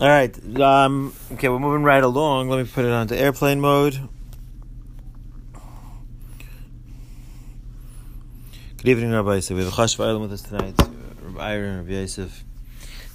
All 0.00 0.08
right. 0.08 0.60
Um, 0.60 1.12
okay, 1.32 1.48
we're 1.48 1.58
moving 1.58 1.82
right 1.82 2.02
along. 2.02 2.48
Let 2.48 2.58
me 2.58 2.70
put 2.70 2.84
it 2.84 2.90
onto 2.90 3.14
airplane 3.14 3.60
mode. 3.60 4.08
Good 8.76 8.88
evening, 8.88 9.12
Rabbi 9.12 9.34
Yosef. 9.34 9.56
We 9.56 9.64
have 9.64 9.72
a 9.72 9.76
Chash 9.76 9.96
V'aylam 9.96 10.20
with 10.20 10.32
us 10.32 10.42
tonight. 10.42 10.74
Rabbi 11.22 11.52
Aaron, 11.52 11.78
Rabbi 11.78 11.92
Yosef. 11.92 12.44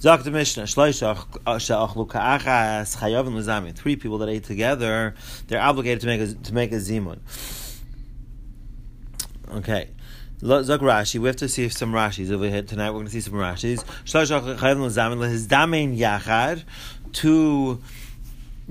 Zak 0.00 0.22
the 0.24 0.30
Mishnah. 0.30 0.66
Three 3.72 3.96
people 3.96 4.18
that 4.18 4.28
ate 4.28 4.44
together, 4.44 5.14
they're 5.46 5.60
obligated 5.60 6.00
to 6.00 6.06
make 6.06 6.20
a, 6.20 6.34
to 6.34 6.54
make 6.54 6.72
a 6.72 6.76
zimun. 6.76 7.18
Okay. 9.50 9.90
Zak 10.44 10.80
Rashi, 10.80 11.20
we 11.20 11.28
have 11.28 11.36
to 11.36 11.48
see 11.48 11.68
some 11.68 11.92
Rashis 11.92 12.32
over 12.32 12.48
here 12.48 12.62
tonight. 12.62 12.90
We're 12.90 12.94
going 12.94 13.06
to 13.06 13.12
see 13.12 13.20
some 13.20 13.34
Rashis. 13.34 13.84
To 17.12 17.80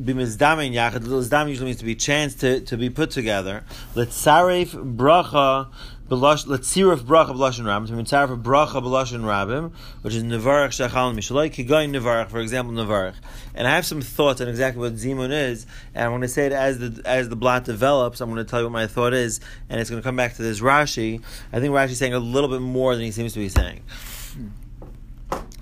be 0.04 0.14
mizdamin 0.14 0.74
yachad. 0.74 1.00
Lizdam 1.00 1.48
usually 1.48 1.68
means 1.68 1.78
to 1.78 1.86
be 1.86 1.96
chance 1.96 2.36
to, 2.36 2.60
to 2.60 2.76
be 2.76 2.90
put 2.90 3.12
together. 3.12 3.64
Let's 3.96 4.22
sarif 4.22 4.72
bracha 4.98 5.70
Letzirif 6.18 7.00
bracha 7.00 7.30
b'lashon 7.30 7.64
rabim. 7.64 7.88
To 7.88 7.94
mitzarif 7.94 8.42
bracha 8.42 8.82
b'lashon 8.84 9.22
rabim, 9.22 9.72
which 10.02 10.14
is 10.14 10.24
nevarach 10.24 10.70
shachal 10.70 11.16
mishaloi 11.16 11.50
kigoyin 11.50 11.92
nevarach. 11.92 12.30
For 12.30 12.40
example, 12.40 12.74
nevarach. 12.74 13.16
And 13.56 13.68
I 13.68 13.76
have 13.76 13.86
some 13.86 14.02
thoughts 14.02 14.42
on 14.42 14.48
exactly 14.48 14.82
what 14.82 14.96
zimun 14.96 15.32
is, 15.32 15.66
and 15.96 16.06
I'm 16.06 16.12
going 16.12 16.22
to 16.22 16.28
say 16.28 16.48
it 16.48 16.52
as 16.52 16.80
the 16.80 17.02
as 17.06 17.30
the 17.30 17.36
blot 17.36 17.64
develops. 17.64 18.20
I'm 18.20 18.30
going 18.30 18.44
to 18.44 18.50
tell 18.50 18.60
you 18.60 18.66
what 18.66 18.74
my 18.74 18.88
thought 18.88 19.14
is, 19.14 19.40
and 19.70 19.80
it's 19.80 19.90
going 19.90 20.02
to 20.02 20.06
come 20.06 20.16
back 20.16 20.36
to 20.36 20.42
this 20.42 20.60
Rashi. 20.60 21.22
I 21.54 21.60
think 21.60 21.74
Rashi's 21.74 21.98
saying 21.98 22.14
a 22.14 22.20
little 22.20 22.50
bit 22.50 22.62
more 22.62 22.96
than 22.96 23.06
he 23.06 23.12
seems 23.12 23.34
to 23.34 23.40
be 23.40 23.50
saying. 23.50 23.82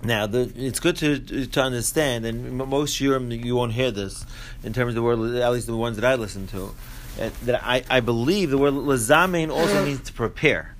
Now, 0.01 0.27
the, 0.27 0.51
it's 0.55 0.79
good 0.79 0.95
to 0.97 1.45
to 1.45 1.61
understand, 1.61 2.25
and 2.25 2.57
most 2.57 2.97
Shurim 2.97 3.45
you 3.45 3.55
won't 3.55 3.73
hear 3.73 3.91
this 3.91 4.25
in 4.63 4.73
terms 4.73 4.89
of 4.89 4.95
the 4.95 5.03
word, 5.03 5.35
at 5.35 5.51
least 5.51 5.67
the 5.67 5.75
ones 5.75 5.97
that 5.97 6.05
I 6.05 6.15
listen 6.15 6.47
to 6.47 6.73
uh, 7.19 7.29
that 7.43 7.63
I, 7.63 7.83
I 7.89 7.99
believe 7.99 8.49
the 8.49 8.57
word 8.57 8.73
lazamein 8.73 9.51
also 9.51 9.85
means 9.85 10.01
to 10.01 10.13
prepare. 10.13 10.75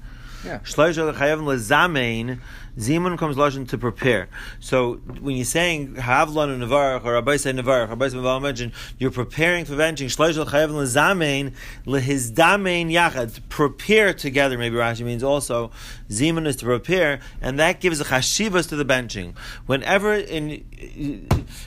Yeah. 0.45 0.59
Lazamein 0.59 2.39
Zimun 2.79 3.17
comes 3.17 3.35
lashon 3.35 3.67
to 3.69 3.77
prepare. 3.77 4.29
So 4.61 4.95
when 5.19 5.35
you're 5.35 5.43
saying 5.43 5.95
havlan 5.95 6.53
and 6.53 6.63
nevarach 6.63 7.03
or 7.03 7.13
Rabbi 7.13 7.35
say 7.35 7.51
nevarach, 7.51 7.89
Rabbi 7.89 8.07
say 8.07 8.39
mentioned 8.39 8.71
you're 8.97 9.11
preparing 9.11 9.65
for 9.65 9.75
venting 9.75 10.07
shleishal 10.07 10.45
chayav 10.45 10.69
lezamein 10.69 11.53
lehizdamein 11.85 12.89
yachad. 12.89 13.41
Prepare 13.49 14.13
together. 14.13 14.57
Maybe 14.57 14.77
Rashi 14.77 15.03
means 15.03 15.23
also 15.23 15.71
zimun 16.09 16.47
is 16.47 16.55
to 16.57 16.65
prepare, 16.65 17.19
and 17.41 17.59
that 17.59 17.81
gives 17.81 17.99
a 17.99 18.05
chashivas 18.05 18.69
to 18.69 18.77
the 18.77 18.85
benching. 18.85 19.35
Whenever 19.65 20.13
in 20.13 20.63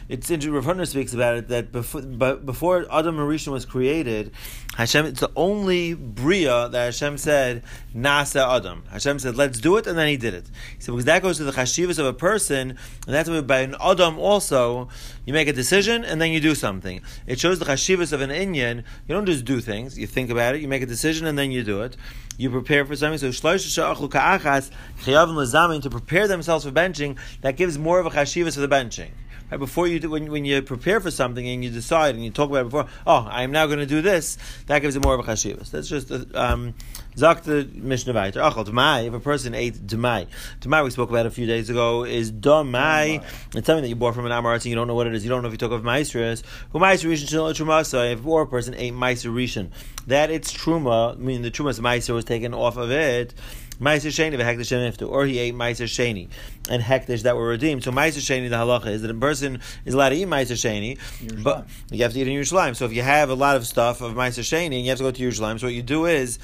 it's 0.08 0.30
interesting, 0.30 0.52
Rav 0.52 0.88
speaks 0.88 1.12
about 1.12 1.36
it 1.36 1.48
that 1.48 1.72
before 1.72 2.00
before 2.36 2.86
Adam 2.90 3.18
Marisha 3.18 3.48
was 3.48 3.66
created, 3.66 4.32
Hashem 4.76 5.04
it's 5.04 5.20
the 5.20 5.30
only 5.36 5.92
bria 5.92 6.68
that 6.70 6.84
Hashem 6.86 7.18
said 7.18 7.62
nasa 7.94 8.56
Adam. 8.56 8.84
Hashem 8.90 9.18
said 9.18 9.36
let's 9.36 9.60
do 9.60 9.76
it, 9.76 9.86
and 9.86 9.98
then 9.98 10.08
He 10.08 10.16
did 10.16 10.32
it. 10.32 10.46
He 10.76 10.82
said 10.82 10.92
because 10.92 11.04
that 11.04 11.22
goes 11.22 11.36
to 11.36 11.44
the 11.44 11.52
chashivas 11.52 11.98
of 11.98 12.06
a 12.06 12.14
person, 12.14 12.70
and 12.70 13.14
that's 13.14 13.28
why 13.28 13.42
by 13.42 13.60
an 13.60 13.76
adam 13.80 14.18
also 14.18 14.88
you 15.26 15.34
make 15.34 15.46
a 15.46 15.52
decision 15.52 16.04
and 16.04 16.22
then 16.22 16.30
you 16.30 16.40
do 16.40 16.54
something. 16.54 17.02
It 17.26 17.38
shows 17.38 17.58
the 17.58 17.66
chashivas 17.66 18.14
of 18.14 18.22
an 18.22 18.30
inyan. 18.30 18.78
You 19.06 19.14
don't 19.14 19.26
just 19.26 19.44
do 19.44 19.60
things; 19.60 19.98
you 19.98 20.06
think 20.06 20.30
about 20.30 20.54
it, 20.54 20.62
you 20.62 20.68
make 20.68 20.82
a 20.82 20.86
decision, 20.86 21.26
and 21.26 21.38
then 21.38 21.52
you 21.52 21.62
do 21.62 21.82
it. 21.82 21.96
You 22.38 22.48
prepare 22.48 22.86
for 22.86 22.96
something. 22.96 23.18
So 23.18 23.28
shloish 23.28 24.10
ka'achas 24.10 24.70
chayavim 25.02 25.82
to 25.82 25.90
prepare 25.90 26.26
themselves 26.26 26.64
for 26.64 26.70
benching. 26.70 27.18
That 27.42 27.58
gives 27.58 27.78
more 27.78 28.00
of 28.00 28.06
a 28.06 28.10
chashivas 28.10 28.54
for 28.54 28.60
the 28.60 28.68
benching. 28.68 29.10
Right, 29.52 29.58
before 29.58 29.86
you 29.86 30.00
do, 30.00 30.08
when, 30.08 30.30
when 30.32 30.46
you 30.46 30.62
prepare 30.62 30.98
for 30.98 31.10
something 31.10 31.46
and 31.46 31.62
you 31.62 31.68
decide 31.68 32.14
and 32.14 32.24
you 32.24 32.30
talk 32.30 32.48
about 32.48 32.60
it 32.62 32.64
before, 32.70 32.86
oh, 33.06 33.28
I 33.30 33.42
am 33.42 33.52
now 33.52 33.66
going 33.66 33.80
to 33.80 33.86
do 33.86 34.00
this, 34.00 34.38
that 34.66 34.78
gives 34.78 34.96
it 34.96 35.04
more 35.04 35.12
of 35.12 35.20
a 35.20 35.30
chashivas. 35.30 35.70
That's 35.70 35.88
just 35.88 36.10
um, 36.34 36.72
zak 37.18 37.42
the 37.42 37.68
mishnah 37.74 38.14
vayter. 38.14 38.50
Achal 38.50 38.64
demai. 38.66 39.08
If 39.08 39.12
a 39.12 39.20
person 39.20 39.54
ate 39.54 39.74
demai, 39.74 40.26
demai 40.60 40.82
we 40.82 40.88
spoke 40.88 41.10
about 41.10 41.26
a 41.26 41.30
few 41.30 41.44
days 41.44 41.68
ago 41.68 42.04
is 42.04 42.32
domai. 42.32 43.22
It's 43.54 43.66
something 43.66 43.82
that 43.82 43.90
you 43.90 43.94
bought 43.94 44.14
from 44.14 44.24
an 44.24 44.32
amarat 44.32 44.54
and 44.54 44.64
you 44.64 44.74
don't 44.74 44.88
know 44.88 44.94
what 44.94 45.06
it 45.06 45.14
is. 45.14 45.22
You 45.22 45.28
don't 45.28 45.42
know 45.42 45.48
if 45.48 45.52
you 45.52 45.58
talk 45.58 45.72
of 45.72 45.84
maestras. 45.84 46.42
Who 46.70 46.78
meiser 46.78 47.10
rishon 47.10 47.28
shel 47.28 47.52
truma. 47.52 48.10
If 48.10 48.24
or 48.24 48.40
a 48.40 48.46
person 48.46 48.74
ate 48.74 48.94
meiser 48.94 49.30
rishon, 49.30 49.68
that 50.06 50.30
it's 50.30 50.50
truma. 50.50 51.12
I 51.12 51.18
mean 51.18 51.42
the 51.42 51.50
truma's 51.50 51.78
meiser 51.78 52.14
was 52.14 52.24
taken 52.24 52.54
off 52.54 52.78
of 52.78 52.90
it. 52.90 53.34
Meiser 53.80 54.10
Sheni 54.10 54.38
v'hekdesh 54.38 54.96
iftu, 54.96 55.08
or 55.08 55.26
he 55.26 55.38
ate 55.38 55.54
Meiser 55.54 55.84
Sheni 55.84 56.28
and 56.68 56.82
hekdesh 56.82 57.22
that 57.22 57.36
were 57.36 57.48
redeemed. 57.48 57.82
So 57.84 57.90
Meiser 57.90 58.18
Sheni, 58.18 58.48
the 58.48 58.56
halacha 58.56 58.88
is 58.88 59.02
that 59.02 59.10
a 59.10 59.14
person 59.14 59.60
is 59.84 59.94
allowed 59.94 60.10
to 60.10 60.16
eat 60.16 60.28
Meiser 60.28 60.56
Sheni, 60.56 60.98
but 61.42 61.66
you 61.90 62.02
have 62.02 62.12
to 62.12 62.20
eat 62.20 62.28
in 62.28 62.34
Yerushalayim. 62.34 62.76
So 62.76 62.84
if 62.84 62.92
you 62.92 63.02
have 63.02 63.30
a 63.30 63.34
lot 63.34 63.56
of 63.56 63.66
stuff 63.66 64.00
of 64.00 64.14
Meiser 64.14 64.40
Sheni 64.40 64.76
and 64.76 64.82
you 64.82 64.88
have 64.90 64.98
to 64.98 65.04
go 65.04 65.10
to 65.10 65.22
Yerushalayim, 65.22 65.58
so 65.58 65.66
what 65.66 65.74
you 65.74 65.82
do 65.82 66.06
is 66.06 66.38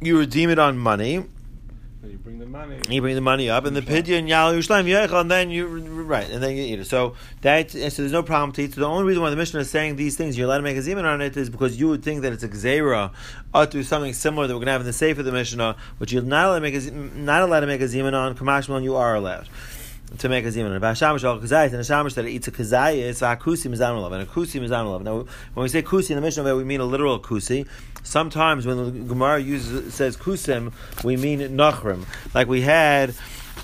you 0.00 0.18
redeem 0.18 0.50
it 0.50 0.58
on 0.58 0.78
money 0.78 1.24
you 2.06 2.18
bring 2.18 2.38
the 2.38 2.46
money. 2.46 2.80
You 2.88 3.00
bring 3.00 3.14
the 3.14 3.20
money 3.20 3.50
up, 3.50 3.64
and 3.64 3.76
the 3.76 3.82
pidyon 3.82 4.28
yal 4.28 4.52
Yerushalayim 4.52 4.86
yechal, 4.86 5.20
and 5.20 5.30
then 5.30 5.50
you 5.50 5.66
right, 5.66 6.28
and 6.28 6.42
then 6.42 6.56
you 6.56 6.62
eat 6.62 6.80
it. 6.80 6.86
So 6.86 7.14
that 7.42 7.70
so 7.70 7.78
there's 7.78 8.12
no 8.12 8.22
problem 8.22 8.52
to 8.52 8.62
eat. 8.62 8.74
So 8.74 8.80
the 8.80 8.88
only 8.88 9.04
reason 9.04 9.22
why 9.22 9.30
the 9.30 9.36
Mishnah 9.36 9.60
is 9.60 9.70
saying 9.70 9.96
these 9.96 10.16
things, 10.16 10.36
you're 10.36 10.46
allowed 10.46 10.58
to 10.58 10.62
make 10.62 10.76
a 10.76 10.80
zeman 10.80 11.04
on 11.04 11.20
it, 11.20 11.36
is 11.36 11.50
because 11.50 11.78
you 11.78 11.88
would 11.88 12.02
think 12.02 12.22
that 12.22 12.32
it's 12.32 12.42
a 12.42 12.48
gzeira 12.48 13.12
or 13.54 13.66
to 13.66 13.82
something 13.82 14.12
similar 14.12 14.46
that 14.46 14.54
we're 14.54 14.60
going 14.60 14.66
to 14.66 14.72
have 14.72 14.80
in 14.80 14.86
the 14.86 14.92
safe 14.92 15.18
of 15.18 15.24
the 15.24 15.32
Mishnah, 15.32 15.76
which 15.98 16.12
you're 16.12 16.22
not 16.22 16.46
allowed 16.46 16.56
to 16.56 16.60
make 16.60 16.74
a, 16.74 16.90
not 16.90 17.42
allowed 17.42 17.60
to 17.60 17.66
make 17.66 17.80
a 17.80 17.84
zeman 17.84 18.14
on. 18.14 18.36
Kamashmal, 18.36 18.82
you 18.82 18.96
are 18.96 19.14
allowed 19.14 19.48
to 20.18 20.28
make 20.28 20.44
a 20.44 20.48
zimun. 20.48 20.74
And 20.74 20.76
a 20.76 20.88
shamish 20.92 21.24
al 21.24 21.38
kazayis, 21.38 21.66
and 21.66 21.76
a 21.76 21.78
shamish 21.80 22.14
that 22.14 22.26
eats 22.26 22.48
a 22.48 22.52
kazayis, 22.52 23.22
a 23.22 23.36
kusi 23.36 23.70
mizanulav, 23.70 24.12
and 24.12 24.22
a 24.22 24.26
kusi 24.26 24.60
mizanulav. 24.60 25.02
Now, 25.02 25.26
when 25.54 25.62
we 25.62 25.68
say 25.68 25.82
kusi 25.82 26.10
in 26.10 26.16
the 26.16 26.22
Mishnah, 26.22 26.56
we 26.56 26.64
mean 26.64 26.80
a 26.80 26.84
literal 26.84 27.18
kusi. 27.20 27.66
Sometimes 28.02 28.66
when 28.66 28.76
the 28.76 28.90
Gemara 28.90 29.40
uses 29.40 29.92
says 29.94 30.16
kusim, 30.16 30.72
we 31.02 31.16
mean 31.16 31.40
nachrim. 31.40 32.04
Like 32.34 32.46
we 32.46 32.60
had 32.60 33.14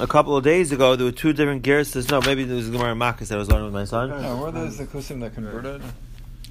a 0.00 0.06
couple 0.06 0.36
of 0.36 0.42
days 0.42 0.72
ago, 0.72 0.96
there 0.96 1.04
were 1.04 1.12
two 1.12 1.32
different 1.32 1.62
gerses. 1.62 2.10
No, 2.10 2.20
maybe 2.20 2.44
there 2.44 2.56
was 2.56 2.68
Gemara 2.70 2.94
Makkis 2.94 3.28
that 3.28 3.36
I 3.36 3.38
was 3.38 3.48
learning 3.48 3.66
with 3.66 3.74
my 3.74 3.84
son. 3.84 4.10
No, 4.10 4.36
were 4.38 4.50
those 4.50 4.78
the 4.78 4.86
kusim 4.86 5.20
that 5.20 5.34
converted? 5.34 5.82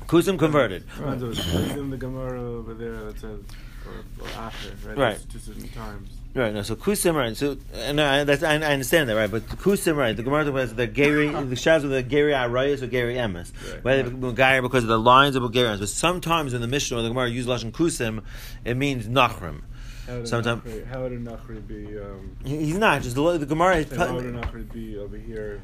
Kusim 0.07 0.39
converted. 0.39 0.85
Right. 0.99 1.19
There 1.19 1.27
was 1.27 1.37
the 1.37 1.97
Gemara 1.97 2.41
over 2.41 2.73
there 2.73 3.05
that 3.05 3.19
says, 3.19 3.39
or, 3.85 4.23
or 4.23 4.27
after, 4.37 4.87
right? 4.87 4.97
Right. 4.97 5.19
Two 5.31 5.39
certain 5.39 5.67
times. 5.69 6.09
Right. 6.33 6.53
No. 6.53 6.61
So 6.61 6.75
kusim, 6.75 7.15
right? 7.15 7.35
So 7.35 7.57
and 7.73 7.99
I, 7.99 8.23
that's, 8.23 8.41
I, 8.41 8.53
I 8.53 8.73
understand 8.73 9.09
that, 9.09 9.15
right? 9.15 9.29
But 9.29 9.47
kusim, 9.47 9.97
right? 9.97 10.15
The 10.15 10.23
Gemara 10.23 10.49
was 10.51 10.73
the 10.73 10.87
gary, 10.87 11.27
the 11.29 11.55
shaz 11.55 11.83
of 11.83 11.89
the 11.89 12.03
gary 12.03 12.31
arayas 12.31 12.81
or 12.81 12.87
gary 12.87 13.15
emes, 13.15 13.51
right? 13.73 13.83
Whether 13.83 14.09
right. 14.09 14.61
because 14.61 14.83
of 14.83 14.89
the 14.89 14.99
lines 14.99 15.35
of 15.35 15.51
gary 15.51 15.77
But 15.77 15.89
sometimes 15.89 16.53
in 16.53 16.61
the 16.61 16.67
Mishnah, 16.67 16.97
when 16.97 17.03
the 17.03 17.09
Gemara 17.09 17.29
uses 17.29 17.49
lashon 17.49 17.71
kusim, 17.71 18.23
it 18.63 18.77
means 18.77 19.07
nachrim. 19.07 19.63
Sometimes 20.25 20.63
how 20.87 21.03
would 21.03 21.11
a 21.11 21.19
nachri 21.19 21.65
be? 21.65 21.99
Um, 21.99 22.35
he's 22.43 22.77
not 22.77 23.01
just 23.01 23.15
the, 23.15 23.37
the 23.37 23.45
Gemara. 23.45 23.83
How 23.95 24.13
would 24.13 24.25
a 24.25 24.31
nachri 24.31 24.71
be 24.71 24.97
over 24.97 25.17
here? 25.17 25.61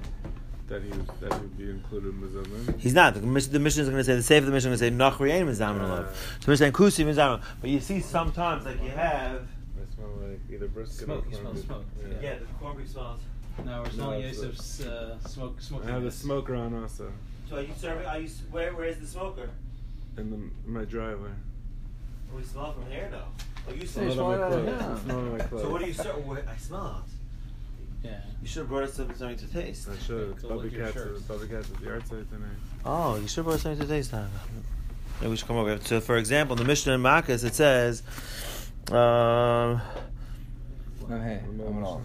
that 0.68 0.84
he 0.84 0.90
was 0.90 1.08
that 1.22 1.34
he 1.34 1.40
would 1.40 1.58
be 1.58 1.70
included 1.70 2.10
in 2.10 2.22
Mizamin? 2.22 2.80
He's 2.80 2.94
not. 2.94 3.14
The, 3.14 3.22
the 3.22 3.60
mission 3.60 3.84
is 3.84 3.90
going 3.90 4.00
to 4.00 4.04
say 4.04 4.16
the 4.16 4.24
safe 4.24 4.40
of 4.40 4.48
the 4.48 4.52
mission 4.52 4.72
is 4.72 4.82
going 4.82 4.92
to 4.92 4.98
say 4.98 5.26
Nachri 5.26 5.32
ain't 5.32 5.50
Mizamin 5.50 5.82
uh, 5.82 6.12
So 6.40 6.48
we're 6.48 6.56
saying 6.58 6.74
Kusi 6.74 7.06
Mizamin. 7.06 7.42
But 7.62 7.70
you 7.70 7.80
see 7.80 8.02
sometimes 8.02 8.66
like 8.66 8.82
you 8.84 8.90
have 8.90 9.48
either 10.52 10.68
brisket 10.68 11.06
smoke, 11.06 11.26
or 11.26 11.30
you 11.30 11.36
smell 11.36 11.56
smoke. 11.56 11.86
Yeah, 12.02 12.18
yeah 12.22 12.36
the 12.40 12.46
corned 12.60 12.78
beef 12.78 12.90
smells. 12.90 13.20
No, 13.66 13.82
we're 13.82 13.90
smelling 13.92 14.22
no, 14.22 14.28
Yosef's 14.28 14.82
uh, 14.82 15.20
smoke. 15.28 15.60
Smoking 15.62 15.90
I 15.90 15.94
have 15.94 16.04
the 16.04 16.12
smoker 16.12 16.56
on 16.56 16.76
also. 16.76 17.12
So 17.50 17.58
are 17.58 17.62
you 17.62 17.74
serving? 17.78 18.06
Are 18.06 18.20
you 18.20 18.30
where? 18.52 18.74
Where 18.74 18.86
is 18.86 19.00
the 19.00 19.08
smoker? 19.08 19.50
In 20.18 20.30
the 20.30 20.70
my 20.70 20.86
driveway. 20.86 21.30
Oh, 22.32 22.38
we 22.38 22.44
smell 22.44 22.74
from 22.74 22.90
here 22.92 23.08
though. 23.12 23.24
Oh, 23.68 23.74
you 23.74 23.86
smell, 23.86 24.12
smell 24.12 24.34
it 24.34 24.42
on 24.42 24.66
my 24.66 24.72
clothes. 24.72 25.02
Smell 25.04 25.22
my 25.22 25.40
clothes. 25.40 25.62
So 25.62 25.70
what 25.70 25.82
do 25.82 25.88
you 25.88 25.94
serve? 25.94 26.48
I 26.48 26.58
smell 26.58 27.04
it. 27.06 28.08
Yeah. 28.08 28.20
You 28.42 28.48
should 28.48 28.60
have 28.60 28.70
brought 28.70 28.84
us 28.84 28.94
something 28.94 29.36
to 29.36 29.48
taste. 29.48 29.90
I 29.90 29.98
should. 30.06 30.32
It's 30.32 30.44
Bubby 30.44 30.70
Cats. 30.70 30.96
Bubby 31.22 31.48
Cats 31.48 31.70
at 31.72 31.82
the 31.82 31.92
art 31.92 32.08
site 32.08 32.30
tonight. 32.30 32.50
Oh, 32.86 33.16
you 33.16 33.28
should 33.28 33.38
have 33.38 33.46
brought 33.46 33.60
something 33.60 33.82
to 33.82 33.88
taste. 33.88 34.14
Now. 34.14 34.28
Maybe 35.20 35.32
we 35.32 35.38
should 35.38 35.48
come 35.48 35.58
over. 35.58 35.80
So, 35.82 36.00
for 36.00 36.18
example, 36.18 36.56
in 36.56 36.62
the 36.62 36.68
Mishnah 36.68 36.94
in 36.94 37.02
Makkos, 37.02 37.44
it 37.44 37.56
says. 37.56 38.04
Um, 38.92 39.82
no, 41.10 41.20
hey, 41.22 41.42
I'm 41.46 41.84
all. 41.84 42.02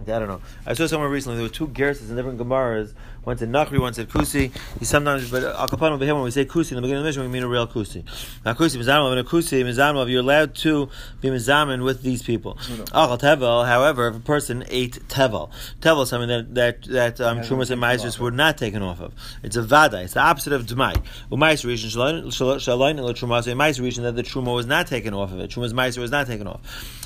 I 0.00 0.18
don't 0.18 0.28
know. 0.28 0.42
I 0.66 0.74
saw 0.74 0.86
somewhere 0.86 1.08
recently 1.08 1.36
there 1.36 1.44
were 1.44 1.54
two 1.54 1.68
gerses 1.68 2.10
in 2.10 2.16
different 2.16 2.38
gemaras. 2.38 2.92
One 3.24 3.38
said 3.38 3.50
Nachri, 3.50 3.78
one 3.78 3.94
said 3.94 4.08
Kusi. 4.08 4.52
He 4.78 4.84
sometimes, 4.84 5.30
but 5.30 5.42
Akapan 5.56 5.92
over 5.92 6.04
here 6.04 6.14
when 6.14 6.24
we 6.24 6.30
say 6.30 6.44
Kusi 6.44 6.72
in 6.72 6.76
the 6.76 6.82
beginning 6.82 6.98
of 6.98 7.04
the 7.04 7.08
mission, 7.08 7.22
we 7.22 7.28
mean 7.28 7.42
a 7.42 7.48
real 7.48 7.66
Kusi. 7.66 8.04
Now 8.44 8.52
Kusi 8.52 8.76
Mizanov 8.76 9.10
and 9.10 9.20
a 9.20 9.24
Kusi 9.24 9.64
Mizanov, 9.64 10.10
you're 10.10 10.20
allowed 10.20 10.54
to 10.56 10.88
be 11.20 11.28
Mizamin 11.28 11.84
with 11.84 12.02
these 12.02 12.22
people. 12.22 12.54
Achal 12.54 13.18
Tevel, 13.18 13.66
however, 13.66 14.08
if 14.08 14.16
a 14.16 14.20
person 14.20 14.64
ate 14.68 15.00
Tevel, 15.08 15.50
Tevel 15.80 16.02
is 16.02 16.10
something 16.10 16.28
that 16.28 16.54
that 16.54 16.82
that 16.84 17.20
um, 17.20 17.40
Trumas 17.40 17.70
and 17.70 17.82
Meisers 17.82 18.18
were 18.18 18.30
not 18.30 18.58
taken 18.58 18.82
off 18.82 19.00
of. 19.00 19.12
It's 19.42 19.56
a 19.56 19.62
Vada. 19.62 20.02
It's 20.02 20.14
the 20.14 20.20
opposite 20.20 20.52
of 20.52 20.66
Dmai. 20.66 20.94
Umais 21.32 21.64
Rishon 21.64 22.26
Shalain 22.26 22.98
El 22.98 23.14
Trumas, 23.14 23.46
a 23.50 23.54
Meiser 23.54 23.80
Rishon 23.80 24.02
that 24.02 24.16
the 24.16 24.22
Truma 24.22 24.54
was 24.54 24.66
not 24.66 24.86
taken 24.86 25.14
off 25.14 25.32
of 25.32 25.40
it. 25.40 25.50
Trumas 25.50 25.72
Meiser 25.72 25.98
was 25.98 26.10
not 26.10 26.26
taken 26.26 26.46
off. 26.46 26.60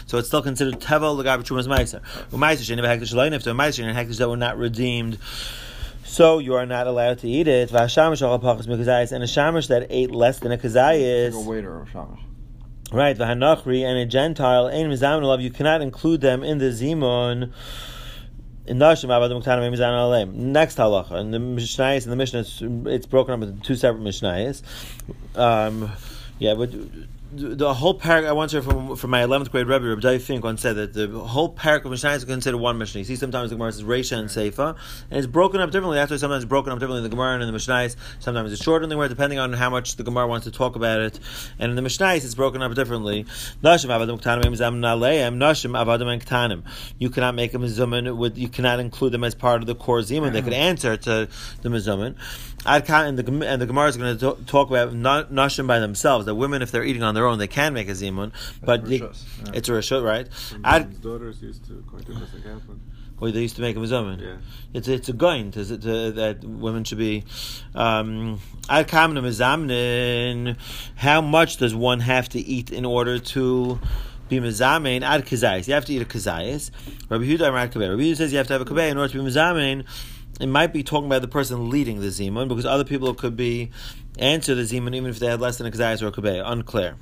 So 0.06 0.18
it's 0.18 0.28
still 0.28 0.42
considered 0.42 0.80
Tevel 0.80 1.22
Lagabi 1.22 1.44
Trumas 1.44 1.68
Meiser. 1.68 2.00
Umais 2.30 2.56
shein 2.56 2.78
behektish 2.78 3.14
lein 3.14 3.32
if 3.32 3.42
to 3.44 3.50
a 3.50 3.54
meiser 3.54 3.84
and 3.84 3.96
hektish 3.96 4.18
that 4.18 4.28
were 4.28 4.36
not 4.36 4.56
redeemed. 4.58 5.18
So 6.08 6.38
you 6.38 6.54
are 6.54 6.64
not 6.64 6.86
allowed 6.86 7.18
to 7.18 7.28
eat 7.28 7.46
it. 7.46 7.68
V'hashamish 7.68 8.22
al 8.22 8.38
pachas 8.40 8.66
mikazayis 8.66 9.12
and 9.12 9.22
a 9.22 9.26
shamish 9.26 9.68
that 9.68 9.86
ate 9.90 10.10
less 10.10 10.38
than 10.38 10.50
a 10.50 10.56
kazayis. 10.56 11.34
Like 11.34 11.44
a 11.44 11.48
waiter 11.48 11.80
of 11.82 11.90
shamash. 11.90 12.20
Right, 12.90 13.16
v'hanachri 13.16 13.84
and 13.84 13.98
a 13.98 14.06
Gentile 14.06 14.68
ein 14.68 14.88
mizamin 14.88 15.22
alav. 15.22 15.42
You 15.42 15.50
cannot 15.50 15.82
include 15.82 16.22
them 16.22 16.42
in 16.42 16.56
the 16.58 16.70
zimun. 16.70 17.52
In 18.64 18.78
Nashim 18.78 19.10
Avadim 19.10 19.42
Ktanim 19.42 19.70
Mizan 19.70 19.92
Aleim. 19.92 20.32
Next 20.32 20.78
halacha 20.78 21.20
in 21.20 21.30
the 21.30 21.38
Mishnayos 21.38 22.04
in 22.04 22.10
the 22.10 22.16
Mishnah, 22.16 22.40
it's, 22.40 22.62
it's 22.62 23.06
broken 23.06 23.34
up 23.34 23.46
into 23.46 23.62
two 23.62 23.76
separate 23.76 24.02
Mishnayos. 24.02 24.62
Um, 25.36 25.90
yeah, 26.38 26.54
but 26.54 26.70
the 27.30 27.74
whole 27.74 27.98
parak 27.98 28.26
I 28.26 28.32
once 28.32 28.52
heard 28.52 28.64
from 28.64 28.96
from 28.96 29.10
my 29.10 29.22
eleventh 29.22 29.50
grade 29.50 29.66
Rebbe 29.66 29.86
Rabbi 29.86 30.16
Fink 30.18 30.44
once 30.44 30.62
said 30.62 30.76
that 30.76 30.94
the 30.94 31.08
whole 31.08 31.54
parak 31.54 31.84
of 31.84 31.90
Mishnah 31.90 32.12
is 32.12 32.24
considered 32.24 32.56
one 32.56 32.78
Mishnah. 32.78 33.00
You 33.00 33.04
see, 33.04 33.16
sometimes 33.16 33.50
the 33.50 33.56
Gemara 33.56 33.72
says 33.72 33.82
Reisha 33.82 34.16
and 34.18 34.30
Seifa, 34.30 34.76
and 35.10 35.18
it's 35.18 35.26
broken 35.26 35.60
up 35.60 35.70
differently. 35.70 35.96
That's 35.96 36.10
why 36.10 36.16
sometimes 36.16 36.44
it's 36.44 36.48
broken 36.48 36.72
up 36.72 36.78
differently 36.78 36.98
in 36.98 37.04
the 37.04 37.10
Gemara 37.10 37.34
and 37.34 37.42
in 37.42 37.48
the 37.48 37.52
Mishnah. 37.52 37.90
Sometimes 38.18 38.50
it's 38.52 38.62
shorter 38.62 38.84
in 38.84 38.88
the 38.88 38.94
Gemara, 38.94 39.10
depending 39.10 39.38
on 39.38 39.52
how 39.52 39.68
much 39.68 39.96
the 39.96 40.04
Gemara 40.04 40.26
wants 40.26 40.44
to 40.44 40.50
talk 40.50 40.74
about 40.74 41.00
it. 41.00 41.20
And 41.58 41.68
in 41.70 41.76
the 41.76 41.82
Mishnah, 41.82 42.14
it's 42.14 42.34
broken 42.34 42.62
up 42.62 42.74
differently. 42.74 43.26
You 43.62 43.78
cannot 47.10 47.34
make 47.34 47.54
a 47.54 47.58
mizuman 47.58 48.16
with. 48.16 48.38
You 48.38 48.48
cannot 48.48 48.80
include 48.80 49.12
them 49.12 49.24
as 49.24 49.34
part 49.34 49.60
of 49.60 49.66
the 49.66 49.74
core 49.74 50.00
zimun. 50.00 50.32
They 50.32 50.40
could 50.40 50.54
answer 50.54 50.96
to 50.96 51.28
the 51.62 51.68
mizuman. 52.64 53.08
And 53.08 53.18
the 53.18 53.46
and 53.46 53.62
the 53.62 53.66
Gemara 53.66 53.88
is 53.88 53.96
going 53.96 54.18
to 54.18 54.44
talk 54.44 54.68
about 54.68 54.92
nashim 54.92 55.66
by 55.66 55.78
themselves. 55.78 56.26
That 56.26 56.34
women, 56.34 56.62
if 56.62 56.70
they're 56.70 56.84
eating 56.84 57.02
on 57.02 57.14
their 57.14 57.26
own, 57.26 57.38
they 57.38 57.46
can 57.46 57.74
make 57.74 57.88
a 57.88 57.92
zimun, 57.92 58.32
but 58.62 58.84
they, 58.84 59.00
rishos, 59.00 59.24
yeah. 59.44 59.52
it's 59.54 59.68
a 59.68 59.72
rishut, 59.72 60.04
right? 60.04 60.28
Ad, 60.64 61.00
daughters 61.00 61.42
used 61.42 61.64
to 61.66 61.84
quite 61.88 62.08
a 62.08 62.14
happen. 62.14 62.80
Well, 63.20 63.32
they 63.32 63.40
used 63.40 63.56
to 63.56 63.62
make 63.62 63.76
a 63.76 63.80
mizumin. 63.80 64.20
Yeah. 64.20 64.36
It's 64.72 64.86
it's 64.86 65.08
a 65.08 65.12
gain 65.12 65.50
to, 65.52 65.64
to, 65.64 66.12
that 66.12 66.44
women 66.44 66.84
should 66.84 66.98
be. 66.98 67.24
Um, 67.74 68.40
Ad 68.68 68.88
kamna 68.88 69.20
mizamnin. 69.20 70.56
How 70.94 71.20
much 71.20 71.56
does 71.56 71.74
one 71.74 72.00
have 72.00 72.28
to 72.30 72.38
eat 72.38 72.70
in 72.70 72.84
order 72.84 73.18
to? 73.18 73.80
Be 74.28 74.40
mizamein 74.40 75.00
ad 75.00 75.24
kazayis. 75.24 75.68
You 75.68 75.72
have 75.72 75.86
to 75.86 75.94
eat 75.94 76.02
a 76.02 76.04
kazayis. 76.04 76.70
Rabbi 77.08 77.24
Huda 77.24 77.50
Rabbi 77.50 77.72
Huda 77.74 78.14
says 78.14 78.30
you 78.30 78.36
have 78.36 78.46
to 78.48 78.52
have 78.52 78.60
a 78.60 78.66
kabeh 78.66 78.90
in 78.90 78.98
order 78.98 79.10
to 79.10 79.22
be 79.22 79.30
mizamein 79.30 79.86
it 80.40 80.46
might 80.46 80.72
be 80.72 80.82
talking 80.82 81.06
about 81.06 81.22
the 81.22 81.28
person 81.28 81.70
leading 81.70 82.00
the 82.00 82.08
zimun 82.08 82.48
because 82.48 82.66
other 82.66 82.84
people 82.84 83.14
could 83.14 83.36
be 83.36 83.70
answer 84.18 84.54
the 84.54 84.62
zimun 84.62 84.94
even 84.94 85.10
if 85.10 85.18
they 85.18 85.26
had 85.26 85.40
less 85.40 85.58
than 85.58 85.66
a 85.66 85.70
kazayas 85.70 86.02
or 86.02 86.08
a 86.08 86.12
kabeh. 86.12 86.42
Unclear. 86.44 86.96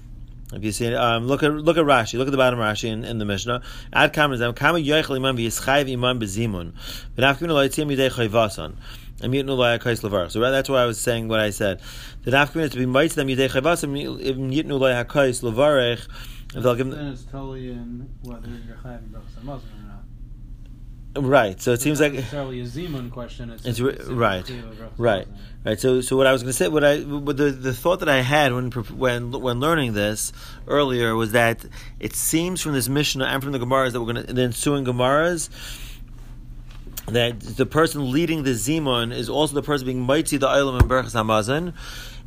If 0.52 0.62
you 0.62 0.70
see, 0.70 0.94
um, 0.94 1.26
look 1.26 1.42
at 1.42 1.52
look 1.52 1.76
at 1.76 1.84
Rashi. 1.84 2.18
Look 2.18 2.28
at 2.28 2.30
the 2.30 2.36
bottom 2.36 2.60
of 2.60 2.64
Rashi 2.64 2.88
in, 2.88 3.04
in 3.04 3.18
the 3.18 3.24
Mishnah. 3.24 3.62
Ad 3.92 4.14
kamen 4.14 4.54
kama 4.54 4.78
yoichel 4.78 5.16
imam 5.16 5.36
v'yischayv 5.36 5.90
imam 5.92 6.20
bezimun 6.20 6.72
v'nafkim 7.16 7.48
lo 7.48 7.66
yitzim 7.66 7.92
yidei 7.92 8.10
chayvasan. 8.10 8.76
So 9.18 10.40
that's 10.40 10.68
why 10.68 10.82
I 10.82 10.84
was 10.84 11.00
saying 11.00 11.28
what 11.28 11.40
I 11.40 11.48
said. 11.48 11.80
The 12.24 12.32
nafkim 12.32 12.60
is 12.60 12.72
to 12.72 12.76
be 12.76 12.84
mitzvah 12.84 13.22
them 13.22 13.28
yidei 13.28 13.48
chayvasan 13.48 14.52
yitnu 14.52 14.78
lo 14.78 14.92
hakais 14.92 15.42
levarech. 15.42 16.06
If 16.54 16.62
they'll 16.62 16.74
give 16.74 16.90
them, 16.90 16.98
Then 16.98 17.12
it's 17.12 17.24
totally 17.24 17.70
in 17.70 18.08
whether 18.22 18.46
you're 18.46 18.76
chayv 18.76 19.10
Muslim 19.10 19.42
or 19.42 19.44
not. 19.44 19.85
Right. 21.16 21.60
So 21.60 21.70
it 21.70 21.74
It's 21.74 21.82
seems 21.84 22.00
not 22.00 22.06
like 22.06 22.14
necessarily 22.14 22.60
a 22.60 22.64
zimun 22.64 23.10
question. 23.10 23.50
It's, 23.50 23.64
It's 23.64 23.78
a 23.78 23.84
ri- 23.84 23.98
right, 24.08 24.44
chiyuv 24.44 24.90
right, 24.98 25.26
right. 25.64 25.80
So, 25.80 26.00
so 26.00 26.16
what 26.16 26.26
I 26.26 26.32
was 26.32 26.42
going 26.42 26.50
to 26.50 26.56
say, 26.56 26.68
what 26.68 26.84
I, 26.84 26.98
what 27.00 27.36
the 27.36 27.50
the 27.50 27.72
thought 27.72 28.00
that 28.00 28.08
I 28.08 28.20
had 28.20 28.52
when 28.52 28.70
when 28.70 29.30
when 29.32 29.60
learning 29.60 29.94
this 29.94 30.32
earlier 30.66 31.14
was 31.14 31.32
that 31.32 31.64
it 32.00 32.14
seems 32.14 32.60
from 32.60 32.72
this 32.74 32.88
Mishnah 32.88 33.24
and 33.24 33.42
from 33.42 33.52
the 33.52 33.58
Gemaras 33.58 33.92
that 33.92 34.00
we're 34.00 34.12
going 34.12 34.26
to 34.26 34.32
the 34.32 34.42
ensuing 34.42 34.84
Gemaras 34.84 35.48
that 37.06 37.38
the 37.40 37.66
person 37.66 38.10
leading 38.10 38.42
the 38.42 38.50
Zimun 38.50 39.14
is 39.14 39.28
also 39.28 39.54
the 39.54 39.62
person 39.62 39.86
being 39.86 40.00
mighty 40.00 40.36
the 40.38 40.48
Eilam 40.48 40.80
and 40.80 40.90
Berachas 40.90 41.14
Hamazon, 41.14 41.72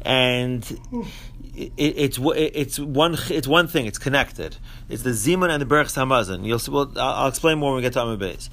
and 0.04 0.64
it, 1.60 1.94
it's 1.98 2.20
it's 2.22 2.80
one 2.80 3.18
it's 3.30 3.48
one 3.48 3.68
thing. 3.68 3.86
It's 3.86 4.00
connected. 4.00 4.58
It's 4.88 5.04
the 5.04 5.12
Zimun 5.12 5.50
and 5.50 5.62
the 5.62 5.66
Berachas 5.66 5.98
Hamazon. 5.98 6.46
You'll 6.46 6.60
see. 6.60 6.72
Well, 6.72 6.92
I'll 6.96 7.24
I'll 7.24 7.28
explain 7.28 7.60
more 7.60 7.72
when 7.72 7.78
we 7.78 7.82
get 7.82 7.94
to 7.94 8.00
Amabez. 8.00 8.50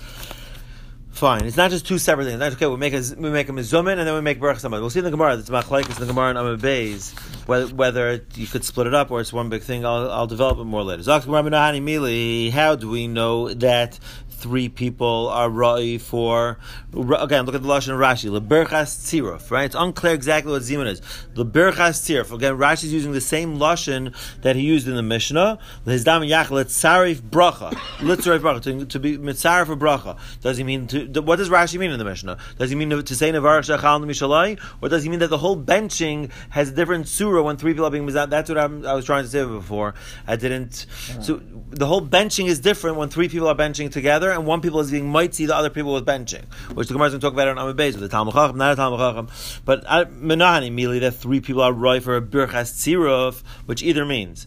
Fine. 1.10 1.44
It's 1.46 1.56
not 1.56 1.70
just 1.70 1.86
two 1.86 1.98
separate 1.98 2.26
things. 2.26 2.38
That's 2.38 2.56
okay. 2.56 2.66
We 2.66 2.76
make 2.76 2.92
a 2.92 3.02
we 3.16 3.30
make 3.30 3.48
a 3.48 3.52
mizumin 3.52 3.98
and 3.98 4.06
then 4.06 4.14
we 4.14 4.20
make 4.20 4.38
berachas 4.40 4.68
hamad. 4.68 4.80
We'll 4.80 4.90
see 4.90 4.98
in 4.98 5.04
the 5.04 5.10
Gemara. 5.10 5.38
It's 5.38 5.48
machlekes 5.48 5.88
in 5.88 6.00
the 6.00 6.06
Gemara 6.06 6.30
and 6.30 6.38
Amud 6.38 6.58
Beis 6.58 7.14
whether 7.46 7.74
whether 7.74 8.24
you 8.34 8.46
could 8.46 8.64
split 8.64 8.86
it 8.86 8.94
up 8.94 9.10
or 9.10 9.20
it's 9.20 9.32
one 9.32 9.48
big 9.48 9.62
thing. 9.62 9.86
I'll, 9.86 10.10
I'll 10.10 10.26
develop 10.26 10.58
it 10.58 10.64
more 10.64 10.82
later. 10.82 11.10
How 11.10 12.76
do 12.76 12.90
we 12.90 13.08
know 13.08 13.54
that 13.54 13.98
three 14.36 14.68
people 14.68 15.28
are 15.28 15.48
ra'i 15.48 16.00
for? 16.00 16.58
Again, 16.92 17.46
look 17.46 17.54
at 17.54 17.62
the 17.62 17.68
lashon 17.68 17.96
Rashi. 17.96 18.30
Leberchas 18.30 18.94
tziruf. 19.04 19.50
Right. 19.50 19.64
It's 19.64 19.74
unclear 19.74 20.14
exactly 20.14 20.52
what 20.52 20.62
zimun 20.62 20.86
is. 20.86 21.00
Leberchas 21.34 22.00
tziruf. 22.04 22.32
Again, 22.32 22.56
Rashi 22.56 22.84
is 22.84 22.92
using 22.92 23.12
the 23.12 23.20
same 23.20 23.58
lashon 23.58 24.14
that 24.42 24.56
he 24.56 24.62
used 24.62 24.86
in 24.86 24.94
the 24.94 25.02
Mishnah. 25.02 25.58
Lehizdam 25.86 26.28
yach 26.28 26.46
letzarif 26.46 27.20
bracha. 27.20 27.72
Letzarif 27.98 28.40
bracha 28.40 28.62
to, 28.62 28.86
to 28.86 28.98
be 28.98 29.16
mitzarif 29.16 29.66
for 29.66 29.76
bracha. 29.76 30.18
Does 30.42 30.58
he 30.58 30.64
mean 30.64 30.86
to? 30.88 31.06
What 31.22 31.36
does 31.36 31.48
Rashi 31.48 31.78
mean 31.78 31.90
in 31.90 31.98
the 31.98 32.04
Mishnah? 32.04 32.38
Does 32.58 32.70
he 32.70 32.76
mean 32.76 32.90
to, 32.90 33.14
say 33.14 33.32
nevar 33.32 33.60
shachal 33.60 34.04
mishalai, 34.04 34.60
or 34.82 34.88
does 34.88 35.02
he 35.02 35.08
mean 35.08 35.20
that 35.20 35.30
the 35.30 35.38
whole 35.38 35.56
benching 35.56 36.30
has 36.50 36.68
a 36.68 36.72
different 36.72 37.08
surah 37.08 37.42
when 37.42 37.56
three 37.56 37.72
people 37.72 37.86
are 37.86 37.90
being 37.90 38.06
mizat? 38.06 38.30
That's 38.30 38.48
what 38.48 38.58
I'm, 38.58 38.86
I 38.86 38.94
was 38.94 39.04
trying 39.04 39.24
to 39.24 39.30
say 39.30 39.44
before. 39.44 39.94
I 40.26 40.36
didn't. 40.36 40.86
So 41.20 41.40
the 41.70 41.86
whole 41.86 42.02
benching 42.06 42.46
is 42.46 42.60
different 42.60 42.96
when 42.96 43.08
three 43.08 43.28
people 43.28 43.48
are 43.48 43.54
benching 43.54 43.90
together 43.90 44.25
and 44.30 44.46
one 44.46 44.60
people 44.60 44.80
is 44.80 44.90
being 44.90 45.08
mighty, 45.08 45.46
the 45.46 45.54
other 45.54 45.70
people 45.70 45.92
was 45.92 46.02
benching, 46.02 46.44
which 46.74 46.88
the 46.88 46.94
Gemara 46.94 47.08
is 47.08 47.12
going 47.12 47.20
to 47.20 47.26
talk 47.26 47.32
about 47.32 47.48
on 47.48 47.58
Amid 47.58 47.76
Beis 47.76 47.92
with 47.92 48.00
the 48.00 48.08
Talmud 48.08 48.34
Chacham, 48.34 48.58
not 48.58 48.72
a 48.72 48.76
Talmud 48.76 49.00
Chacham, 49.00 49.28
but 49.64 49.84
uh, 49.86 50.04
menahani 50.06 50.68
immediately 50.68 50.98
that 51.00 51.12
three 51.12 51.40
people 51.40 51.62
are 51.62 51.72
right 51.72 52.02
for 52.02 52.16
a 52.16 52.22
birchas 52.22 52.72
tziruf, 52.72 53.42
which 53.66 53.82
either 53.82 54.04
means 54.04 54.46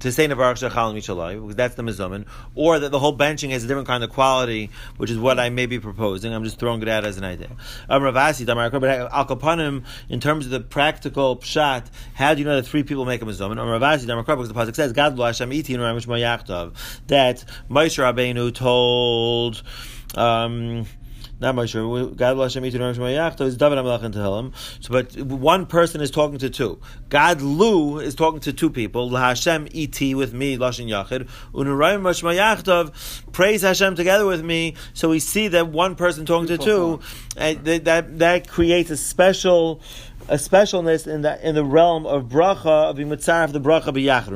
to 0.00 0.12
say 0.12 0.26
Nevarach 0.26 0.68
Shechal 0.68 0.94
Mishalai, 0.94 1.40
because 1.40 1.56
that's 1.56 1.74
the 1.74 1.82
Mizumin, 1.82 2.26
or 2.54 2.78
that 2.78 2.90
the 2.90 2.98
whole 2.98 3.16
benching 3.16 3.50
has 3.50 3.64
a 3.64 3.66
different 3.66 3.88
kind 3.88 4.04
of 4.04 4.10
quality, 4.10 4.70
which 4.96 5.10
is 5.10 5.18
what 5.18 5.38
I 5.38 5.50
may 5.50 5.66
be 5.66 5.78
proposing. 5.78 6.32
I'm 6.32 6.44
just 6.44 6.58
throwing 6.58 6.82
it 6.82 6.88
out 6.88 7.04
as 7.04 7.18
an 7.18 7.24
idea. 7.24 7.50
Um, 7.88 8.02
Ravasi, 8.02 8.46
but 8.46 8.84
Al 9.12 9.26
Kapanim, 9.26 9.84
in 10.08 10.20
terms 10.20 10.44
of 10.46 10.52
the 10.52 10.60
practical 10.60 11.36
pshat, 11.36 11.86
how 12.14 12.34
do 12.34 12.40
you 12.40 12.44
know 12.44 12.56
that 12.56 12.66
three 12.66 12.82
people 12.82 13.04
make 13.04 13.22
a 13.22 13.24
Mizumin? 13.24 13.58
Um, 13.58 13.68
Ravasi, 13.68 14.06
because 14.06 14.48
the 14.48 14.54
Pasuk 14.54 14.74
says, 14.74 14.92
God 14.92 15.18
Hashem 15.18 15.52
Iti 15.52 15.74
and 15.74 15.82
Ramish 15.82 16.06
Mayachtav, 16.06 16.74
that 17.08 17.44
Moshe 17.68 17.98
Rabbeinu 17.98 18.54
told, 18.54 19.62
um, 20.14 20.86
not 21.40 21.54
much 21.54 21.70
sure. 21.70 22.06
God 22.06 22.36
Hashem 22.36 22.64
Yitin 22.64 22.80
Rosh 22.80 22.98
Mayachto 22.98 23.42
is 23.42 23.56
David 23.56 23.78
Amalach 23.78 24.02
and 24.02 24.14
Tehillim. 24.14 24.52
So, 24.80 24.90
but 24.90 25.16
one 25.16 25.66
person 25.66 26.00
is 26.00 26.10
talking 26.10 26.38
to 26.38 26.50
two. 26.50 26.80
God 27.08 27.40
Lu 27.40 27.98
is 27.98 28.14
talking 28.14 28.40
to 28.40 28.52
two 28.52 28.70
people. 28.70 29.14
Hashem 29.14 29.68
Et 29.72 30.00
with 30.14 30.34
me, 30.34 30.58
Lashon 30.58 30.86
Yachid. 30.86 31.28
Unurayim 31.54 32.04
Rosh 32.04 32.22
Mayachtov 32.22 32.92
praise 33.32 33.62
Hashem 33.62 33.94
together 33.94 34.26
with 34.26 34.44
me. 34.44 34.74
So 34.94 35.10
we 35.10 35.20
see 35.20 35.48
that 35.48 35.68
one 35.68 35.94
person 35.94 36.26
talking 36.26 36.48
to 36.48 36.58
two, 36.58 37.00
and 37.36 37.64
that 37.64 38.18
that 38.18 38.48
creates 38.48 38.90
a 38.90 38.96
special 38.96 39.80
a 40.28 40.34
specialness 40.34 41.06
in 41.06 41.22
the 41.22 41.48
in 41.48 41.54
the 41.54 41.64
realm 41.64 42.04
of 42.06 42.24
bracha 42.24 42.90
of 42.90 42.96
mitzaref 42.96 43.52
the 43.52 43.60
bracha 43.60 43.94
b'yachid. 43.94 44.28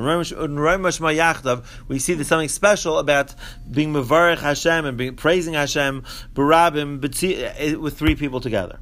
We 1.89 1.99
see 1.99 2.15
there's 2.15 2.29
something 2.29 2.49
special 2.49 2.99
about 2.99 3.35
being 3.71 3.93
mevarich 3.93 4.39
Hashem 4.39 4.87
and 4.87 4.97
being, 4.97 5.17
praising 5.17 5.55
Hashem 5.55 6.05
barabim 6.35 7.05
eh, 7.23 7.53
eh, 7.57 7.75
with 7.75 7.99
three 7.99 8.15
people 8.15 8.41
together. 8.41 8.79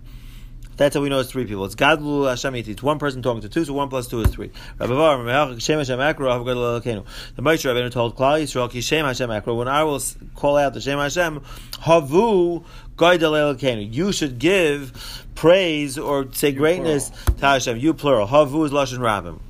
That's 0.81 0.95
how 0.95 1.03
we 1.03 1.11
know 1.11 1.19
it's 1.19 1.31
three 1.31 1.45
people. 1.45 1.67
It's 1.67 1.75
Gadlu 1.75 2.27
Hashem 2.27 2.55
It's 2.55 2.83
one 2.83 2.99
person 2.99 3.21
talking 3.21 3.43
to 3.43 3.51
two, 3.51 3.67
so 3.67 3.75
one 3.75 3.91
plus 3.91 4.09
two 4.09 4.21
is 4.21 4.31
three. 4.31 4.51
The 4.79 4.87
Moshe 4.87 5.27
Rabbeinu 7.39 7.91
told 7.91 8.17
Klal 8.17 8.41
Yisrael, 8.41 8.71
Kishem 8.71 9.05
Hashem 9.05 9.29
Akro, 9.29 9.59
when 9.59 9.69
I 9.69 9.85
will 9.85 10.01
call 10.37 10.57
out 10.57 10.73
the 10.73 10.81
Shem 10.81 10.99
Hashem, 10.99 11.41
Havu 11.83 12.65
you 13.01 14.13
should 14.13 14.39
give 14.39 15.27
praise 15.35 15.99
or 15.99 16.33
say 16.33 16.53
greatness 16.53 17.11
to 17.11 17.41
Hashem. 17.41 17.79
You 17.79 17.95
plural. 17.95 18.27
Havu 18.27 18.65
is 18.67 18.73
lashon 18.73 18.99
rabim. 18.99 19.41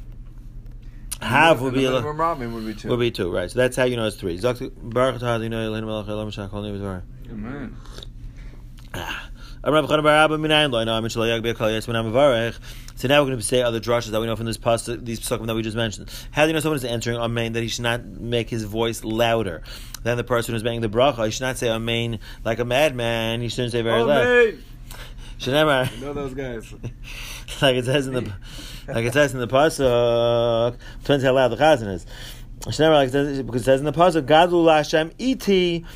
Have 1.20 1.60
would 1.60 1.74
be 1.74 1.84
a, 1.84 2.00
would 2.00 2.66
be 2.66 2.74
two. 2.74 2.88
would 2.88 3.00
be 3.00 3.10
two, 3.10 3.30
right? 3.30 3.50
So 3.50 3.58
that's 3.58 3.76
how 3.76 3.84
you 3.84 3.96
know 3.96 4.06
it's 4.06 4.16
three. 4.16 4.40
Baruch 4.40 5.20
atah 5.20 5.36
Adonai 5.36 5.66
Eloheinu 5.66 5.84
melech 5.84 6.06
haolam 6.06 6.28
v'shach 6.28 6.50
kol 6.50 6.62
nivus 6.62 6.80
v'ara. 6.80 7.02
Amen. 7.30 7.76
Ah. 8.94 9.30
I'm 13.02 13.08
Rav 13.08 13.08
Chanan 13.08 13.08
bar 13.08 13.08
Abba 13.08 13.08
minayin 13.08 13.08
lo, 13.08 13.08
I 13.08 13.08
know 13.08 13.08
I'm 13.08 13.08
in 13.08 13.08
Shalom 13.08 13.08
Yag 13.08 13.08
Be'kal 13.08 13.08
Yes, 13.08 13.08
when 13.08 13.08
I'm 13.08 13.08
Mavarech. 13.08 13.08
So 13.08 13.08
now 13.08 13.22
we're 13.22 13.26
going 13.26 13.38
to 13.38 13.44
say 13.44 13.62
other 13.62 13.80
drushes 13.80 14.10
that 14.10 14.20
we 14.20 14.26
know 14.26 14.36
from 14.36 14.46
this 14.46 14.58
pasuk, 14.58 15.04
these 15.04 15.20
pasukim 15.20 15.46
that 15.46 15.54
we 15.54 15.62
just 15.62 15.76
mentioned. 15.76 16.10
How 16.32 16.42
do 16.42 16.48
you 16.48 16.52
know 16.52 16.60
someone 16.60 16.76
is 16.76 16.84
answering 16.84 17.16
Amen 17.16 17.52
that 17.54 17.62
he 17.62 17.68
should 17.68 17.82
not 17.82 18.04
make 18.04 18.50
his 18.50 18.64
voice 18.64 19.04
louder 19.04 19.62
than 20.02 20.16
the 20.16 20.24
person 20.24 20.54
who's 20.54 20.64
making 20.64 20.82
the 20.82 20.88
bracha? 20.88 21.24
He 21.24 21.30
should 21.30 21.42
not 21.42 21.56
say 21.56 21.70
Amen 21.70 22.18
like 22.44 22.58
a 22.58 22.64
madman. 22.64 23.40
He 23.40 23.48
shouldn't 23.48 23.72
say 23.72 23.82
very 23.82 24.02
loud. 24.02 24.58
Should 25.38 25.54
never. 25.54 25.88
You 25.94 26.04
know 26.04 26.12
those 26.12 26.34
guys. 26.34 26.70
like 27.62 27.76
it 27.76 27.86
says 27.86 28.06
in 28.06 28.12
the 28.12 28.32
like 28.88 29.06
it 29.06 29.14
says 29.14 29.32
in 29.32 29.40
the 29.40 29.48
pasuk. 29.48 30.76
Depends 31.02 31.24
how 31.24 31.32
loud 31.32 31.48
the 31.48 31.56
chazan 31.56 31.94
is. 31.94 32.04
Should 32.70 32.80
never 32.80 32.94
like 32.94 33.08
it 33.08 33.12
says, 33.12 33.42
because 33.42 33.62
it 33.62 33.64
says 33.64 33.80
in 33.80 33.86
the 33.86 33.92
pasuk, 33.92 34.26
Gadlu 34.26 34.70
Hashem 34.70 35.12
iti 35.18 35.86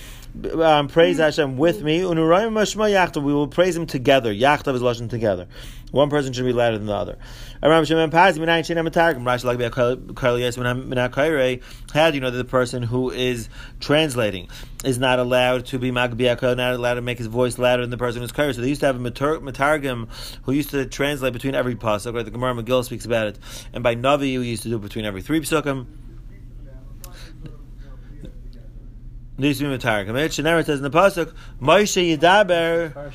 um, 0.55 0.89
praise 0.89 1.19
Hashem 1.19 1.59
with 1.59 1.83
me. 1.83 2.01
Unurayim 2.01 2.53
mashma 2.53 2.91
yachtav. 2.91 3.23
We 3.23 3.35
will 3.35 3.49
praise 3.49 3.77
Him 3.77 3.85
together. 3.85 4.33
Yachtav 4.33 4.75
is 4.75 4.83
lashon 4.83 5.11
together. 5.11 5.47
One 5.95 6.11
person 6.11 6.33
should 6.33 6.45
be 6.45 6.53
louder 6.53 6.77
than 6.77 6.89
the 6.89 6.93
other. 6.93 7.17
How 7.63 7.81
do 7.81 7.87
you 7.87 7.95
know 12.21 12.31
that 12.31 12.37
the 12.37 12.45
person 12.45 12.83
who 12.83 13.11
is 13.13 13.49
translating 13.79 14.49
is 14.85 14.99
not 14.99 15.21
allowed 15.21 15.67
to 15.67 15.79
be 15.79 15.93
not 15.93 16.11
allowed 16.13 16.95
to 16.95 17.01
make 17.01 17.19
his 17.19 17.29
voice 17.29 17.59
louder 17.59 17.83
than 17.83 17.91
the 17.91 17.97
person 17.97 18.23
who's 18.23 18.33
Kairei? 18.33 18.57
So 18.57 18.61
they 18.61 18.71
used 18.71 18.81
to 18.81 18.87
have 18.87 18.97
a 18.97 18.99
Matargim 18.99 20.09
who 20.43 20.51
used 20.51 20.71
to 20.71 20.85
translate 20.85 21.33
between 21.33 21.55
every 21.55 21.77
pasuk. 21.77 22.13
Right? 22.13 22.25
The 22.25 22.33
Gemara 22.33 22.55
Megillah 22.55 22.85
speaks 22.85 23.05
about 23.05 23.29
it, 23.29 23.39
and 23.73 23.85
by 23.85 23.95
Navi 23.95 24.37
we 24.41 24.49
used 24.49 24.65
to 24.65 24.71
do 24.71 24.77
it 24.77 24.83
between 24.83 25.05
every 25.05 25.23
three 25.23 25.41
pasukim. 25.41 25.87
This 29.39 29.61
is 29.61 29.63
Matargim. 29.63 30.17
It 30.17 30.33
says 30.33 30.81
in 30.81 30.83
the 30.83 30.91
pasuk, 30.91 31.33
Moshe 31.61 32.19
Yidaber. 32.19 33.13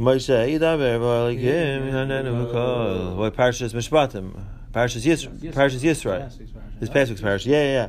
Moshe 0.00 0.58
Yidaber 0.58 0.98
V'alikim 0.98 1.92
Hanenu 1.92 2.46
V'kol. 2.46 3.16
What 3.16 3.36
Parshas 3.36 3.74
Mishpatim? 3.74 4.32
Parshas 4.72 5.04
Yisro. 5.04 5.30
Parshas 5.52 5.80
Yisro. 5.80 6.18
Last 6.18 6.38
week's 6.38 6.50
parsha. 6.50 6.80
This 6.80 6.88
past 6.88 7.10
week's 7.10 7.20
Parshas. 7.20 7.46
Yeah, 7.46 7.62
yeah, 7.62 7.72
yeah. 7.72 7.88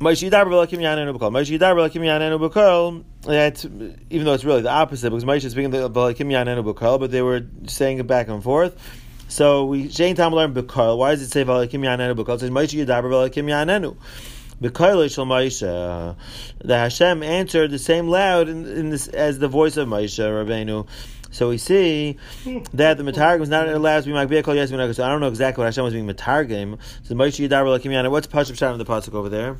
Moshe 0.00 0.28
Yidaber 0.28 0.48
V'alikim 0.48 0.80
Yanenu 0.80 1.16
V'kol. 1.16 1.30
Moshe 1.30 1.56
Yidaber 1.56 1.88
V'alikim 1.88 2.02
Yanenu 2.02 2.50
V'kol. 2.50 3.04
That 3.22 3.64
even 4.10 4.26
though 4.26 4.34
it's 4.34 4.44
really 4.44 4.62
the 4.62 4.70
opposite, 4.70 5.10
because 5.10 5.24
Moshe 5.24 5.44
is 5.44 5.52
speaking 5.52 5.70
the 5.70 5.88
V'alikim 5.88 6.26
Yanenu 6.26 6.64
V'kol, 6.74 6.98
but 6.98 7.12
they 7.12 7.22
were 7.22 7.46
saying 7.68 7.98
it 7.98 8.08
back 8.08 8.26
and 8.26 8.42
forth. 8.42 8.76
So 9.28 9.66
we 9.66 9.88
Shane 9.88 10.16
Tam 10.16 10.34
learn 10.34 10.52
B'kol. 10.52 10.98
Why 10.98 11.12
does 11.12 11.22
it 11.22 11.30
say 11.30 11.44
V'alikim 11.44 11.80
Yanenu 11.84 12.16
B'kol? 12.16 12.34
It 12.34 12.40
says 12.40 12.50
Moshe 12.50 12.74
Yidaber 12.84 13.04
V'alikim 13.04 13.44
Yanenu. 13.44 13.96
The 14.62 16.16
uh, 16.64 16.68
Hashem 16.68 17.22
answered 17.22 17.70
the 17.70 17.78
same 17.78 18.08
loud 18.08 18.48
in, 18.48 18.66
in 18.66 18.90
this 18.90 19.08
as 19.08 19.38
the 19.38 19.48
voice 19.48 19.76
of 19.76 19.88
Moshe 19.88 20.18
Rabbeinu. 20.18 20.86
So 21.32 21.48
we 21.48 21.58
see 21.58 22.18
that 22.74 22.98
the 22.98 23.04
Matargim 23.04 23.40
is 23.40 23.48
not 23.48 23.68
allowed 23.68 24.04
to 24.04 24.06
be 24.06 24.12
Magbiyah 24.12 24.44
Kol 24.44 24.54
Yes 24.54 24.70
Minag. 24.70 24.94
So 24.94 25.02
I 25.02 25.08
don't 25.08 25.20
know 25.20 25.28
exactly 25.28 25.62
what 25.62 25.66
Hashem 25.66 25.82
was 25.82 25.94
being 25.94 26.06
Matargim. 26.06 26.78
So 27.02 27.14
Moshe 27.14 27.48
Yidar. 27.48 28.10
What's 28.10 28.26
Pashup 28.26 28.56
Shot 28.56 28.72
in 28.72 28.78
the 28.78 28.84
pasuk 28.84 29.14
over 29.14 29.28
there? 29.28 29.56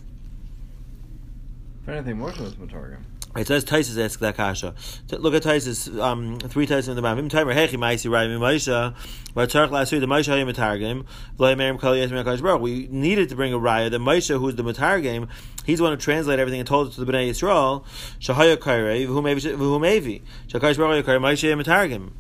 If 1.83 1.89
anything, 1.89 2.19
Moshe 2.19 2.39
was 2.39 2.55
Matargim. 2.55 3.01
It 3.35 3.47
says 3.47 3.65
Taisus 3.65 4.03
ask 4.03 4.19
that 4.21 4.37
kasha. 4.37 4.75
Look 5.11 5.33
at 5.33 5.43
Taisus, 5.43 5.99
um, 5.99 6.39
three 6.39 6.67
Taisus 6.67 6.89
in 6.89 6.97
the 6.97 7.03
mouth. 7.03 7.17
Timer 7.31 7.55
hechi 7.55 7.79
ma'isi 7.79 8.11
rai 8.11 8.29
mi 8.29 8.35
Moshe. 8.35 8.95
But 9.35 9.49
Tzarech 9.49 9.71
last 9.71 9.91
week 9.91 10.03
the 10.03 10.07
Moshe 10.07 10.29
hayim 10.29 10.53
matargim. 10.53 11.07
V'lay 11.39 11.57
merim 11.57 11.79
kol 11.79 11.97
yes 11.97 12.11
min 12.11 12.25
Baruch. 12.25 12.61
We 12.61 12.89
needed 12.91 13.31
to 13.31 13.37
bring 13.37 13.55
a 13.55 13.59
raya. 13.59 13.91
The 13.91 13.99
Moshe, 13.99 14.39
who's 14.39 14.57
the 14.57 14.63
matargim, 14.63 15.29
he's 15.65 15.79
the 15.79 15.85
one 15.85 15.95
who 15.95 15.99
translated 15.99 16.41
everything 16.41 16.61
and 16.61 16.69
told 16.69 16.89
it 16.89 16.95
to 16.95 17.05
the 17.05 17.11
Bnei 17.11 17.31
Yisrael. 17.31 17.85
Shahaya 18.21 18.59
kairei 18.59 19.07
v'hu 19.07 19.23
mevi 19.23 19.57
v'hu. 19.57 20.23
Shakash 20.49 20.77
Baruch 20.77 21.07
kairei 21.07 21.21
Moshe 21.21 21.49
hayim 21.49 21.63
matargim. 21.63 22.11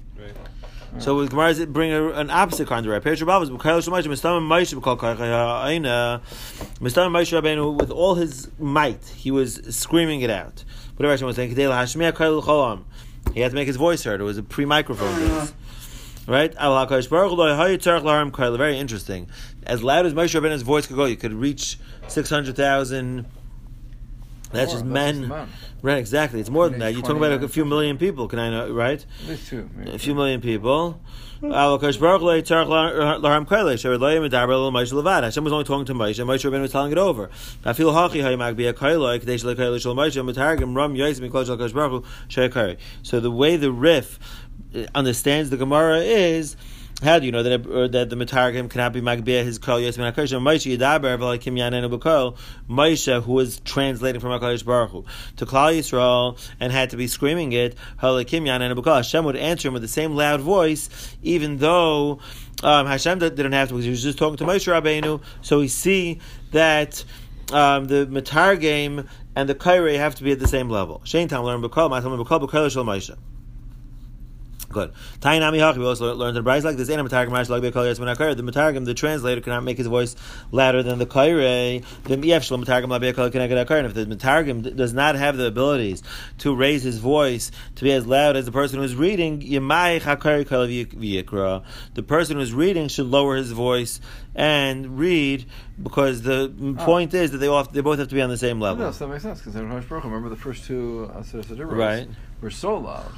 So 0.98 1.16
with 1.16 1.30
Gemara, 1.30 1.54
it 1.54 1.72
bring 1.72 1.90
a, 1.90 2.10
an 2.10 2.28
opposite 2.28 2.68
kind 2.68 2.84
of 2.84 2.92
right. 2.92 3.02
Perush 3.02 3.26
Rabbah 3.26 3.44
is 3.44 3.50
B'kail 3.50 3.80
Shemash 3.80 4.02
Mistam 4.02 4.46
Moshe 4.46 4.78
B'kol 4.78 4.98
Kaycha 4.98 5.64
Aina 5.64 6.20
Mistam 6.80 7.10
Rabbeinu 7.10 7.78
with 7.78 7.90
all 7.90 8.16
his 8.16 8.50
might, 8.58 9.02
he 9.16 9.30
was 9.30 9.54
screaming 9.74 10.20
it 10.20 10.28
out. 10.28 10.64
Whatever 11.02 11.14
Hashem 11.14 11.26
was 11.26 11.34
saying, 11.34 12.84
He 13.34 13.40
had 13.40 13.48
to 13.50 13.54
make 13.56 13.66
his 13.66 13.74
voice 13.74 14.04
heard. 14.04 14.20
It 14.20 14.24
was 14.24 14.38
a 14.38 14.42
pre-microphone. 14.44 15.08
Uh-huh. 15.08 15.40
This. 15.40 15.54
Right? 16.28 16.54
Al 16.56 16.86
HaKadosh 16.86 17.10
Baruch 17.10 17.30
Hu 17.30 17.34
lo 17.34 17.46
yahayu 17.46 17.76
tzarech 17.76 18.02
laharim 18.02 18.30
kayil. 18.30 18.56
Very 18.56 18.78
interesting. 18.78 19.28
As 19.64 19.82
loud 19.82 20.06
as 20.06 20.14
Moshe 20.14 20.40
Rabbeinu's 20.40 20.62
voice 20.62 20.86
could 20.86 20.94
go, 20.94 21.06
you 21.06 21.16
could 21.16 21.32
reach 21.32 21.76
six 22.06 22.30
hundred 22.30 22.54
thousand. 22.54 23.26
That's 24.52 24.70
More, 24.72 24.74
just 24.74 24.84
men. 24.84 25.48
Right, 25.82 25.98
exactly. 25.98 26.40
It's 26.40 26.50
more 26.50 26.68
than 26.68 26.78
that. 26.80 26.92
You're 26.92 27.02
talking 27.02 27.16
about 27.16 27.42
a 27.42 27.48
few 27.48 27.64
million 27.64 27.98
people. 27.98 28.28
Can 28.28 28.38
I 28.38 28.50
know? 28.50 28.72
Right? 28.72 29.04
At 29.28 29.38
two. 29.40 29.68
maybe. 29.74 29.90
a 29.92 29.98
few 29.98 30.14
million 30.14 30.40
people. 30.40 31.00
Al 31.42 31.76
Kosh 31.80 31.96
Baruch 31.96 32.20
Hu 32.20 32.26
Tzarech 32.26 32.68
Laharim 33.20 33.48
Kaila 33.48 33.76
Sher 33.76 33.98
Lo 33.98 34.08
Yemedaber 34.08 34.48
Lo 34.48 34.70
Moshe 34.70 34.92
Levad. 34.92 35.24
Hashem 35.24 35.42
was 35.42 35.52
only 35.52 35.64
talking 35.64 35.86
to 35.86 35.94
Moshe. 35.94 36.20
and 36.20 36.28
Moshe 36.28 36.48
Rabbeinu 36.48 36.62
was 36.62 36.70
telling 36.70 36.92
it 36.92 36.98
over. 36.98 37.30
Afil 37.64 37.92
Hachi 37.92 38.22
Hayimag 38.22 38.54
Be 38.54 38.66
a 38.68 38.72
Kaila 38.72 39.18
Kadesh 39.18 39.42
Le 39.42 39.56
Kaila 39.56 39.80
Shel 39.80 39.94
Moshe 39.96 40.32
Metargim 40.32 40.76
Ram 40.76 40.94
Yais 40.94 41.18
Mikloj 41.18 41.48
Al 41.48 41.56
Kosh 41.56 41.72
Baruch 41.72 42.04
Hu 42.04 42.10
Sher 42.28 42.48
Kari. 42.48 42.76
So 43.02 43.18
the 43.18 43.30
way 43.32 43.56
the 43.56 43.72
Rif 43.72 44.20
uh, 44.72 44.86
understands 44.94 45.50
the 45.50 45.56
Gemara 45.56 45.98
is. 45.98 46.56
How 47.02 47.18
do 47.18 47.26
you 47.26 47.32
know 47.32 47.42
that 47.42 47.66
or 47.66 47.88
that 47.88 48.10
the 48.10 48.16
Matargim 48.16 48.70
cannot 48.70 48.92
be 48.92 49.00
Magbeh 49.00 49.42
his 49.42 49.58
Kol 49.58 49.80
Yos 49.80 49.98
Min 49.98 50.12
HaKosh? 50.12 50.38
Moshe 50.40 50.78
Yidaber 50.78 51.18
V'Lakim 51.18 51.58
Yanenu 51.58 51.98
B'Kol 51.98 52.36
Moshe, 52.70 53.20
who 53.24 53.32
was 53.32 53.58
translating 53.60 54.20
from 54.20 54.30
HaKadosh 54.30 54.64
Baruch 54.64 54.90
Hu 54.90 55.04
to 55.38 55.44
Klal 55.44 55.76
Yisrael 55.76 56.38
and 56.60 56.72
had 56.72 56.90
to 56.90 56.96
be 56.96 57.08
screaming 57.08 57.52
it 57.52 57.74
Halakim 58.00 58.42
Yanenu 58.44 58.78
B'Kol. 58.78 58.98
Hashem 58.98 59.24
would 59.24 59.34
answer 59.34 59.66
him 59.66 59.74
with 59.74 59.82
the 59.82 59.88
same 59.88 60.14
loud 60.14 60.42
voice, 60.42 61.16
even 61.24 61.58
though 61.58 62.20
um, 62.62 62.86
Hashem 62.86 63.18
did- 63.18 63.34
didn't 63.34 63.52
have 63.52 63.68
to 63.68 63.74
because 63.74 63.84
he 63.84 63.90
was 63.90 64.04
just 64.04 64.16
talking 64.16 64.36
to 64.36 64.44
Moshe 64.44 64.70
Rabbeinu. 64.72 65.20
So 65.40 65.58
we 65.58 65.66
see 65.66 66.20
that 66.52 67.04
um, 67.52 67.86
the 67.86 68.06
Matargim 68.06 69.08
and 69.34 69.48
the 69.48 69.56
Kairei 69.56 69.96
have 69.96 70.14
to 70.14 70.22
be 70.22 70.30
at 70.30 70.38
the 70.38 70.46
same 70.46 70.70
level. 70.70 71.02
Shein 71.04 71.28
Tam 71.28 71.42
learn 71.42 71.62
B'Kol, 71.62 71.90
Matam 71.90 72.12
B'Kol 72.12 72.48
B'Kol 72.48 72.70
Shel 72.70 72.84
Moshe. 72.84 73.16
Good. 74.72 74.92
Tainami 75.20 75.76
we 75.76 75.86
also 75.86 76.14
learned 76.14 76.36
in 76.36 76.44
Bryce 76.44 76.64
like 76.64 76.76
this. 76.76 76.90
Ain't 76.90 77.00
a 77.00 77.04
Matargim 77.04 77.28
Rashi 77.28 77.50
like 77.50 77.62
Bekal 77.62 77.84
Yes 77.84 77.98
Menakar. 77.98 78.36
The 78.36 78.42
Matargim, 78.42 78.84
the 78.84 78.94
translator, 78.94 79.40
cannot 79.40 79.64
make 79.64 79.76
his 79.76 79.86
voice 79.86 80.16
louder 80.50 80.82
than 80.82 80.98
the 80.98 81.06
Kaire. 81.06 81.84
The 82.04 82.26
Yef 82.26 82.44
Shalom 82.44 82.64
Matargim 82.64 82.88
La 82.88 82.98
Bekal 82.98 83.30
Kenakar. 83.30 83.78
And 83.78 83.86
if 83.86 83.94
the 83.94 84.06
Matargim 84.06 84.74
does 84.74 84.92
not 84.92 85.14
have 85.14 85.36
the 85.36 85.46
abilities 85.46 86.02
to 86.38 86.54
raise 86.54 86.82
his 86.82 86.98
voice 86.98 87.50
to 87.76 87.84
be 87.84 87.92
as 87.92 88.06
loud 88.06 88.36
as 88.36 88.46
the 88.46 88.52
person 88.52 88.78
who 88.78 88.84
is 88.84 88.96
reading, 88.96 89.40
Yemai 89.40 90.00
Chakari 90.00 90.48
Kal 90.48 90.66
V'Yikra. 90.66 91.64
The 91.94 92.02
person 92.02 92.36
who 92.36 92.42
is 92.42 92.52
reading 92.52 92.88
should 92.88 93.06
lower 93.06 93.36
his 93.36 93.52
voice 93.52 94.00
and 94.34 94.98
read 94.98 95.44
because 95.82 96.22
the 96.22 96.76
ah. 96.78 96.84
point 96.84 97.14
is 97.14 97.32
that 97.32 97.38
they 97.38 97.48
all 97.48 97.64
have, 97.64 97.72
they 97.72 97.80
both 97.80 97.98
have 97.98 98.08
to 98.08 98.14
be 98.14 98.22
on 98.22 98.30
the 98.30 98.38
same 98.38 98.60
level. 98.60 98.84
No, 98.84 98.92
so 98.92 99.06
that 99.06 99.12
makes 99.12 99.22
sense 99.22 99.38
because 99.38 99.56
in 99.56 99.68
Rosh 99.68 99.84
Baruch, 99.84 100.04
remember 100.04 100.28
the 100.28 100.36
first 100.36 100.64
two 100.64 101.10
uh, 101.12 101.20
Aseret 101.20 101.44
Sedibros 101.44 101.76
Right. 101.76 102.08
were 102.40 102.50
so 102.50 102.76
loud. 102.78 103.12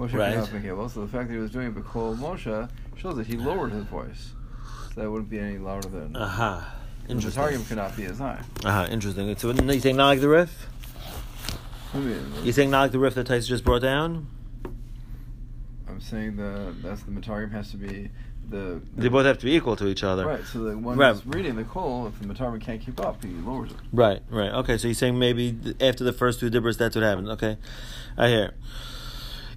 Moshe 0.00 0.14
Right. 0.14 0.32
could 0.34 0.40
not 0.40 0.52
make 0.54 0.64
it 0.64 0.90
so 0.90 1.02
the 1.02 1.08
fact 1.08 1.28
that 1.28 1.34
he 1.34 1.40
was 1.40 1.50
doing 1.50 1.74
B'Kol 1.74 2.16
Moshe 2.16 2.68
shows 2.96 3.16
that 3.16 3.26
he 3.26 3.36
lowered 3.36 3.72
his 3.72 3.84
voice. 3.84 4.32
So 4.94 5.02
that 5.02 5.10
wouldn't 5.10 5.28
be 5.28 5.38
any 5.38 5.58
louder 5.58 5.88
than. 5.88 6.16
Aha. 6.16 6.74
the 7.06 7.12
Interesting. 7.12 7.42
Targum 7.42 7.64
cannot 7.66 7.96
be 7.96 8.04
as 8.04 8.18
high. 8.18 8.40
Aha. 8.64 8.86
Interesting. 8.86 9.36
So 9.36 9.50
you 9.50 9.80
think 9.80 9.96
not 9.98 10.06
like 10.06 10.20
the 10.20 10.28
Rif? 10.28 10.68
I 11.92 11.98
mean, 11.98 12.32
You 12.44 12.52
think 12.52 12.70
not 12.70 12.80
like 12.82 12.92
the 12.92 12.98
Rif 12.98 13.14
that 13.14 13.26
Tais 13.26 13.46
just 13.46 13.62
brought 13.64 13.82
down? 13.82 14.26
I'm 15.88 16.00
saying 16.00 16.36
that 16.36 16.76
that's 16.82 17.02
the 17.02 17.10
Matargum 17.10 17.50
has 17.52 17.70
to 17.72 17.76
be 17.76 18.10
the. 18.48 18.80
They 18.96 19.08
both 19.08 19.26
have 19.26 19.38
to 19.38 19.44
be 19.44 19.54
equal 19.54 19.76
to 19.76 19.86
each 19.88 20.02
other. 20.02 20.24
Right, 20.26 20.44
so 20.44 20.60
the 20.60 20.78
one 20.78 20.96
Right. 20.96 21.20
reading 21.26 21.56
the 21.56 21.64
Kol, 21.64 22.06
if 22.06 22.18
the 22.20 22.32
Matargum 22.32 22.60
can't 22.60 22.80
keep 22.80 23.00
up, 23.00 23.22
he 23.22 23.30
lowers 23.32 23.72
it. 23.72 23.76
Right, 23.92 24.22
right. 24.30 24.52
Okay, 24.52 24.78
so 24.78 24.88
you're 24.88 24.94
saying 24.94 25.18
maybe 25.18 25.74
after 25.80 26.04
the 26.04 26.12
first 26.12 26.40
two 26.40 26.48
dibbers, 26.48 26.78
that's 26.78 26.94
what 26.96 27.02
happened. 27.02 27.28
Okay, 27.28 27.58
I 28.16 28.28
hear. 28.28 28.54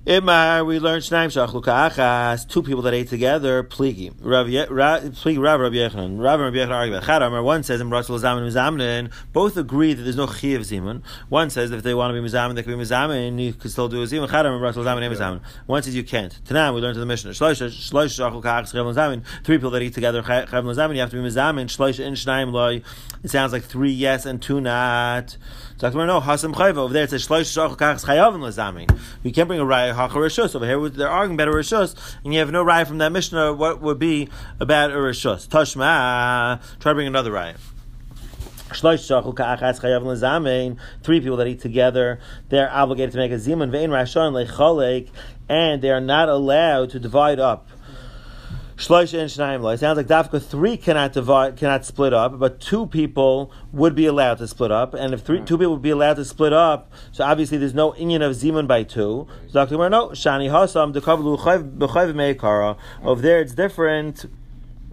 Imar, 0.05 0.65
we 0.65 0.79
learned 0.79 1.01
Shnaim 1.01 1.27
Shachluka 1.27 1.89
Achas, 1.89 2.45
two 2.45 2.61
people 2.61 2.81
that 2.81 2.93
ate 2.93 3.07
together, 3.07 3.63
Pligi. 3.63 4.13
Rav, 4.19 4.47
Ra- 4.69 4.99
Pligi, 4.99 5.41
Rav, 5.41 5.61
Rabbi 5.61 5.77
Yochanan. 5.77 6.21
Rav 6.21 6.41
and 6.41 6.53
Rabbi 6.53 6.57
Yochanan 6.57 6.75
argue 6.75 6.97
about 6.97 7.07
Chadamar. 7.07 7.41
One 7.41 7.63
says, 7.63 7.79
in 7.79 7.89
Rasul 7.89 8.19
Zamin 8.19 8.45
Mizamin, 8.45 9.13
both 9.31 9.55
agree 9.55 9.93
that 9.93 10.03
there's 10.03 10.17
no 10.17 10.27
Chi 10.27 10.47
of 10.47 10.63
Zimun. 10.63 11.03
One 11.29 11.49
says 11.49 11.71
if 11.71 11.83
they 11.83 11.93
want 11.93 12.13
to 12.13 12.21
be 12.21 12.27
Mizamin, 12.27 12.55
they 12.55 12.63
can 12.63 12.77
be 12.77 12.83
Mizamin, 12.83 13.41
you 13.41 13.53
can 13.53 13.69
still 13.69 13.87
do 13.87 14.01
a 14.01 14.05
Zimun. 14.05 14.27
Chadamar, 14.27 14.59
Rasul 14.59 14.83
Zamin, 14.83 15.09
Mizamin. 15.09 15.39
One 15.67 15.81
says 15.81 15.95
you 15.95 16.03
can't. 16.03 16.37
Tanam, 16.43 16.75
we 16.75 16.81
learned 16.81 16.95
to 16.95 16.99
the 16.99 17.05
Mishnah. 17.05 17.31
Shlosh 17.31 17.61
Shachluka 17.61 18.43
Achas, 18.43 18.73
Chav 18.73 18.93
Zamin. 18.93 19.23
Three 19.45 19.55
people 19.55 19.71
that 19.71 19.83
eat 19.83 19.93
together, 19.93 20.21
Chav 20.21 20.49
Zamin, 20.49 20.95
you 20.95 20.99
have 20.99 21.11
to 21.11 21.15
be 21.15 21.21
Mizamin. 21.21 21.67
Shlosh 21.67 22.01
in 22.05 22.15
Shnaim 22.15 22.51
Loi. 22.51 22.81
It 23.23 23.29
sounds 23.29 23.53
like 23.53 23.63
three 23.63 23.93
yes 23.93 24.25
and 24.25 24.41
two 24.41 24.59
not. 24.59 25.37
So 25.83 25.89
Dr. 25.89 26.05
no, 26.05 26.21
Hasam 26.21 26.53
Chayva. 26.53 26.77
Over 26.77 26.93
there 26.93 27.03
it 27.03 27.09
says 27.09 27.27
Shlosh 27.27 27.41
Shachluka 27.41 27.75
Achas 27.75 28.05
Chayav 28.05 28.33
Lazamin. 28.37 28.97
We 29.21 29.33
can't 29.33 29.49
bring 29.49 29.59
a 29.59 29.65
Raya 29.65 29.93
Hacha 29.93 30.17
Rishus. 30.17 30.55
Over 30.55 30.65
here 30.65 30.87
they're 30.87 31.09
arguing 31.09 31.35
about 31.35 31.49
a 31.49 31.51
Rishus, 31.51 31.93
and 32.23 32.33
you 32.33 32.39
have 32.39 32.51
no 32.51 32.63
Raya 32.63 32.87
from 32.87 32.99
that 32.99 33.11
Mishnah. 33.11 33.51
What 33.51 33.81
would 33.81 33.99
be 33.99 34.29
about 34.61 34.91
a 34.91 34.93
Rishus? 34.93 35.45
Tashma. 35.45 36.61
Try 36.79 36.91
to 36.91 36.95
bring 36.95 37.07
another 37.07 37.31
Raya. 37.31 37.57
Three 41.03 41.19
people 41.19 41.35
that 41.35 41.47
eat 41.47 41.59
together, 41.59 42.19
they're 42.47 42.71
obligated 42.71 43.11
to 43.11 43.17
make 43.17 43.33
a 43.33 43.35
zimun 43.35 43.69
ve'in 43.69 43.89
rashon 43.89 44.31
lecholek, 44.47 45.09
and 45.49 45.81
they 45.81 45.89
are 45.89 45.99
not 45.99 46.29
allowed 46.29 46.91
to 46.91 46.99
divide 46.99 47.41
up. 47.41 47.67
Shlosh 48.75 49.13
and 49.13 49.29
Shnayim. 49.29 49.73
It 49.73 49.79
sounds 49.79 49.97
like 49.97 50.07
Dafka 50.07 50.41
three 50.41 50.77
cannot 50.77 51.13
divide, 51.13 51.57
cannot 51.57 51.85
split 51.85 52.13
up, 52.13 52.39
but 52.39 52.59
two 52.59 52.87
people 52.87 53.51
would 53.71 53.95
be 53.95 54.05
allowed 54.05 54.39
to 54.39 54.47
split 54.47 54.71
up. 54.71 54.93
And 54.93 55.13
if 55.13 55.21
three, 55.21 55.41
two 55.41 55.57
people 55.57 55.73
would 55.73 55.81
be 55.81 55.91
allowed 55.91 56.15
to 56.15 56.25
split 56.25 56.53
up, 56.53 56.91
so 57.11 57.23
obviously 57.23 57.57
there's 57.57 57.73
no 57.73 57.91
inyan 57.93 58.21
of 58.21 58.35
zimun 58.35 58.67
by 58.67 58.83
two. 58.83 59.27
So 59.47 59.65
Dr. 59.65 59.77
No, 59.89 60.09
Shani 60.09 60.49
Hasam, 60.49 60.93
the 60.93 62.77
Over 63.03 63.21
there 63.21 63.41
it's 63.41 63.53
different. 63.53 64.25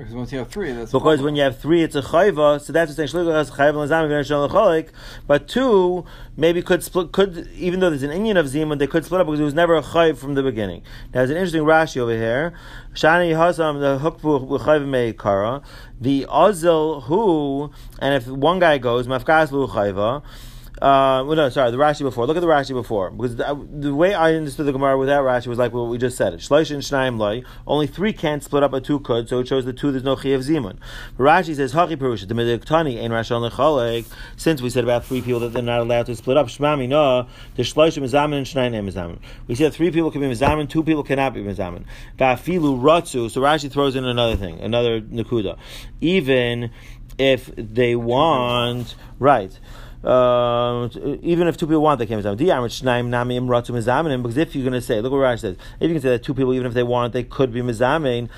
Because 0.00 0.14
once 0.14 0.32
you 0.32 0.38
have 0.38 0.48
three, 0.48 0.72
that's 0.72 0.92
Because 0.92 1.20
when 1.20 1.36
you 1.36 1.42
have 1.42 1.58
three, 1.58 1.82
it's 1.82 1.94
a 1.94 2.00
chayva. 2.00 2.58
So 2.58 2.72
that's 2.72 2.88
what 2.88 2.96
saying 2.96 3.08
shlichus 3.10 3.50
chayva 3.50 3.74
l'zam 3.74 4.08
v'nei 4.08 4.24
shal 4.24 4.46
l'cholik. 4.46 4.88
But 5.26 5.46
two 5.46 6.06
maybe 6.38 6.62
could 6.62 6.82
split. 6.82 7.12
Could 7.12 7.46
even 7.52 7.80
though 7.80 7.90
there's 7.90 8.02
an 8.02 8.08
inyan 8.10 8.38
of 8.38 8.46
zimun, 8.46 8.78
they 8.78 8.86
could 8.86 9.04
split 9.04 9.20
up 9.20 9.26
because 9.26 9.40
it 9.40 9.44
was 9.44 9.52
never 9.52 9.76
a 9.76 9.82
chayv 9.82 10.16
from 10.16 10.36
the 10.36 10.42
beginning. 10.42 10.80
Now 11.12 11.20
there's 11.20 11.28
an 11.28 11.36
interesting 11.36 11.64
Rashi 11.64 11.98
over 11.98 12.12
here. 12.12 12.54
Shani 12.94 13.32
hasam 13.32 13.80
the 13.80 14.10
hukvu 14.10 14.48
l'chayv 14.48 14.86
meikara. 14.86 15.62
The 16.00 16.24
ozel 16.30 17.02
who 17.02 17.70
and 17.98 18.14
if 18.14 18.26
one 18.26 18.58
guy 18.58 18.78
goes 18.78 19.06
mafkas 19.06 19.52
lu 19.52 19.66
chayva. 19.66 20.22
Uh, 20.80 21.22
well, 21.26 21.36
no, 21.36 21.48
sorry, 21.50 21.70
the 21.70 21.76
Rashi 21.76 22.00
before. 22.00 22.26
Look 22.26 22.38
at 22.38 22.40
the 22.40 22.46
Rashi 22.46 22.72
before, 22.72 23.10
because 23.10 23.36
the, 23.36 23.68
the 23.70 23.94
way 23.94 24.14
I 24.14 24.34
understood 24.34 24.64
the 24.64 24.72
Gemara 24.72 24.96
without 24.96 25.24
Rashi 25.24 25.46
was 25.46 25.58
like 25.58 25.74
what 25.74 25.88
we 25.88 25.98
just 25.98 26.16
said. 26.16 26.32
Shlosh 26.34 26.70
and 26.70 26.82
Shnaim 26.82 27.18
loy. 27.18 27.42
Only 27.66 27.86
three 27.86 28.14
can't 28.14 28.42
split 28.42 28.62
up 28.62 28.72
a 28.72 28.80
two 28.80 28.98
could, 29.00 29.28
so 29.28 29.40
it 29.40 29.48
shows 29.48 29.66
the 29.66 29.74
two 29.74 29.90
there's 29.90 30.04
no 30.04 30.16
chiyav 30.16 30.38
zimun. 30.38 30.78
Rashi 31.18 31.54
says 31.54 31.74
Hachi 31.74 31.96
Perusha 31.96 32.26
the 32.26 32.32
Midiktani 32.32 33.02
ein 33.02 33.10
Rashon 33.10 33.50
lecholek. 33.50 34.06
Since 34.38 34.62
we 34.62 34.70
said 34.70 34.84
about 34.84 35.04
three 35.04 35.20
people 35.20 35.40
that 35.40 35.52
they're 35.52 35.62
not 35.62 35.80
allowed 35.80 36.06
to 36.06 36.16
split 36.16 36.38
up, 36.38 36.46
Shmami 36.46 36.88
no, 36.88 37.26
the 37.56 37.62
Shlosh 37.62 38.00
mizamin 38.02 38.38
and 38.38 38.46
Shnaim 38.46 38.74
em 38.74 38.88
mizamin. 38.88 39.18
We 39.48 39.56
said 39.56 39.74
three 39.74 39.90
people 39.90 40.10
can 40.10 40.22
be 40.22 40.28
mizamin, 40.28 40.70
two 40.70 40.82
people 40.82 41.02
cannot 41.02 41.34
be 41.34 41.42
mizamin. 41.42 41.84
Vafilu 42.18 42.80
ratzu. 42.80 43.30
So 43.30 43.42
Rashi 43.42 43.70
throws 43.70 43.96
in 43.96 44.06
another 44.06 44.36
thing, 44.36 44.60
another 44.60 45.02
nakuda. 45.02 45.58
Even 46.00 46.70
if 47.18 47.50
they 47.54 47.96
want, 47.96 48.94
right. 49.18 49.58
Uh, 50.02 50.88
even 51.22 51.46
if 51.46 51.58
two 51.58 51.66
people 51.66 51.82
want, 51.82 51.98
they 51.98 52.06
can't 52.06 52.24
be 52.24 52.30
mizamin. 52.30 54.22
Because 54.22 54.38
if 54.38 54.54
you're 54.54 54.64
going 54.64 54.72
to 54.72 54.80
say, 54.80 55.02
look 55.02 55.12
what 55.12 55.18
Rashi 55.18 55.40
says, 55.40 55.56
if 55.78 55.88
you 55.88 55.94
can 55.94 56.00
say 56.00 56.08
that 56.10 56.22
two 56.22 56.32
people, 56.32 56.54
even 56.54 56.66
if 56.66 56.72
they 56.72 56.82
want, 56.82 57.12
they 57.12 57.22
could 57.22 57.52
be 57.52 57.60
mizamin. 57.60 58.30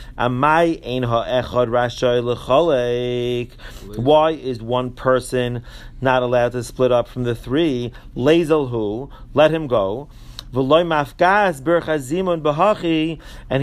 Why 3.97 4.31
is 4.33 4.63
one 4.63 4.91
person 4.91 5.63
not 6.01 6.25
allowed 6.25 6.53
to 6.53 6.65
split 6.65 6.91
up 6.91 7.07
from 7.07 7.23
the 7.23 7.37
three? 7.37 7.93
Lazel 8.17 8.71
who? 8.71 9.11
Let 9.33 9.53
him 9.53 9.69
go. 9.69 10.09
And 10.55 10.71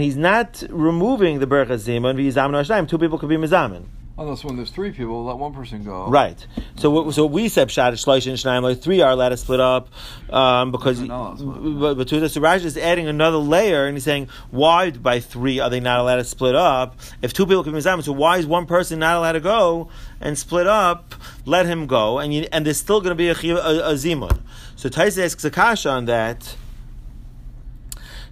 he's 0.00 0.16
not 0.16 0.64
removing 0.70 1.38
the 1.38 1.46
ha'shnayim. 1.46 2.88
Two 2.88 2.98
people 2.98 3.18
could 3.18 3.28
be 3.28 3.36
mizamin. 3.36 3.84
Unless 4.20 4.44
when 4.44 4.56
there's 4.56 4.68
three 4.68 4.90
people, 4.90 5.24
let 5.24 5.38
one 5.38 5.54
person 5.54 5.82
go. 5.82 6.06
Right. 6.06 6.46
So 6.76 6.90
what, 6.90 7.14
so 7.14 7.24
we 7.24 7.48
said 7.48 7.68
pshat 7.68 7.92
shloish 7.92 8.26
and 8.26 8.36
shnaim 8.36 8.62
like 8.62 8.82
three 8.82 9.00
are 9.00 9.10
allowed 9.10 9.30
to 9.30 9.38
split 9.38 9.60
up 9.60 9.88
um, 10.28 10.72
because 10.72 11.00
No, 11.00 11.32
no, 11.32 11.32
it's 11.32 11.42
but, 11.42 11.94
but 11.94 12.08
so 12.30 12.40
Rashi 12.42 12.66
is 12.66 12.76
adding 12.76 13.08
another 13.08 13.38
layer 13.38 13.86
and 13.86 13.96
he's 13.96 14.04
saying 14.04 14.28
why 14.50 14.90
by 14.90 15.20
three 15.20 15.58
are 15.58 15.70
they 15.70 15.80
not 15.80 16.00
allowed 16.00 16.16
to 16.16 16.24
split 16.24 16.54
up 16.54 16.98
if 17.22 17.32
two 17.32 17.46
people 17.46 17.64
can 17.64 17.72
be 17.72 17.78
mizamin 17.78 18.04
so 18.04 18.12
why 18.12 18.36
is 18.36 18.46
one 18.46 18.66
person 18.66 18.98
not 18.98 19.16
allowed 19.16 19.32
to 19.32 19.40
go 19.40 19.88
and 20.20 20.38
split 20.38 20.66
up 20.66 21.14
let 21.46 21.64
him 21.64 21.86
go 21.86 22.18
and 22.18 22.34
you, 22.34 22.46
and 22.52 22.66
there's 22.66 22.78
still 22.78 23.00
going 23.00 23.10
to 23.10 23.14
be 23.14 23.28
a, 23.28 23.56
a, 23.56 23.92
a 23.92 23.94
zimun 23.94 24.40
so 24.76 24.90
Taisa 24.90 25.24
asks 25.24 25.46
a 25.46 25.50
kasha 25.50 25.88
on 25.88 26.04
that 26.04 26.56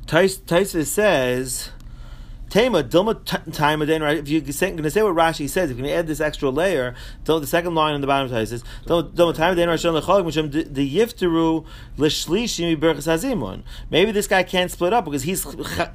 Tais- 0.08 0.38
Taisa 0.38 0.86
says. 0.86 1.70
Tema 2.50 2.82
Dilma 2.82 3.52
time 3.52 3.82
again, 3.82 4.02
right? 4.02 4.16
If 4.18 4.28
you're 4.28 4.40
going 4.40 4.82
to 4.82 4.90
say 4.90 5.02
what 5.02 5.14
Rashi 5.14 5.48
says, 5.48 5.70
if 5.70 5.76
you're 5.76 5.84
going 5.86 5.94
to 5.94 5.98
add 5.98 6.06
this 6.06 6.20
extra 6.20 6.48
layer, 6.50 6.94
the 7.24 7.46
second 7.46 7.74
line 7.74 7.94
on 7.94 8.00
the 8.00 8.06
bottom 8.06 8.32
of 8.32 8.48
says 8.48 8.64
Dilma 8.86 9.34
time 9.34 9.52
again, 9.52 9.68
right? 9.68 9.78
The 9.78 10.96
yifteru 10.96 11.66
l'shlishim 11.98 12.76
berchas 12.76 13.06
hazimun. 13.06 13.62
Maybe 13.90 14.12
this 14.12 14.26
guy 14.26 14.42
can't 14.42 14.70
split 14.70 14.92
up 14.92 15.04
because 15.04 15.24
he's 15.24 15.44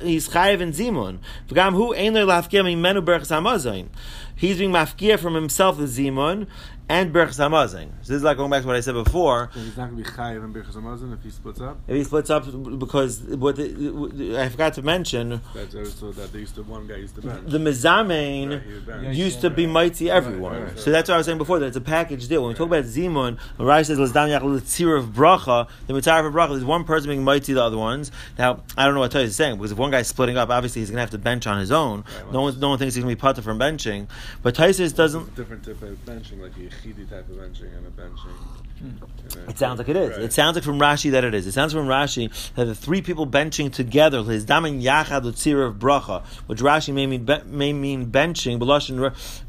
he's 0.01 0.29
chayiv 0.29 0.61
in 0.61 0.71
zimun. 0.71 1.19
V'gam 1.47 1.73
hu 1.73 1.93
ein 1.93 2.13
lo 2.13 2.27
lafkia 2.27 2.63
mimenu 2.63 3.03
berchas 3.03 3.31
hamazayin. 3.31 3.87
He's 4.35 4.57
being 4.57 4.71
mafkia 4.71 5.19
from 5.19 5.35
himself 5.35 5.77
the 5.77 5.85
zimun 5.85 6.47
and 6.89 7.13
berchas 7.13 7.39
hamazin. 7.39 7.89
So 8.01 8.13
this 8.13 8.17
is 8.17 8.23
like 8.23 8.37
going 8.37 8.49
back 8.51 8.61
to 8.61 8.67
what 8.67 8.75
I 8.75 8.81
said 8.81 8.93
before. 8.93 9.49
So 9.53 9.59
he's 9.59 9.77
not 9.77 9.89
going 9.89 10.03
to 10.03 10.09
be 10.09 10.15
chayiv 10.17 10.43
and 10.43 10.53
birchas 10.53 10.75
hamazon 10.75 11.13
if 11.13 11.23
he 11.23 11.29
splits 11.29 11.61
up. 11.61 11.79
If 11.87 11.95
he 11.95 12.03
splits 12.03 12.29
up, 12.29 12.45
because 12.79 13.21
what 13.21 13.55
the, 13.55 14.37
I 14.39 14.49
forgot 14.49 14.73
to 14.73 14.81
mention, 14.81 15.41
That's 15.55 15.75
also 15.75 16.11
that 16.13 16.33
they 16.33 16.39
used 16.39 16.55
to 16.55 16.63
one 16.63 16.87
guy 16.87 16.97
used 16.97 17.15
to 17.15 17.21
bench. 17.21 17.41
the 17.47 17.57
mizamein. 17.57 18.61
Right, 18.85 19.01
he 19.01 19.07
would 19.07 19.15
used 19.15 19.41
to 19.41 19.49
be 19.49 19.65
mighty 19.65 20.09
everyone. 20.11 20.53
right, 20.53 20.63
right. 20.69 20.79
So 20.79 20.91
that's 20.91 21.09
what 21.09 21.15
I 21.15 21.17
was 21.17 21.25
saying 21.25 21.37
before, 21.37 21.59
that 21.59 21.67
it's 21.67 21.77
a 21.77 21.81
package 21.81 22.27
deal. 22.27 22.41
When 22.41 22.49
we 22.49 22.55
talk 22.55 22.67
about 22.67 22.83
Zimun, 22.83 23.39
when 23.57 23.67
Rashi 23.67 23.85
says, 23.85 23.99
L'zdam 23.99 24.27
yachal 24.29 24.53
l'tzir 24.55 24.97
of 24.97 25.07
bracha, 25.07 25.67
the 25.87 25.93
mitzvah 25.93 26.25
of 26.27 26.33
bracha, 26.33 26.49
there's 26.49 26.65
one 26.65 26.83
person 26.83 27.09
being 27.09 27.23
mighty 27.23 27.53
the 27.53 27.63
other 27.63 27.77
ones. 27.77 28.11
Now, 28.37 28.61
I 28.77 28.85
don't 28.85 28.93
know 28.93 28.99
what 28.99 29.11
Toy 29.11 29.19
is 29.21 29.35
saying, 29.35 29.57
because 29.57 29.71
if 29.71 29.77
one 29.77 29.91
guy's 29.91 30.07
splitting 30.07 30.37
up, 30.37 30.49
obviously 30.49 30.81
he's 30.81 30.89
going 30.89 30.97
to 30.97 31.01
have 31.01 31.11
to 31.11 31.17
bench 31.17 31.47
on 31.47 31.59
his 31.59 31.71
own. 31.71 32.03
Right, 32.23 32.33
no, 32.33 32.41
one, 32.41 32.59
no 32.59 32.69
one 32.69 32.77
thinks 32.79 32.95
he's 32.95 33.03
going 33.03 33.15
to 33.15 33.17
be 33.17 33.21
putter 33.21 33.41
from 33.41 33.57
benching. 33.57 34.07
But 34.41 34.55
Taisis 34.55 34.93
doesn't, 34.95 35.35
different 35.35 35.63
type 35.63 35.81
of 35.81 36.03
benching, 36.05 36.41
like 36.41 36.51
a 36.57 36.72
yechidi 36.73 37.09
type 37.09 37.29
of 37.29 37.35
benching 37.35 37.75
and 37.77 37.87
a 37.87 37.91
benching. 37.91 38.33
and 38.79 38.99
hmm. 38.99 39.39
a- 39.47 39.49
It 39.49 39.57
sounds 39.57 39.77
like 39.79 39.89
it 39.89 39.95
is. 39.95 40.11
Right. 40.11 40.21
It 40.21 40.33
sounds 40.33 40.55
like 40.55 40.63
from 40.63 40.79
Rashi 40.79 41.11
that 41.11 41.23
it 41.23 41.33
is. 41.33 41.47
It 41.47 41.51
sounds 41.51 41.73
from 41.73 41.87
Rashi 41.87 42.31
that 42.55 42.65
the 42.65 42.75
three 42.75 43.01
people 43.01 43.27
benching 43.27 43.71
together, 43.71 44.23
his 44.23 44.45
damin 44.45 44.81
yachad 44.81 45.25
of 45.25 45.75
bracha, 45.75 46.25
which 46.47 46.59
Rashi 46.59 46.93
may 46.93 47.07
mean 47.07 47.25
may 47.45 47.73
mean 47.73 48.11
benching. 48.11 48.59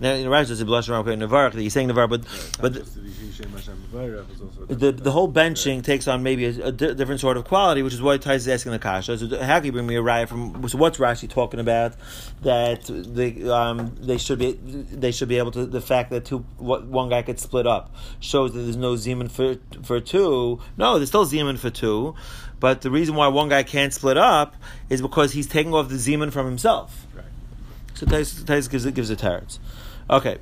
Now 0.00 0.12
in 0.12 0.26
Rashi 0.26 0.48
does 0.48 0.58
say 0.58 0.64
Lashon 0.64 0.90
okay 0.90 1.14
nevarach 1.16 1.54
he's 1.54 1.72
saying 1.72 1.88
nevarach, 1.88 2.10
but 2.10 2.24
Right, 2.24 2.60
but 2.60 2.86
the 3.36 3.44
Yishem 3.44 3.50
Hashem 3.52 3.84
Mevarech, 3.92 4.30
it's 4.30 4.40
also 4.40 4.62
a 4.68 4.92
the 4.92 5.10
whole 5.10 5.30
benching 5.30 5.82
takes 5.82 6.08
on 6.08 6.22
maybe 6.22 6.46
a, 6.46 6.66
a 6.66 6.72
di- 6.72 6.94
different 6.94 7.20
sort 7.20 7.36
of 7.36 7.44
quality, 7.44 7.82
which 7.82 7.94
is 7.94 8.02
why 8.02 8.16
Tais 8.16 8.36
is 8.36 8.48
asking 8.48 8.72
the 8.72 8.78
kasha. 8.78 9.18
So 9.18 9.28
how 9.42 9.58
can 9.58 9.66
you 9.66 9.72
bring 9.72 9.86
me 9.86 9.96
a 9.96 10.02
riot 10.02 10.28
from? 10.28 10.66
So 10.68 10.78
what's 10.78 10.98
Rashi 10.98 11.28
talking 11.28 11.60
about? 11.60 11.94
That 12.42 12.84
they 12.86 13.48
um, 13.48 13.94
they 14.00 14.18
should 14.18 14.38
be 14.38 14.52
they 14.52 15.12
should 15.12 15.28
be 15.28 15.38
able 15.38 15.50
to 15.52 15.66
the 15.66 15.80
fact 15.80 16.10
that 16.10 16.24
two 16.24 16.38
what, 16.58 16.84
one 16.86 17.08
guy 17.08 17.22
could 17.22 17.38
split 17.38 17.66
up 17.66 17.94
shows 18.20 18.52
that 18.52 18.60
there's 18.60 18.76
no 18.76 18.94
zeman 18.94 19.30
for 19.30 19.56
for 19.82 20.00
two. 20.00 20.60
No, 20.76 20.98
there's 20.98 21.08
still 21.08 21.26
zeman 21.26 21.58
for 21.58 21.70
two, 21.70 22.14
but 22.60 22.82
the 22.82 22.90
reason 22.90 23.14
why 23.14 23.28
one 23.28 23.48
guy 23.48 23.62
can't 23.62 23.92
split 23.92 24.16
up 24.16 24.56
is 24.88 25.02
because 25.02 25.32
he's 25.32 25.46
taking 25.46 25.74
off 25.74 25.88
the 25.88 25.96
zeman 25.96 26.32
from 26.32 26.46
himself. 26.46 27.06
Right. 27.14 27.24
So 27.94 28.06
Tais, 28.06 28.68
gives 28.68 28.84
it 28.84 28.94
gives 28.94 29.10
it 29.10 29.18
teretz. 29.18 29.58
Okay. 30.10 30.38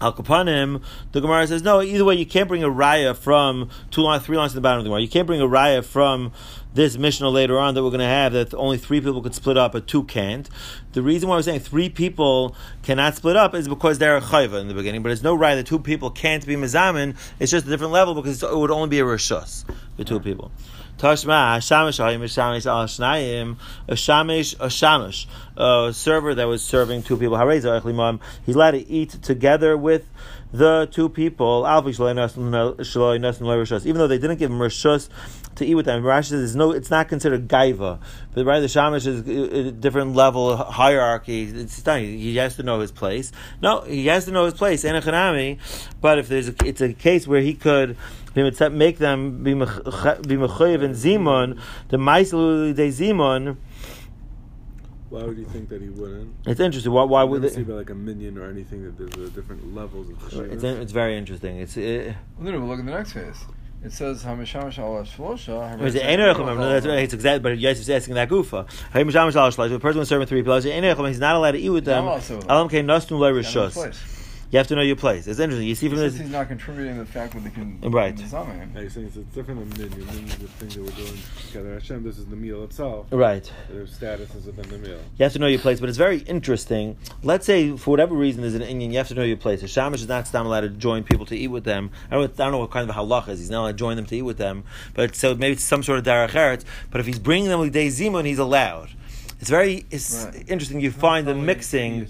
Al 0.00 0.12
Kapanim, 0.12 0.82
the 1.12 1.20
Gemara 1.20 1.46
says 1.46 1.62
no. 1.62 1.80
Either 1.80 2.04
way, 2.04 2.14
you 2.14 2.26
can't 2.26 2.48
bring 2.48 2.62
a 2.62 2.68
raya 2.68 3.16
from 3.16 3.70
two 3.90 4.02
lines, 4.02 4.24
three 4.24 4.36
lines 4.36 4.52
to 4.52 4.56
the 4.56 4.60
bottom 4.60 4.78
of 4.78 4.84
the 4.84 4.90
Gemara. 4.90 5.00
You 5.00 5.08
can't 5.08 5.26
bring 5.26 5.40
a 5.40 5.46
raya 5.46 5.82
from 5.82 6.32
this 6.74 6.98
Mishnah 6.98 7.30
later 7.30 7.58
on 7.58 7.74
that 7.74 7.82
we're 7.82 7.88
going 7.88 8.00
to 8.00 8.06
have 8.06 8.34
that 8.34 8.52
only 8.52 8.76
three 8.76 9.00
people 9.00 9.22
could 9.22 9.34
split 9.34 9.56
up, 9.56 9.72
but 9.72 9.86
two 9.86 10.04
can't. 10.04 10.50
The 10.92 11.00
reason 11.00 11.28
why 11.28 11.36
we're 11.36 11.42
saying 11.42 11.60
three 11.60 11.88
people 11.88 12.54
cannot 12.82 13.14
split 13.14 13.36
up 13.36 13.54
is 13.54 13.66
because 13.66 13.98
they're 13.98 14.18
a 14.18 14.20
chayva 14.20 14.60
in 14.60 14.68
the 14.68 14.74
beginning, 14.74 15.02
but 15.02 15.12
it's 15.12 15.22
no 15.22 15.36
raya 15.36 15.54
that 15.56 15.66
two 15.66 15.78
people 15.78 16.10
can't 16.10 16.44
be 16.46 16.56
mizamin. 16.56 17.16
It's 17.40 17.50
just 17.50 17.66
a 17.66 17.70
different 17.70 17.94
level 17.94 18.14
because 18.14 18.42
it 18.42 18.54
would 18.54 18.70
only 18.70 18.88
be 18.88 19.00
a 19.00 19.04
rishus 19.04 19.64
for 19.96 20.04
two 20.04 20.20
people. 20.20 20.52
Tashma, 20.98 21.58
Shamish, 21.58 21.98
Hayim, 22.00 22.20
Shamish, 22.24 22.66
a 22.66 23.94
Shamish, 23.94 24.54
a 24.54 24.66
Shamish, 24.66 25.26
a 25.56 25.92
server 25.92 26.34
that 26.34 26.44
was 26.44 26.64
serving 26.64 27.02
two 27.02 27.18
people. 27.18 27.36
Hareza, 27.36 27.80
Echlimam, 27.80 28.20
he's 28.46 28.54
allowed 28.54 28.70
to 28.70 28.88
eat 28.88 29.10
together 29.10 29.76
with 29.76 30.08
the 30.52 30.88
two 30.90 31.08
people. 31.08 31.66
Even 31.66 31.92
though 32.52 34.06
they 34.06 34.18
didn't 34.18 34.36
give 34.38 34.50
him 34.50 34.58
Rishus 34.58 35.08
to 35.56 35.66
eat 35.66 35.74
with 35.74 35.84
them, 35.86 36.02
Rashi 36.02 36.30
says 36.30 36.56
no, 36.56 36.72
it's 36.72 36.90
not 36.90 37.08
considered 37.08 37.46
gaiva. 37.48 38.00
But 38.32 38.46
right, 38.46 38.60
the 38.60 38.66
Shamish 38.66 39.06
is 39.06 39.20
uh, 39.26 39.68
a 39.68 39.70
different 39.72 40.14
level 40.14 40.56
hierarchy. 40.56 41.42
It's 41.42 41.84
not, 41.84 42.00
he 42.00 42.36
has 42.36 42.56
to 42.56 42.62
know 42.62 42.80
his 42.80 42.92
place. 42.92 43.32
No, 43.60 43.82
he 43.82 44.06
has 44.06 44.24
to 44.26 44.30
know 44.30 44.46
his 44.46 44.54
place. 44.54 44.82
But 44.82 46.18
if 46.18 46.28
there's 46.28 46.48
a, 46.48 46.54
it's 46.64 46.80
a 46.80 46.92
case 46.94 47.26
where 47.26 47.40
he 47.40 47.52
could 47.54 47.96
make 48.42 48.98
them 48.98 49.42
be 49.42 49.54
mechayiv 49.54 50.84
and 50.84 50.94
zimun, 50.94 51.60
the 51.88 51.96
ma'iselu 51.96 52.74
de 52.74 52.88
zimun. 52.88 53.56
Why 55.08 55.22
would 55.22 55.38
you 55.38 55.44
think 55.44 55.68
that 55.68 55.80
he 55.80 55.88
wouldn't? 55.88 56.34
It's 56.46 56.60
interesting. 56.60 56.92
Why, 56.92 57.04
why 57.04 57.22
would 57.22 57.42
would 57.42 57.52
see 57.52 57.60
it? 57.60 57.62
about 57.62 57.76
like 57.76 57.90
a 57.90 57.94
minyan 57.94 58.36
or 58.38 58.50
anything 58.50 58.82
that 58.84 58.98
there's 58.98 59.28
uh, 59.28 59.32
different 59.34 59.74
levels 59.74 60.10
of 60.10 60.30
the 60.30 60.42
It's, 60.52 60.64
it's 60.64 60.92
very 60.92 61.16
interesting. 61.16 61.58
It's 61.58 61.76
it, 61.76 62.14
Well, 62.38 62.52
no, 62.52 62.60
but 62.60 62.66
look 62.66 62.80
at 62.80 62.86
the 62.86 62.90
next 62.90 63.12
phase. 63.12 63.44
It 63.84 63.92
says 63.92 64.24
Hamishamish 64.24 64.78
al 64.78 65.04
Shlosha. 65.04 65.80
it's 65.80 65.96
Ein 65.96 66.18
Erechim, 66.18 66.44
no, 66.44 66.68
that's 66.68 66.86
right. 66.86 66.98
It's 67.00 67.14
exactly. 67.14 67.38
But 67.38 67.58
Yosef 67.58 67.82
is 67.82 67.90
asking 67.90 68.14
that 68.14 68.28
gufa. 68.28 68.68
Hey, 68.92 69.04
Misham 69.04 69.32
Shal 69.32 69.48
Shlosh, 69.50 69.68
The 69.68 69.78
person 69.78 70.00
was 70.00 70.08
serving 70.08 70.26
three 70.26 70.40
people. 70.40 70.54
Ein 70.54 71.06
He's 71.06 71.20
not 71.20 71.36
allowed 71.36 71.52
to 71.52 71.58
eat 71.58 71.68
with 71.68 71.84
them. 71.84 72.04
Not 72.04 72.28
allowed 72.28 72.40
to. 72.40 72.52
Alam 72.52 72.68
Kein 72.68 72.86
Nostum 72.86 73.18
Le 73.20 73.30
Rishus. 73.30 74.15
Place. 74.46 74.52
You 74.52 74.58
have 74.58 74.66
to 74.68 74.76
know 74.76 74.82
your 74.82 74.96
place. 74.96 75.26
It's 75.26 75.40
interesting. 75.40 75.66
You 75.66 75.74
see 75.74 75.88
from 75.88 75.98
this. 75.98 76.16
he's 76.16 76.30
not 76.30 76.48
contributing 76.48 76.94
to 76.94 77.00
the 77.04 77.10
fact 77.10 77.34
that 77.34 77.42
they 77.44 77.50
can. 77.50 77.80
Right. 77.80 78.14
Zamen. 78.16 78.74
Yeah, 78.74 78.80
you're 78.82 78.90
saying 78.90 79.06
it's, 79.08 79.16
it's 79.16 79.34
different 79.34 79.76
than 79.76 79.90
minyan. 79.90 80.06
Minyan 80.06 80.24
is 80.26 80.36
the 80.36 80.46
thing 80.48 80.68
that 80.68 80.80
we're 80.82 81.04
doing 81.04 81.18
together. 81.48 81.74
Hashem, 81.74 82.04
this 82.04 82.18
is 82.18 82.26
the 82.26 82.36
meal 82.36 82.62
itself. 82.64 83.06
Right. 83.10 83.50
Their 83.70 83.86
status 83.86 84.34
is 84.34 84.46
within 84.46 84.68
the 84.70 84.78
meal. 84.78 85.00
You 85.18 85.22
have 85.24 85.32
to 85.32 85.38
know 85.38 85.46
your 85.48 85.58
place, 85.58 85.80
but 85.80 85.88
it's 85.88 85.98
very 85.98 86.18
interesting. 86.20 86.96
Let's 87.22 87.44
say, 87.44 87.76
for 87.76 87.90
whatever 87.90 88.14
reason, 88.14 88.42
there's 88.42 88.54
an 88.54 88.62
inyan, 88.62 88.92
you 88.92 88.98
have 88.98 89.08
to 89.08 89.14
know 89.14 89.24
your 89.24 89.36
place. 89.36 89.62
A 89.62 89.66
shamish 89.66 89.96
is 89.96 90.08
not 90.08 90.32
allowed 90.34 90.60
to 90.60 90.68
join 90.68 91.02
people 91.02 91.26
to 91.26 91.36
eat 91.36 91.48
with 91.48 91.64
them. 91.64 91.90
I 92.10 92.14
don't, 92.14 92.24
I 92.32 92.44
don't 92.44 92.52
know 92.52 92.58
what 92.58 92.70
kind 92.70 92.88
of 92.88 92.94
halach 92.94 93.28
is. 93.28 93.40
He's 93.40 93.50
not 93.50 93.62
allowed 93.62 93.72
to 93.72 93.76
join 93.78 93.96
them 93.96 94.06
to 94.06 94.16
eat 94.16 94.22
with 94.22 94.38
them. 94.38 94.64
But 94.94 95.16
so 95.16 95.34
maybe 95.34 95.52
it's 95.54 95.64
some 95.64 95.82
sort 95.82 95.98
of 95.98 96.04
darach 96.04 96.30
eretz. 96.30 96.64
But 96.90 97.00
if 97.00 97.06
he's 97.06 97.18
bringing 97.18 97.48
them 97.48 97.60
with 97.60 97.72
day 97.72 97.88
zimun, 97.88 98.24
he's 98.26 98.38
allowed. 98.38 98.90
It's 99.40 99.50
very 99.50 99.84
it's 99.90 100.24
Right. 100.24 100.44
interesting. 100.48 100.80
You 100.80 100.90
find 100.90 101.26
the 101.26 101.34
mixing. 101.34 102.06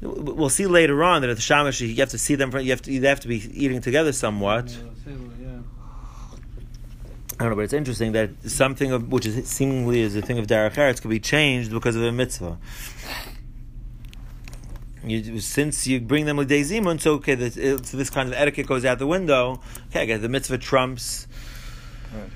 We'll 0.00 0.50
see 0.50 0.66
later 0.66 1.02
on 1.02 1.22
that 1.22 1.30
at 1.30 1.36
the 1.36 1.42
shamash 1.42 1.80
you 1.80 1.94
have 1.96 2.10
to 2.10 2.18
see 2.18 2.36
them. 2.36 2.56
You 2.56 2.70
have 2.70 2.82
to 2.82 3.00
they 3.00 3.08
have 3.08 3.20
to 3.20 3.28
be 3.28 3.42
eating 3.52 3.80
together 3.80 4.12
somewhat. 4.12 4.76
I 7.40 7.44
don't 7.44 7.50
know, 7.50 7.56
but 7.56 7.62
it's 7.62 7.72
interesting 7.72 8.12
that 8.12 8.30
something 8.50 8.90
of 8.90 9.12
which 9.12 9.24
is 9.24 9.48
seemingly 9.48 10.00
is 10.00 10.16
a 10.16 10.22
thing 10.22 10.38
of 10.38 10.48
derech 10.48 10.74
eretz 10.74 11.00
could 11.00 11.10
be 11.10 11.20
changed 11.20 11.70
because 11.70 11.94
of 11.94 12.02
a 12.02 12.10
mitzvah. 12.10 12.58
You, 15.04 15.38
since 15.40 15.86
you 15.86 16.00
bring 16.00 16.26
them 16.26 16.36
with 16.36 16.50
zimun, 16.50 17.00
so 17.00 17.14
okay, 17.14 17.36
this, 17.36 17.56
it, 17.56 17.86
so 17.86 17.96
this 17.96 18.10
kind 18.10 18.28
of 18.28 18.34
etiquette 18.34 18.66
goes 18.66 18.84
out 18.84 18.98
the 18.98 19.06
window. 19.06 19.60
Okay, 19.88 20.02
I 20.02 20.04
guess 20.06 20.20
the 20.20 20.28
mitzvah 20.28 20.58
trumps. 20.58 21.28
Right. 22.12 22.30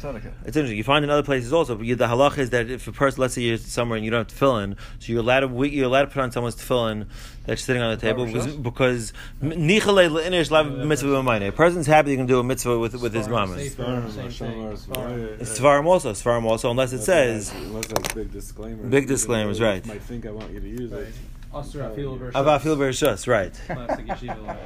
Trumps. 0.00 0.26
It's 0.46 0.56
interesting. 0.56 0.76
You 0.76 0.84
find 0.84 1.04
in 1.04 1.10
other 1.10 1.22
places 1.22 1.52
also. 1.52 1.76
But 1.76 1.86
you, 1.86 1.94
the 1.94 2.06
halach 2.06 2.38
is 2.38 2.50
that 2.50 2.70
if 2.70 2.86
a 2.88 2.92
person, 2.92 3.20
let's 3.20 3.34
say 3.34 3.42
you're 3.42 3.58
somewhere 3.58 3.96
and 3.96 4.04
you 4.04 4.10
don't 4.10 4.30
have 4.30 4.38
tefillin, 4.38 4.76
so 4.98 5.12
you're 5.12 5.20
allowed 5.20 5.40
to 5.40 5.64
you're 5.64 5.86
allowed 5.86 6.02
to 6.02 6.06
put 6.08 6.22
on 6.22 6.32
someone's 6.32 6.56
tefillin 6.56 7.06
that's 7.44 7.62
sitting 7.62 7.82
on 7.82 7.90
the 7.90 8.00
table 8.00 8.24
Barber 8.24 8.56
because 8.56 8.56
because 8.56 9.12
nichale 9.42 10.08
le'inish 10.10 10.50
lav 10.50 10.70
mitzvah 10.70 11.08
b'mayne. 11.08 11.48
A 11.48 11.52
person's 11.52 11.86
happy 11.86 12.10
he 12.10 12.16
can 12.16 12.26
do 12.26 12.38
a 12.38 12.44
mitzvah 12.44 12.78
with 12.78 13.00
with 13.00 13.14
his 13.14 13.28
mamas. 13.28 13.74
Svarim, 13.74 14.10
Same 14.10 14.24
Hashem, 14.24 14.48
thing. 14.48 14.64
or 14.64 14.72
Svarim. 14.74 15.40
It's 15.40 15.58
Svarim 15.58 15.86
also, 15.86 16.12
Svarim 16.12 16.44
also, 16.44 16.70
unless 16.70 16.92
it 16.92 17.02
says 17.02 17.52
unless 17.54 17.86
that's 17.86 18.14
big 18.14 18.32
disclaimers. 18.32 18.90
Big 18.90 19.06
disclaimers, 19.06 19.60
right. 19.60 19.84
you 19.84 19.92
Might 19.92 20.02
think 20.02 20.26
I 20.26 20.30
want 20.30 20.52
you 20.52 20.60
to 20.60 20.68
use 20.68 20.92
it. 20.92 21.14
Asur 21.52 21.90
afil 21.94 22.18
versus. 22.18 22.34
avafil 22.34 22.76
bereshus, 22.78 23.26
right, 23.26 23.52
Plastic 23.66 24.06
yeshiva 24.06 24.46
law. 24.46 24.56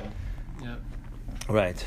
Yep. 0.63 0.81
right. 1.49 1.85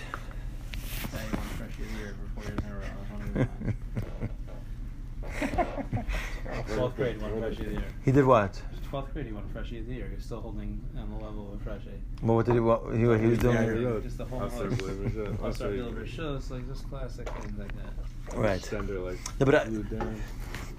Twelfth 6.67 6.95
grade, 6.95 7.15
you 7.15 7.21
want 7.21 7.33
a 7.35 7.39
fresh 7.39 7.59
year. 7.59 7.83
He 8.05 8.11
did 8.11 8.25
what? 8.25 8.61
Twelfth 8.89 9.13
grade, 9.13 9.27
you 9.27 9.35
want 9.35 9.45
a 9.49 9.53
fresh 9.53 9.71
year. 9.71 9.83
You're 9.87 10.19
still 10.19 10.41
holding 10.41 10.81
on 10.97 11.09
the 11.09 11.23
level 11.23 11.53
of 11.53 11.61
a 11.61 11.63
fresh 11.63 11.83
year. 11.85 11.93
Well, 12.21 12.37
what 12.37 12.45
did 12.45 12.55
he? 12.55 12.59
What, 12.59 12.91
he, 12.93 12.99
he 12.99 13.05
was 13.05 13.39
doing? 13.39 13.55
Yeah, 13.55 13.63
he 13.73 13.85
wrote. 13.85 14.03
Just 14.03 14.17
the 14.17 14.25
whole 14.25 14.41
Asur 14.41 14.69
b'lev 14.71 15.09
rishus, 15.11 15.37
Asur 15.37 15.53
Asur 15.53 15.71
afil 15.73 15.93
versus, 15.93 16.51
like 16.51 16.67
just 16.67 16.89
classic 16.89 17.29
things 17.29 17.57
like 17.59 17.71
that. 17.75 18.37
Right. 18.37 18.61
Sender 18.61 18.99
like 18.99 19.19
Yeah, 19.39 19.45
but 19.45 19.55
I- 19.55 19.67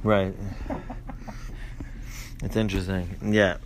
Right. 0.03 0.35
It's 2.42 2.57
interesting. 2.57 3.16
Yeah. 3.23 3.59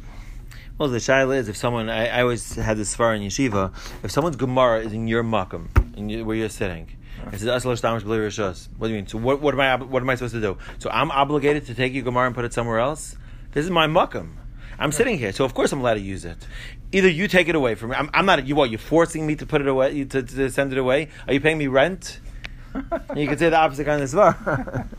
Well, 0.79 0.89
the 0.89 0.99
shaila 0.99 1.37
is 1.37 1.49
if 1.49 1.57
someone, 1.57 1.89
I, 1.89 2.09
I 2.09 2.23
always 2.23 2.57
had 2.57 2.77
this 2.77 2.97
far 2.97 3.15
in 3.15 3.23
yeshiva, 3.23 3.73
if 4.03 4.11
someone's 4.11 4.35
Gemara 4.37 4.81
is 4.81 4.93
in 4.93 5.07
your 5.07 5.23
makam, 5.23 5.69
in 5.97 6.09
your, 6.09 6.25
where 6.25 6.35
you're 6.35 6.49
sitting, 6.49 6.89
it 7.33 7.41
says, 7.41 7.49
"Asal 7.49 7.73
shtamish 7.73 8.03
b'li 8.03 8.19
rishos." 8.27 8.69
What 8.77 8.89
do 8.89 8.93
you 8.93 8.99
mean? 8.99 9.07
So 9.07 9.19
what, 9.19 9.41
what 9.41 9.55
am 9.55 9.61
I, 9.61 9.77
what 9.77 10.03
am 10.03 10.11
I 10.11 10.15
supposed 10.15 10.35
to 10.35 10.41
do? 10.41 10.59
So 10.79 10.91
I'm 10.91 11.11
obligated 11.11 11.67
to 11.67 11.75
take 11.75 11.93
your 11.93 12.03
Gemara 12.03 12.27
and 12.27 12.35
put 12.35 12.45
it 12.45 12.53
somewhere 12.53 12.79
else? 12.79 13.17
This 13.53 13.65
is 13.65 13.71
my 13.71 13.87
makam. 13.87 14.35
I'm 14.79 14.93
sitting 14.93 15.19
here, 15.19 15.33
so 15.33 15.45
of 15.45 15.55
course 15.55 15.73
I'm 15.73 15.81
allowed 15.81 15.95
to 15.95 16.01
use 16.01 16.25
it. 16.25 16.37
Either 16.93 17.09
you 17.09 17.29
take 17.29 17.49
it 17.49 17.55
away 17.55 17.75
from 17.77 17.91
me. 17.91 17.97
I'm, 17.97 18.11
I'm 18.13 18.27
not, 18.27 18.47
you 18.47 18.57
what, 18.57 18.71
you're 18.71 18.79
forcing 18.79 19.27
me 19.27 19.37
to 19.37 19.47
put 19.47 19.61
it 19.61 19.69
away, 19.69 20.05
to, 20.05 20.23
to 20.23 20.51
send 20.51 20.73
it 20.73 20.79
away? 20.79 21.09
Are 21.29 21.33
you 21.33 21.41
paying 21.41 21.59
me 21.59 21.69
rent? 21.69 22.19
you 23.17 23.29
could 23.29 23.39
say 23.39 23.51
the 23.51 23.57
opposite 23.57 23.85
kind 23.85 24.03
of 24.03 24.11
svar. 24.11 24.89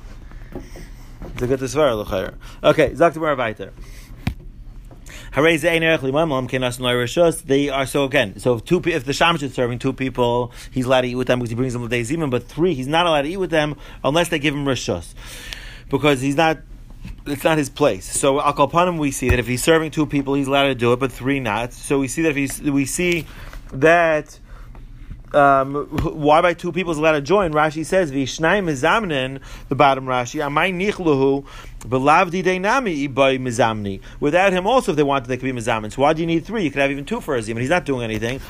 It's 1.34 1.42
a 1.42 1.48
good 1.48 1.60
svar. 1.60 2.34
Okay, 2.64 2.92
Zakti 2.92 3.20
Bar 3.20 3.36
They 5.36 5.42
are 7.70 7.86
so 7.86 8.06
again. 8.06 8.40
So 8.40 8.56
if 8.56 8.64
two, 8.64 8.82
if 8.86 9.04
the 9.04 9.12
shamash 9.12 9.44
is 9.44 9.54
serving 9.54 9.80
two 9.80 9.92
people, 9.92 10.54
he's 10.72 10.86
allowed 10.86 11.02
to 11.02 11.10
eat 11.10 11.16
with 11.16 11.28
them 11.28 11.40
because 11.40 11.50
he 11.50 11.56
brings 11.56 11.74
them 11.74 11.86
the 11.86 12.02
zimun. 12.02 12.32
But 12.32 12.48
three, 12.48 12.74
he's 12.74 12.88
not 12.88 13.06
allowed 13.06 13.24
to 13.24 13.28
eat 13.28 13.36
with 13.36 13.50
them 13.50 13.76
unless 14.02 14.30
they 14.30 14.40
give 14.40 14.54
him 14.54 14.64
rishos, 14.64 15.14
because 15.90 16.22
he's 16.22 16.38
not. 16.38 16.60
It's 17.28 17.44
not 17.44 17.58
his 17.58 17.70
place. 17.70 18.06
So 18.06 18.40
Al 18.40 18.54
Kalpanim, 18.54 18.98
we 18.98 19.12
see 19.12 19.30
that 19.30 19.40
if 19.40 19.46
he's 19.46 19.64
serving 19.64 19.92
two 19.92 20.06
people, 20.06 20.36
he's 20.36 20.48
allowed 20.48 20.68
to 20.68 20.76
do 20.76 20.94
it, 20.94 21.00
but 21.00 21.12
three 21.12 21.42
not. 21.42 21.74
So 21.74 22.00
we 22.00 22.08
see 22.08 22.22
that 22.22 22.30
if 22.30 22.36
he's, 22.36 22.62
we 22.62 22.86
see 22.86 23.26
that 23.74 24.40
um, 25.34 25.86
why 26.02 26.42
by 26.42 26.54
two 26.54 26.72
people 26.72 26.94
is 26.94 26.98
allowed 26.98 27.14
to 27.14 27.22
join? 27.22 27.52
Rashi 27.52 27.86
says, 27.86 28.12
"V'ishnaim 28.12 28.66
mizamnin." 28.66 29.42
The 29.70 29.76
bottom 29.76 30.06
Rashi, 30.06 30.40
"Amay 30.40 30.74
nichluhu 30.74 31.46
belavdi 31.86 32.44
deinami 32.44 33.14
by 33.14 33.38
mizamni." 33.38 34.02
Without 34.20 34.54
him, 34.54 34.68
also, 34.68 34.92
if 34.92 34.96
they 34.98 35.04
wanted, 35.04 35.28
they 35.28 35.38
could 35.38 35.54
be 35.54 35.60
mizamin. 35.60 35.92
So 35.92 36.02
why 36.02 36.14
do 36.14 36.22
you 36.22 36.28
need 36.28 36.46
three? 36.46 36.64
You 36.64 36.72
could 36.72 36.82
have 36.82 36.92
even 36.92 37.06
two 37.06 37.22
for 37.22 37.36
a 37.36 37.42
zim, 37.42 37.58
he's 37.58 37.70
not 37.70 37.86
doing 37.86 38.04
anything. 38.04 38.42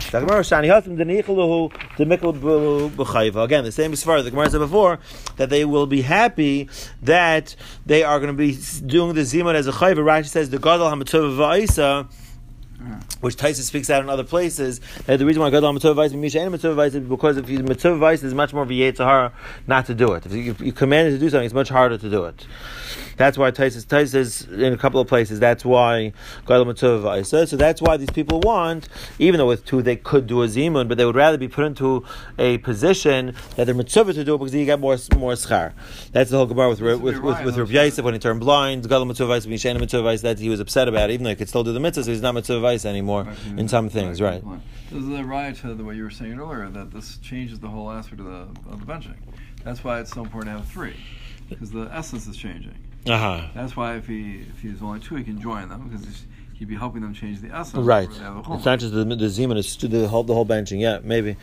Again, 3.45 3.63
the 3.63 3.71
same 3.71 3.93
as 3.93 4.03
far 4.03 4.21
the 4.21 4.31
Gemara 4.31 4.49
said 4.49 4.59
before 4.59 4.99
that 5.37 5.49
they 5.49 5.65
will 5.65 5.87
be 5.87 6.01
happy 6.01 6.69
that 7.01 7.55
they 7.85 8.03
are 8.03 8.19
going 8.19 8.35
to 8.35 8.37
be 8.37 8.57
doing 8.85 9.15
the 9.15 9.21
zimun 9.21 9.55
as 9.55 9.67
a 9.67 9.71
chayva. 9.71 9.97
Rashi 9.97 10.27
says 10.27 10.49
the 10.49 10.57
gadol 10.57 10.89
hamatov 10.89 11.35
va'isa 11.35 12.07
which 13.21 13.35
Taisa 13.35 13.61
speaks 13.61 13.89
out 13.89 14.03
in 14.03 14.09
other 14.09 14.23
places, 14.23 14.81
that 15.05 15.17
the 15.17 15.25
reason 15.25 15.41
why 15.41 15.49
Gadol 15.49 15.73
Mitzvah 15.73 15.93
Vice 15.93 16.11
and 16.11 16.21
Misha 16.21 16.41
and 16.41 16.51
Mitzvah 16.51 16.79
is 16.81 16.95
because 16.95 17.37
if 17.37 17.49
you 17.49 17.59
Mitzvah 17.59 17.97
Vice 17.97 18.23
is 18.23 18.33
much 18.33 18.53
more 18.53 18.63
of 18.63 18.69
a 18.69 18.73
Yetzirah 18.73 19.31
not 19.67 19.85
to 19.87 19.95
do 19.95 20.13
it. 20.13 20.25
If 20.25 20.33
you, 20.33 20.55
you 20.59 20.71
commanded 20.71 21.11
to 21.11 21.17
do 21.17 21.29
something, 21.29 21.45
it's 21.45 21.53
much 21.53 21.69
harder 21.69 21.97
to 21.97 22.09
do 22.09 22.25
it. 22.25 22.45
That's 23.17 23.37
why 23.37 23.51
Taisa 23.51 24.09
says 24.09 24.41
in 24.51 24.73
a 24.73 24.77
couple 24.77 24.99
of 24.99 25.07
places, 25.07 25.39
that's 25.39 25.63
why 25.63 26.11
Gadol 26.45 26.65
Mitzvah 26.65 26.99
Vice. 26.99 27.29
So 27.29 27.45
that's 27.45 27.81
why 27.81 27.97
these 27.97 28.09
people 28.09 28.41
want, 28.41 28.89
even 29.19 29.37
though 29.37 29.47
with 29.47 29.65
two 29.65 29.81
they 29.81 29.95
could 29.95 30.27
do 30.27 30.43
a 30.43 30.47
Zimun, 30.47 30.87
but 30.87 30.97
they 30.97 31.05
would 31.05 31.15
rather 31.15 31.37
be 31.37 31.47
put 31.47 31.65
into 31.65 32.05
a 32.37 32.57
position 32.59 33.33
that 33.55 33.65
they're 33.65 33.75
Mitzvah 33.75 34.13
to 34.13 34.23
do 34.23 34.35
it 34.35 34.37
because 34.39 34.53
you 34.53 34.65
get 34.65 34.79
more 34.79 34.97
more 35.17 35.33
schar. 35.33 35.73
That's 36.11 36.29
the 36.29 36.37
whole 36.37 36.45
Gemara 36.45 36.69
with, 36.69 36.81
with, 36.81 37.01
with, 37.01 37.21
with, 37.21 37.45
with 37.45 37.57
Rav 37.57 37.71
Yosef 37.71 38.03
when 38.03 38.13
he 38.13 38.19
turned 38.19 38.41
blind, 38.41 38.83
Gadol 38.83 39.05
Mitzvah 39.05 39.27
Vice, 39.27 39.45
Misha 39.45 39.69
and 39.69 39.79
Mitzvah 39.79 40.17
that 40.17 40.39
he 40.39 40.49
was 40.49 40.59
upset 40.59 40.87
about 40.87 41.09
even 41.09 41.23
though 41.23 41.29
he 41.29 41.35
could 41.35 41.49
still 41.49 41.63
do 41.63 41.73
the 41.73 41.79
mitzvahs, 41.79 42.07
he's 42.07 42.21
not 42.21 42.35
Mitzvah 42.35 42.59
Anymore 42.83 43.27
in 43.55 43.67
some 43.67 43.87
things, 43.89 44.19
right? 44.19 44.43
This 44.91 45.03
is 45.03 45.09
a 45.09 45.23
right 45.23 45.55
to 45.57 45.73
the 45.75 45.83
way 45.83 45.95
you 45.95 46.03
were 46.03 46.09
saying 46.09 46.39
earlier 46.39 46.67
that 46.69 46.91
this 46.91 47.17
changes 47.17 47.59
the 47.59 47.69
whole 47.69 47.91
aspect 47.91 48.19
of 48.19 48.25
the 48.25 48.71
of 48.71 48.85
the 48.85 48.91
benching. 48.91 49.17
That's 49.63 49.83
why 49.83 49.99
it's 49.99 50.11
so 50.11 50.23
important 50.23 50.53
to 50.53 50.59
have 50.59 50.67
three, 50.67 50.95
because 51.47 51.71
the 51.71 51.87
essence 51.91 52.27
is 52.27 52.35
changing. 52.35 52.75
Uh 53.07 53.17
huh. 53.17 53.47
That's 53.53 53.75
why 53.77 53.95
if 53.97 54.07
he 54.07 54.45
if 54.49 54.61
he's 54.61 54.81
only 54.81 54.99
two, 54.99 55.15
he 55.15 55.23
can 55.23 55.39
join 55.39 55.69
them 55.69 55.87
because 55.87 56.05
he's, 56.05 56.25
he'd 56.53 56.67
be 56.67 56.75
helping 56.75 57.01
them 57.01 57.13
change 57.13 57.41
the 57.41 57.49
essence. 57.55 57.85
Right. 57.85 58.07
where 58.07 58.17
they 58.17 58.23
have 58.23 58.37
a 58.37 58.41
whole. 58.41 58.57
It's 58.57 58.65
not 58.65 58.79
just 58.79 58.93
the, 58.93 59.05
the 59.05 59.15
Zeman, 59.27 59.57
it's 59.57 59.75
the 59.75 60.07
whole, 60.07 60.23
the 60.23 60.33
whole 60.33 60.45
benching. 60.45 60.81
Yeah, 60.81 60.99
maybe. 61.03 61.37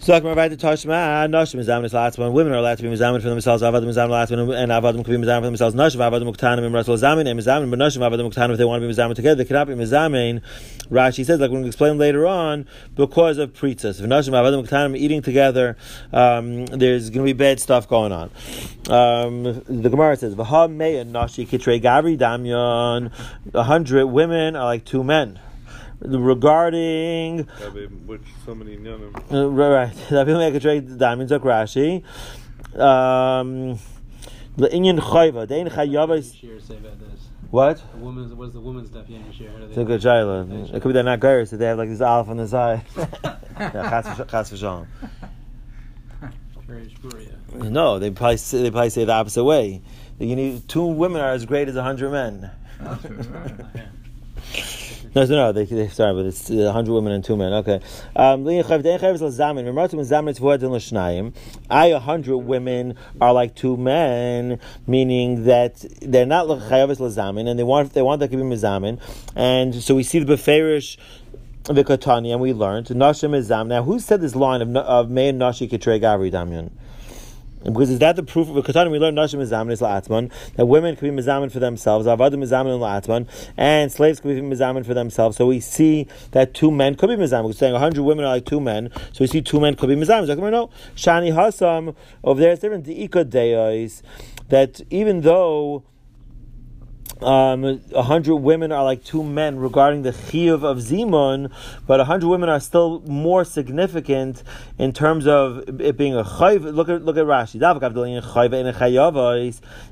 So, 0.00 0.12
like, 0.12 0.22
right 0.22 0.48
to 0.48 0.56
Tashma, 0.56 1.28
Nashim 1.28 1.58
is 1.58 1.92
last 1.92 2.18
one. 2.18 2.32
Women 2.32 2.52
are 2.52 2.58
allowed 2.58 2.78
to 2.78 2.84
be 2.84 2.88
Mizamin 2.88 3.20
for 3.20 3.28
themselves. 3.28 3.64
Avadim 3.64 3.88
is 3.88 3.96
Zamin 3.96 4.10
last 4.10 4.30
one, 4.30 4.38
and 4.38 4.70
Avadim 4.70 5.04
can 5.04 5.20
be 5.20 5.26
Mizamin 5.26 5.40
for 5.40 5.46
themselves. 5.46 5.74
Nashim, 5.74 5.96
Avadim 5.96 6.32
Muktanim, 6.32 6.64
and 6.64 6.72
Rasul 6.72 6.96
Zamin, 6.96 7.28
and 7.28 7.38
Mizamin, 7.38 7.68
but 7.68 7.80
Nashim, 7.80 7.98
Avadim 7.98 8.32
Muktanim, 8.32 8.52
if 8.52 8.58
they 8.58 8.64
want 8.64 8.80
to 8.80 8.86
be 8.86 8.94
Mizamin 8.94 9.16
together, 9.16 9.34
they 9.34 9.44
cannot 9.44 9.66
be 9.66 9.74
Mizamin. 9.74 10.40
Rashi 10.88 11.26
says, 11.26 11.40
like 11.40 11.50
we're 11.50 11.56
going 11.56 11.64
to 11.64 11.66
explain 11.66 11.98
later 11.98 12.28
on, 12.28 12.68
because 12.94 13.38
of 13.38 13.52
Pritzas. 13.52 14.00
If 14.00 14.06
Nashim, 14.06 14.34
Avadim 14.34 14.64
Muktanim 14.64 14.96
eating 14.96 15.20
together, 15.20 15.76
um, 16.12 16.66
there's 16.66 17.10
going 17.10 17.26
to 17.26 17.34
be 17.34 17.36
bad 17.36 17.58
stuff 17.58 17.88
going 17.88 18.12
on. 18.12 18.30
Um, 18.88 19.42
the 19.42 19.90
Gemara 19.90 20.16
says, 20.16 20.36
V'ha 20.36 20.70
Meya 20.70 21.04
Nashi 21.08 21.44
Kitrei 21.44 21.82
Gavri 21.82 22.16
Damyan, 22.16 23.10
a 23.52 23.62
hundred 23.64 24.06
women 24.06 24.54
are 24.54 24.64
like 24.64 24.84
two 24.84 25.02
men 25.02 25.40
regarding 26.00 27.44
which 28.06 28.22
so 28.44 28.54
many 28.54 28.76
nyanim. 28.76 29.14
uh, 29.32 29.48
right, 29.50 29.68
right. 29.68 30.08
That 30.10 30.26
make 30.26 30.54
a 30.54 30.60
trade 30.60 30.98
diamonds 30.98 31.32
of 31.32 31.42
Rashi. 31.42 32.04
Um, 32.78 33.78
the 34.56 34.68
Inyan 34.68 34.98
Chayva, 35.00 35.46
the 35.48 35.56
Ein 35.56 35.68
Chayava. 35.68 36.18
is- 36.18 36.34
Shir 36.34 36.60
say 36.60 36.76
about 36.76 36.98
this. 37.00 37.28
What? 37.50 37.82
The 37.92 37.98
woman's 37.98 38.34
what's 38.34 38.52
the 38.52 38.60
woman's 38.60 38.90
daf 38.90 39.08
Yankee 39.08 39.38
share? 39.38 39.50
How 39.50 39.58
do 39.58 39.64
It's 39.64 39.76
a 39.78 39.84
good 39.84 40.02
shaila. 40.02 40.68
It 40.74 40.82
could 40.82 40.88
be 40.88 40.92
they're 40.92 41.02
not 41.02 41.20
gairs, 41.20 41.48
so 41.48 41.56
they 41.56 41.64
have 41.64 41.78
like 41.78 41.88
this 41.88 42.02
olive 42.02 42.28
on 42.28 42.36
the 42.36 42.46
side. 42.46 42.82
yeah, 42.96 43.38
chas 43.56 44.06
v'sh- 44.06 44.28
chas 44.28 44.52
v'shalom. 44.52 44.86
Very 46.66 46.90
No, 47.70 47.98
they 47.98 48.10
probably 48.10 48.36
say, 48.36 48.62
they 48.62 48.70
probably 48.70 48.90
say 48.90 49.06
the 49.06 49.12
opposite 49.14 49.44
way. 49.44 49.80
That 50.18 50.26
You 50.26 50.36
need 50.36 50.68
two 50.68 50.84
women 50.84 51.22
are 51.22 51.30
as 51.30 51.46
great 51.46 51.68
as 51.68 51.76
a 51.76 51.82
hundred 51.82 52.10
men. 52.10 52.50
That's 52.80 53.04
right, 53.04 53.28
right. 53.30 53.66
Yeah. 53.74 53.86
No, 55.14 55.24
no, 55.24 55.36
no. 55.36 55.52
They, 55.52 55.64
they 55.64 55.88
sorry, 55.88 56.14
but 56.14 56.26
it's 56.26 56.50
a 56.50 56.72
hundred 56.72 56.92
women 56.92 57.12
and 57.12 57.24
two 57.24 57.36
men. 57.36 57.52
Okay. 57.54 57.80
Um, 58.14 58.46
I 61.70 61.86
a 61.86 61.98
hundred 61.98 62.36
women 62.38 62.94
are 63.20 63.32
like 63.32 63.54
two 63.54 63.76
men, 63.76 64.60
meaning 64.86 65.44
that 65.44 65.84
they're 66.02 66.26
not 66.26 66.46
chayavis 66.46 66.98
lazamin, 66.98 67.48
and 67.48 67.58
they 67.58 67.64
want 67.64 67.94
they 67.94 68.02
want 68.02 68.20
that 68.20 68.30
to 68.30 68.36
be 68.36 68.42
mizamin, 68.42 69.00
and 69.34 69.74
so 69.74 69.94
we 69.94 70.02
see 70.02 70.18
the 70.18 70.36
beferish. 70.36 70.96
The 71.64 71.84
Katani, 71.84 72.32
and 72.32 72.40
we 72.40 72.54
learned 72.54 72.86
Nashim 72.86 73.32
Mizam. 73.32 73.66
Now, 73.66 73.82
who 73.82 73.98
said 74.00 74.22
this 74.22 74.34
line 74.34 74.62
of 74.62 74.74
of 74.74 75.10
Mei 75.10 75.32
Nashi 75.32 75.68
Kitrei 75.68 76.00
Gavri 76.00 76.32
Damyan? 76.32 76.70
And 77.68 77.74
because 77.74 77.90
is 77.90 77.98
that 77.98 78.16
the 78.16 78.22
proof 78.22 78.48
of 78.48 78.56
a 78.56 78.62
katan? 78.62 78.90
We 78.90 78.98
learn 78.98 79.14
nashim 79.14 79.40
mizamin 79.40 79.72
is 79.72 79.82
la'atman 79.82 80.32
that 80.54 80.64
women 80.64 80.96
can 80.96 81.14
be 81.14 81.22
mizamin 81.22 81.52
for 81.52 81.58
themselves, 81.58 82.06
avadim 82.06 82.36
mizamin 82.36 82.80
la'atman, 82.80 83.28
and 83.58 83.92
slaves 83.92 84.20
can 84.20 84.34
be 84.34 84.56
mizamin 84.56 84.86
for 84.86 84.94
themselves. 84.94 85.36
So 85.36 85.44
we 85.44 85.60
see 85.60 86.06
that 86.30 86.54
two 86.54 86.70
men 86.70 86.94
could 86.94 87.10
be 87.10 87.16
mizamin. 87.16 87.44
We're 87.44 87.52
saying 87.52 87.74
hundred 87.74 88.04
women 88.04 88.24
are 88.24 88.28
like 88.28 88.46
two 88.46 88.58
men, 88.58 88.90
so 89.12 89.18
we 89.20 89.26
see 89.26 89.42
two 89.42 89.60
men 89.60 89.74
could 89.74 89.90
be 89.90 89.96
mizamin. 89.96 90.26
So 90.26 90.34
no, 90.48 90.70
shani 90.96 91.30
hasam 91.30 91.94
over 92.24 92.40
there 92.40 92.52
is 92.52 92.60
different. 92.60 92.86
The 92.86 93.06
deis 93.06 94.02
that 94.48 94.80
even 94.88 95.20
though 95.20 95.84
um, 97.22 97.80
hundred 97.94 98.36
women 98.36 98.72
are 98.72 98.84
like 98.84 99.04
two 99.04 99.22
men 99.22 99.58
regarding 99.58 100.02
the 100.02 100.10
chiyuv 100.10 100.62
of 100.62 100.78
zimun, 100.78 101.50
but 101.86 102.00
hundred 102.06 102.28
women 102.28 102.48
are 102.48 102.60
still 102.60 103.00
more 103.00 103.44
significant 103.44 104.42
in 104.78 104.92
terms 104.92 105.26
of 105.26 105.80
it 105.80 105.96
being 105.96 106.14
a 106.14 106.24
chayv. 106.24 106.74
Look 106.74 106.88
at 106.88 107.04
look 107.04 107.16
at 107.16 107.24
Rashi. 107.24 107.56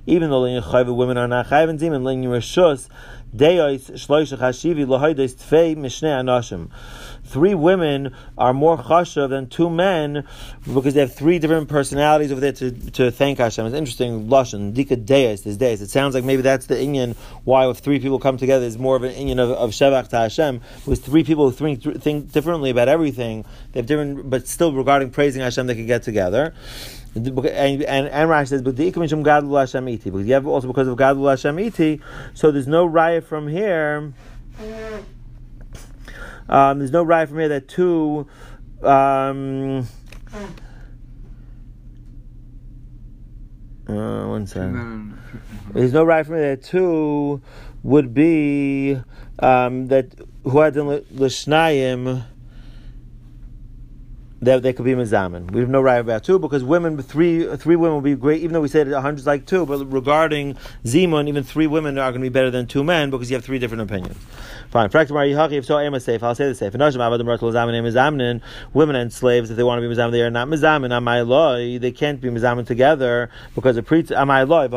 Even 0.07 0.31
though 0.31 0.95
women 0.95 1.19
are 1.19 1.29
not 1.29 1.47
chayv 1.47 1.69
and 1.69 1.81
zimun, 1.81 2.89
Deis 3.35 3.91
shloisha 3.91 4.39
chashivi 4.39 4.87
lohoides 4.87 5.35
tfei 5.35 5.77
mishnei 5.77 6.15
anashim. 6.21 6.71
Three 7.27 7.55
women 7.55 8.15
are 8.39 8.55
more 8.55 8.79
chashav 8.79 9.31
than 9.31 9.49
two 9.49 9.69
men 9.69 10.27
because 10.73 10.95
they 10.95 11.01
have 11.01 11.15
three 11.15 11.39
different 11.39 11.69
personalities 11.69 12.31
over 12.31 12.41
there 12.41 12.53
to, 12.53 12.71
to 12.93 13.11
thank 13.11 13.39
Hashem. 13.39 13.67
It's 13.67 13.75
interesting, 13.75 14.29
lashon 14.29 14.73
dika 14.73 15.05
deis. 15.05 15.43
This 15.43 15.57
deis. 15.57 15.81
It 15.81 15.91
sounds 15.91 16.15
like 16.15 16.25
maybe 16.25 16.43
that's 16.43 16.67
the 16.67 16.77
inyan 16.77 17.17
why 17.45 17.69
if 17.69 17.79
three 17.79 17.99
people 17.99 18.19
come 18.19 18.37
together 18.37 18.65
is 18.65 18.79
more 18.79 18.97
of 18.97 19.03
an 19.03 19.13
inyan 19.13 19.39
of, 19.39 19.51
of 19.51 19.71
shevach 19.71 20.09
to 20.09 20.17
Hashem. 20.17 20.61
Because 20.85 21.01
three 21.01 21.25
people 21.25 21.51
who 21.51 21.57
think, 21.57 22.03
think 22.03 22.33
differently 22.33 22.71
about 22.71 22.89
everything, 22.89 23.45
they 23.73 23.81
have 23.81 23.87
different, 23.87 24.31
but 24.31 24.47
still 24.47 24.73
regarding 24.73 25.11
praising 25.11 25.43
Hashem, 25.43 25.67
they 25.67 25.75
can 25.75 25.87
get 25.87 26.03
together. 26.03 26.55
And, 27.15 27.27
and, 27.37 27.83
and 27.83 28.31
Rashi 28.31 28.49
says, 28.49 28.63
but 28.63 28.77
the 28.77 28.93
ikamishum 28.93 29.25
gadol 29.25 29.57
Hashem 29.57 29.89
iti, 29.89 30.11
because 30.11 30.27
you 30.27 30.35
have 30.35 30.47
also 30.47 30.69
because 30.69 30.87
of 30.87 30.97
gadol 30.97 31.27
Hashem 31.29 31.59
iti, 31.59 32.01
so 32.35 32.51
there's 32.51 32.69
no 32.69 32.85
riot 32.85 33.25
from 33.25 33.49
here. 33.49 34.13
Um, 36.49 36.79
there's 36.79 36.93
no 36.93 37.03
riot 37.03 37.29
from 37.29 37.39
here 37.39 37.49
that 37.49 37.69
two. 37.69 38.27
Um, 38.83 39.87
uh, 43.89 44.27
one 44.27 44.47
second. 44.47 45.19
There's 45.73 45.93
no 45.93 46.05
right 46.05 46.25
from 46.25 46.37
here 46.37 46.57
that 46.57 46.63
two 46.65 47.41
would 47.83 48.15
be 48.15 49.01
um, 49.39 49.89
that 49.89 50.15
who 50.45 50.59
had 50.61 50.75
the 50.75 50.85
l'shnayim 50.85 52.25
that 54.43 54.63
they 54.63 54.73
could 54.73 54.85
be 54.85 54.93
mezamin. 54.93 55.51
We 55.51 55.61
have 55.61 55.69
no 55.69 55.81
right 55.81 55.97
about 55.97 56.25
two 56.25 56.39
because 56.39 56.63
women, 56.63 57.01
three 57.03 57.57
three 57.57 57.77
women 57.77 57.97
would 57.97 58.05
be 58.05 58.15
great, 58.15 58.43
even 58.43 58.53
though 58.53 58.61
we 58.61 58.69
said 58.69 58.89
a 58.89 59.01
hundred 59.01 59.27
like 59.27 59.47
two. 59.47 59.65
But 59.67 59.85
regarding 59.87 60.57
zimun, 60.85 61.29
even 61.29 61.43
three 61.43 61.67
women 61.67 61.99
are 61.99 62.11
going 62.11 62.21
to 62.21 62.25
be 62.25 62.33
better 62.33 62.51
than 62.51 62.67
two 62.67 62.85
men 62.85 63.11
because 63.11 63.31
you 63.31 63.37
have 63.37 63.45
three 63.45 63.59
different 63.59 63.83
opinions. 63.83 64.17
Fine. 64.71 64.91
If 64.93 65.65
so, 65.65 65.79
I'm 65.79 65.95
a 65.95 66.01
safe. 66.01 66.23
I'll 66.23 66.35
say 66.35 66.49
the 66.49 66.55
safe. 66.55 66.73
Women 68.75 68.97
and 68.97 69.13
slaves, 69.13 69.51
if 69.51 69.57
they 69.57 69.63
want 69.63 69.81
to 69.81 69.89
be 69.89 69.95
mezamin, 69.95 70.11
they 70.13 70.23
are 70.23 70.31
not 70.31 70.49
mezamin. 70.49 70.91
Amai 70.91 71.27
loy, 71.27 71.79
they 71.79 71.93
can't 71.93 72.21
be 72.21 72.29
mezamin 72.29 72.67
together 72.67 73.31
because 73.55 73.77
of 73.77 73.85
pre. 73.85 74.03
Amai 74.03 74.49
loy, 74.49 74.69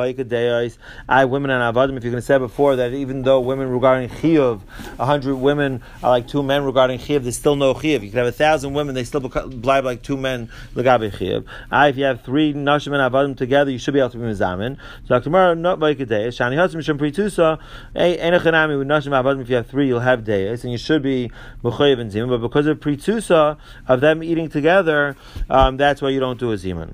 I 1.08 1.26
women 1.26 1.52
and 1.52 1.76
avadim. 1.76 1.98
If 1.98 2.04
you're 2.04 2.14
to 2.14 2.22
say 2.22 2.38
before 2.38 2.76
that, 2.76 2.94
even 2.94 3.24
though 3.24 3.40
women 3.40 3.70
regarding 3.70 4.10
chiyuv, 4.10 4.62
a 5.00 5.06
hundred 5.06 5.36
women 5.36 5.82
are 6.04 6.12
like 6.12 6.28
two 6.28 6.44
men 6.44 6.64
regarding 6.64 7.00
chiyuv, 7.00 7.24
there's 7.24 7.38
still 7.38 7.56
no 7.56 7.74
chiyuv. 7.74 8.04
You 8.04 8.10
could 8.10 8.18
have 8.18 8.28
a 8.28 8.32
thousand 8.32 8.74
women, 8.74 8.96
they 8.96 9.04
still 9.04 9.22
blind 9.22 9.86
like 9.86 10.02
two 10.02 10.18
men 10.18 10.50
legabe 10.76 11.12
chiyuv. 11.12 11.46
If 11.90 11.98
you 11.98 12.04
have 12.04 12.22
three 12.22 12.54
nashim 12.54 12.94
and 12.94 13.14
avadim 13.14 13.38
together, 13.38 13.72
you 13.72 13.80
should 13.80 13.94
be 13.94 14.00
able 14.00 14.12
to 14.12 14.18
be 14.18 14.24
mezamin. 14.24 14.78
So 15.08 15.20
not 15.56 15.80
by. 15.80 15.96
Shani 15.96 16.56
hasim 16.56 16.84
shem 16.84 16.98
pritusa. 16.98 17.60
Enochanami 17.96 18.78
with 18.78 18.88
nashim 18.88 19.12
avadim. 19.12 19.42
If 19.42 19.50
you 19.50 19.56
have 19.56 19.68
three, 19.68 19.79
you'll 19.88 20.00
have 20.00 20.24
days, 20.24 20.64
and 20.64 20.72
you 20.72 20.78
should 20.78 21.02
be 21.02 21.32
mechayiv 21.64 22.00
and 22.00 22.12
zimun. 22.12 22.30
But 22.30 22.42
because 22.42 22.66
of 22.68 22.80
pritusa 22.80 23.58
of 23.88 24.02
them 24.02 24.24
eating 24.24 24.50
together, 24.50 25.16
um, 25.50 25.78
that's 25.78 26.02
why 26.02 26.10
you 26.10 26.20
don't 26.20 26.40
do 26.40 26.52
a 26.52 26.56
zimun. 26.56 26.94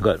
Good. 0.00 0.20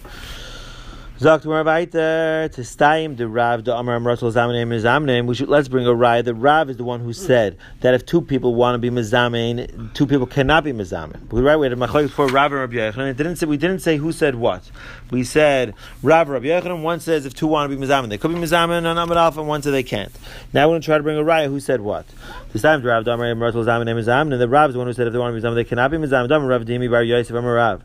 Zakt 1.20 1.44
weiter 1.44 2.48
to 2.48 2.62
Staim 2.62 3.18
the 3.18 3.28
Rav 3.28 3.64
the 3.64 3.76
Amar 3.76 4.00
Amratul 4.00 4.32
Zamenim 4.32 4.68
Mizamenim. 4.68 5.26
We 5.26 5.34
should 5.34 5.50
let's 5.50 5.68
bring 5.68 5.86
a 5.86 5.90
raya. 5.90 6.24
The 6.24 6.34
Rav 6.34 6.70
is 6.70 6.78
the 6.78 6.84
one 6.84 7.00
who 7.00 7.12
said 7.12 7.58
that 7.80 7.92
if 7.92 8.06
two 8.06 8.22
people 8.22 8.54
want 8.54 8.74
to 8.74 8.78
be 8.78 8.88
Mizamein, 8.88 9.92
two 9.92 10.06
people 10.06 10.26
cannot 10.26 10.64
be 10.64 10.72
Mizamein. 10.72 11.28
But 11.28 11.42
right 11.42 11.56
we 11.56 11.66
had 11.66 11.74
a 11.74 11.76
machlokes 11.76 12.08
for 12.08 12.26
Rav 12.28 12.52
and 12.52 12.60
Rabbi 12.62 12.76
Yochanan. 12.76 13.10
It 13.10 13.18
didn't 13.18 13.36
say 13.36 13.44
we 13.44 13.58
didn't 13.58 13.80
say 13.80 13.98
who 13.98 14.12
said 14.12 14.36
what. 14.36 14.70
We 15.10 15.22
said 15.22 15.74
Rav 16.02 16.30
Rabbi 16.30 16.46
Yochanan. 16.46 16.80
One 16.80 17.00
says 17.00 17.26
if 17.26 17.34
two 17.34 17.48
want 17.48 17.70
to 17.70 17.76
be 17.76 17.86
Mizamein, 17.86 18.08
they 18.08 18.16
could 18.16 18.32
be 18.32 18.40
Mizamein 18.40 18.86
on 18.86 18.96
Amad 18.96 19.16
Alpha, 19.16 19.40
and 19.40 19.48
one 19.50 19.60
says 19.60 19.72
they 19.72 19.82
can't. 19.82 20.12
Now 20.54 20.68
we're 20.68 20.72
going 20.72 20.80
to 20.80 20.86
try 20.86 20.96
to 20.96 21.02
bring 21.02 21.18
a 21.18 21.22
raya 21.22 21.48
who 21.48 21.60
said 21.60 21.82
what. 21.82 22.06
This 22.54 22.62
time 22.62 22.80
the 22.80 22.88
Rav 22.88 23.04
the 23.04 23.12
Amar 23.12 23.26
Amratul 23.26 23.66
Zamenim 23.66 24.02
Mizamenim. 24.02 24.38
The 24.38 24.48
Rav 24.48 24.70
is 24.70 24.72
the 24.72 24.78
one 24.78 24.86
who 24.86 24.94
said 24.94 25.06
if 25.06 25.12
they 25.12 25.18
want 25.18 25.36
to 25.36 25.38
be 25.38 25.46
Mizamein, 25.46 25.56
they 25.56 25.64
cannot 25.64 25.90
be 25.90 25.98
Mizamein. 25.98 26.48
Rav 26.48 26.62
Dimi 26.62 26.90
Bar 26.90 27.02
Yosef 27.02 27.36
Amar 27.36 27.52
Rav. 27.52 27.82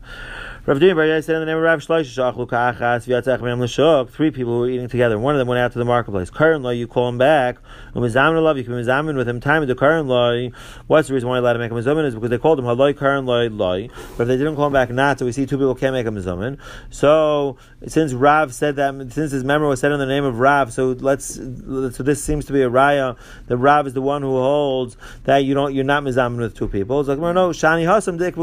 Rav 0.66 0.78
Dimi 0.78 0.96
Bar 0.96 1.22
said 1.22 1.36
in 1.36 1.42
the 1.42 1.46
name 1.46 1.58
of 1.58 1.62
Rav 1.62 1.78
Shlosh 1.78 2.34
Shachlu 2.34 2.48
Ka'achas 2.48 4.10
Three 4.10 4.32
people 4.32 4.54
who 4.54 4.58
were 4.58 4.68
eating 4.68 4.88
together. 4.88 5.16
One 5.16 5.36
of 5.36 5.38
them 5.38 5.46
went 5.46 5.60
out 5.60 5.70
to 5.74 5.78
the 5.78 5.84
marketplace. 5.84 6.28
Current 6.28 6.64
law, 6.64 6.70
you 6.70 6.88
call 6.88 7.08
him 7.08 7.18
back. 7.18 7.58
Umizamin 7.94 8.42
love, 8.42 8.58
you 8.58 8.64
can 8.64 8.72
mizamin 8.72 9.16
with 9.16 9.28
him. 9.28 9.38
Time 9.38 9.62
of 9.62 9.68
the 9.68 9.76
current 9.76 10.08
law. 10.08 10.36
What's 10.88 11.06
the 11.06 11.14
reason 11.14 11.28
why 11.28 11.36
they 11.36 11.38
allowed 11.38 11.52
to 11.52 11.58
make 11.60 11.70
a 11.70 11.74
mizamin 11.74 12.04
is 12.04 12.16
because 12.16 12.30
they 12.30 12.38
called 12.38 12.58
him 12.58 12.64
haloi 12.64 12.96
current 12.96 13.26
law 13.26 13.42
loy. 13.42 13.88
But 14.16 14.22
if 14.22 14.26
they 14.26 14.36
didn't 14.38 14.56
call 14.56 14.66
him 14.66 14.72
back, 14.72 14.90
not. 14.90 15.20
So 15.20 15.26
we 15.26 15.30
see 15.30 15.46
two 15.46 15.56
people 15.56 15.76
can't 15.76 15.92
make 15.92 16.04
a 16.04 16.10
mizamin. 16.10 16.58
So 16.90 17.58
since 17.86 18.12
Rav 18.12 18.52
said 18.52 18.74
that, 18.74 18.92
since 19.12 19.30
his 19.30 19.44
memory 19.44 19.68
was 19.68 19.78
said 19.78 19.92
in 19.92 20.00
the 20.00 20.06
name 20.06 20.24
of 20.24 20.40
Rav, 20.40 20.72
so 20.72 20.96
let's. 20.98 21.26
So 21.36 22.02
this 22.02 22.24
seems 22.24 22.44
to 22.46 22.52
be 22.52 22.62
a 22.62 22.68
raya. 22.68 23.16
The 23.46 23.56
Rav 23.56 23.86
is 23.86 23.92
the 23.92 24.02
one 24.02 24.22
who 24.22 24.32
holds 24.32 24.96
that 25.26 25.44
you 25.44 25.54
don't. 25.54 25.76
You're 25.76 25.84
not 25.84 26.02
mizamin 26.02 26.38
with 26.38 26.56
two 26.56 26.66
people. 26.66 26.98
It's 26.98 27.08
like 27.08 27.20
no, 27.20 27.50
shani 27.50 27.86
hasam 27.86 28.18
dik. 28.18 28.34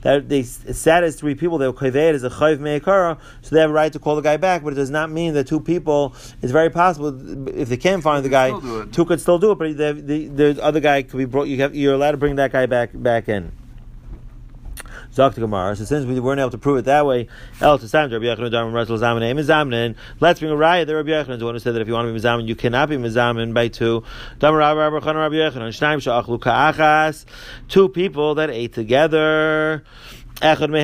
That 0.00 0.30
they 0.30 0.42
sat 0.72 1.04
as 1.04 1.16
three 1.16 1.34
people. 1.34 1.58
They 1.58 1.66
were 1.66 1.72
kaved 1.72 1.96
as 1.96 2.24
a 2.24 2.30
chayv 2.30 2.58
meikara, 2.58 3.18
so 3.42 3.54
they 3.54 3.60
have 3.60 3.70
a 3.70 3.72
right 3.72 3.92
to 3.92 3.98
call 3.98 4.16
the 4.16 4.22
guy 4.22 4.36
back. 4.36 4.62
But 4.62 4.72
it 4.72 4.76
does 4.76 4.90
not 4.90 5.10
mean 5.10 5.34
that 5.34 5.46
two 5.46 5.60
people. 5.60 6.14
It's 6.40 6.52
very 6.52 6.70
possible 6.70 7.48
if 7.48 7.68
they 7.68 7.76
can't 7.76 8.02
find 8.02 8.24
the 8.24 8.28
guy, 8.28 8.50
two 8.92 9.04
could 9.04 9.20
still 9.20 9.38
do 9.38 9.52
it. 9.52 9.58
But 9.58 9.76
the, 9.76 9.92
the, 9.92 10.26
the 10.28 10.64
other 10.64 10.80
guy 10.80 11.02
could 11.02 11.18
be 11.18 11.24
brought. 11.24 11.48
You 11.48 11.58
have, 11.62 11.74
you're 11.74 11.94
allowed 11.94 12.12
to 12.12 12.16
bring 12.16 12.36
that 12.36 12.52
guy 12.52 12.66
back 12.66 12.90
back 12.94 13.28
in. 13.28 13.52
Zok 15.14 15.34
Gemara. 15.34 15.76
So 15.76 15.84
since 15.84 16.06
we 16.06 16.18
weren't 16.20 16.40
able 16.40 16.50
to 16.50 16.58
prove 16.58 16.78
it 16.78 16.84
that 16.86 17.04
way, 17.04 17.28
El 17.60 17.78
to 17.78 17.86
Sam 17.86 18.10
Rabbi 18.10 18.24
Yochanan 18.24 18.50
Dharma 18.50 18.70
Russell 18.72 18.96
Zamanim 18.96 19.38
Mizamnin. 19.38 19.94
Let's 20.20 20.40
bring 20.40 20.50
a 20.50 20.56
riot. 20.56 20.88
The 20.88 20.96
Rabbi 20.96 21.10
Yochanan 21.10 21.30
is 21.34 21.38
the 21.40 21.44
one 21.44 21.54
who 21.54 21.58
said 21.58 21.74
that 21.74 21.82
if 21.82 21.88
you 21.88 21.94
want 21.94 22.08
to 22.08 22.12
be 22.12 22.18
Mizamin, 22.18 22.48
you 22.48 22.56
cannot 22.56 22.88
be 22.88 22.96
Mizamin 22.96 23.52
by 23.52 23.68
two. 23.68 24.02
Rabbi 24.40 24.56
Rabbi 24.56 24.96
Rabbi 24.96 25.34
Yochanan 25.34 25.68
Shnaim 25.68 25.98
Shachlu 25.98 26.40
Ka'achas. 26.40 27.26
Two 27.68 27.90
people 27.90 28.36
that 28.36 28.48
ate 28.48 28.72
together. 28.72 29.84
One 30.42 30.74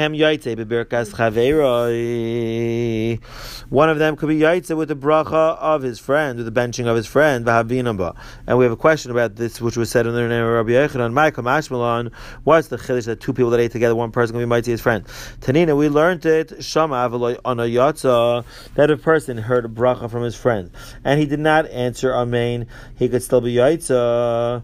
of 3.90 3.98
them 3.98 4.14
could 4.14 4.28
be 4.28 4.38
yaitze 4.38 4.76
with 4.76 4.88
the 4.88 4.94
bracha 4.94 5.58
of 5.58 5.82
his 5.82 5.98
friend, 5.98 6.38
with 6.38 6.46
the 6.46 6.60
benching 6.60 6.86
of 6.86 6.94
his 6.94 7.08
friend, 7.08 7.44
v'havinamba. 7.44 8.14
And 8.46 8.56
we 8.56 8.64
have 8.64 8.70
a 8.70 8.76
question 8.76 9.10
about 9.10 9.34
this, 9.34 9.60
which 9.60 9.76
was 9.76 9.90
said 9.90 10.06
in 10.06 10.14
the 10.14 10.28
name 10.28 10.44
of 10.44 10.48
Rabbi 10.48 10.70
Yochanan. 10.70 11.12
Michael 11.12 11.42
Mashmalon, 11.42 12.12
what's 12.44 12.68
the 12.68 12.78
chiddush 12.78 13.06
that 13.06 13.18
two 13.18 13.32
people 13.32 13.50
that 13.50 13.58
ate 13.58 13.72
together, 13.72 13.96
one 13.96 14.12
person 14.12 14.38
can 14.38 14.48
be 14.48 14.54
yaitze 14.54 14.66
his 14.66 14.80
friend? 14.80 15.04
Tanina, 15.40 15.76
we 15.76 15.88
learned 15.88 16.24
it, 16.24 16.62
shama 16.62 17.08
on 17.44 17.58
a 17.58 17.64
yatza, 17.64 18.44
that 18.76 18.92
a 18.92 18.96
person 18.96 19.38
heard 19.38 19.64
a 19.64 19.68
bracha 19.68 20.08
from 20.08 20.22
his 20.22 20.36
friend, 20.36 20.70
and 21.02 21.18
he 21.18 21.26
did 21.26 21.40
not 21.40 21.68
answer 21.70 22.14
amen, 22.14 22.68
he 22.94 23.08
could 23.08 23.24
still 23.24 23.40
be 23.40 23.56
yaitze. 23.56 24.62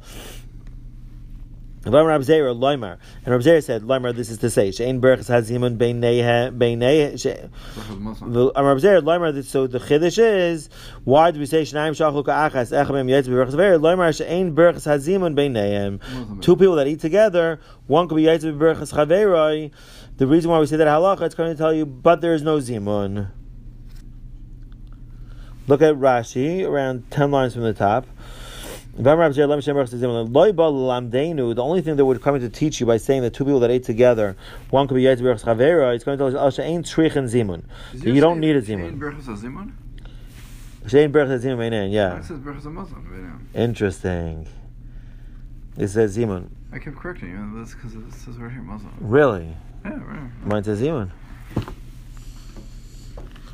And 1.85 1.93
Rab 1.95 2.23
Zera 2.23 2.51
And 2.51 3.27
Rab 3.27 3.41
Zera 3.43 3.63
said, 3.63 3.83
Loimar, 3.83 4.15
this 4.15 4.31
is 4.31 4.39
to 4.39 4.49
say, 4.49 4.71
Shein 4.71 5.01
Berachas 5.01 5.29
Hazimun. 5.29 5.79
Rab 8.55 8.79
Zera 8.79 9.03
Loimar. 9.03 9.45
So 9.45 9.67
the 9.67 9.79
chiddush 9.79 10.19
is, 10.19 10.71
why 11.05 11.31
do 11.31 11.39
we 11.39 11.47
say 11.47 11.63
Shnaim 11.63 11.93
Shachlu 11.93 12.25
Ka'achas 12.25 12.73
Echamim 12.73 13.11
Yetz 13.11 13.29
Berachas 13.29 13.53
Zera? 13.53 13.79
Loimar 13.79 14.11
Shein 14.13 14.55
Berachas 14.55 14.87
Hazimun 14.87 15.35
Beineihem. 15.35 16.41
Two 16.41 16.57
people 16.57 16.77
that 16.77 16.87
eat 16.87 17.01
together, 17.01 17.61
one 17.87 18.09
could 18.09 18.17
be 18.17 18.23
Yetz 18.23 18.43
Berachas 18.45 18.95
Chaveroi. 18.95 19.71
The 20.17 20.27
reason 20.27 20.51
why 20.51 20.61
we 20.61 20.67
say 20.67 20.77
that 20.77 20.87
halacha, 20.87 21.23
it's 21.23 21.35
going 21.35 21.51
to 21.51 21.59
tell 21.59 21.75
you, 21.75 21.85
but 21.85 22.21
there 22.21 22.35
is 22.35 22.43
no 22.43 22.59
zimun. 22.59 23.31
Look 25.67 25.83
at 25.83 25.97
Rashi, 25.97 26.65
around 26.65 27.11
ten 27.11 27.31
lines 27.31 27.55
from 27.55 27.63
the 27.63 27.73
top. 27.73 28.07
The 28.97 29.11
only 31.59 31.83
thing 31.83 31.97
that 31.97 32.05
would 32.05 32.23
come 32.23 32.39
to 32.39 32.49
teach 32.49 32.79
you 32.81 32.87
by 32.87 32.97
saying 32.97 33.23
that 33.23 33.35
two 33.35 33.45
people 33.45 33.59
that 33.61 33.71
ate 33.71 33.83
together, 33.83 34.37
one 34.71 34.87
could 34.87 34.95
be 34.95 35.03
Yetz 35.03 35.19
Berachas 35.19 35.43
Chavera, 35.45 35.95
it's 35.95 36.05
going 36.05 36.17
to 36.17 36.31
tell 36.31 36.39
oh, 36.39 36.49
you, 36.49 36.63
ain't 36.63 36.87
Trich 36.87 37.13
Zimun. 37.13 37.65
You 37.93 38.21
don't 38.21 38.39
need 38.39 38.55
a 38.55 38.63
Zimun. 38.63 39.01
Shein 40.85 41.11
Berachas 41.11 41.41
Zimun, 41.43 41.93
yeah. 41.93 42.13
Oh, 42.13 42.17
it 42.19 42.25
says 42.25 42.39
Muslim, 42.67 43.49
Interesting. 43.53 44.47
It 45.77 45.89
says 45.89 46.17
Zimun. 46.17 46.51
I 46.73 46.79
kept 46.79 46.97
correcting 46.97 47.31
you. 47.31 47.59
That's 47.59 47.75
because 47.75 47.97
it 47.97 48.13
says 48.13 48.37
right 48.37 48.53
here 48.53 48.63
Muslim. 48.63 48.93
Really? 49.01 49.57
Yeah, 49.85 49.95
right. 50.05 50.31
Mine 50.47 50.63
says 50.63 50.81
Zimun. 50.81 51.11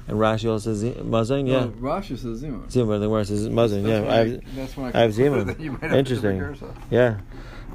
And 0.08 0.18
Rashi 0.18 0.50
also 0.50 0.74
says 0.74 1.04
Mazin, 1.04 1.46
yeah. 1.46 1.56
Oh, 1.56 1.68
Rashi 1.68 2.18
says 2.18 2.42
Zimun. 2.42 2.66
Zimun, 2.70 3.00
the 3.00 3.08
word 3.08 3.26
says 3.26 3.48
Mazin, 3.48 3.86
yeah. 3.86 4.12
I 4.12 4.16
have, 4.16 4.56
that's 4.56 4.76
when 4.76 4.94
I 4.94 5.00
have 5.00 5.12
Zimun. 5.12 5.46
that 5.48 5.60
you 5.60 5.72
might 5.72 5.82
have 5.82 5.92
a 5.92 5.98
Interesting. 5.98 6.56
yeah. 6.90 7.20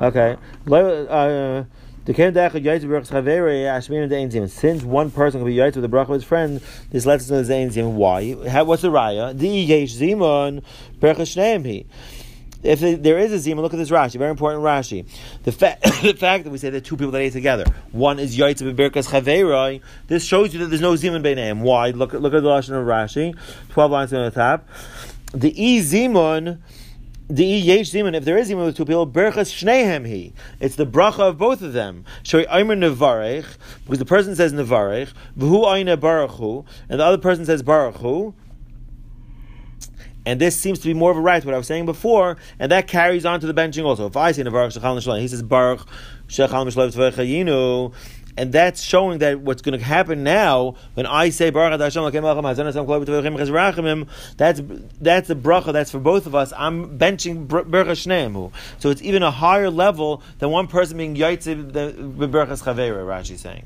Okay. 0.01 0.35
Uh, 0.67 1.63
the 2.05 2.13
Ken 2.13 2.33
Dachad 2.33 2.63
Yaitz 2.63 2.81
Berachas 2.81 3.09
Chaveri 3.09 3.63
Ashmin 3.63 4.07
Dein 4.07 4.49
Since 4.49 4.83
one 4.83 5.09
person 5.09 5.39
can 5.39 5.47
be 5.47 5.55
Yaitz 5.55 5.75
with 5.75 5.89
the 5.89 5.89
bracha 5.89 6.09
of 6.09 6.15
his 6.15 6.23
friend, 6.23 6.61
this 6.91 7.05
lets 7.05 7.31
us 7.31 7.49
know 7.49 7.67
the. 7.69 7.89
Why? 7.89 8.33
What's 8.33 8.83
the 8.83 8.91
raya? 8.91 9.35
The 9.35 9.47
Yesh 9.47 9.95
Zimun 9.95 10.63
He. 11.65 11.87
If 12.65 12.79
there 12.79 13.19
is 13.19 13.31
a 13.31 13.49
zimun, 13.49 13.61
look 13.61 13.73
at 13.73 13.77
this 13.77 13.91
Rashi, 13.91 14.17
very 14.17 14.31
important 14.31 14.63
Rashi. 14.63 15.05
The, 15.43 15.51
fa- 15.51 15.77
the 16.01 16.13
fact 16.13 16.45
that 16.45 16.49
we 16.49 16.57
say 16.57 16.71
there 16.71 16.79
are 16.79 16.81
two 16.83 16.97
people 16.97 17.11
that 17.11 17.21
ate 17.21 17.33
together, 17.33 17.65
one 17.91 18.17
is 18.17 18.35
Yaitz 18.35 18.67
of 18.67 18.75
Birkas 18.75 19.07
Chaveroi, 19.07 19.81
this 20.07 20.25
shows 20.25 20.51
you 20.51 20.59
that 20.61 20.67
there's 20.67 20.81
no 20.81 20.93
zimun 20.93 21.21
name. 21.21 21.61
Why? 21.61 21.91
Look, 21.91 22.15
at 22.15 22.21
look 22.21 22.33
at 22.33 22.41
the 22.41 22.49
Lashon 22.49 22.71
of 22.71 22.87
Rashi, 22.87 23.37
12 23.69 23.91
lines 23.91 24.13
on 24.13 24.25
the 24.25 24.31
top. 24.31 24.67
The 25.31 25.53
E 25.63 25.79
zimun, 25.79 26.57
the 27.29 27.45
E 27.45 27.59
yesh 27.59 27.91
zimun, 27.91 28.15
if 28.15 28.25
there 28.25 28.37
is 28.37 28.49
zimun 28.49 28.65
with 28.65 28.77
two 28.77 28.85
people, 28.85 29.05
Birkas 29.05 29.53
Shnehem 29.53 30.07
he. 30.07 30.33
It's 30.59 30.75
the 30.75 30.87
bracha 30.87 31.19
of 31.19 31.37
both 31.37 31.61
of 31.61 31.73
them. 31.73 32.03
Shoi 32.23 32.47
Eimer 32.47 32.77
Nevarech, 32.77 33.45
because 33.83 33.99
the 33.99 34.05
person 34.05 34.35
says 34.35 34.53
Nevarech, 34.53 35.13
V'hu 35.37 35.71
Aina 35.71 35.97
Baruch 35.97 36.31
Hu, 36.31 36.65
and 36.89 36.99
the 36.99 37.03
other 37.03 37.19
person 37.19 37.45
says 37.45 37.61
Baruch 37.61 37.97
Hu, 37.97 38.33
and 40.25 40.41
this 40.41 40.57
seems 40.59 40.79
to 40.79 40.87
be 40.87 40.93
more 40.93 41.11
of 41.11 41.17
a 41.17 41.21
right, 41.21 41.43
what 41.43 41.53
I 41.53 41.57
was 41.57 41.67
saying 41.67 41.85
before, 41.85 42.37
and 42.59 42.71
that 42.71 42.87
carries 42.87 43.25
on 43.25 43.39
to 43.39 43.47
the 43.47 43.53
benching 43.53 43.85
also. 43.85 44.07
If 44.07 44.17
I 44.17 44.31
say 44.31 44.43
Baruch 44.43 44.73
Shechal 44.73 44.97
Nishlein, 44.97 45.21
he 45.21 45.27
says 45.27 45.43
Baruch 45.43 45.87
Shechal 46.27 46.65
Nishlein 46.65 46.93
Tvechayinu, 46.93 47.93
and 48.37 48.51
that's 48.51 48.81
showing 48.81 49.19
that 49.19 49.39
what's 49.39 49.61
going 49.61 49.77
to 49.77 49.85
happen 49.85 50.23
now 50.23 50.75
when 50.93 51.05
I 51.05 51.29
say 51.29 51.49
Baruch 51.49 51.79
Hashem 51.79 52.03
that's 54.37 54.61
that's 55.01 55.29
a 55.29 55.35
bracha 55.35 55.73
that's 55.73 55.91
for 55.91 55.99
both 55.99 56.25
of 56.25 56.35
us. 56.35 56.53
I'm 56.55 56.97
benching 56.97 57.47
Baruch 57.47 57.67
Shneim, 57.67 58.51
so 58.79 58.89
it's 58.89 59.01
even 59.01 59.23
a 59.23 59.31
higher 59.31 59.69
level 59.69 60.21
than 60.39 60.49
one 60.49 60.67
person 60.67 60.97
being 60.97 61.13
the 61.13 61.19
Chavera. 62.65 63.05
Rashi 63.05 63.37
saying. 63.37 63.65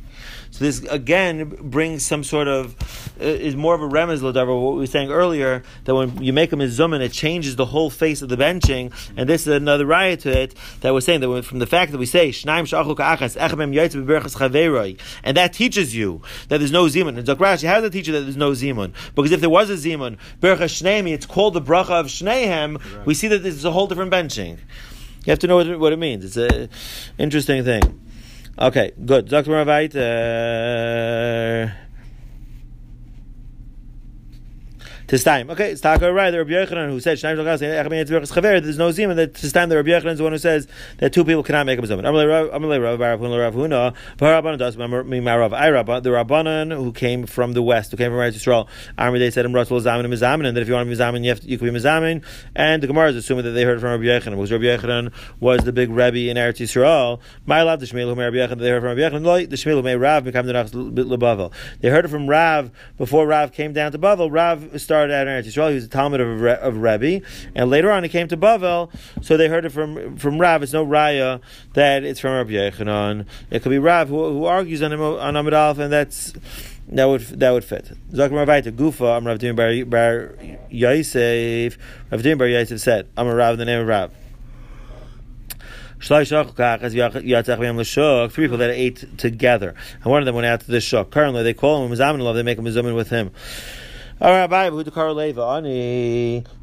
So 0.52 0.66
this 0.66 0.84
again 0.84 1.46
brings 1.70 2.06
some 2.06 2.24
sort 2.24 2.48
of 2.48 2.76
uh, 3.20 3.24
is 3.24 3.56
more 3.56 3.76
of 3.76 3.82
a 3.82 3.88
remez 3.88 4.20
lodavar. 4.20 4.62
What 4.62 4.74
we 4.74 4.80
were 4.80 4.88
saying 4.88 5.12
earlier 5.12 5.64
that 5.86 5.94
when 5.94 6.22
you 6.24 6.34
make 6.34 6.52
a 6.52 6.56
mizuman, 6.56 7.02
it 7.02 7.12
changes 7.12 7.56
the 7.56 7.66
whole 7.66 7.90
face 7.90 8.22
of 8.22 8.30
the 8.30 8.38
benching, 8.38 8.92
and 9.16 9.30
this 9.30 9.42
is 9.42 9.48
another 9.48 9.86
riot 9.86 10.22
to 10.22 10.42
it 10.42 10.56
that 10.82 10.94
we're 10.94 11.02
saying 11.02 11.22
that 11.22 11.44
from 11.44 11.60
the 11.60 11.68
fact 11.68 11.92
that 11.92 11.98
we 11.98 12.06
say 12.06 12.30
shnaim 12.30 12.64
shachlu 12.64 12.96
ka'achas 12.96 13.38
echamem 13.38 13.74
yaitz 13.74 13.94
beberachas 13.94 14.36
chaveroi, 14.60 15.00
and 15.24 15.38
that 15.38 15.54
teaches 15.54 15.96
you 15.96 16.22
that 16.50 16.58
there's 16.58 16.72
no 16.72 16.86
zimun. 16.86 17.18
And 17.18 17.28
Rashi, 17.28 17.68
how 17.68 17.76
does 17.76 17.84
that 17.84 17.92
teach 17.92 18.08
you 18.08 18.14
that 18.14 18.22
there's 18.22 18.38
no 18.38 18.52
zimun? 18.52 18.94
Because 19.16 19.32
if 19.32 19.42
there 19.42 19.50
was 19.50 19.70
a 19.70 19.76
zimun, 19.76 20.18
berachas 20.40 20.82
shneimi, 20.82 21.14
it's 21.14 21.26
called 21.26 21.54
the 21.54 21.62
bracha 21.62 21.92
of 21.92 22.08
shnehem. 22.08 23.06
We 23.06 23.14
see 23.14 23.28
that 23.28 23.40
this 23.40 23.56
is 23.56 23.66
a 23.66 23.72
whole 23.72 23.88
different 23.88 24.12
benching. 24.12 24.60
You 25.26 25.32
have 25.32 25.40
to 25.40 25.48
know 25.48 25.58
what 25.58 25.68
it, 25.68 25.80
what 25.80 25.94
it 25.94 26.00
means. 26.00 26.24
It's 26.24 26.38
an 26.38 26.70
interesting 27.18 27.64
thing. 27.64 28.00
Okay, 28.58 28.92
good. 29.06 29.28
Dr. 29.30 29.52
Ravait. 29.52 29.96
Uh, 29.96 31.72
this 35.10 35.24
time, 35.24 35.50
okay, 35.50 35.72
it's 35.72 35.82
Taka 35.82 36.14
right. 36.14 36.30
The 36.30 36.38
Rabbi 36.38 36.52
Yochanan 36.52 36.90
who 36.90 37.00
said. 37.00 37.18
There's 37.20 38.78
no 38.78 38.90
zimun. 38.90 39.16
That 39.16 39.34
this 39.34 39.52
time 39.52 39.70
the 39.70 39.76
Rabbi 39.78 39.90
Yochanan 39.90 40.12
is 40.12 40.18
the 40.20 40.24
one 40.24 40.34
who 40.34 40.38
says 40.38 40.68
that 40.98 41.12
two 41.12 41.26
people 41.26 41.42
cannot 41.42 41.66
make 41.66 41.80
a 41.80 41.82
Rabba 41.82 41.98
the 46.02 46.10
Rabbanan 46.10 46.76
who 46.76 46.92
came 46.92 47.26
from 47.26 47.54
the 47.54 47.64
west, 47.64 47.90
who 47.90 47.98
came 47.98 48.12
from 48.12 48.20
Eretz 48.20 48.36
Yisrael. 48.36 48.68
Army 49.00 49.18
they 49.18 49.32
said 49.32 49.46
him 49.46 49.54
Rasul 49.54 49.80
Zamin 49.82 50.06
Mizamin, 50.06 50.48
and 50.48 50.56
that 50.56 50.62
if 50.62 50.68
you 50.68 50.76
want 50.76 50.88
to 50.88 50.96
Mizamin, 50.96 51.24
you 51.24 51.30
have 51.30 51.40
to, 51.40 51.48
you 51.48 51.58
can 51.58 51.74
be 51.74 51.80
Mizamin. 51.80 52.24
And 52.56 52.84
the 52.84 52.88
Gemara 52.88 53.10
is 53.10 53.16
assuming 53.16 53.46
that 53.46 53.52
they 53.52 53.64
heard 53.64 53.82
from 53.82 53.90
Rabbi 53.90 54.04
Yochanan 54.04 54.36
because 54.36 54.52
Rabbi 54.52 54.66
Yochanan 54.66 55.12
was 55.40 55.64
the 55.64 55.74
big 55.74 55.90
Rebbe 55.90 56.30
in 56.30 56.38
Eretz 56.38 56.60
Yisrael. 56.60 57.20
My 57.48 57.64
love 57.64 57.80
the 57.80 57.88
Shmuel 57.88 58.14
who 58.14 58.22
Rabbi 58.22 58.38
Yochanan 58.38 58.60
they 58.60 58.70
heard 58.70 58.84
from 58.84 58.96
Rabbi 58.96 59.02
Yochanan. 59.02 59.50
The 59.50 59.56
Shmuel 59.56 59.84
made 59.84 59.96
Rav 59.96 60.24
become 60.24 60.46
the 60.46 60.54
Nach. 60.54 60.70
They 61.80 61.90
heard 61.90 62.06
it 62.06 62.10
from 62.10 62.28
Rav 62.28 62.70
before 62.98 63.26
Rav 63.26 63.52
came 63.52 63.74
down 63.74 63.92
to 63.92 63.98
Bavel. 63.98 64.32
Rav 64.32 64.80
started 64.80 64.99
out 65.06 65.28
in 65.28 65.28
Eretz 65.28 65.46
Yisrael. 65.46 65.70
He 65.70 65.76
was 65.76 65.86
a 65.86 65.90
Talmud 65.90 66.20
of, 66.20 66.44
of 66.44 66.78
Rebbe, 66.78 67.26
and 67.56 67.70
later 67.70 67.92
on 67.92 68.04
he 68.04 68.10
came 68.10 68.28
to 68.28 68.38
Bavel. 68.38 68.92
So 69.22 69.38
they 69.38 69.48
heard 69.48 69.66
it 69.66 69.72
from 69.72 70.18
from 70.18 70.40
Rav. 70.40 70.64
It's 70.64 70.74
no 70.74 70.86
raya 70.86 71.42
that 71.74 72.04
it's 72.04 72.20
from 72.20 72.34
Rabbi 72.34 72.52
Yochanan. 72.52 73.26
It 73.52 73.62
could 73.62 73.70
be 73.70 73.80
Rav 73.80 74.10
who, 74.10 74.32
who 74.32 74.46
argues 74.46 74.82
on 74.82 74.94
on 74.94 75.36
Amid 75.36 75.54
Aleph, 75.54 75.80
and 75.80 75.92
that's 75.92 76.34
that 76.90 77.06
would 77.06 77.22
that 77.22 77.52
would 77.52 77.64
fit. 77.64 77.92
Zakar 78.12 78.32
Mavaita 78.32 78.72
Gufa. 78.72 79.18
I'm 79.18 79.28
Rav 79.28 79.40
Bar 79.56 79.86
Bar 79.86 80.36
Yosef. 80.70 81.78
Rav 82.12 82.38
Bar 82.38 82.48
Yosef 82.48 82.82
said, 82.82 83.08
"I'm 83.16 83.28
a 83.28 83.36
Rav 83.36 83.54
in 83.54 83.60
the 83.60 83.66
name 83.66 83.82
of 83.82 83.88
Rav." 83.88 84.12
Three 86.02 86.26
people 86.26 86.54
that 88.58 88.70
ate 88.70 89.18
together, 89.18 89.76
and 90.02 90.06
one 90.06 90.22
of 90.22 90.26
them 90.26 90.36
went 90.36 90.48
out 90.48 90.62
to 90.62 90.72
the 90.72 90.80
shuk. 90.80 91.12
Currently, 91.12 91.44
they 91.44 91.54
call 91.54 91.86
him 91.86 91.92
Mizamin 91.92 92.22
Love. 92.22 92.38
They 92.38 92.44
make 92.44 92.58
a 92.58 92.62
Mizamin 92.62 92.96
with 92.96 93.10
him. 93.10 93.32
All 94.22 94.32
right. 94.32 94.50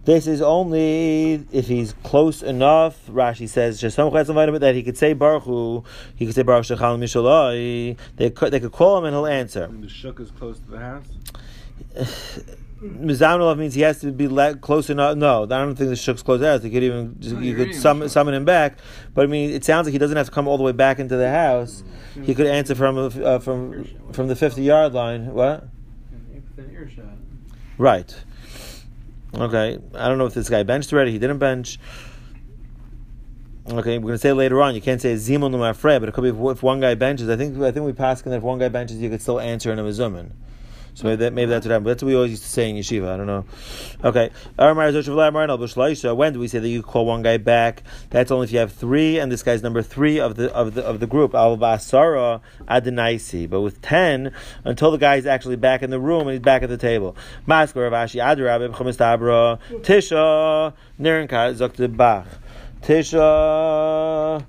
This 0.05 0.27
is 0.27 0.43
only 0.43 1.47
if 1.53 1.69
he's 1.69 1.95
close 2.03 2.43
enough. 2.43 3.07
Rashi 3.07 3.49
says 3.49 3.81
just 3.81 3.97
some 3.97 4.13
that 4.13 4.75
he 4.75 4.83
could 4.83 4.99
say 4.99 5.15
Baruch 5.15 5.45
Hu, 5.45 5.83
he 6.17 6.27
could 6.27 6.35
say 6.35 6.43
Baruch 6.43 6.67
Shechal 6.67 6.99
Mishalai. 6.99 7.97
They 8.17 8.29
could 8.29 8.53
they 8.53 8.61
could 8.61 8.73
call 8.73 8.99
him 8.99 9.05
and 9.05 9.15
he'll 9.15 9.27
answer. 9.27 9.65
And 9.65 9.83
the 9.83 9.89
shuk 9.89 10.21
is 10.21 10.31
close 10.31 10.59
to 10.59 10.71
the 10.71 10.79
house. 10.79 11.07
Mizaminov 12.83 13.57
means 13.57 13.75
he 13.75 13.81
has 13.81 14.01
to 14.01 14.13
be 14.13 14.29
let, 14.29 14.61
close 14.61 14.91
enough. 14.91 15.17
No, 15.17 15.45
I 15.45 15.47
don't 15.47 15.75
think 15.77 15.89
the 15.89 15.97
shuk's 15.97 16.23
close 16.23 16.43
out. 16.43 16.63
He 16.63 16.69
could 16.69 16.83
even 16.83 17.17
No, 17.23 17.41
you 17.41 17.55
could 17.55 17.75
summon, 17.75 18.11
summon 18.11 18.35
him 18.35 18.45
back. 18.45 18.79
But 19.15 19.23
I 19.23 19.27
mean, 19.29 19.49
it 19.49 19.65
sounds 19.65 19.87
like 19.87 19.93
he 19.93 19.99
doesn't 19.99 20.17
have 20.17 20.27
to 20.27 20.33
come 20.33 20.47
all 20.47 20.59
the 20.59 20.63
way 20.63 20.73
back 20.73 20.99
into 20.99 21.17
the 21.17 21.31
house. 21.31 21.83
He 22.23 22.35
could 22.35 22.47
answer 22.47 22.75
from 22.75 22.99
uh, 22.99 23.39
from 23.39 24.13
from 24.13 24.29
the 24.29 24.37
fifty 24.37 24.63
yard 24.63 24.93
line. 24.93 25.33
What? 25.33 25.69
Within 26.57 26.71
earshot. 26.75 27.16
Right. 27.79 28.15
Okay. 29.35 29.79
I 29.95 30.09
don't 30.09 30.19
know 30.19 30.27
if 30.27 30.35
this 30.35 30.49
guy 30.49 30.63
benched 30.63 30.93
already. 30.93 31.13
He 31.13 31.19
didn't 31.19 31.39
bench. 31.39 31.79
Okay, 33.69 33.99
we're 33.99 34.03
going 34.03 34.15
to 34.15 34.19
say 34.19 34.33
later 34.33 34.63
on. 34.63 34.77
You 34.77 34.81
can't 34.81 35.03
say 35.03 35.15
zimon 35.15 35.51
no 35.51 35.59
but 35.59 36.09
it 36.09 36.13
could 36.13 36.23
be 36.23 36.29
if, 36.29 36.57
if 36.57 36.63
one 36.63 36.81
guy 36.81 36.95
benches. 36.95 37.29
I 37.29 37.37
think 37.37 37.59
I 37.61 37.73
think 37.73 37.85
we 37.85 37.93
pass 37.93 38.23
that 38.23 38.33
if 38.33 38.43
one 38.43 38.61
guy 38.61 38.69
benches, 38.69 38.99
you 38.99 39.11
could 39.11 39.21
still 39.21 39.41
answer 39.41 39.73
in 39.73 39.79
a 39.81 39.83
mizumin. 39.83 40.31
So 40.97 41.05
maybe, 41.05 41.17
that, 41.17 41.35
maybe 41.35 41.51
that's 41.51 41.67
what 41.67 41.73
happened. 41.73 41.85
But 41.85 41.91
that's 41.91 42.03
what 42.03 42.09
we 42.09 42.15
always 42.15 42.31
used 42.31 42.45
to 42.45 42.49
say 42.49 42.71
in 42.71 42.77
yeshiva. 42.77 43.13
I 43.13 43.19
don't 43.19 43.27
know. 43.27 43.45
Okay. 44.03 44.31
When 46.17 46.33
do 46.33 46.41
we 46.41 46.49
say 46.49 46.59
that 46.59 46.69
you 46.69 46.83
call 46.83 47.05
one 47.05 47.21
guy 47.21 47.37
back? 47.37 47.83
That's 48.09 48.31
only 48.31 48.47
if 48.47 48.53
you 48.53 48.61
have 48.61 48.73
three, 48.73 49.19
and 49.19 49.31
this 49.31 49.43
guy's 49.43 49.63
number 49.63 49.83
three 49.83 50.19
of 50.19 50.37
the 50.37 50.51
of 50.55 50.73
the 50.73 50.83
of 50.83 51.01
the 51.01 51.07
group. 51.07 51.35
Al. 51.35 51.59
But 51.59 51.83
with 53.61 53.83
ten, 53.83 54.33
until 54.65 54.91
the 54.91 54.97
guy's 54.97 55.27
actually 55.27 55.57
back 55.57 55.83
in 55.83 55.91
the 55.91 56.01
room 56.01 56.23
and 56.23 56.31
he's 56.31 56.41
back 56.41 56.63
at 56.63 56.71
the 56.71 56.79
table. 56.79 57.15
Tisha 57.47 58.33
tisha. 62.83 64.47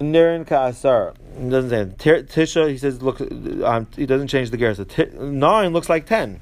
Nirin 0.00 0.46
Ka'asar. 0.46 1.14
It 1.38 1.50
doesn't 1.50 1.70
say 1.70 1.80
it. 1.82 2.26
Tisha, 2.28 2.68
he 2.70 2.78
says, 2.78 3.02
look, 3.02 3.20
um, 3.20 3.86
he 3.96 4.06
doesn't 4.06 4.28
change 4.28 4.50
the 4.50 4.56
gear. 4.56 4.74
So 4.74 4.84
ti- 4.84 5.10
nine 5.14 5.72
looks 5.72 5.88
like 5.88 6.06
ten. 6.06 6.40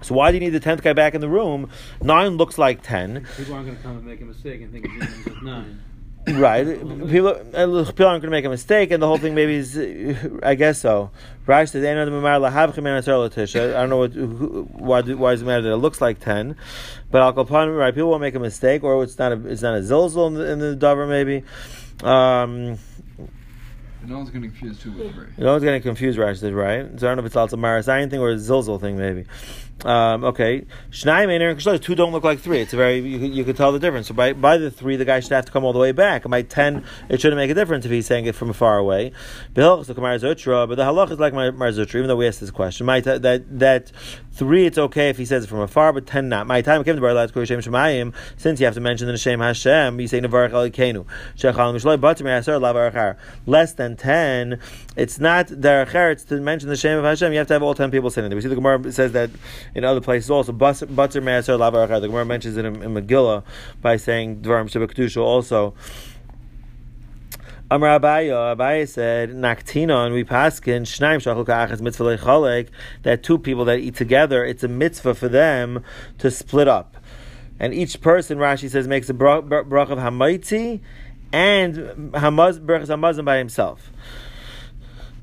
So 0.00 0.14
why 0.14 0.30
do 0.30 0.36
you 0.36 0.40
need 0.40 0.50
the 0.50 0.60
tenth 0.60 0.82
guy 0.82 0.92
back 0.92 1.14
in 1.14 1.20
the 1.20 1.28
room? 1.28 1.68
Nine 2.00 2.36
looks 2.36 2.56
like 2.56 2.82
ten. 2.82 3.26
People 3.36 3.54
aren't 3.54 3.66
going 3.66 3.76
to 3.76 3.82
come 3.82 3.96
and 3.96 4.06
make 4.06 4.20
a 4.20 4.24
mistake 4.24 4.60
and 4.62 4.72
think 4.72 4.86
it's 4.88 5.42
nine. 5.42 5.82
Right. 6.28 6.66
People, 6.66 7.28
uh, 7.54 7.84
people 7.86 8.06
aren't 8.06 8.20
going 8.20 8.20
to 8.22 8.28
make 8.28 8.44
a 8.44 8.50
mistake, 8.50 8.90
and 8.90 9.02
the 9.02 9.06
whole 9.06 9.16
thing 9.16 9.34
maybe 9.34 9.54
is, 9.54 9.78
I 10.42 10.56
guess 10.56 10.78
so. 10.78 11.10
Rashi 11.46 11.70
says, 11.70 11.84
"Ein 11.86 11.96
adam 11.96 12.12
emar 12.12 12.38
lahavchem 12.38 12.78
en 12.86 12.96
asar 12.96 13.14
latisha." 13.14 13.74
I 13.74 13.80
don't 13.80 13.88
know 13.88 13.96
what, 13.96 14.12
who, 14.12 14.68
why, 14.72 15.00
do- 15.00 15.16
why 15.16 15.30
does 15.30 15.40
it 15.40 15.46
matter 15.46 15.62
that 15.62 15.72
it 15.72 15.76
looks 15.76 16.02
like 16.02 16.20
ten, 16.20 16.54
but 17.10 17.22
al 17.22 17.32
kolpanim, 17.32 17.78
right? 17.78 17.94
People 17.94 18.10
won't 18.10 18.20
make 18.20 18.34
a 18.34 18.40
mistake, 18.40 18.84
or 18.84 19.02
it's 19.04 19.18
not 19.18 19.32
a, 19.32 19.46
it's 19.46 19.62
not 19.62 19.74
a 19.76 19.80
zilzal 19.80 20.26
in 20.26 20.34
the, 20.34 20.52
in 20.52 20.58
the 20.58 20.76
davar, 20.76 21.08
maybe. 21.08 21.44
Um, 22.02 22.78
No 24.06 24.18
one's 24.18 24.30
going 24.30 24.42
to 24.42 24.48
confuse 24.48 24.78
two 24.78 24.92
with 24.92 25.12
three. 25.14 25.26
no 25.38 25.52
one's 25.52 25.64
getting 25.64 25.82
confused, 25.82 26.18
Rashi 26.18 26.38
says, 26.38 26.52
right? 26.52 26.86
So 26.98 27.06
I 27.06 27.10
don't 27.10 27.16
know 27.16 27.20
if 27.22 27.26
it's 27.26 27.36
also 27.36 27.56
Marasayan 27.56 28.08
thing 28.10 28.20
or 28.20 28.30
a 28.30 28.36
Zilzal 28.36 28.80
thing, 28.80 28.96
maybe. 28.96 29.24
Um, 29.84 30.24
okay. 30.24 30.66
Shnaim 30.90 31.32
and 31.32 31.42
Aaron 31.42 31.56
Kishlosh, 31.56 31.80
two 31.80 31.94
don't 31.94 32.10
look 32.10 32.24
like 32.24 32.40
three. 32.40 32.60
It's 32.60 32.72
a 32.72 32.76
very, 32.76 32.98
you 32.98 33.18
you 33.18 33.44
could 33.44 33.56
tell 33.56 33.70
the 33.70 33.78
difference. 33.78 34.08
So 34.08 34.14
by, 34.14 34.32
by 34.32 34.56
the 34.58 34.70
three, 34.70 34.96
the 34.96 35.04
guy 35.04 35.20
should 35.20 35.32
have 35.32 35.44
to 35.46 35.52
come 35.52 35.64
all 35.64 35.72
the 35.72 35.78
way 35.78 35.92
back. 35.92 36.24
And 36.24 36.30
by 36.30 36.42
ten, 36.42 36.84
it 37.08 37.20
shouldn't 37.20 37.38
make 37.38 37.50
a 37.50 37.54
difference 37.54 37.84
if 37.84 37.90
he's 37.90 38.06
saying 38.06 38.26
it 38.26 38.34
from 38.34 38.52
far 38.52 38.78
away. 38.78 39.12
But 39.54 39.84
the 39.84 39.94
halach 39.94 41.10
is 41.10 41.20
like 41.20 41.32
Mar 41.32 41.52
Zutra, 41.52 41.94
even 41.94 42.08
though 42.08 42.16
we 42.16 42.26
asked 42.26 42.40
this 42.40 42.50
question, 42.50 42.86
might 42.86 43.04
that, 43.04 43.22
that 43.22 43.92
Three, 44.38 44.66
it's 44.66 44.78
okay 44.78 45.08
if 45.08 45.18
he 45.18 45.24
says 45.24 45.42
it 45.42 45.48
from 45.48 45.58
afar, 45.58 45.92
but 45.92 46.06
ten 46.06 46.28
not. 46.28 46.46
My 46.46 46.62
time 46.62 46.84
came 46.84 46.94
to 46.94 47.00
Bar 47.00 47.26
Shem 47.44 47.58
Shemayim, 47.58 48.14
since 48.36 48.60
you 48.60 48.66
have 48.66 48.74
to 48.74 48.80
mention 48.80 49.08
the 49.08 49.18
Shem 49.18 49.40
Hashem, 49.40 49.98
you 49.98 50.06
say 50.06 50.20
Nevarach 50.20 50.52
Yasar 50.70 51.12
Lavarachar. 51.36 53.16
Less 53.46 53.72
than 53.72 53.96
ten, 53.96 54.60
it's 54.94 55.18
not 55.18 55.48
Daracher, 55.48 56.12
it's 56.12 56.22
to 56.26 56.36
mention 56.36 56.68
the 56.68 56.76
Shem 56.76 56.98
of 56.98 57.04
Hashem, 57.04 57.32
you 57.32 57.38
have 57.38 57.48
to 57.48 57.54
have 57.54 57.64
all 57.64 57.74
ten 57.74 57.90
people 57.90 58.10
sitting 58.10 58.30
there. 58.30 58.36
We 58.36 58.42
see 58.42 58.46
the 58.46 58.54
Gemara 58.54 58.92
says 58.92 59.10
that 59.10 59.30
in 59.74 59.84
other 59.84 60.00
places 60.00 60.30
also. 60.30 60.52
Batir 60.52 61.22
Me'asar 61.22 61.58
Lavarachar. 61.58 62.00
The 62.00 62.08
Gemara 62.08 62.24
mentions 62.24 62.56
it 62.56 62.64
in, 62.64 62.82
in 62.82 62.94
Megillah 62.94 63.44
by 63.80 63.96
saying 63.96 64.42
Dvarim 64.42 64.68
Shabbat 64.68 65.16
also. 65.16 65.74
Amar 67.70 68.00
Abaya, 68.00 68.56
Abaya 68.56 68.88
said, 68.88 69.28
Naktina, 69.28 70.06
and 70.06 70.14
we 70.14 70.24
paskin, 70.24 70.82
Shnaim 70.82 71.18
Shachal 71.18 71.44
Ka'achas 71.44 71.82
Mitzvah 71.82 72.16
Lechalek, 72.16 72.68
that 73.02 73.22
two 73.22 73.36
people 73.36 73.66
that 73.66 73.78
eat 73.78 73.94
together, 73.94 74.42
it's 74.42 74.64
a 74.64 74.68
mitzvah 74.68 75.14
for 75.14 75.28
them 75.28 75.84
to 76.16 76.30
split 76.30 76.66
up. 76.66 76.96
And 77.60 77.74
each 77.74 78.00
person, 78.00 78.38
Rashi 78.38 78.70
says, 78.70 78.88
makes 78.88 79.10
a 79.10 79.12
brach 79.12 79.44
of 79.44 79.98
Hamaiti 79.98 80.80
and 81.30 81.76
Hamaz, 82.12 82.58
Berachas 82.58 82.86
Hamazim 82.86 83.26
by 83.26 83.36
himself. 83.36 83.92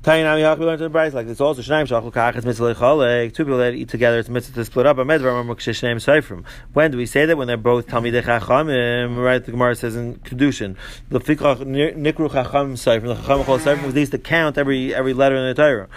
Tainam 0.06 0.38
Yach, 0.38 0.56
we 0.56 0.64
learned 0.64 0.80
the 0.80 0.88
Bryce 0.88 1.14
like 1.14 1.26
this 1.26 1.40
also. 1.40 1.62
Shnaim 1.62 1.88
Shachal 1.88 2.12
Kach, 2.12 2.36
it's 2.36 2.46
mitzvah 2.46 2.76
lechalek. 2.76 3.34
Two 3.34 3.44
people 3.44 3.58
that 3.58 3.74
eat 3.74 3.88
together, 3.88 4.20
it's 4.20 4.28
mitzvah 4.28 4.54
to 4.54 4.64
split 4.64 4.86
up. 4.86 4.98
Amed 4.98 5.18
Ramam 5.18 5.52
Shnaim 5.56 5.96
Seifrim. 5.96 6.44
When 6.74 6.92
do 6.92 6.96
we 6.96 7.06
say 7.06 7.26
that? 7.26 7.36
When 7.36 7.48
they're 7.48 7.56
both 7.56 7.88
Talmidei 7.88 8.22
Chachamim, 8.22 9.20
right? 9.20 9.44
The 9.44 9.50
Gemara 9.50 9.74
says 9.74 9.96
in 9.96 10.18
Kedushin. 10.20 10.76
The 11.08 11.18
Fikach 11.18 11.58
Nikru 11.96 12.30
Chacham 12.30 12.74
Seifrim. 12.74 13.16
The 13.16 13.16
Chacham 13.16 13.42
called 13.42 13.62
Seifrim 13.62 13.84
was 13.84 13.96
used 13.96 14.12
to 14.12 14.18
count 14.18 14.56
every 14.56 14.94
every 14.94 15.12
letter 15.12 15.34
in 15.34 15.48
the 15.48 15.54
Torah. 15.60 15.88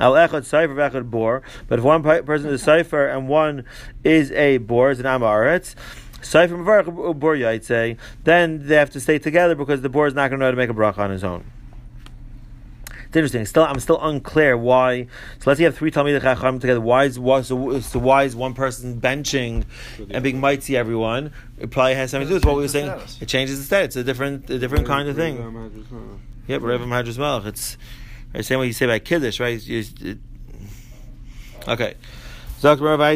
Al 0.00 0.14
Echad 0.14 0.48
Seifr 0.48 0.90
Echad 0.90 1.10
Bor. 1.10 1.42
But 1.68 1.78
if 1.78 1.84
one 1.84 2.02
person 2.02 2.48
is 2.48 2.66
a 2.66 2.70
Seifr 2.70 3.14
and 3.14 3.28
one 3.28 3.66
is 4.02 4.32
a 4.32 4.56
Bor, 4.56 4.92
is 4.92 4.98
an 4.98 5.04
Amaretz. 5.04 5.74
Seifr 6.22 6.56
Mavarach 6.56 7.20
Bor 7.20 7.60
say. 7.60 7.98
then 8.24 8.66
they 8.66 8.76
have 8.76 8.88
to 8.92 9.00
stay 9.00 9.18
together 9.18 9.54
because 9.54 9.82
the 9.82 9.90
Bor 9.90 10.06
is 10.06 10.14
not 10.14 10.30
going 10.30 10.38
to 10.38 10.44
know 10.44 10.46
how 10.46 10.52
to 10.52 10.56
make 10.56 10.70
a 10.70 10.72
bracha 10.72 11.00
on 11.00 11.10
his 11.10 11.22
own. 11.22 11.44
It's 13.08 13.16
interesting. 13.16 13.46
Still, 13.46 13.64
I'm 13.64 13.80
still 13.80 13.98
unclear 14.02 14.56
why. 14.56 15.04
So 15.38 15.50
let's 15.50 15.58
say 15.58 15.62
you 15.62 15.66
have 15.66 15.76
three 15.76 15.90
Talmidei 15.90 16.20
Chacham 16.20 16.58
together. 16.58 16.80
Why 16.80 17.04
is, 17.04 17.18
why, 17.18 17.40
so, 17.40 17.80
so 17.80 17.98
why 17.98 18.24
is 18.24 18.36
one 18.36 18.52
person 18.52 19.00
benching 19.00 19.64
and 20.10 20.22
being 20.22 20.38
mighty 20.40 20.76
everyone? 20.76 21.32
It 21.58 21.70
probably 21.70 21.94
has 21.94 22.10
something 22.10 22.28
to 22.28 22.30
do 22.32 22.34
with 22.34 22.44
what 22.44 22.56
we 22.56 22.62
were 22.62 22.68
saying. 22.68 23.00
It 23.20 23.26
changes 23.26 23.58
the 23.58 23.64
status. 23.64 23.86
It's 23.86 23.96
a 23.96 24.04
different, 24.04 24.50
a 24.50 24.58
different 24.58 24.86
kind 24.86 25.08
of 25.08 25.16
thing. 25.16 25.36
Yep, 26.48 26.62
Rav 26.62 26.80
Hadras 26.80 27.16
Melech. 27.16 27.46
It's 27.46 27.78
the 28.34 28.42
same 28.42 28.60
way 28.60 28.66
you 28.66 28.72
say 28.74 28.84
about 28.84 29.04
Kiddush, 29.04 29.40
right? 29.40 29.60
okay. 31.66 31.94
This 32.60 32.80
thing 32.80 32.90
I 32.90 33.14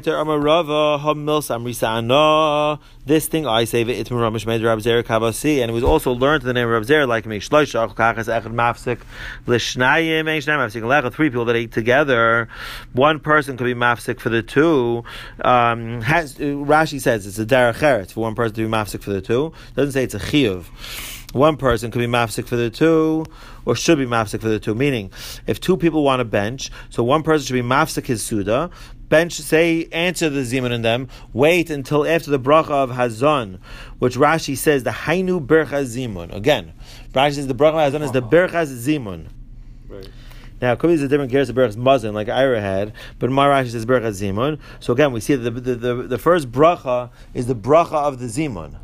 say 3.65 3.83
it 3.83 4.09
Ramish 4.09 4.47
made 4.47 4.63
Rab 4.63 4.81
Zer 4.81 5.03
Kavasi, 5.03 5.61
and 5.61 5.69
it 5.69 5.75
was 5.75 5.83
also 5.83 6.13
learned 6.13 6.45
the 6.45 6.53
name 6.53 6.71
of 6.71 6.89
Rab 6.89 7.09
like 7.09 7.27
me 7.27 7.41
Shloisha 7.41 7.93
Kachas 7.93 8.29
Echad 8.29 8.55
Mafsik 8.55 9.01
L'Shnayim 9.49 10.29
Ein 10.29 10.41
Shnayim 10.41 10.59
Mafsik 10.59 10.83
Lecha. 10.83 11.13
Three 11.13 11.29
people 11.29 11.45
that 11.47 11.57
eat 11.57 11.73
together, 11.73 12.49
one 12.93 13.19
person 13.19 13.57
could 13.57 13.65
be 13.65 13.75
Mafsik 13.75 14.21
for 14.21 14.29
the 14.29 14.45
two. 14.45 15.03
Um, 15.41 16.03
has, 16.03 16.37
Rashi 16.37 17.01
says 17.01 17.27
it's 17.27 17.41
a 17.41 17.45
derech 17.45 18.13
for 18.13 18.21
one 18.21 18.37
person 18.37 18.55
to 18.55 18.65
be 18.65 18.71
Mafsik 18.71 19.03
for 19.03 19.11
the 19.11 19.21
two. 19.21 19.53
Doesn't 19.75 19.91
say 19.91 20.05
it's 20.05 20.15
a 20.15 20.21
chiyuv 20.21 20.67
one 21.33 21.57
person 21.57 21.91
could 21.91 21.99
be 21.99 22.07
mafsik 22.07 22.47
for 22.47 22.57
the 22.57 22.71
two, 22.71 23.25
or 23.65 23.75
should 23.75 23.99
be 23.99 24.07
mafsik 24.07 24.41
for 24.41 24.49
the 24.49 24.61
two. 24.61 24.75
Meaning, 24.75 25.11
if 25.47 25.61
two 25.61 25.77
people 25.77 26.05
want 26.05 26.21
a 26.21 26.25
bench, 26.25 26.71
so 26.91 27.03
one 27.03 27.23
person 27.23 27.47
should 27.47 27.55
be 27.55 27.63
mafsik 27.63 28.07
his 28.07 28.23
suda, 28.23 28.71
bench, 29.13 29.35
say, 29.35 29.87
answer 29.93 30.31
the 30.31 30.41
zimun 30.41 30.73
in 30.73 30.81
them, 30.81 31.07
wait 31.35 31.69
until 31.69 32.07
after 32.07 32.31
the 32.31 32.41
bracha 32.41 32.71
of 32.71 32.89
Hazon, 32.93 33.59
which 33.99 34.17
Rashi 34.17 34.57
says 34.57 34.85
the 34.85 34.91
Hainu 34.91 35.47
Bercha 35.47 35.85
Zimun. 35.85 36.35
Again, 36.35 36.73
Rashi 37.13 37.35
says 37.35 37.47
the 37.47 37.55
bracha 37.55 37.87
of 37.87 37.93
Hazon 37.93 38.03
is 38.03 38.13
the 38.13 38.23
uh-huh. 38.23 38.31
Bercha 38.31 38.67
Zimun. 38.67 39.27
Right. 39.87 40.09
Now, 40.63 40.75
could 40.77 40.89
be 40.89 41.05
a 41.05 41.09
different 41.09 41.31
gears 41.31 41.51
of 41.51 41.57
Berach's 41.57 41.77
Mazin, 41.77 42.15
like 42.15 42.31
Ira 42.31 42.63
had, 42.63 42.95
but 43.19 43.29
my 43.29 43.47
Rashi 43.47 43.73
says 43.73 43.85
Bercha 43.85 44.13
Zimun. 44.13 44.59
So 44.81 44.95
again, 44.95 45.13
we 45.13 45.21
see 45.21 45.35
that 45.35 45.51
the, 45.51 45.61
the, 45.61 45.75
the, 45.75 45.95
the 46.05 46.19
first 46.19 46.51
bracha 46.51 47.11
is 47.35 47.47
the 47.47 47.55
bracha 47.55 47.93
of 47.93 48.19
the 48.19 48.27
Zimun. 48.27 48.77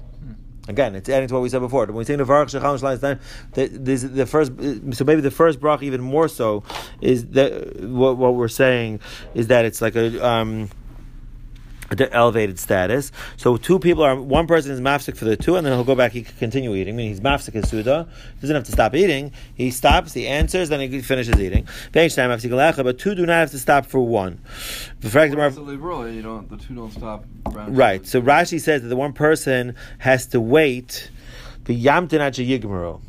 Again, 0.69 0.95
it's 0.95 1.09
adding 1.09 1.29
to 1.29 1.35
what 1.35 1.43
we 1.43 1.49
said 1.49 1.61
before. 1.61 1.87
When 1.87 1.97
we 1.97 2.05
say 2.05 2.15
Nevarach 2.15 2.51
Shecham 2.51 2.79
Shalaim 2.79 3.19
the, 3.55 3.95
the 4.09 4.27
first, 4.27 4.53
so 4.97 5.05
maybe 5.05 5.23
the 5.23 5.31
first 5.31 5.61
brach 5.61 5.83
even 5.83 6.03
more 6.03 6.29
so 6.29 6.63
is 7.01 7.27
that 7.29 7.81
what, 7.81 8.19
what 8.19 8.35
we're 8.35 8.49
saying 8.49 9.01
is 9.35 9.49
that 9.49 9.65
it's 9.65 9.81
like 9.81 9.97
a. 9.97 10.25
Um, 10.25 10.71
the 11.91 12.13
elevated 12.13 12.59
status. 12.59 13.13
So 13.37 13.57
two 13.57 13.79
people 13.79 14.03
are 14.03 14.21
one 14.21 14.47
person 14.47 14.73
is 14.73 14.81
mafsik 14.81 15.17
for 15.17 15.25
the 15.25 15.37
two, 15.37 15.57
and 15.57 15.67
then 15.67 15.73
he'll 15.73 15.85
go 15.85 15.95
back. 15.95 16.13
He 16.13 16.23
can 16.23 16.37
continue 16.37 16.75
eating. 16.75 16.95
I 16.95 16.97
mean, 16.97 17.09
he's 17.09 17.21
mafsik 17.21 17.55
his 17.55 17.69
suda. 17.69 18.09
Doesn't 18.41 18.55
have 18.55 18.65
to 18.65 18.73
stop 18.73 18.95
eating. 18.95 19.33
He 19.55 19.71
stops. 19.71 20.13
He 20.13 20.27
answers. 20.27 20.69
Then 20.69 20.81
he 20.81 21.01
finishes 21.01 21.41
eating. 21.41 21.67
But 21.93 22.99
two 22.99 23.15
do 23.15 23.27
not 23.27 23.35
have 23.35 23.51
to 23.53 23.59
stop 23.59 23.87
for 23.87 24.01
one. 24.01 24.41
The 25.01 25.11
fact 25.11 25.35
well, 25.35 26.09
you 26.09 26.23
don't. 26.23 26.49
The 26.49 26.57
two 26.57 26.75
don't 26.75 26.93
stop. 26.93 27.25
Right. 27.47 28.07
So 28.07 28.21
Rashi 28.21 28.61
says 28.61 28.83
that 28.83 28.89
the 28.89 28.97
one 28.97 29.13
person 29.13 29.75
has 29.99 30.27
to 30.29 30.41
wait. 30.41 31.11
The 31.65 31.85
yamtin 31.85 32.21
yigmaru. 32.21 33.01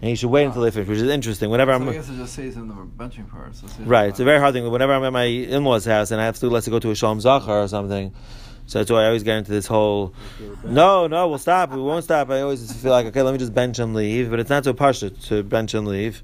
And 0.00 0.10
you 0.10 0.16
should 0.16 0.28
wait 0.28 0.44
until 0.44 0.62
they 0.62 0.70
finish, 0.70 0.88
which 0.88 0.98
is 0.98 1.08
interesting. 1.08 1.48
Whenever 1.48 1.72
so 1.72 1.76
I'm, 1.76 1.88
I 1.88 1.92
guess 1.94 2.08
it 2.10 2.16
just 2.16 2.34
says 2.34 2.56
in 2.56 2.68
the 2.68 2.74
benching 2.74 3.30
part. 3.30 3.56
So 3.56 3.66
right, 3.84 4.10
it's 4.10 4.20
a 4.20 4.24
very 4.24 4.38
hard 4.38 4.52
thing. 4.52 4.70
Whenever 4.70 4.92
I'm 4.92 5.02
at 5.04 5.12
my 5.12 5.24
in-laws' 5.24 5.86
house 5.86 6.10
and 6.10 6.20
I 6.20 6.26
have 6.26 6.38
to 6.40 6.48
let's 6.50 6.66
say 6.66 6.70
go 6.70 6.78
to 6.78 6.90
a 6.90 6.94
shalom 6.94 7.20
zachar 7.20 7.62
or 7.62 7.68
something, 7.68 8.14
so 8.66 8.78
that's 8.78 8.90
why 8.90 9.04
I 9.04 9.06
always 9.06 9.22
get 9.22 9.38
into 9.38 9.52
this 9.52 9.66
whole. 9.66 10.12
No, 10.64 11.06
no, 11.06 11.28
we'll 11.28 11.38
stop. 11.38 11.70
We 11.70 11.80
won't 11.80 12.04
stop. 12.04 12.28
I 12.28 12.42
always 12.42 12.70
feel 12.82 12.90
like 12.90 13.06
okay, 13.06 13.22
let 13.22 13.32
me 13.32 13.38
just 13.38 13.54
bench 13.54 13.78
and 13.78 13.94
leave. 13.94 14.28
But 14.28 14.38
it's 14.38 14.50
not 14.50 14.64
so 14.64 14.74
pasha 14.74 15.10
to 15.10 15.42
bench 15.42 15.72
and 15.72 15.88
leave. 15.88 16.22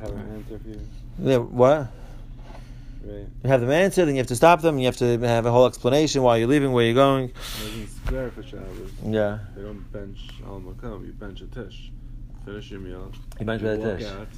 Have 0.00 0.10
an 0.10 0.34
answer 0.34 0.58
for 0.58 0.68
you. 0.68 0.80
Yeah, 1.20 1.36
what? 1.36 1.88
Right. 3.04 3.26
You 3.44 3.50
have 3.50 3.60
them 3.60 3.70
answer, 3.70 4.04
then 4.04 4.16
you 4.16 4.20
have 4.20 4.26
to 4.26 4.36
stop 4.36 4.62
them. 4.62 4.80
You 4.80 4.86
have 4.86 4.96
to 4.96 5.18
have 5.20 5.46
a 5.46 5.52
whole 5.52 5.66
explanation 5.66 6.22
why 6.22 6.38
you're 6.38 6.48
leaving, 6.48 6.72
where 6.72 6.84
you're 6.84 6.94
going. 6.94 7.30
Yeah. 9.04 9.38
They 9.54 9.62
don't 9.62 9.92
bench 9.92 10.18
al 10.44 10.60
makam. 10.60 11.06
You 11.06 11.12
bench 11.12 11.40
a 11.40 11.46
tish 11.46 11.92
finish 12.46 12.70
your 12.70 12.80
meal. 12.80 13.12
You 13.40 13.46
bench 13.46 13.62
by 13.62 13.76
the 13.76 13.96
dish. 13.96 14.06
Out, 14.06 14.28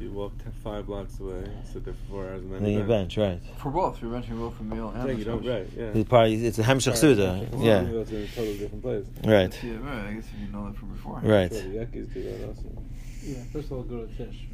you 0.00 0.10
walk 0.10 0.32
five 0.64 0.86
blocks 0.86 1.20
away, 1.20 1.44
sit 1.70 1.84
there 1.84 1.92
for 1.92 2.10
four 2.10 2.24
hours, 2.24 2.42
and 2.42 2.52
then, 2.52 2.62
then 2.62 2.72
you 2.72 2.82
bench. 2.82 3.18
right? 3.18 3.38
For 3.58 3.70
both, 3.70 4.00
you're 4.00 4.10
benching 4.10 4.38
both 4.38 4.56
for 4.56 4.62
meal 4.62 4.88
and 4.88 5.06
yeah, 5.06 5.14
you 5.14 5.24
don't, 5.24 5.46
right? 5.46 5.68
Yeah, 5.76 5.84
it's 5.94 6.08
probably 6.08 6.46
it's 6.46 6.58
a 6.58 6.62
hemshach 6.62 6.96
suda. 6.96 7.46
Yeah, 7.58 7.82
it's 7.82 8.10
in 8.10 8.22
a 8.22 8.26
totally 8.28 8.58
different 8.58 8.82
place. 8.82 9.04
Right. 9.22 9.62
Yeah, 9.62 9.76
right. 9.82 10.06
I 10.08 10.12
guess 10.14 10.24
if 10.24 10.40
you 10.40 10.48
know 10.52 10.66
that 10.66 10.76
from 10.78 10.88
before. 10.94 11.20
Right. 11.22 11.52
Sure, 11.52 11.62
the 11.62 11.68
Yakis 11.68 12.14
do 12.14 12.22
that 12.24 12.48
also. 12.48 12.82
Yeah, 13.22 13.36
first 13.52 13.66
of 13.66 13.72
all, 13.72 13.82
go 13.82 14.06
to 14.06 14.16
Tish 14.16 14.46
for 14.50 14.51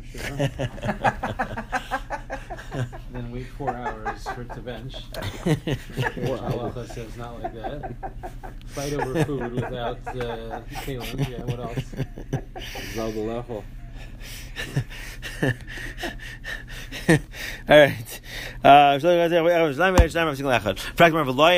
then 3.12 3.30
wait 3.32 3.46
four 3.56 3.74
hours 3.74 4.22
for 4.28 4.42
it 4.42 4.52
to 4.54 4.60
bench. 4.60 4.94
Halacha 5.12 6.86
says 6.88 7.16
not 7.16 7.42
like 7.42 7.54
that. 7.54 7.94
Fight 8.66 8.92
over 8.92 9.24
food 9.24 9.52
without 9.54 9.98
uh, 10.16 10.60
feelings. 10.84 11.28
Yeah, 11.28 11.44
what 11.44 11.60
else? 11.60 11.84
Zelda 12.94 13.20
level. 13.20 13.64
All 17.08 17.18
right. 17.68 18.20
Uh, 18.64 18.98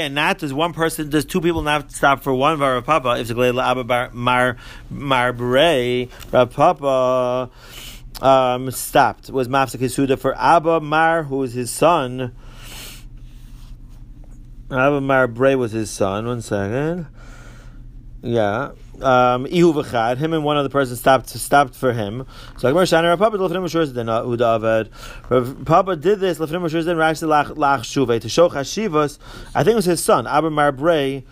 and 0.04 0.14
not 0.14 0.38
does 0.38 0.52
one 0.52 0.72
person, 0.72 1.08
does 1.08 1.24
two 1.24 1.40
people 1.40 1.62
not 1.62 1.90
stop 1.92 2.22
for 2.22 2.34
one 2.34 2.58
Rav 2.58 2.84
Papa 2.84 3.16
if 3.18 3.30
it's 3.30 3.32
Mar 4.12 4.56
Mar 4.90 5.32
Papa 6.46 7.50
um, 8.22 8.70
stopped 8.70 9.30
was 9.30 9.48
Mafsik 9.48 9.80
Hisuda 9.80 10.18
for 10.18 10.36
Abba 10.36 10.80
Mar 10.80 11.24
who 11.24 11.38
was 11.38 11.52
his 11.52 11.70
son. 11.70 12.34
Abba 14.70 15.00
Mar 15.00 15.26
Bray 15.26 15.54
was 15.54 15.72
his 15.72 15.90
son. 15.90 16.26
One 16.26 16.42
second. 16.42 17.06
Yeah 18.22 18.72
um, 19.02 19.46
him 19.46 20.32
and 20.32 20.44
one 20.44 20.56
other 20.56 20.68
person 20.68 20.96
stopped 20.96 21.28
stopped 21.28 21.74
for 21.74 21.92
him. 21.92 22.26
So 22.58 22.72
Rav 22.72 22.88
Papa 25.64 25.96
did 25.96 26.20
this 26.20 26.38
lefnim 26.38 26.84
then 26.84 26.96
Rashi 26.96 27.26
lach 27.26 27.80
shuve 27.80 28.20
to 28.20 28.28
show 28.28 28.48
chashivas. 28.48 29.18
I 29.54 29.64
think 29.64 29.72
it 29.72 29.76
was 29.76 29.84
his 29.86 30.02
son 30.02 30.26
Abba 30.26 30.50
Mar 30.50 30.72
Bray, 30.72 31.24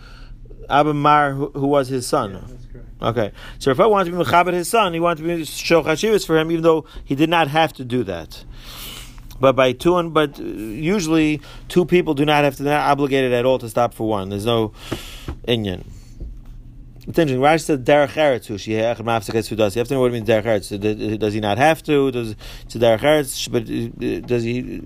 Abba 0.69 0.93
Mar 0.93 1.33
who, 1.33 1.49
who 1.51 1.67
was 1.67 1.89
his 1.89 2.07
son. 2.07 2.57
Okay, 3.01 3.31
so 3.59 3.71
if 3.71 3.79
I 3.79 3.85
wanted 3.85 4.11
to 4.11 4.17
be 4.17 4.23
mechabed 4.23 4.53
his 4.53 4.67
son, 4.67 4.93
he 4.93 4.99
wanted 4.99 5.23
to 5.23 5.37
be 5.37 5.45
show 5.45 5.83
chashivas 5.83 6.25
for 6.25 6.37
him, 6.37 6.51
even 6.51 6.63
though 6.63 6.85
he 7.05 7.15
did 7.15 7.29
not 7.29 7.47
have 7.47 7.71
to 7.73 7.85
do 7.85 8.03
that. 8.03 8.43
But 9.39 9.55
by 9.55 9.71
two, 9.71 9.97
and 9.97 10.13
but 10.13 10.37
usually 10.37 11.39
two 11.69 11.85
people 11.85 12.13
do 12.13 12.25
not 12.25 12.43
have 12.43 12.57
to, 12.57 12.63
they're 12.63 12.77
not 12.77 12.89
obligated 12.89 13.31
at 13.31 13.45
all 13.45 13.57
to 13.59 13.69
stop 13.69 13.93
for 13.93 14.07
one. 14.07 14.29
There's 14.29 14.45
no 14.45 14.73
inyan. 15.47 15.85
It's 17.09 17.17
interesting. 17.17 17.41
Rashi 17.41 17.61
said 17.63 17.85
derech 17.85 18.09
eretz 18.09 18.45
hu 18.45 18.59
she 18.59 18.73
echad 18.73 18.97
mafsek 18.97 19.33
sudas. 19.33 19.75
You 19.75 19.79
have 19.79 19.87
to 19.87 19.95
know 19.95 20.01
what 20.01 20.11
it 20.11 20.13
means 20.13 20.29
derech 20.29 20.43
eretz. 20.43 21.17
Does 21.19 21.33
he 21.33 21.39
not 21.39 21.57
have 21.57 21.81
to? 21.81 22.11
Does 22.11 22.33
a 22.33 22.35
derech 22.67 22.99
eretz? 22.99 23.51
But 23.51 23.63
uh, 23.63 24.27
does 24.27 24.43
he? 24.43 24.83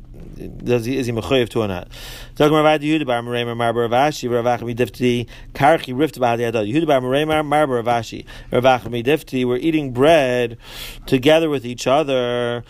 Does 0.63 0.86
he? 0.86 0.97
Is 0.97 1.07
he 1.07 1.11
mechayev 1.11 1.49
to 1.49 1.63
or 1.63 1.67
not? 1.67 1.89
Talking 2.36 2.57
about 2.57 2.80
Yehuda 2.80 3.05
bar 3.05 3.21
Meremer 3.21 3.57
Marbar 3.57 3.89
Ravashi 3.89 5.28
Karchi 5.53 5.99
Rift 5.99 6.17
Yehuda 6.17 6.88
bar 6.88 7.01
Meremer 7.01 7.43
Marbar 7.45 7.84
Ravashi. 7.84 9.45
We're 9.45 9.57
eating 9.57 9.91
bread 9.91 10.57
together 11.05 11.49
with 11.49 11.65
each 11.65 11.88
other. 11.88 12.63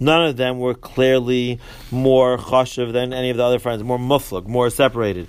None 0.00 0.24
of 0.28 0.36
them 0.36 0.58
were 0.60 0.74
clearly 0.74 1.58
more 1.90 2.38
chashav 2.38 2.92
than 2.92 3.12
any 3.12 3.30
of 3.30 3.36
the 3.36 3.42
other 3.42 3.58
friends. 3.58 3.82
More 3.82 3.98
muflug, 3.98 4.46
more 4.46 4.70
separated 4.70 5.26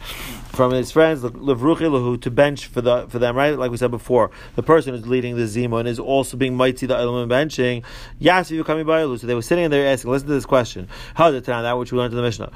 from 0.51 0.72
his 0.74 0.91
friends, 0.91 1.22
Levruchi 1.22 1.89
Lahu, 1.89 2.22
to 2.22 2.30
bench 2.30 2.68
for 2.68 2.82
the 2.82 3.07
for 3.07 3.20
them, 3.20 3.36
right? 3.36 3.57
Like 3.57 3.72
we 3.72 3.78
said 3.78 3.89
before, 3.89 4.32
the 4.55 4.64
person 4.64 4.93
who's 4.93 5.07
leading 5.07 5.38
the 5.38 5.43
Zimun 5.43 5.88
is 5.88 5.97
also 5.97 6.38
being 6.38 6.55
mighty 6.55 6.86
the 6.86 6.95
Elam 6.95 7.30
benching. 7.30 7.84
Yasi 8.20 8.55
you 8.55 8.64
coming 8.64 8.86
by 8.86 9.01
So 9.01 9.26
they 9.26 9.34
were 9.34 9.41
sitting 9.41 9.64
in 9.66 9.72
there 9.72 9.88
asking, 9.91 10.12
listen 10.12 10.28
to 10.28 10.34
this 10.34 10.45
question. 10.45 10.88
How 11.16 11.32
did 11.32 11.45
that 11.45 11.78
which 11.78 11.91
we 11.91 11.97
learned 11.97 12.14
in 12.14 12.18
the 12.18 12.24
Mishnah? 12.24 12.51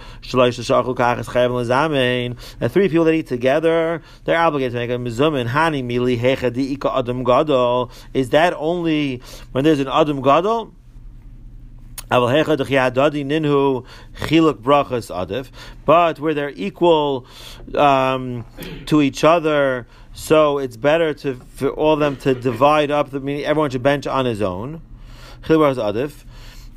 And 2.62 2.72
three 2.72 2.89
people 2.89 3.06
that 3.06 3.14
eat 3.14 3.28
together, 3.28 4.01
they're 4.26 4.38
obligated 4.38 4.74
to 4.74 4.78
make 4.78 4.89
a 4.89 4.93
mizumin. 4.93 5.47
Hani 5.47 5.84
mili 5.84 6.20
hecha 6.20 6.97
adam 6.97 7.24
gadol. 7.24 7.91
Is 8.14 8.30
that 8.32 8.53
only 8.56 9.22
when 9.51 9.64
there's 9.64 9.80
an 9.80 9.88
adam 9.88 10.22
gadol? 10.22 10.74
But 15.86 16.20
where 16.20 16.34
they're 16.34 16.49
equal 16.49 17.28
um, 17.74 18.45
to 18.86 19.01
each 19.01 19.24
other, 19.24 19.88
so 20.14 20.58
it's 20.60 20.78
better 20.78 21.14
to 21.16 21.36
for 21.36 21.70
all 21.70 21.93
of 21.93 21.99
them 21.99 22.18
to 22.18 22.34
divide 22.34 22.91
up. 22.91 23.10
The, 23.10 23.20
meaning 23.20 23.45
everyone 23.45 23.70
should 23.72 23.84
bench 23.84 24.08
on 24.08 24.26
his 24.26 24.41
own. 24.41 24.82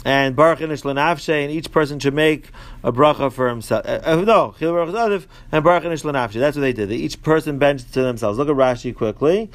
And 0.04 0.36
Baruch 0.36 0.60
Inish 0.60 0.84
Lanafshe, 0.84 1.42
and 1.42 1.50
each 1.50 1.72
person 1.72 1.98
should 1.98 2.14
make 2.14 2.50
a 2.84 2.92
bracha 2.92 3.32
for 3.32 3.48
himself. 3.48 3.84
Uh, 3.84 4.00
uh, 4.04 4.16
no, 4.16 4.54
Chil 4.58 4.72
Baruch 4.72 4.94
Adif 4.94 5.26
and 5.50 5.64
Baruch 5.64 5.84
Inish 5.84 6.04
Lanafshe. 6.04 6.38
That's 6.38 6.56
what 6.56 6.62
they 6.62 6.72
did. 6.72 6.88
They, 6.88 6.96
each 6.96 7.20
person 7.22 7.58
benched 7.58 7.92
to 7.94 8.02
themselves. 8.02 8.38
Look 8.38 8.48
at 8.48 8.54
Rashi 8.54 8.94
quickly. 8.94 9.50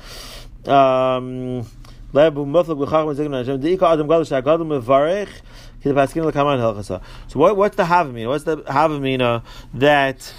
Um, 0.66 1.66
so 7.28 7.40
what, 7.40 7.58
what's 7.58 7.76
the 7.76 7.84
Havamina? 7.84 8.28
What's 8.28 8.44
the 8.44 8.58
Havamina 8.58 9.44
that 9.74 10.34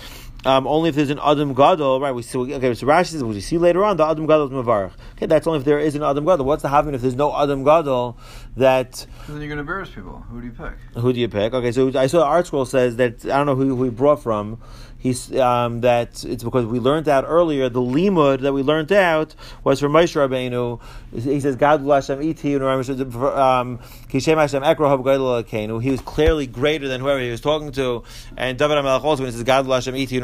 um, 0.44 0.66
only 0.66 0.90
if 0.90 0.94
there's 0.94 1.10
an 1.10 1.20
Adam 1.24 1.54
Gadol, 1.54 2.00
right? 2.00 2.12
We 2.12 2.22
see, 2.22 2.38
okay, 2.38 2.74
so 2.74 2.86
Rashi 2.86 3.06
says, 3.06 3.24
we 3.24 3.40
see 3.40 3.58
later 3.58 3.82
on, 3.84 3.96
the 3.96 4.04
Adam 4.04 4.26
Gadol 4.26 4.46
is 4.46 4.52
Mavarach. 4.52 4.92
Okay, 5.12 5.26
that's 5.26 5.46
only 5.46 5.60
if 5.60 5.64
there 5.64 5.78
is 5.78 5.94
an 5.94 6.02
Adam 6.02 6.24
Gadol. 6.24 6.44
What's 6.44 6.62
the 6.62 6.68
Havamina 6.68 6.94
if 6.94 7.02
there's 7.02 7.14
no 7.14 7.34
Adam 7.34 7.64
Gadol 7.64 8.18
that... 8.56 9.06
Then 9.26 9.38
you're 9.38 9.46
going 9.46 9.56
to 9.56 9.60
embarrass 9.60 9.90
people. 9.90 10.20
Who 10.30 10.40
do 10.40 10.46
you 10.46 10.52
pick? 10.52 10.74
Who 11.00 11.12
do 11.12 11.20
you 11.20 11.28
pick? 11.28 11.54
Okay, 11.54 11.72
so 11.72 11.88
I 11.98 12.06
saw 12.06 12.18
the 12.18 12.42
ArtScroll 12.42 12.66
says 12.66 12.96
that, 12.96 13.24
I 13.24 13.38
don't 13.38 13.46
know 13.46 13.56
who, 13.56 13.74
who 13.74 13.84
he 13.84 13.90
brought 13.90 14.22
from, 14.22 14.60
he's 15.04 15.32
um, 15.36 15.82
that 15.82 16.24
it's 16.24 16.42
because 16.42 16.64
we 16.64 16.80
learned 16.80 17.08
out 17.08 17.24
earlier 17.28 17.68
the 17.68 17.80
limud 17.80 18.40
that 18.40 18.52
we 18.54 18.62
learned 18.62 18.90
out 18.90 19.34
was 19.62 19.78
from 19.78 19.92
Moshe 19.92 20.16
Rabbeinu. 20.16 20.80
He 21.12 21.38
says 21.40 21.56
God 21.56 21.86
Hashem 21.86 22.22
iti 22.22 22.56
um, 22.56 22.60
kishem 22.62 24.38
Hashem 24.38 24.62
ekro 24.62 25.82
He 25.82 25.90
was 25.90 26.00
clearly 26.00 26.46
greater 26.46 26.88
than 26.88 27.02
whoever 27.02 27.20
he 27.20 27.30
was 27.30 27.42
talking 27.42 27.70
to, 27.72 28.02
and 28.36 28.58
David 28.58 28.78
Hamelach 28.78 29.04
also 29.04 29.22
when 29.22 29.30
he 29.30 29.36
says 29.36 29.44
God 29.44 29.66
Hashem 29.66 29.94
iti 29.94 30.18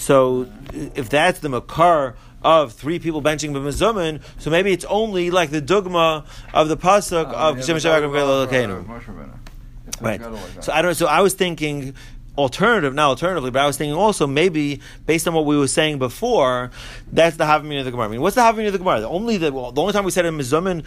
So 0.00 0.48
if 0.72 1.10
that's 1.10 1.40
the 1.40 1.48
makar 1.48 2.14
of 2.42 2.72
three 2.72 3.00
people 3.00 3.20
benching 3.20 3.50
b'mezumin, 3.52 4.22
so 4.38 4.50
maybe 4.50 4.70
it's 4.70 4.84
only 4.84 5.30
like 5.30 5.50
the 5.50 5.60
dogma 5.60 6.24
of 6.52 6.68
the 6.68 6.76
pasuk 6.76 7.24
Oh, 7.26 7.50
of 7.50 7.56
yeah, 7.56 7.64
Kishem 7.64 7.66
but 7.66 7.82
Hashem 7.82 8.02
that 8.02 8.08
was, 8.08 8.48
ekro 8.48 8.84
uh, 8.84 8.86
Moshe 8.86 9.04
Rabbeinu. 9.04 9.38
It's 9.86 10.00
Right. 10.00 10.20
got 10.20 10.32
it 10.32 10.34
like 10.34 10.54
that. 10.54 10.64
So 10.64 10.72
I 10.72 10.82
don't. 10.82 10.94
So 10.94 11.06
I 11.06 11.20
was 11.20 11.34
thinking 11.34 11.94
alternative, 12.36 12.94
not 12.94 13.08
alternatively, 13.08 13.50
but 13.50 13.62
I 13.62 13.66
was 13.66 13.76
thinking 13.76 13.94
also 13.94 14.26
maybe 14.26 14.80
based 15.06 15.28
on 15.28 15.34
what 15.34 15.44
we 15.46 15.56
were 15.56 15.68
saying 15.68 15.98
before, 15.98 16.70
that's 17.12 17.36
the 17.36 17.44
Havamina 17.44 17.80
of 17.80 17.84
the 17.84 17.90
Gemara. 17.90 18.06
I 18.06 18.10
mean, 18.10 18.20
what's 18.20 18.34
the 18.34 18.42
Havamina 18.42 18.68
of 18.68 18.72
the 18.72 18.78
Gemara? 18.78 19.00
The 19.00 19.08
only 19.08 19.36
the, 19.36 19.52
well, 19.52 19.72
the 19.72 19.80
only 19.80 19.92
time 19.92 20.04
we 20.04 20.10
said 20.10 20.26
in 20.26 20.36
Mizumin 20.36 20.84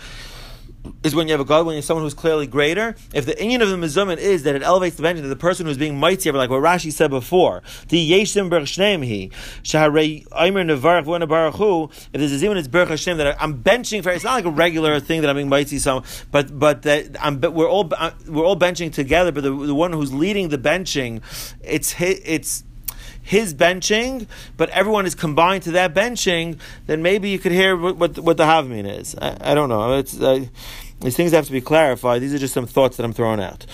is 1.03 1.15
when 1.15 1.27
you 1.27 1.33
have 1.33 1.39
a 1.39 1.45
God, 1.45 1.65
when 1.65 1.73
you 1.73 1.77
have 1.77 1.85
someone 1.85 2.03
who's 2.03 2.13
clearly 2.13 2.47
greater. 2.47 2.95
If 3.13 3.25
the 3.25 3.35
union 3.39 3.61
of 3.61 3.69
the 3.69 3.77
Mizumin 3.77 4.17
is 4.17 4.43
that 4.43 4.55
it 4.55 4.63
elevates 4.63 4.95
the 4.95 5.03
bench 5.03 5.19
to 5.19 5.27
the 5.27 5.35
person 5.35 5.65
who's 5.65 5.77
being 5.77 5.97
mighty, 5.97 6.29
ever 6.29 6.37
like 6.37 6.49
what 6.49 6.61
Rashi 6.61 6.91
said 6.91 7.09
before, 7.09 7.63
the 7.89 8.11
Yeshim 8.11 8.49
Ber 8.49 8.61
Shneim 8.61 9.03
he, 9.03 9.29
Shaharei 9.63 10.25
Aimer 10.35 10.63
Nevarach 10.63 11.05
V'Ona 11.05 11.27
Baruchu, 11.27 11.91
if 11.91 12.11
there's 12.13 12.31
a 12.31 12.45
Zimun, 12.45 12.57
it's 12.57 12.67
Ber 12.67 12.85
Hashem 12.85 13.17
that 13.17 13.41
I'm 13.41 13.63
benching 13.63 14.03
for, 14.03 14.11
it's 14.11 14.23
not 14.23 14.33
like 14.33 14.45
a 14.45 14.51
regular 14.51 14.99
thing 14.99 15.21
that 15.21 15.29
I'm 15.29 15.35
being 15.35 15.49
mighty, 15.49 15.79
some, 15.79 16.03
but, 16.31 16.57
but 16.57 16.83
that 16.83 17.15
I'm, 17.23 17.39
but 17.39 17.53
we're 17.53 17.69
all, 17.69 17.89
uh, 17.97 18.11
we're 18.27 18.45
all 18.45 18.57
benching 18.57 18.91
together, 18.91 19.31
but 19.31 19.43
the, 19.43 19.51
the 19.51 19.75
one 19.75 19.93
who's 19.93 20.13
leading 20.13 20.49
the 20.49 20.57
benching, 20.57 21.21
it's, 21.61 21.95
it's, 21.99 22.63
his 23.27 23.53
benching, 23.53 24.25
but 24.55 24.69
everyone 24.69 25.05
is 25.05 25.13
combined 25.13 25.63
to 25.63 25.71
that 25.71 25.93
benching, 25.93 26.57
then 26.85 27.01
maybe 27.01 27.29
you 27.29 27.37
could 27.37 27.51
hear 27.51 27.75
what 27.75 27.97
what, 27.97 28.17
what 28.19 28.37
the 28.37 28.45
Havmin 28.45 28.87
is. 28.89 29.15
I, 29.21 29.51
I 29.51 29.53
don't 29.53 29.67
know. 29.67 29.91
Uh, 29.91 30.45
these 31.01 31.17
things 31.17 31.33
have 31.33 31.45
to 31.45 31.51
be 31.51 31.59
clarified. 31.59 32.21
These 32.21 32.33
are 32.33 32.37
just 32.37 32.53
some 32.53 32.65
thoughts 32.65 32.95
that 32.95 33.03
I'm 33.03 33.11
throwing 33.11 33.41
out. 33.41 33.65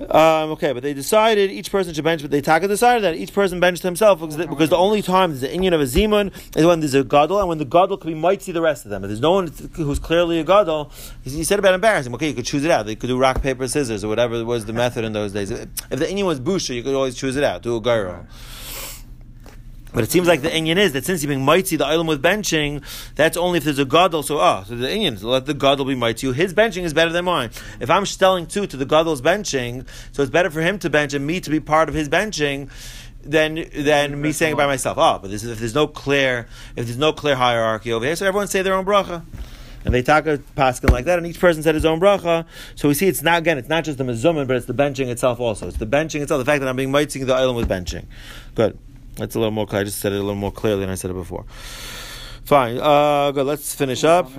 Um, 0.00 0.52
okay, 0.52 0.72
but 0.72 0.84
they 0.84 0.94
decided 0.94 1.50
each 1.50 1.72
person 1.72 1.92
should 1.92 2.04
bench, 2.04 2.22
but 2.22 2.30
they 2.30 2.40
taka 2.40 2.68
decided 2.68 3.02
that 3.02 3.16
each 3.16 3.32
person 3.32 3.58
benched 3.58 3.82
himself 3.82 4.20
because, 4.20 4.36
the, 4.36 4.46
because 4.46 4.68
the 4.68 4.76
only 4.76 5.02
time 5.02 5.30
there's 5.30 5.40
the 5.40 5.52
Indian 5.52 5.74
of 5.74 5.80
a 5.80 5.84
Zimun 5.84 6.32
is 6.56 6.64
when 6.64 6.78
there's 6.78 6.94
a 6.94 7.02
Gadol, 7.02 7.40
and 7.40 7.48
when 7.48 7.58
the 7.58 7.64
Gadol 7.64 7.96
can 7.96 8.12
be 8.12 8.14
might 8.14 8.40
see 8.40 8.52
the 8.52 8.60
rest 8.60 8.84
of 8.84 8.90
them. 8.90 9.02
If 9.02 9.08
there's 9.08 9.20
no 9.20 9.32
one 9.32 9.48
who's 9.74 9.98
clearly 9.98 10.38
a 10.38 10.44
Gadol, 10.44 10.92
he 11.24 11.42
said 11.42 11.58
about 11.58 11.74
embarrassing. 11.74 12.14
Okay, 12.14 12.28
you 12.28 12.34
could 12.34 12.46
choose 12.46 12.64
it 12.64 12.70
out. 12.70 12.86
They 12.86 12.94
could 12.94 13.08
do 13.08 13.18
rock, 13.18 13.42
paper, 13.42 13.66
scissors, 13.66 14.04
or 14.04 14.08
whatever 14.08 14.44
was 14.44 14.66
the 14.66 14.72
method 14.72 15.04
in 15.04 15.12
those 15.12 15.32
days. 15.32 15.50
If 15.50 15.68
the 15.90 16.08
Indian 16.08 16.28
was 16.28 16.38
Busha, 16.38 16.76
you 16.76 16.84
could 16.84 16.94
always 16.94 17.16
choose 17.16 17.36
it 17.36 17.42
out. 17.42 17.62
Do 17.62 17.76
a 17.76 17.80
gyro. 17.80 18.24
But 19.92 20.04
it 20.04 20.10
seems 20.10 20.28
like 20.28 20.42
the 20.42 20.50
Inyan 20.50 20.76
is 20.76 20.92
that 20.92 21.04
since 21.04 21.22
you're 21.22 21.28
being 21.28 21.44
mighty, 21.44 21.76
the 21.76 21.86
island 21.86 22.08
with 22.08 22.22
benching, 22.22 22.82
that's 23.14 23.36
only 23.36 23.58
if 23.58 23.64
there's 23.64 23.78
a 23.78 23.84
gadol. 23.84 24.22
So, 24.22 24.38
ah, 24.38 24.62
so 24.64 24.76
the 24.76 25.16
so 25.16 25.28
let 25.28 25.46
the 25.46 25.54
gadol 25.54 25.86
be 25.86 25.94
mighty. 25.94 26.30
His 26.32 26.52
benching 26.52 26.82
is 26.82 26.92
better 26.92 27.10
than 27.10 27.24
mine. 27.24 27.50
If 27.80 27.90
I'm 27.90 28.04
telling 28.04 28.46
two 28.46 28.66
to 28.66 28.76
the 28.76 28.84
gadol's 28.84 29.22
benching, 29.22 29.86
so 30.12 30.22
it's 30.22 30.30
better 30.30 30.50
for 30.50 30.60
him 30.60 30.78
to 30.80 30.90
bench 30.90 31.14
and 31.14 31.26
me 31.26 31.40
to 31.40 31.50
be 31.50 31.60
part 31.60 31.88
of 31.88 31.94
his 31.94 32.08
benching 32.08 32.70
than 33.22 33.64
than 33.74 34.20
me 34.20 34.32
saying 34.32 34.54
it 34.54 34.56
by 34.56 34.66
myself. 34.66 34.98
Ah, 34.98 35.18
but 35.18 35.30
this 35.30 35.42
is, 35.42 35.50
if 35.50 35.58
there's 35.58 35.74
no 35.74 35.86
clear 35.86 36.48
if 36.76 36.84
there's 36.86 36.98
no 36.98 37.12
clear 37.12 37.36
hierarchy 37.36 37.92
over 37.92 38.04
here, 38.04 38.16
so 38.16 38.26
everyone 38.26 38.48
say 38.48 38.62
their 38.62 38.74
own 38.74 38.84
bracha. 38.84 39.24
And 39.84 39.94
they 39.94 40.02
talk 40.02 40.26
a 40.26 40.38
paskin 40.56 40.90
like 40.90 41.04
that, 41.04 41.18
and 41.18 41.26
each 41.26 41.38
person 41.38 41.62
said 41.62 41.74
his 41.74 41.86
own 41.86 42.00
bracha. 42.00 42.44
So 42.74 42.88
we 42.88 42.94
see 42.94 43.06
it's 43.06 43.22
not 43.22 43.38
again, 43.38 43.58
it's 43.58 43.68
not 43.68 43.84
just 43.84 43.96
the 43.96 44.04
mezumin, 44.04 44.46
but 44.46 44.56
it's 44.56 44.66
the 44.66 44.74
benching 44.74 45.06
itself 45.06 45.40
also. 45.40 45.68
It's 45.68 45.78
the 45.78 45.86
benching 45.86 46.20
itself, 46.20 46.40
the 46.40 46.44
fact 46.44 46.60
that 46.60 46.68
I'm 46.68 46.76
being 46.76 46.90
mighty 46.90 47.22
the 47.22 47.34
island 47.34 47.56
with 47.56 47.68
benching. 47.68 48.04
Good. 48.54 48.76
That's 49.18 49.34
a 49.34 49.38
little 49.38 49.52
more 49.52 49.66
clear. 49.66 49.82
I 49.82 49.84
just 49.84 49.98
said 49.98 50.12
it 50.12 50.16
a 50.16 50.22
little 50.22 50.34
more 50.34 50.52
clearly 50.52 50.80
than 50.80 50.90
I 50.90 50.94
said 50.94 51.10
it 51.10 51.14
before. 51.14 51.44
Fine. 52.44 52.78
Uh, 52.78 53.30
good. 53.32 53.44
Let's 53.44 53.74
finish 53.74 54.04
up. 54.04 54.30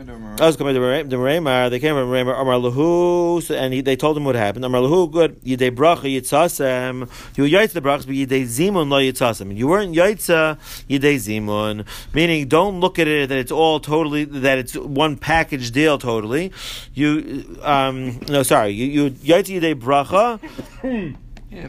I 0.42 0.48
was 0.48 0.58
coming 0.58 0.74
to 0.74 0.80
the 0.80 1.18
Ramar. 1.20 1.70
They 1.70 1.80
came 1.80 1.94
from 1.94 2.10
Ramar. 2.10 2.34
Amar 2.34 2.56
Lahu, 2.56 3.44
so- 3.44 3.54
and 3.54 3.72
he, 3.72 3.82
they 3.82 3.96
told 3.96 4.18
him 4.18 4.24
what 4.26 4.34
happened. 4.34 4.66
Amar 4.66 4.82
Lahu, 4.82 5.12
good. 5.12 5.40
Yidei 5.42 5.70
bracha 5.70 6.10
yitzasem. 6.10 7.08
You 7.38 7.44
were 7.44 7.50
yaitza 7.50 7.74
the 7.74 7.82
brachas, 7.82 8.08
but 8.08 8.16
yidei 8.16 8.46
zimun 8.46 8.90
lo 8.90 8.98
yitzasem. 9.00 9.56
You 9.56 9.68
weren't 9.68 9.94
yaitza 9.96 10.58
yidei 10.90 11.18
zimun. 11.18 11.86
Meaning, 12.12 12.48
don't 12.48 12.80
look 12.80 12.98
at 12.98 13.08
it 13.08 13.30
that 13.30 13.38
it's 13.38 13.52
all 13.52 13.80
totally 13.80 14.24
that 14.26 14.58
it's 14.58 14.76
one 14.76 15.16
package 15.16 15.70
deal 15.70 16.00
totally. 16.00 16.52
You, 16.96 17.60
um, 17.62 18.22
no, 18.28 18.42
sorry. 18.42 18.70
You, 18.72 18.86
you 19.04 19.12
yaitza 19.12 19.62
yidei 19.62 19.76
bracha. 19.76 21.16
Yeah, 21.52 21.68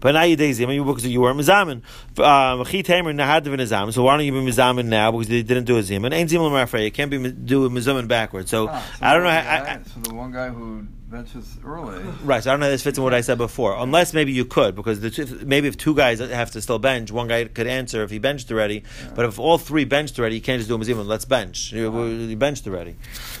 But 0.00 0.12
now 0.12 0.22
you 0.22 0.34
daisy, 0.34 0.64
I 0.64 0.66
mean, 0.66 0.84
because 0.84 1.06
you 1.06 1.20
were 1.20 1.32
mizamin. 1.32 1.82
Um, 2.18 2.64
Chi 2.64 2.80
tamer 2.82 3.12
nahadav 3.12 3.46
in 3.46 3.60
mizamin. 3.60 3.92
So 3.92 4.02
why 4.02 4.16
don't 4.16 4.26
you 4.26 4.32
be 4.32 4.38
mizamin 4.38 4.86
now? 4.86 5.12
Because 5.12 5.28
they 5.28 5.42
didn't 5.42 5.64
do 5.64 5.78
a 5.78 5.82
zimun. 5.82 6.12
Ain't 6.12 6.30
zimun 6.30 6.50
marfrei. 6.50 6.84
You 6.84 6.90
can't 6.90 7.10
be 7.10 7.30
do 7.30 7.64
a 7.64 7.70
mizamin 7.70 8.08
backwards. 8.08 8.50
So 8.50 8.68
Ah, 8.68 8.84
so 8.98 9.06
I 9.06 9.14
don't 9.14 9.22
know. 9.22 9.30
How, 9.30 9.36
I, 9.36 9.74
I, 9.74 9.80
so 9.84 10.00
the 10.00 10.14
one 10.14 10.32
guy 10.32 10.48
who 10.48 10.84
benches 11.08 11.56
early. 11.64 12.02
right. 12.24 12.42
So 12.42 12.50
I 12.50 12.52
don't 12.52 12.60
know 12.60 12.66
how 12.66 12.70
this 12.70 12.82
fits 12.82 12.98
in 12.98 13.04
what 13.04 13.14
I 13.14 13.20
said 13.20 13.38
before. 13.38 13.76
Unless 13.78 14.14
maybe 14.14 14.32
you 14.32 14.44
could, 14.44 14.74
because 14.74 14.98
the 14.98 15.10
two, 15.10 15.26
maybe 15.46 15.68
if 15.68 15.76
two 15.76 15.94
guys 15.94 16.18
have 16.18 16.50
to 16.50 16.60
still 16.60 16.80
bench, 16.80 17.12
one 17.12 17.28
guy 17.28 17.44
could 17.44 17.68
answer 17.68 18.02
if 18.02 18.10
he 18.10 18.18
benched 18.18 18.50
already. 18.50 18.82
But 19.14 19.26
if 19.26 19.38
all 19.38 19.58
three 19.58 19.84
benched 19.84 20.18
already, 20.18 20.34
you 20.34 20.42
can't 20.42 20.58
just 20.58 20.68
do 20.68 20.74
a 20.74 20.78
mizamin. 20.78 21.06
Let's 21.06 21.24
bench. 21.24 21.72
You, 21.72 22.04
you 22.04 22.36
benched 22.36 22.66
already. 22.66 22.96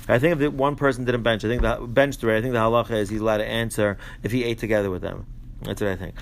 I 0.06 0.20
think 0.20 0.34
if 0.34 0.38
the 0.38 0.50
one 0.52 0.76
person 0.76 1.04
didn't 1.04 1.24
bench, 1.24 1.44
I 1.44 1.48
think 1.48 1.62
the 1.62 1.84
benched 1.84 2.22
already. 2.22 2.38
I 2.38 2.42
think 2.42 2.52
the 2.54 2.60
halacha 2.60 2.92
is 2.92 3.08
he's 3.08 3.20
allowed 3.20 3.38
to 3.38 3.46
answer 3.46 3.98
if 4.22 4.30
he 4.30 4.44
ate 4.44 4.58
together 4.58 4.88
with 4.88 5.02
them. 5.02 5.26
That's 5.62 5.80
what 5.80 5.90
I 5.90 5.96
think. 5.96 6.14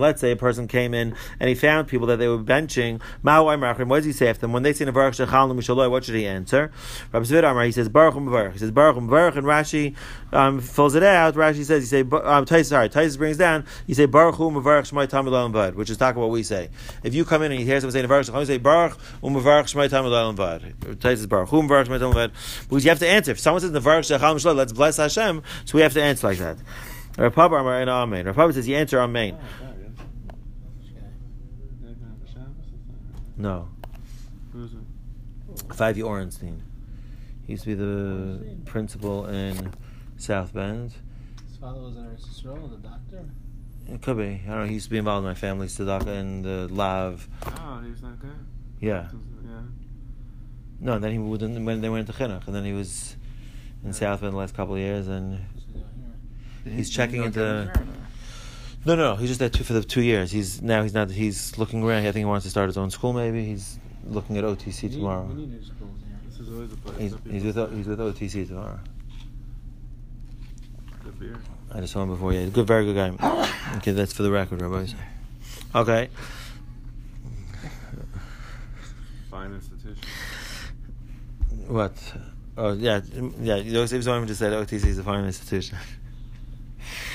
Let's 0.00 0.20
say 0.20 0.30
a 0.30 0.36
person 0.36 0.68
came 0.68 0.94
in 0.94 1.14
and 1.38 1.48
he 1.48 1.54
found 1.54 1.86
people 1.86 2.06
that 2.06 2.16
they 2.16 2.28
were 2.28 2.38
benching. 2.38 3.00
What 3.22 3.96
does 3.96 4.04
he 4.06 4.12
say 4.12 4.28
after 4.28 4.40
them? 4.42 4.52
When 4.52 4.62
they 4.62 4.72
say 4.72 4.86
what 4.86 6.04
should 6.04 6.14
he 6.14 6.26
answer? 6.26 6.70
Rabbi 7.12 7.24
Zvid 7.24 7.50
Amar, 7.50 7.64
he 7.64 7.72
says 7.72 7.88
Baruch. 7.88 8.52
He 8.52 8.58
says 8.58 8.70
Baruch 8.70 8.96
Mavarch, 8.96 9.36
and 9.36 9.46
Rashi 9.46 9.94
um, 10.32 10.60
fills 10.60 10.94
it 10.94 11.02
out. 11.02 11.34
Rashi 11.34 11.64
says, 11.64 11.82
he 11.82 11.86
say, 11.86 12.00
um, 12.24 12.44
Tais, 12.46 12.64
sorry, 12.64 12.88
Tais 12.88 13.16
brings 13.16 13.36
down, 13.36 13.66
you 13.86 13.94
say 13.94 14.06
Baruch 14.06 14.36
Hu 14.36 14.50
Shmai 14.50 15.74
which 15.74 15.90
is 15.90 15.96
talking 15.96 16.20
what 16.20 16.30
we 16.30 16.42
say. 16.42 16.70
If 17.02 17.14
you 17.14 17.24
come 17.24 17.42
in 17.42 17.52
and 17.52 17.60
you 17.60 17.66
hear 17.66 17.80
someone 17.80 17.92
say 17.92 18.02
Navarch 18.02 18.28
Shechalnu, 18.28 18.40
you 18.40 18.46
say 18.46 18.58
Baruch 18.58 18.98
Hu 19.20 19.28
Mavarch 19.28 19.74
Shmai 19.74 19.90
Tamil 19.90 20.32
Vad. 20.32 21.00
Tais 21.00 21.12
is 21.20 21.26
Baruch 21.26 21.50
Hu 21.50 21.62
Mavarch 21.62 21.86
Shmai 21.86 21.98
Tamil 21.98 22.12
Vad. 22.12 22.32
Because 22.68 22.84
you 22.84 22.90
have 22.90 22.98
to 23.00 23.08
answer. 23.08 23.32
If 23.32 23.40
someone 23.40 23.60
says 23.60 23.70
Navarch 23.72 24.08
Shechalnu 24.08 24.54
let's 24.54 24.72
bless 24.72 24.96
Hashem, 24.96 25.42
so 25.64 25.76
we 25.76 25.82
have 25.82 25.92
to 25.92 26.02
answer 26.02 26.28
like 26.28 26.38
that. 26.38 26.56
Rav 27.18 27.34
Papa 27.34 27.54
Amar 27.54 27.80
and 27.80 27.90
Amen. 27.90 28.26
Rav 28.26 28.36
Papa 28.36 28.52
says 28.52 28.66
you 28.66 28.76
answer 28.76 29.00
Amen. 29.00 29.38
No. 33.36 33.68
Who's 34.52 34.72
it? 34.72 35.74
Five 35.74 35.96
Orenstein. 35.96 36.60
He 37.46 37.52
used 37.52 37.64
to 37.64 37.70
be 37.70 37.74
the 37.74 38.56
principal 38.66 39.26
in 39.26 39.72
South 40.16 40.54
Bend. 40.54 40.94
His 41.48 41.56
father 41.56 41.80
was 41.80 41.96
an 41.96 42.16
Israel, 42.16 42.68
the 42.68 42.76
doctor. 42.76 43.24
It 43.88 44.00
could 44.00 44.16
be. 44.16 44.42
I 44.44 44.48
don't 44.48 44.58
know. 44.60 44.64
He 44.66 44.74
used 44.74 44.86
to 44.86 44.90
be 44.90 44.98
involved 44.98 45.24
in 45.24 45.30
my 45.30 45.34
family's 45.34 45.76
tzedakah 45.76 46.06
and 46.06 46.44
the 46.44 46.68
lav. 46.70 47.28
Oh, 47.44 47.80
he 47.82 47.90
was 47.90 48.00
that 48.02 48.20
guy? 48.20 48.28
Yeah. 48.80 49.08
Yeah. 49.44 49.60
No, 50.80 50.92
and 50.94 51.04
then 51.04 51.12
he 51.12 51.18
wouldn't, 51.18 51.64
when 51.64 51.80
they 51.80 51.88
went 51.88 52.06
to 52.06 52.12
chinuch, 52.12 52.46
and 52.46 52.54
then 52.54 52.64
he 52.64 52.72
was 52.72 53.16
in 53.84 53.92
South 53.92 54.20
Bend 54.20 54.34
the 54.34 54.36
last 54.36 54.54
couple 54.54 54.74
of 54.74 54.80
years, 54.80 55.08
and 55.08 55.32
What's 55.32 55.66
he 55.66 55.72
doing 55.72 55.84
here? 55.96 56.14
He's 56.64 56.90
checking 56.90 57.22
into- 57.24 57.40
down 57.40 57.66
there 57.66 57.74
or 57.74 57.84
no? 57.84 57.92
no, 58.84 58.94
no, 58.96 59.10
no. 59.14 59.16
He's 59.16 59.28
just 59.30 59.40
there 59.40 59.48
two, 59.48 59.64
for 59.64 59.72
the 59.72 59.82
two 59.82 60.02
years. 60.02 60.30
He's 60.30 60.60
now 60.62 60.82
he's 60.82 60.94
not. 60.94 61.10
He's 61.10 61.56
looking 61.58 61.82
around. 61.82 62.00
I 62.06 62.12
think 62.12 62.16
he 62.16 62.24
wants 62.24 62.44
to 62.44 62.50
start 62.50 62.68
his 62.68 62.76
own 62.76 62.90
school. 62.90 63.12
Maybe 63.12 63.44
he's 63.44 63.78
looking 64.06 64.36
at 64.38 64.44
OTC 64.44 64.82
We 64.82 64.88
need- 64.88 64.94
tomorrow. 64.96 65.24
We 65.26 65.34
need 65.34 65.52
new 65.52 65.62
schools 65.64 65.98
here. 66.06 66.18
This 66.28 66.38
is 66.40 66.48
always 66.52 66.72
a 66.72 66.76
place. 66.76 66.98
He's, 66.98 67.14
he's 67.42 67.54
with 67.54 67.72
he's 67.76 67.86
with 67.86 67.98
OTC 67.98 68.46
tomorrow. 68.48 68.80
Good 71.04 71.18
beer. 71.18 71.38
I 71.74 71.80
just 71.80 71.92
saw 71.92 72.02
him 72.02 72.10
before. 72.10 72.32
Yeah, 72.32 72.46
good, 72.46 72.66
very 72.66 72.84
good 72.84 72.96
guy. 73.18 73.46
Okay, 73.78 73.92
that's 73.92 74.12
for 74.12 74.22
the 74.22 74.30
record, 74.30 74.60
rabbis. 74.60 74.94
Okay. 75.74 76.10
Fine 79.30 79.54
institution. 79.54 79.96
What? 81.66 81.92
Oh 82.58 82.74
yeah, 82.74 83.00
yeah. 83.40 83.56
Yosef 83.56 84.04
Zoim 84.04 84.26
just 84.26 84.40
said 84.40 84.52
OTC 84.52 84.84
is 84.84 84.98
a 84.98 85.02
fine 85.02 85.24
institution. 85.24 85.78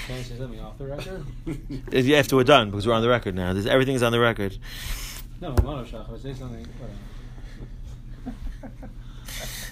Can 0.08 0.16
I 0.16 0.22
say 0.22 0.38
something 0.38 0.60
off 0.62 0.78
the 0.78 0.86
record? 0.88 1.26
If- 1.92 2.10
After 2.14 2.36
we're 2.38 2.44
done, 2.46 2.72
because 2.72 2.88
we're 2.88 2.94
on 2.94 3.02
the 3.02 3.10
record 3.10 3.36
now. 3.36 3.54
There's, 3.54 3.68
everything 3.68 3.96
is 3.96 4.04
on 4.04 4.12
the 4.14 4.20
record. 4.20 4.58
No, 5.42 5.52
Monoshach. 5.54 6.08
If 6.14 6.20
I 6.20 6.24
say 6.24 6.34
something. 6.34 6.66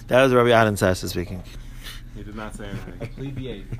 That 0.08 0.22
was 0.22 0.32
Rabbi 0.32 0.50
Adam 0.50 0.76
Sassa 0.76 1.08
speaking. 1.08 1.42
He 2.14 2.22
did 2.22 2.36
not 2.36 2.54
say 2.54 2.66
I 2.66 2.68
anything. 2.68 3.08
plead 3.16 3.34
the 3.36 3.48
eighth. 3.48 3.78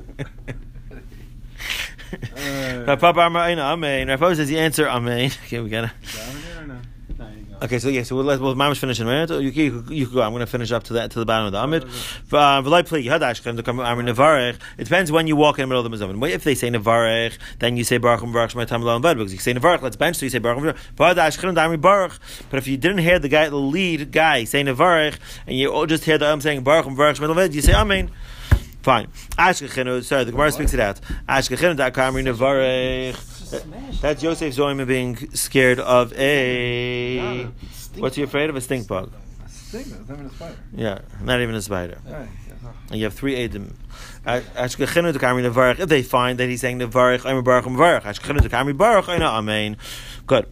Papa 3.00 3.20
Amar 3.20 3.48
Aina 3.48 3.62
Amen. 3.62 4.08
Rav 4.08 4.18
Papa 4.20 4.34
says 4.36 4.48
the 4.48 4.58
answer 4.58 4.88
Amen. 4.88 5.30
Okay, 5.44 5.60
we 5.60 5.68
gotta. 5.68 5.92
Okay, 7.62 7.78
so 7.78 7.88
yeah, 7.88 8.02
so 8.02 8.14
we'll 8.16 8.24
let 8.26 8.38
well, 8.38 8.54
Mama's 8.54 8.78
finish 8.78 9.00
in 9.00 9.06
a 9.06 9.10
minute. 9.10 9.30
You, 9.30 9.48
you, 9.50 9.84
you 9.88 10.06
go. 10.06 10.20
I'm 10.20 10.32
going 10.32 10.40
to 10.40 10.46
finish 10.46 10.72
up 10.72 10.82
to 10.84 10.92
the 10.92 11.08
to 11.08 11.18
the 11.18 11.24
bottom 11.24 11.46
of 11.46 11.52
the 11.52 11.62
Amid. 11.62 11.84
Uh, 11.84 12.62
Nevarech. 12.62 14.56
It 14.76 14.84
depends 14.84 15.10
when 15.10 15.26
you 15.26 15.36
walk 15.36 15.58
in 15.58 15.62
the 15.62 15.66
middle 15.66 15.84
of 15.84 15.90
the 15.90 15.96
Mizamin. 15.96 16.30
If 16.30 16.44
they 16.44 16.54
say 16.54 16.68
Nevarech, 16.68 17.38
then 17.58 17.78
you 17.78 17.84
say 17.84 17.96
Baruch 17.96 18.20
Baruch 18.30 18.50
Shemay 18.50 18.66
Tam 18.66 18.82
Lo 18.82 19.00
Because 19.00 19.32
you 19.32 19.38
say 19.38 19.54
Nevarech, 19.54 19.80
let's 19.80 19.96
bench. 19.96 20.16
So 20.16 20.26
you 20.26 20.30
say 20.30 20.38
Baruch 20.38 20.76
Baruch. 20.96 22.18
But 22.50 22.58
if 22.58 22.68
you 22.68 22.76
didn't 22.76 22.98
hear 22.98 23.18
the 23.18 23.28
guy, 23.30 23.48
the 23.48 23.56
lead 23.56 24.12
guy 24.12 24.44
say 24.44 24.62
Nevarech, 24.62 25.16
and 25.46 25.56
you 25.56 25.72
all 25.72 25.86
just 25.86 26.04
hear 26.04 26.18
the 26.18 26.30
um 26.30 26.42
saying 26.42 26.62
Baruch 26.62 26.94
Baruch 26.94 27.18
Lo 27.20 27.42
you 27.42 27.62
say 27.62 27.72
Amen. 27.72 28.10
Fine. 28.82 29.08
Ashkechenu, 29.36 30.04
sorry, 30.04 30.24
the 30.24 30.30
Gemara 30.30 30.52
speaks 30.52 30.72
it 30.74 30.78
out. 30.78 31.00
Ashkechenu 31.28 31.76
da 31.76 31.90
kamri 31.90 32.22
nevarech. 33.52 34.00
That's 34.00 34.22
Yosef 34.22 34.54
Zoyim 34.54 34.86
being 34.86 35.16
scared 35.34 35.80
of 35.80 36.12
a. 36.14 37.46
What's 37.98 38.16
he 38.16 38.22
afraid 38.22 38.50
of? 38.50 38.56
A 38.56 38.60
stink 38.60 38.86
bug. 38.86 39.12
A 39.44 39.48
stigma. 39.48 39.96
It's 40.00 40.08
not 40.08 40.18
even 40.18 40.26
a 40.26 40.30
spider. 40.30 40.56
Yeah, 40.74 40.98
not 41.22 41.40
even 41.40 41.54
a 41.54 41.62
spider. 41.62 41.98
Right. 42.06 42.28
And 42.90 42.98
you 42.98 43.04
have 43.04 43.14
three 43.14 43.36
Edim. 43.36 43.74
Ashkechenu 44.24 45.12
da 45.12 45.18
kamri 45.18 45.42
nevarech. 45.42 45.78
If 45.78 45.88
they 45.88 46.02
find 46.02 46.38
that 46.38 46.48
he's 46.48 46.60
saying 46.60 46.78
nevarech, 46.78 47.24
I'm 47.24 47.36
a 47.36 47.42
baruch 47.42 47.64
da 47.64 48.48
kamri 48.48 48.76
baruch, 48.76 49.08
I 49.08 49.18
know, 49.18 49.30
amen. 49.30 49.76
Good. 50.26 50.46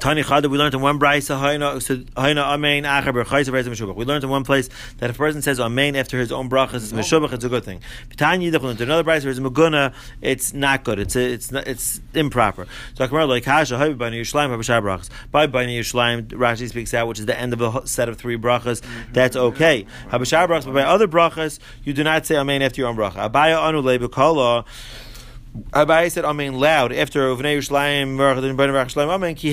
Tani 0.00 0.22
Chada, 0.22 0.46
we 0.46 0.56
learned 0.56 0.72
in 0.72 0.80
one 0.80 0.98
brisa, 0.98 1.38
Haina 1.38 2.42
Amen, 2.42 2.84
Acher 2.84 3.12
Berchayis, 3.12 3.50
Berchayis 3.50 3.68
Meshubach. 3.68 3.94
We 3.94 4.06
learned 4.06 4.24
in 4.24 4.30
one 4.30 4.44
place 4.44 4.70
that 4.96 5.10
if 5.10 5.16
a 5.16 5.18
person 5.18 5.42
says 5.42 5.60
Amen 5.60 5.94
after 5.94 6.18
his 6.18 6.32
own 6.32 6.48
brachas, 6.48 6.76
it's 6.76 6.86
mm-hmm. 6.86 7.00
Meshubach, 7.00 7.34
it's 7.34 7.44
a 7.44 7.50
good 7.50 7.64
thing. 7.64 7.82
Tanya 8.16 8.50
Yidach, 8.50 8.60
we 8.62 8.68
learned 8.68 8.80
in 8.80 8.88
another 8.88 9.04
brisa, 9.04 9.26
it's 9.26 9.38
Maguna, 9.38 9.92
it's 10.22 10.54
not 10.54 10.84
good, 10.84 11.00
it's 11.00 11.16
it's 11.16 11.52
not, 11.52 11.68
it's 11.68 12.00
improper. 12.14 12.66
So 12.94 13.06
Akmar, 13.06 13.28
like 13.28 13.44
Hasha, 13.44 13.74
Habi 13.74 13.98
Bani 13.98 14.22
Yerushalayim, 14.22 14.56
Habashar 14.56 14.80
Brachas. 14.82 15.10
By 15.30 15.46
Bani 15.46 15.78
Yerushalayim, 15.78 16.28
Rashi 16.28 16.70
speaks 16.70 16.94
out, 16.94 17.06
which 17.06 17.18
is 17.18 17.26
the 17.26 17.38
end 17.38 17.52
of 17.52 17.60
a 17.60 17.86
set 17.86 18.08
of 18.08 18.16
three 18.16 18.38
brachas, 18.38 18.80
mm-hmm. 18.80 19.12
that's 19.12 19.36
okay. 19.36 19.84
Habashar 20.08 20.48
Brachas, 20.48 20.64
but 20.64 20.72
by 20.72 20.82
other 20.82 21.08
brachas, 21.08 21.58
you 21.84 21.92
do 21.92 22.02
not 22.04 22.24
say 22.24 22.36
Amen 22.36 22.62
after 22.62 22.80
your 22.80 22.88
own 22.88 22.96
bracha. 22.96 23.30
Abaya 23.30 23.60
Anu 23.60 23.82
Lebekala, 23.82 24.64
Abai 25.72 26.10
said 26.10 26.24
Amen 26.24 26.54
loud 26.54 26.92
after 26.92 27.28
Uvnei 27.28 27.56
Yerushalayim 27.58 28.16
Baruch 28.16 28.96
Amen 28.96 29.34
Ki 29.34 29.50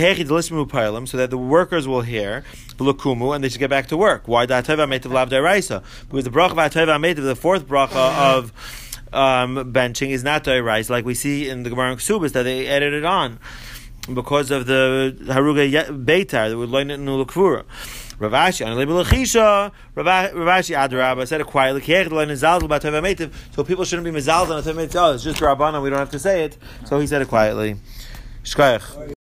so 1.08 1.18
that 1.18 1.30
the 1.32 1.38
workers 1.38 1.88
will 1.88 2.02
hear 2.02 2.44
and 2.80 3.44
they 3.44 3.50
should 3.50 3.60
get 3.60 3.70
back 3.72 3.88
to 3.88 3.98
work. 3.98 4.28
Why 4.28 4.46
Deraisa? 4.46 5.84
Because 6.10 6.26
the 6.26 6.30
bracha 6.30 6.56
Meitav, 6.56 7.24
the 7.24 7.36
fourth 7.36 7.68
bracha 7.68 8.36
of 8.36 8.54
um, 9.12 9.74
benching 9.74 10.10
is 10.10 10.24
not 10.24 10.44
Deraisa, 10.44 10.92
like 10.92 11.06
we 11.06 11.16
see 11.16 11.50
in 11.50 11.64
the 11.64 11.72
Gemara 11.72 11.96
Ksubas 11.96 12.34
that 12.34 12.44
they 12.44 12.68
added 12.68 12.94
it 12.94 13.06
on 13.06 13.40
because 14.14 14.52
of 14.52 14.66
the 14.66 15.16
Haruga 15.24 16.06
Beitar 16.06 16.50
that 16.50 16.58
would 16.58 16.70
learn 16.70 16.90
it 16.90 16.96
in 16.96 17.06
Ulukvura. 17.06 17.64
Ravashi 18.20 18.66
on 18.66 18.76
Lechisha, 18.76 19.72
Rava- 19.94 20.32
Ravashi 20.34 20.76
Adarabba 20.76 21.28
said 21.28 21.40
it 21.40 21.48
quietly. 21.48 21.82
Kiech 21.82 22.10
learn 22.10 22.36
Zal 22.36 22.64
about 22.66 22.82
so 22.82 23.64
people 23.64 23.86
shouldn't 23.86 24.06
be 24.06 24.12
mezal 24.12 24.50
on 24.50 24.58
a 24.58 24.62
Teva 24.62 24.88
Meitiv. 24.88 24.96
Oh, 24.96 25.14
it's 25.14 25.24
just 25.24 25.40
Rabbana, 25.40 25.84
we 25.84 25.90
don't 25.92 26.00
have 26.00 26.10
to 26.12 26.20
say 26.20 26.44
it. 26.44 26.58
So 26.86 27.00
he 27.00 27.06
said 27.06 27.22
it 27.22 27.28
quietly. 27.28 27.76
Shkoyach. 28.44 29.14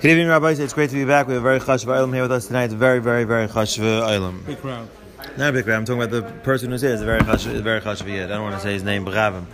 Good 0.00 0.10
evening, 0.10 0.28
Rabbi. 0.28 0.52
It's 0.52 0.72
great 0.72 0.90
to 0.90 0.96
be 0.96 1.04
back. 1.04 1.28
We 1.28 1.34
have 1.34 1.42
a 1.42 1.44
very 1.44 1.60
chashuv 1.60 1.84
ilam 1.84 2.12
here 2.12 2.22
with 2.22 2.32
us 2.32 2.46
tonight. 2.46 2.64
It's 2.64 2.74
very, 2.74 2.98
very, 2.98 3.24
very 3.24 3.46
chashuv 3.46 4.02
ilam. 4.02 4.44
Big 4.46 4.58
crowd. 4.58 4.88
Not 5.36 5.50
a 5.50 5.52
big 5.52 5.64
crowd. 5.64 5.76
I'm 5.76 5.84
talking 5.84 6.02
about 6.02 6.10
the 6.10 6.32
person 6.40 6.70
who's 6.70 6.80
here. 6.80 6.92
It's 6.92 7.02
a 7.02 7.04
very 7.04 7.20
chashuv, 7.20 7.60
very 7.60 7.82
chashuv 7.82 8.08
yid. 8.08 8.24
I 8.24 8.34
don't 8.34 8.42
want 8.42 8.56
to 8.56 8.60
say 8.60 8.72
his 8.72 8.82
name, 8.82 9.04
B'chavim, 9.04 9.44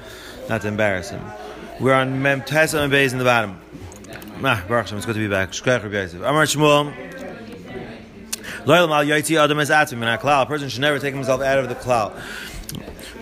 not 0.49 0.63
to 0.63 0.69
embarrass 0.69 1.11
him. 1.11 1.23
We're 1.81 1.95
on 1.95 2.23
Mem 2.23 2.43
Tessa 2.43 2.81
and 2.81 2.91
Bays 2.91 3.13
in 3.13 3.19
the 3.19 3.25
bottom. 3.25 3.61
Ah, 4.43 4.65
Baruch 4.67 4.91
it's 4.91 5.05
good 5.05 5.17
to 5.17 5.21
be 5.21 5.29
back. 5.29 5.51
Shkoyach 5.51 5.83
Rabbi 5.83 5.97
Yosef. 5.97 6.23
Amar 6.23 6.45
Shmuel. 6.45 6.95
Loyal 8.65 8.89
mal 8.89 9.05
yaitzi 9.05 9.39
adam 9.39 9.61
es 9.61 9.69
atzim 9.69 9.99
in 9.99 10.05
a 10.05 10.17
klal. 10.17 10.45
A 10.45 10.47
person 10.47 10.71
should 10.71 10.81
never 10.81 10.99
take 10.99 11.13
himself 11.13 11.43
out 11.43 11.59
of 11.59 11.69
the 11.69 11.75
klal. 11.75 12.19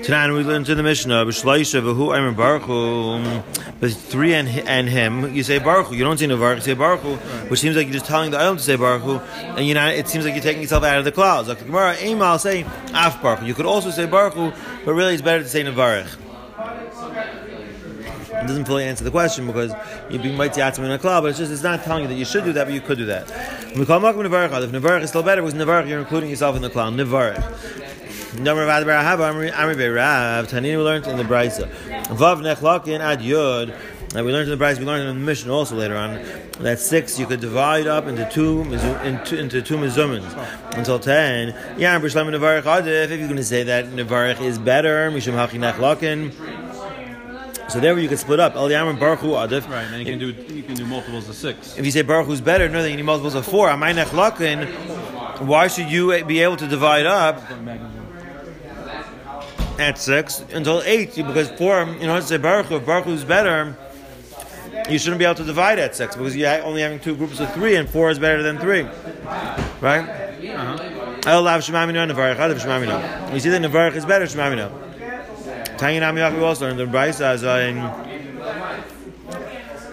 Tonight 0.05 0.31
we 0.31 0.45
learned 0.45 0.69
in 0.69 0.77
the 0.77 0.85
Mishnah, 0.85 1.25
B'shloisha 1.25 1.83
v'hu 1.83 2.17
Aymer 2.17 2.31
Baruch 2.31 2.63
Hu, 2.63 3.43
with 3.81 4.01
three 4.01 4.33
and, 4.33 4.49
and 4.49 4.89
him, 4.89 5.35
you 5.35 5.43
say 5.43 5.59
Baruch 5.59 5.91
You 5.91 6.05
don't 6.05 6.19
say 6.19 6.27
Nevarch, 6.27 6.57
you 6.57 6.61
say 6.61 6.75
Baruch 6.75 7.01
which 7.51 7.59
seems 7.59 7.75
like 7.75 7.89
you're 7.89 7.95
just 7.95 8.07
telling 8.07 8.31
the 8.31 8.39
Ayom 8.39 8.57
to 8.57 8.63
say 8.63 8.77
Baruch 8.77 9.21
and 9.41 9.67
you 9.67 9.75
know 9.75 9.89
it 9.89 10.07
seems 10.07 10.25
like 10.25 10.35
you're 10.35 10.43
taking 10.43 10.63
yourself 10.63 10.85
out 10.85 10.99
of 10.99 11.05
the 11.05 11.11
clouds. 11.11 11.49
Like 11.49 11.59
the 11.59 11.65
Gemara, 11.65 11.97
Eimal 11.97 12.39
say 12.39 12.63
Af 12.95 13.21
Baruch 13.21 13.43
You 13.43 13.55
could 13.55 13.67
also 13.67 13.91
say 13.91 14.07
Baruch 14.07 14.55
but 14.85 14.95
really 14.95 15.15
it's 15.15 15.23
better 15.23 15.43
to 15.43 15.49
say 15.49 15.65
Nevarch. 15.65 16.28
Doesn't 18.49 18.65
fully 18.65 18.85
answer 18.85 19.05
the 19.05 19.11
question 19.11 19.47
because 19.47 19.73
you're 20.09 20.23
being 20.23 20.37
mighty 20.37 20.63
atzim 20.63 20.79
in 20.79 20.91
a 20.91 20.99
club, 20.99 21.23
but 21.23 21.29
it's 21.29 21.39
just 21.39 21.53
it's 21.53 21.63
not 21.63 21.83
telling 21.83 22.03
you 22.03 22.09
that 22.09 22.15
you 22.15 22.25
should 22.25 22.45
do 22.45 22.53
that, 22.55 22.65
but 22.65 22.73
you 22.73 22.81
could 22.81 22.97
do 22.97 23.05
that. 23.05 23.29
We 23.77 23.85
call 23.85 24.01
Nevarch. 24.01 24.65
If 24.65 24.71
Nevarch 24.71 25.03
is 25.03 25.11
still 25.11 25.23
better, 25.23 25.43
because 25.43 25.55
Nevarch 25.55 25.87
you're 25.87 25.99
including 25.99 26.31
yourself 26.31 26.57
in 26.57 26.63
the 26.63 26.71
clown. 26.71 26.97
Nevarch. 26.97 27.37
Number 28.41 28.63
of 28.63 28.69
Adbar 28.69 29.01
Ahab 29.01 29.21
Amri 29.21 29.51
Beirav. 29.51 30.49
Tanina 30.49 30.63
we 30.63 30.83
learned 30.83 31.07
in 31.07 31.19
the 31.19 31.25
Brisa. 31.25 31.69
Vav 32.07 32.41
Nechlakin 32.41 33.01
Ad 33.01 33.21
Yud. 33.21 33.75
And 34.15 34.25
we 34.25 34.33
learned 34.33 34.51
in 34.51 34.59
the 34.59 34.65
Brisa. 34.65 34.79
We 34.79 34.87
learned 34.87 35.09
in 35.09 35.19
the 35.19 35.25
mission 35.25 35.51
also 35.51 35.77
later 35.77 35.97
on 35.97 36.23
that 36.61 36.79
six 36.79 37.19
you 37.19 37.27
could 37.27 37.41
divide 37.41 37.87
up 37.87 38.07
into 38.07 38.27
two 38.31 38.63
into, 38.63 39.39
into 39.39 39.61
two 39.61 39.77
mizumins 39.77 40.77
until 40.77 40.99
ten. 40.99 41.49
Yeah, 41.79 42.01
Bishlam 42.01 42.35
Nevarch 42.35 42.63
Adif. 42.63 43.05
If 43.05 43.11
you're 43.11 43.29
going 43.29 43.37
to 43.37 43.45
say 43.45 43.65
that 43.65 43.87
Nevarch 43.87 44.41
is 44.41 44.59
better, 44.59 45.11
Mishum 45.11 45.35
Hachi 45.35 45.59
Nechlakin. 45.59 46.33
So 47.69 47.81
there 47.81 47.99
you 47.99 48.09
can 48.09 48.17
split 48.17 48.41
up. 48.41 48.55
El 48.57 48.69
Yamar 48.69 48.99
Baruch 48.99 49.21
Hu 49.21 49.29
Adif. 49.29 49.69
Right, 49.69 49.85
and 49.85 49.99
you 49.99 50.05
can 50.05 50.19
do 50.19 50.55
you 50.55 50.63
can 50.63 50.75
do 50.75 50.87
multiples 50.87 51.29
of 51.29 51.35
six. 51.35 51.77
If 51.77 51.85
you 51.85 51.91
say 51.91 52.03
Baruch 52.03 52.27
Hu's 52.27 52.41
better, 52.41 52.69
no, 52.69 52.83
then 52.83 52.91
you 52.93 52.97
need 52.97 53.03
multiples 53.05 53.35
of 53.35 53.47
four. 53.47 53.69
Amay 53.69 53.95
Nechlakin. 54.03 54.67
Why 55.41 55.69
should 55.69 55.91
you 55.91 56.25
be 56.25 56.41
able 56.41 56.57
to 56.57 56.67
divide 56.67 57.07
up? 57.07 57.43
at 59.79 59.97
six 59.97 60.45
until 60.53 60.83
eight 60.83 61.15
because 61.15 61.49
four. 61.51 61.85
You 62.01 62.07
know, 62.07 62.21
say 62.21 62.37
Baruch 62.37 62.67
Hu, 62.67 62.77
if 62.77 62.87
Baruch 62.87 63.05
Hu 63.05 63.13
is 63.13 63.25
better. 63.25 63.77
You 64.89 64.99
shouldn't 64.99 65.19
be 65.19 65.25
able 65.25 65.35
to 65.37 65.45
divide 65.45 65.79
at 65.79 65.95
six 65.95 66.17
because 66.17 66.37
you're 66.37 66.63
only 66.63 66.81
having 66.81 66.99
two 67.01 67.15
groups 67.15 67.41
of 67.41 67.53
three, 67.53 67.77
and 67.77 67.89
four 67.89 68.11
is 68.11 68.19
better 68.19 68.43
than 68.43 68.59
three, 68.59 68.83
right? 69.81 70.09
Uh-huh. 70.09 71.21
El 71.27 71.43
lav 71.43 71.61
shemamino 71.61 72.11
nevarich 72.11 72.37
adav 72.37 72.59
shemamino. 72.59 73.35
You 73.35 73.41
see 73.41 73.51
that 73.51 73.61
nevarich 73.61 73.97
is 73.97 74.07
better 74.07 74.25
shemamino. 74.25 74.88
Tanya 75.79 76.01
Nami 76.01 76.21
also 76.23 76.67
learned 76.67 76.81
the 76.81 76.87
Brisa 76.87 77.21
as 77.21 77.43
in 77.45 77.77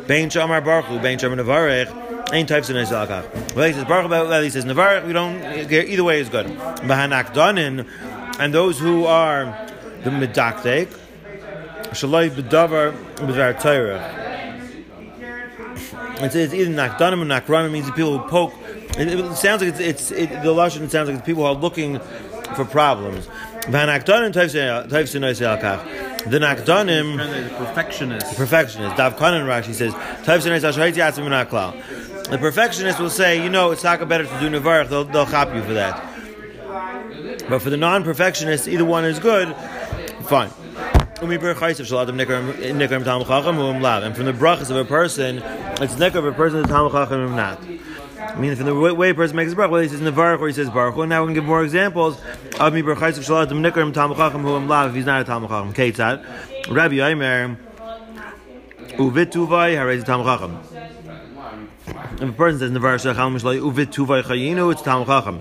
Bein 0.07 0.29
Shamar 0.29 0.63
Baruch 0.63 0.85
Hu, 0.85 0.99
Bein 0.99 1.19
Shamar 1.19 1.39
Nevarich, 1.39 2.33
ain't 2.33 2.49
types 2.49 2.69
of. 2.69 2.75
Well, 3.55 3.67
he 3.67 3.73
says 3.73 3.85
Baruch 3.85 4.09
well, 4.09 4.41
he 4.41 4.49
says 4.49 4.65
Nevarich, 4.65 5.05
we 5.05 5.13
don't, 5.13 5.41
either 5.71 6.03
way 6.03 6.19
is 6.19 6.29
good. 6.29 6.47
Bahanak 6.47 7.35
and 8.39 8.53
those 8.53 8.79
who 8.79 9.05
are 9.05 9.45
the 10.03 10.09
Medaktek, 10.09 10.87
Shalai 11.91 12.29
B'davar 12.29 12.91
B'dvar 13.17 13.61
Torah. 13.61 14.21
It's, 16.17 16.35
it's 16.35 16.53
either 16.53 16.71
Nakdanim 16.71 17.21
or 17.21 17.25
Nakranim, 17.25 17.71
means 17.71 17.85
the 17.85 17.91
people 17.91 18.17
who 18.17 18.29
poke. 18.29 18.53
It, 18.97 19.07
it 19.07 19.35
sounds 19.35 19.61
like 19.61 19.73
it's, 19.73 19.79
it's 19.79 20.11
it, 20.11 20.29
the 20.29 20.49
Lashon 20.49 20.89
sounds 20.89 21.09
like 21.09 21.17
it's 21.17 21.25
people 21.25 21.43
who 21.43 21.49
are 21.49 21.55
looking 21.55 21.99
for 22.55 22.63
problems. 22.65 23.27
The 26.25 26.39
Nakdanim, 26.39 27.17
the 27.17 27.55
perfectionist. 27.55 28.35
perfectionist. 28.35 28.97
Dav 28.97 29.15
Kanan 29.15 29.45
Rashi 29.45 29.73
says, 29.73 29.93
The 32.29 32.37
perfectionist 32.37 32.99
will 32.99 33.09
say, 33.09 33.43
you 33.43 33.49
know, 33.49 33.71
it's 33.71 33.83
not 33.83 34.07
better 34.07 34.25
to 34.25 34.39
do 34.39 34.49
Nevarach, 34.49 34.89
they'll, 34.89 35.05
they'll 35.05 35.25
chop 35.25 35.53
you 35.53 35.63
for 35.63 35.73
that. 35.73 36.03
But 37.49 37.59
for 37.59 37.69
the 37.69 37.77
non 37.77 38.03
perfectionist, 38.03 38.67
either 38.67 38.85
one 38.85 39.05
is 39.05 39.19
good, 39.19 39.55
fine. 40.23 40.51
Umi 41.21 41.37
chaysev 41.37 41.85
shel 41.85 42.01
adam 42.01 42.17
nikar 42.17 42.53
nikar 42.53 43.03
chacham 43.03 43.55
u'um. 43.57 44.03
And 44.05 44.15
from 44.15 44.25
the 44.25 44.33
brachas 44.33 44.69
of 44.69 44.77
a 44.77 44.85
person, 44.85 45.37
it's 45.81 45.95
nikar 45.95 46.15
of 46.15 46.25
a 46.25 46.31
person 46.33 46.61
the 46.61 46.67
tam 46.67 46.91
chacham 46.91 47.35
not. 47.35 47.61
I 48.27 48.39
mean, 48.39 48.55
from 48.55 48.65
the 48.65 48.75
way, 48.75 48.91
way 48.91 49.09
a 49.11 49.13
person 49.13 49.35
makes 49.35 49.53
a 49.53 49.55
brach, 49.55 49.69
whether 49.69 49.83
he 49.83 49.89
says 49.89 50.01
nevarach 50.01 50.39
or 50.39 50.47
he 50.47 50.53
says 50.53 50.69
baruch. 50.69 50.97
And 50.97 51.09
now 51.09 51.21
we 51.21 51.27
can 51.27 51.35
give 51.35 51.45
more 51.45 51.63
examples 51.63 52.19
of 52.59 52.73
mi 52.73 52.81
ber 52.81 52.95
chaysev 52.95 53.23
shel 53.23 53.39
adam 53.39 53.61
nikar 53.61 53.93
tam 53.93 54.13
chacham 54.15 54.43
u'um 54.43 54.67
lav 54.67 54.89
if 54.89 54.95
he's 54.95 55.05
not 55.05 55.21
a 55.21 55.23
tam 55.23 55.43
chacham. 55.43 55.73
Ketzad, 55.73 56.23
Rabbi 56.69 56.95
Aimer, 56.95 57.57
uvituvai 58.97 59.75
harei 59.75 60.03
tam 60.03 60.23
chacham. 60.23 60.59
If 62.15 62.29
a 62.29 62.31
person 62.33 62.59
says 62.59 62.71
nevarach 62.71 63.03
shel 63.03 63.13
chal 63.13 63.29
mishlai 63.29 63.59
uvituvai 63.59 64.23
chayinu, 64.23 64.71
it's 64.71 64.81
tam 64.81 65.05
chacham. 65.05 65.39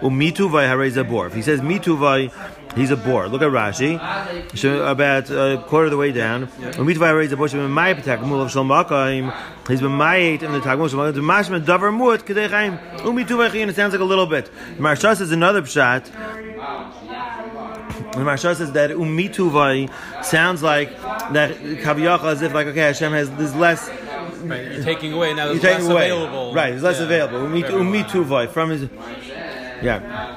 Umituvai 0.00 0.68
harei 0.68 0.90
zabor. 0.90 1.28
If 1.28 1.34
he 1.34 1.42
says 1.42 1.60
mituvai, 1.60 2.32
He's 2.76 2.90
a 2.90 2.96
bore. 2.96 3.26
Look 3.28 3.42
at 3.42 3.48
Rashi. 3.48 3.98
So 4.56 4.86
about 4.86 5.30
a 5.30 5.62
quarter 5.66 5.86
of 5.86 5.90
the 5.90 5.96
way 5.96 6.12
down. 6.12 6.46
Umitvai 6.48 7.16
raised 7.16 7.32
a 7.32 7.36
bush 7.36 7.54
of 7.54 7.68
my 7.70 7.88
attack, 7.88 8.20
mulav 8.20 8.50
shalmakaim. 8.50 9.34
He's 9.66 9.80
been 9.80 9.92
ma'at 9.92 10.42
in 10.42 10.52
the 10.52 10.60
tagmul 10.60 10.88
shalmakaim. 10.90 11.14
The 11.14 11.20
mashma 11.20 11.64
davar 11.64 11.90
muat 11.90 12.18
kadechaim. 12.24 12.78
Umituvai 12.98 13.50
chayin. 13.50 13.68
It 13.68 13.76
sounds 13.76 13.92
like 13.92 14.00
a 14.02 14.04
little 14.04 14.26
bit. 14.26 14.50
Maharsha 14.78 15.16
says 15.16 15.32
another 15.32 15.62
pshat. 15.62 16.04
The 18.12 18.22
Maharsha 18.22 18.54
says 18.56 18.72
that 18.72 18.90
umituvai 18.90 19.90
sounds 20.24 20.62
like 20.62 20.90
that 21.32 21.56
kaviyach 21.56 22.22
as 22.24 22.42
if 22.42 22.52
like 22.54 22.66
okay 22.68 22.80
Hashem 22.80 23.12
has 23.12 23.30
there's 23.32 23.54
less. 23.54 23.88
Right, 24.42 24.70
you're 24.72 24.84
taking 24.84 25.12
away 25.12 25.34
now. 25.34 25.46
You're 25.46 25.54
There's 25.56 25.62
taking 25.62 25.84
less 25.88 25.92
away. 25.92 26.10
available. 26.10 26.54
Right, 26.54 26.70
there's 26.70 26.82
less 26.82 26.98
Yeah. 26.98 27.04
available. 27.06 27.38
Umituvai 27.48 28.48
from 28.50 28.70
his. 28.70 28.88
Yeah. 29.82 30.36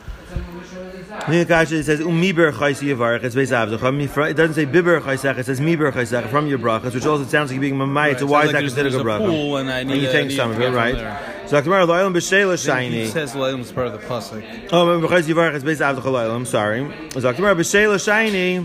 it 1.11 1.83
says 1.85 2.01
um 2.01 2.19
mi 2.19 2.31
ber 2.31 2.47
it's 2.47 2.55
avdecha 2.55 4.29
it 4.29 4.33
doesn't 4.33 4.53
say 4.55 4.65
biber 4.65 5.01
chaysecha 5.01 5.39
it 5.39 5.45
says 5.45 5.59
mi 5.61 5.75
ber 5.75 5.91
from 5.91 6.47
your 6.47 6.59
brachas 6.59 6.93
which 6.93 7.05
also 7.05 7.25
sounds 7.25 7.51
like 7.51 7.59
being 7.59 7.75
mamai 7.75 8.17
so 8.17 8.25
why 8.25 8.45
is 8.45 8.51
that 8.51 8.61
considered 8.61 8.93
a 8.93 8.97
bracha 8.97 9.59
and 9.59 9.69
I 9.69 9.83
need 9.83 10.01
you 10.01 10.11
take 10.11 10.31
some 10.31 10.51
of 10.51 10.61
it 10.61 10.71
right 10.71 10.95
so 11.47 11.61
Akmar 11.61 11.85
loyal 11.87 12.11
b'sheila 12.11 12.51
He 12.51 12.57
shiny 12.57 13.07
says 13.07 13.33
Leilim 13.33 13.59
is 13.59 13.71
part 13.71 13.87
of 13.87 13.93
the 13.93 13.99
pasuk. 13.99 14.69
Oh, 14.71 14.85
Yivarech 15.27 15.53
is 15.55 15.63
based 15.63 15.81
the 15.95 16.01
Chalayil. 16.01 16.33
I'm 16.33 16.45
sorry. 16.45 16.83
It's 17.07 17.17
like, 17.17 17.37
remember, 17.37 17.61
B'Sheila 17.61 18.03
Shiny. 18.03 18.57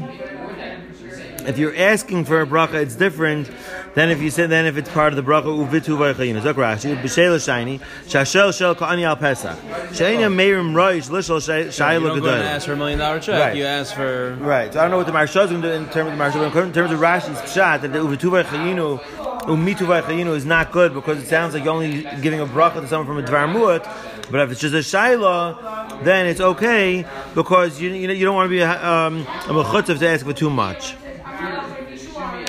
If 1.49 1.59
you're 1.59 1.77
asking 1.77 2.25
for 2.25 2.41
a 2.41 2.47
bracha, 2.47 2.75
it's 2.75 2.97
different 2.97 3.51
than 3.97 4.11
if 4.11 4.21
you 4.21 4.31
said 4.31 4.51
then 4.51 4.67
if 4.67 4.77
it's 4.77 4.91
part 4.91 5.13
of 5.13 5.17
the 5.17 5.23
bracha 5.23 5.47
uvitu 5.47 5.97
vaychayin. 5.97 6.39
Zok 6.43 6.55
Rashi 6.55 6.95
b'Sheila 7.03 7.43
Shiny 7.43 7.81
shashel 8.05 8.57
shel 8.57 8.75
ka'ani 8.75 9.05
al 9.05 9.17
Pesach. 9.17 9.59
Sheina 9.89 10.31
meirim 10.31 10.75
roish 10.75 11.09
lishol 11.09 11.41
You 11.41 12.07
don't 12.07 12.21
go 12.21 12.29
and 12.29 12.43
ask 12.43 12.67
for 12.67 12.75
a 12.75 12.77
million 12.77 12.99
dollar 12.99 13.19
check. 13.19 13.41
Right. 13.41 13.57
You 13.57 13.65
ask 13.65 13.95
for. 13.95 14.37
Right. 14.39 14.71
So 14.71 14.81
I 14.81 14.83
don't 14.83 14.91
know 14.91 14.99
what 14.99 15.07
the 15.07 15.13
Maharsha 15.13 15.45
is 15.45 15.51
going 15.51 15.63
to 15.63 15.69
do 15.69 15.75
in 15.75 15.89
terms 15.89 16.13
of 16.13 16.19
the 16.19 16.23
Maharsha, 16.23 16.67
in 16.67 16.73
terms 16.75 16.93
of 16.93 17.01
Rashi's 17.01 17.39
pshat 17.51 17.81
that 17.81 17.93
the 17.93 17.99
uvitu 18.01 18.31
vaychayinu 18.31 19.01
umitu 19.45 19.87
vaychayinu 19.87 20.37
is 20.37 20.45
not 20.45 20.73
good 20.73 20.93
because 20.93 21.23
it 21.23 21.27
sounds 21.27 21.55
like 21.55 21.65
you're 21.65 21.73
only 21.73 22.03
giving 22.21 22.41
a 22.41 22.47
bracha 22.47 22.83
to 22.83 22.89
someone 22.89 23.07
from 23.07 23.25
a 23.25 23.27
dvar 23.27 23.51
muat. 23.51 24.31
But 24.31 24.41
if 24.41 24.51
it's 24.51 24.61
just 24.61 24.75
a 24.75 24.79
shayla, 24.79 26.05
then 26.05 26.27
it's 26.27 26.41
okay 26.41 27.07
because 27.35 27.81
you 27.81 27.89
you, 27.93 28.09
know, 28.09 28.13
you 28.13 28.27
don't 28.27 28.35
want 28.35 28.47
to 28.47 28.51
be 28.51 28.61
a, 28.61 28.87
um, 28.87 29.23
a 29.23 29.55
mechutzav 29.55 29.99
to 30.01 30.07
ask 30.07 30.27
for 30.27 30.35
too 30.35 30.51
much. 30.51 30.97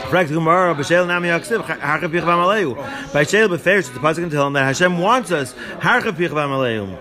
Fragt 0.07 0.29
Gemara, 0.29 0.73
B'Sheil 0.73 1.05
Nami 1.05 1.27
Yaksiv, 1.27 1.63
Harcha 1.63 2.09
Pich 2.09 2.21
V'Amaleu. 2.21 2.75
By 3.11 3.25
B'Ferish, 3.25 3.93
the 3.93 3.99
Pasuk 3.99 4.15
can 4.15 4.29
tell 4.29 4.47
him 4.47 4.53
that 4.53 4.63
Hashem 4.63 4.99
wants 4.99 5.31
us, 5.31 5.53
Harcha 5.53 6.13
Pich 6.13 6.29
V'Amaleu. 6.29 6.97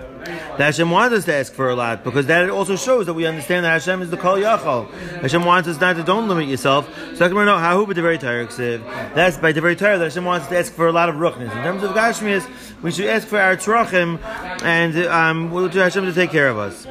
That 0.58 0.58
Hashem 0.58 0.90
wants 0.90 1.14
us 1.14 1.24
to 1.26 1.34
ask 1.34 1.52
for 1.52 1.68
a 1.68 1.76
lot, 1.76 2.02
because 2.02 2.26
that 2.26 2.50
also 2.50 2.74
shows 2.74 3.06
that 3.06 3.14
we 3.14 3.24
understand 3.26 3.64
that 3.64 3.70
Hashem 3.70 4.02
is 4.02 4.10
the 4.10 4.16
Kol 4.16 4.38
Yachal. 4.38 4.90
Hashem 5.20 5.44
wants 5.44 5.68
us 5.68 5.80
not 5.80 5.94
to, 5.94 6.02
don't 6.02 6.26
limit 6.26 6.48
yourself. 6.48 6.88
So 7.14 7.28
Hahu 7.28 7.86
B'Devrei 7.86 8.18
Torah 8.18 8.44
Ksiv. 8.48 9.14
That's 9.14 9.36
by 9.36 9.52
Devrei 9.52 9.78
Torah 9.78 9.98
that 9.98 10.04
Hashem 10.06 10.24
wants 10.24 10.46
us 10.46 10.50
to 10.50 10.58
ask 10.58 10.72
for 10.72 10.88
a 10.88 10.92
lot 10.92 11.08
of 11.08 11.14
ruchnis. 11.14 11.42
In 11.42 11.62
terms 11.62 11.84
of 11.84 11.92
Gashmias, 11.92 12.44
we 12.82 12.90
should 12.90 13.06
ask 13.06 13.28
for 13.28 13.38
our 13.38 13.56
tzrachim, 13.56 14.20
and 14.64 14.96
um, 15.06 15.52
we'll 15.52 15.68
do 15.68 15.78
Hashem 15.78 16.04
to 16.06 16.12
take 16.12 16.30
care 16.30 16.48
of 16.48 16.58
us. 16.58 16.88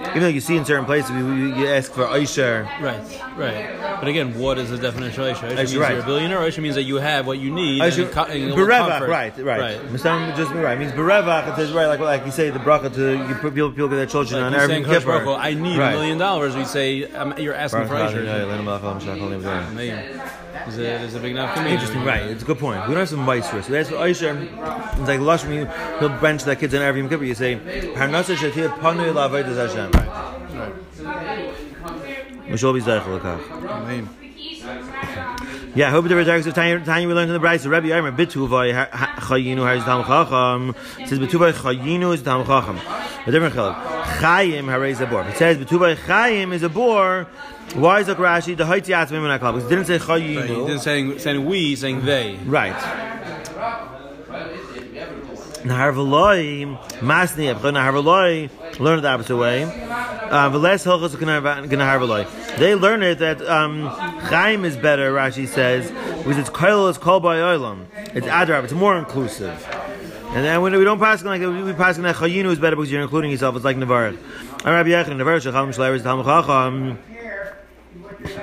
Even 0.00 0.20
though 0.22 0.28
you 0.28 0.40
see 0.40 0.56
in 0.56 0.64
certain 0.64 0.84
places, 0.84 1.10
we, 1.10 1.18
you 1.18 1.66
ask 1.68 1.90
for 1.92 2.04
Aisha. 2.04 2.64
Right, 2.80 3.36
right. 3.36 3.98
But 3.98 4.06
again, 4.08 4.38
what 4.38 4.56
is 4.56 4.70
the 4.70 4.78
definition 4.78 5.22
of 5.24 5.36
Aisha? 5.36 5.50
Aisha 5.50 5.56
Aisha, 5.56 5.56
means 5.56 5.76
right. 5.76 5.92
you're 5.94 6.02
a 6.02 6.06
billionaire. 6.06 6.38
Aisha 6.38 6.62
means 6.62 6.74
that 6.76 6.84
you 6.84 6.96
have 6.96 7.26
what 7.26 7.38
you 7.38 7.50
need. 7.50 7.82
Aisha- 7.82 8.10
co- 8.10 8.26
Berevach, 8.26 9.08
right, 9.08 9.36
right. 9.38 9.60
right. 9.60 9.90
Just 10.36 10.52
right. 10.52 10.74
It 10.74 10.78
means 10.78 10.92
berevach. 10.92 11.48
It 11.52 11.56
says 11.56 11.72
right, 11.72 11.86
like 11.86 12.00
like 12.00 12.24
you 12.24 12.30
say 12.32 12.50
the 12.50 12.60
bracha 12.60 12.94
to 12.94 13.28
you 13.28 13.34
put 13.36 13.54
people 13.54 13.70
people 13.70 13.88
get 13.88 13.96
their 13.96 14.06
children 14.06 14.40
Like 14.40 14.52
on 14.54 14.60
every 14.60 14.84
kippur. 14.84 15.04
Baruch 15.06 15.24
Hu, 15.24 15.32
I 15.34 15.54
need 15.54 15.78
Right. 15.78 15.92
a 15.92 15.96
million 15.96 16.18
dollars. 16.18 16.54
We 16.54 16.64
say 16.64 17.04
um, 17.12 17.34
you're 17.38 17.54
asking 17.54 17.86
for 17.88 17.94
Aisha. 17.94 18.14
There's 20.76 21.14
a, 21.14 21.18
a 21.18 21.20
big 21.20 21.32
enough 21.32 21.54
community. 21.54 21.74
Interesting, 21.74 22.04
right? 22.04 22.22
It's 22.22 22.42
a 22.42 22.46
good 22.46 22.58
point. 22.58 22.80
We 22.82 22.88
don't 22.94 22.98
have 23.00 23.08
some 23.08 23.28
us. 23.28 23.68
We 23.68 23.78
ask 23.78 23.90
for 23.90 23.96
Aisha. 23.96 24.98
It's 24.98 25.08
like 25.08 25.20
lush. 25.20 25.44
You 25.44 25.66
he'll 25.98 26.08
bench 26.20 26.44
their 26.44 26.56
kids 26.56 26.74
on 26.74 26.82
every 26.82 27.06
kippur. 27.08 27.24
You 27.24 27.34
say 27.34 27.56
parnasa 27.94 28.36
shetir 28.36 28.68
panu 28.78 29.12
la'avodas 29.12 29.56
Hashem. 29.56 29.87
We 32.50 32.56
shall 32.56 32.72
be 32.72 32.80
zeichel. 32.80 33.20
Amen. 33.68 34.08
Yeah, 35.74 35.88
I 35.88 35.90
hope 35.90 36.08
the 36.08 36.14
retards 36.14 36.46
of 36.46 36.54
Tanya, 36.54 36.80
Tanya 36.80 37.06
we 37.06 37.14
learned 37.14 37.28
in 37.28 37.34
the 37.34 37.38
Bryce. 37.40 37.62
So 37.62 37.70
Rabbi 37.70 37.88
Yomer 37.88 38.16
bituvay 38.16 38.88
chayinu 39.18 39.66
has 39.66 39.84
tam 39.84 40.02
chacham. 40.04 40.74
It 40.98 41.08
says 41.08 41.18
bituvay 41.18 41.52
chayinu 41.52 42.14
is 42.14 42.22
tam 42.22 42.44
chacham. 42.44 42.78
A 43.26 43.30
different 43.30 43.54
chiluk. 43.54 43.74
Chayim 44.18 44.64
harei 44.64 44.98
a 45.00 45.06
bor. 45.06 45.22
It 45.28 45.36
says 45.36 45.58
bituvay 45.58 45.96
chayim 45.96 46.52
is 46.52 46.62
a 46.62 46.68
bor. 46.68 47.26
Why 47.74 48.00
is 48.00 48.08
it 48.08 48.16
Rashi 48.16 48.56
the 48.56 48.66
haiti 48.66 48.92
atzmim 48.92 49.24
in 49.30 49.38
Because 49.38 49.64
it 49.64 49.68
didn't 49.68 49.84
say 49.86 49.98
Right, 49.98 50.22
He 50.22 50.36
chayinu. 50.36 50.66
didn't 50.66 50.80
saying 50.80 51.18
saying 51.18 51.44
we, 51.44 51.76
saying 51.76 52.04
they. 52.04 52.36
Right. 52.46 52.74
Naharvaloi, 55.64 56.78
Masni, 57.00 57.52
Naharvaloi, 57.54 58.48
learn 58.78 58.98
it 58.98 59.02
the 59.02 59.08
opposite 59.08 59.36
way. 59.36 59.64
Uh. 59.64 60.48
They 62.58 62.74
learn 62.74 63.02
it 63.02 63.18
that 63.18 63.42
um, 63.42 63.86
Chaim 63.86 64.64
is 64.64 64.76
better, 64.76 65.12
Rashi 65.12 65.46
says, 65.46 65.90
because 66.18 66.38
it's 66.38 66.50
Koil 66.50 66.90
is 66.90 66.98
called 66.98 67.22
by 67.22 67.36
Oilam. 67.36 67.86
It's 68.14 68.26
Adrab, 68.26 68.64
it's 68.64 68.72
more 68.72 68.98
inclusive. 68.98 69.66
And 70.30 70.44
then 70.44 70.60
when 70.60 70.76
we 70.76 70.84
don't 70.84 70.98
pass 70.98 71.24
like 71.24 71.40
that, 71.40 71.50
we 71.50 71.72
pass 71.72 71.96
that 71.96 72.16
Chayinu 72.16 72.50
is 72.50 72.58
better 72.58 72.76
because 72.76 72.92
you're 72.92 73.02
including 73.02 73.30
yourself. 73.30 73.56
It's 73.56 73.64
like 73.64 73.78
Navarre. 73.78 74.12
Rabbi 74.64 74.90
Yechon. 74.90 77.07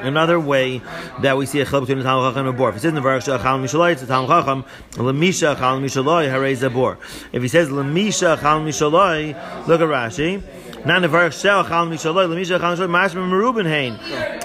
Another 0.01 0.39
way 0.39 0.81
that 1.21 1.37
we 1.37 1.45
see 1.45 1.59
a 1.61 1.65
chiluk 1.65 1.81
between 1.81 1.99
the 1.99 2.03
Talmud 2.03 2.29
Chacham 2.29 2.47
and 2.47 2.55
a 2.55 2.57
bor. 2.57 2.69
If 2.69 2.77
it 2.77 2.79
says 2.79 2.89
in 2.89 2.95
the 2.95 3.01
verse 3.01 3.25
Chal 3.25 3.37
Mishaloi, 3.37 3.93
it's 3.93 4.01
the 4.01 4.07
Talmud 4.07 4.29
Chacham. 4.29 4.65
Lemisha 4.93 5.57
Chal 5.57 5.79
Mishaloi, 5.79 6.29
Harei 6.29 6.55
Zabor. 6.55 6.97
If 7.31 7.41
he 7.41 7.47
says 7.47 7.69
Lemisha 7.69 8.39
Chal 8.39 8.61
Mishaloi, 8.61 9.67
look 9.67 9.81
at 9.81 9.87
Rashi. 9.87 10.41
Nan 10.85 11.01
nevarach 11.01 11.33
shel 11.41 11.63
chal 11.63 11.87
mishaloi 11.87 12.27
lemisha 12.29 12.59
chal 12.59 12.75
mishaloi 12.75 12.89
mashma 12.89 13.27
meruben 13.27 13.65
hein. 13.65 13.97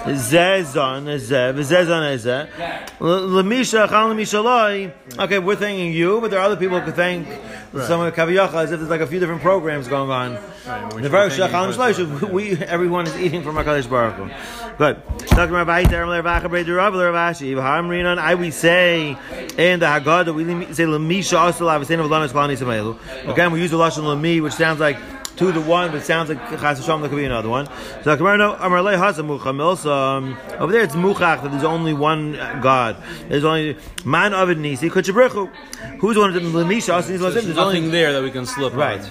Zezon 0.05 1.05
zeh 1.19 1.53
v'zezon 1.53 2.17
zeh 2.17 2.47
lemisha 2.99 3.87
chal 3.87 4.09
mishaloi. 4.15 4.91
Okay, 5.19 5.37
we're 5.37 5.55
thanking 5.55 5.93
you, 5.93 6.19
but 6.19 6.31
there 6.31 6.39
are 6.39 6.45
other 6.45 6.55
people 6.55 6.79
who 6.79 6.85
could 6.85 6.95
thank 6.95 7.27
some 7.85 8.01
of 8.01 8.13
the 8.13 8.19
kaviyacha 8.19 8.55
as 8.55 8.71
if 8.71 8.79
there's 8.79 8.89
like 8.89 9.01
a 9.01 9.07
few 9.07 9.19
different 9.19 9.41
programs 9.41 9.87
going 9.87 10.09
on. 10.09 10.33
Right, 10.65 10.93
we 10.95 11.01
Nevarach 11.03 11.29
shel 11.29 11.47
chal 11.47 11.67
mishaloi. 11.67 12.31
We 12.31 12.57
everyone 12.57 13.05
is 13.05 13.15
eating 13.17 13.43
from 13.43 13.55
Hakadosh 13.55 13.87
Baruch 13.87 14.15
Hu. 14.15 14.29
Good. 14.79 14.99
Talking 15.27 15.53
about 15.53 15.67
Vayit 15.67 15.91
Erev 15.91 16.23
Le'Ravacha 16.23 16.49
Brei 16.49 16.63
Derav 16.65 16.93
Le'Ravashi. 16.93 17.53
V'ham 17.53 17.87
Rinon. 17.87 18.17
I 18.17 18.33
we 18.33 18.49
say 18.49 19.15
in 19.59 19.79
the 19.79 19.85
Haggadah 19.85 20.33
we 20.33 20.43
say 20.73 20.85
Lemisha 20.85 21.51
Asel 21.51 21.67
Avasein 21.69 21.99
of 21.99 22.09
Lamas 22.09 22.33
Klani 22.33 22.57
Samelu. 22.57 22.97
Again, 23.31 23.51
we 23.51 23.61
use 23.61 23.69
the 23.69 23.77
lashon 23.77 24.03
Lemi, 24.03 24.41
which 24.41 24.53
sounds 24.53 24.79
like 24.79 24.97
two 25.41 25.51
to 25.51 25.61
one, 25.61 25.91
but 25.91 26.03
sounds 26.03 26.29
like 26.29 26.39
Chas 26.49 26.77
Hashem. 26.77 27.01
There 27.01 27.09
could 27.09 27.15
be 27.15 27.25
another 27.25 27.49
one. 27.49 27.67
So 28.03 28.15
Gemara 28.15 28.37
no 28.37 28.53
Hasa 28.53 29.25
Mucha 29.25 29.49
Milsa. 29.49 30.59
Over 30.59 30.71
there, 30.71 30.83
it's 30.83 30.93
Muchach 30.95 31.41
that 31.41 31.49
there's 31.51 31.63
only 31.63 31.93
one 31.93 32.33
God. 32.61 32.95
There's 33.27 33.43
only 33.43 33.75
Man 34.05 34.35
Avid 34.35 34.59
Nisi 34.59 34.87
Kuchabrichu. 34.89 35.49
Who's 35.99 36.15
one 36.15 36.29
of 36.29 36.35
them? 36.35 36.53
Lemisha 36.53 37.01
So 37.01 37.01
There's 37.01 37.23
only 37.23 37.53
nothing 37.53 37.91
there 37.91 38.13
that 38.13 38.21
we 38.21 38.29
can 38.29 38.45
slip 38.45 38.75
right. 38.75 39.01
on. 39.01 39.09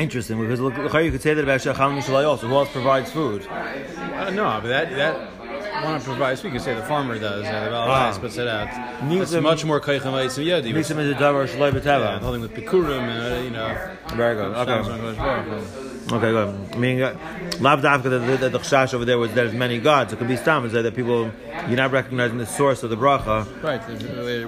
Interesting, 0.00 0.40
because 0.40 0.58
look, 0.58 0.74
you 0.76 1.12
could 1.12 1.22
say 1.22 1.34
that 1.34 1.42
about 1.44 1.60
Shachal 1.60 1.96
Mishalai 1.96 2.26
also. 2.26 2.48
Who 2.48 2.54
else 2.54 2.72
provides 2.72 3.12
food? 3.12 3.46
Uh, 3.46 4.30
no, 4.30 4.58
but 4.60 4.68
that 4.68 4.90
that 4.90 5.43
one 5.84 6.00
provides. 6.00 6.42
We 6.42 6.50
could 6.50 6.60
say 6.62 6.74
the 6.74 6.82
farmer 6.82 7.18
does. 7.18 7.44
Uh, 7.44 7.50
the 7.70 7.76
Ah. 7.76 8.10
Baal 8.10 8.18
puts 8.20 8.36
it 8.38 8.48
out. 8.48 8.68
It's 9.10 9.32
much 9.32 9.64
more 9.64 9.80
kaichem 9.80 10.02
v'yitzim 10.12 10.44
yadi. 10.44 10.72
Nisim 10.72 10.98
is 10.98 11.10
a 11.10 11.14
davar 11.14 11.46
shalai 11.46 11.72
Yeah, 11.72 11.80
b'teva. 11.80 12.18
holding 12.20 12.40
with 12.42 12.52
pikurim 12.54 13.00
and 13.00 13.34
uh, 13.38 13.42
you 13.42 13.50
know. 13.50 13.68
Very 14.14 14.34
good. 14.36 14.54
Okay. 14.56 14.72
on 14.72 14.84
Kodesh 14.84 15.16
Baruch 15.16 15.46
Hu. 15.46 15.90
Okay, 16.16 16.30
good. 16.32 16.48
I 16.74 16.76
mean, 16.76 17.00
uh, 17.00 17.14
lav 17.60 17.80
dafka 17.80 18.02
that 18.10 18.40
the, 18.40 18.48
the 18.50 18.58
chash 18.58 18.92
over 18.92 19.06
there 19.06 19.16
was 19.18 19.32
there's 19.32 19.54
many 19.54 19.78
gods. 19.78 20.12
It 20.12 20.16
could 20.18 20.28
be 20.28 20.36
stam 20.36 20.66
is 20.66 20.72
that 20.72 20.82
that 20.82 20.94
people 20.94 21.30
you're 21.66 21.76
not 21.78 21.92
recognizing 21.92 22.36
the 22.36 22.44
source 22.46 22.82
of 22.82 22.90
the 22.90 22.96
bracha. 22.96 23.46
Right. 23.62 23.80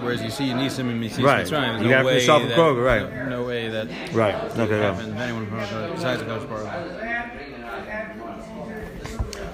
Whereas 0.02 0.20
you 0.22 0.28
see 0.30 0.48
Nisim 0.50 0.90
and 0.90 1.00
Mitzvah 1.00 1.22
Right. 1.22 1.46
Mitzrayim, 1.46 1.82
You 1.82 1.88
no 1.88 2.04
way 2.04 2.12
finish 2.20 2.28
off 2.28 2.42
that, 2.42 2.58
Kroger, 2.58 2.84
right. 2.84 3.10
No, 3.28 3.40
no 3.40 3.44
way 3.46 3.68
that 3.70 3.88
Right. 4.12 4.34
Okay. 4.34 4.66
Good. 4.66 4.96
to 4.98 5.22
anyone 5.22 5.46
besides 5.46 6.20
the 6.20 6.26
Kodesh 6.26 6.46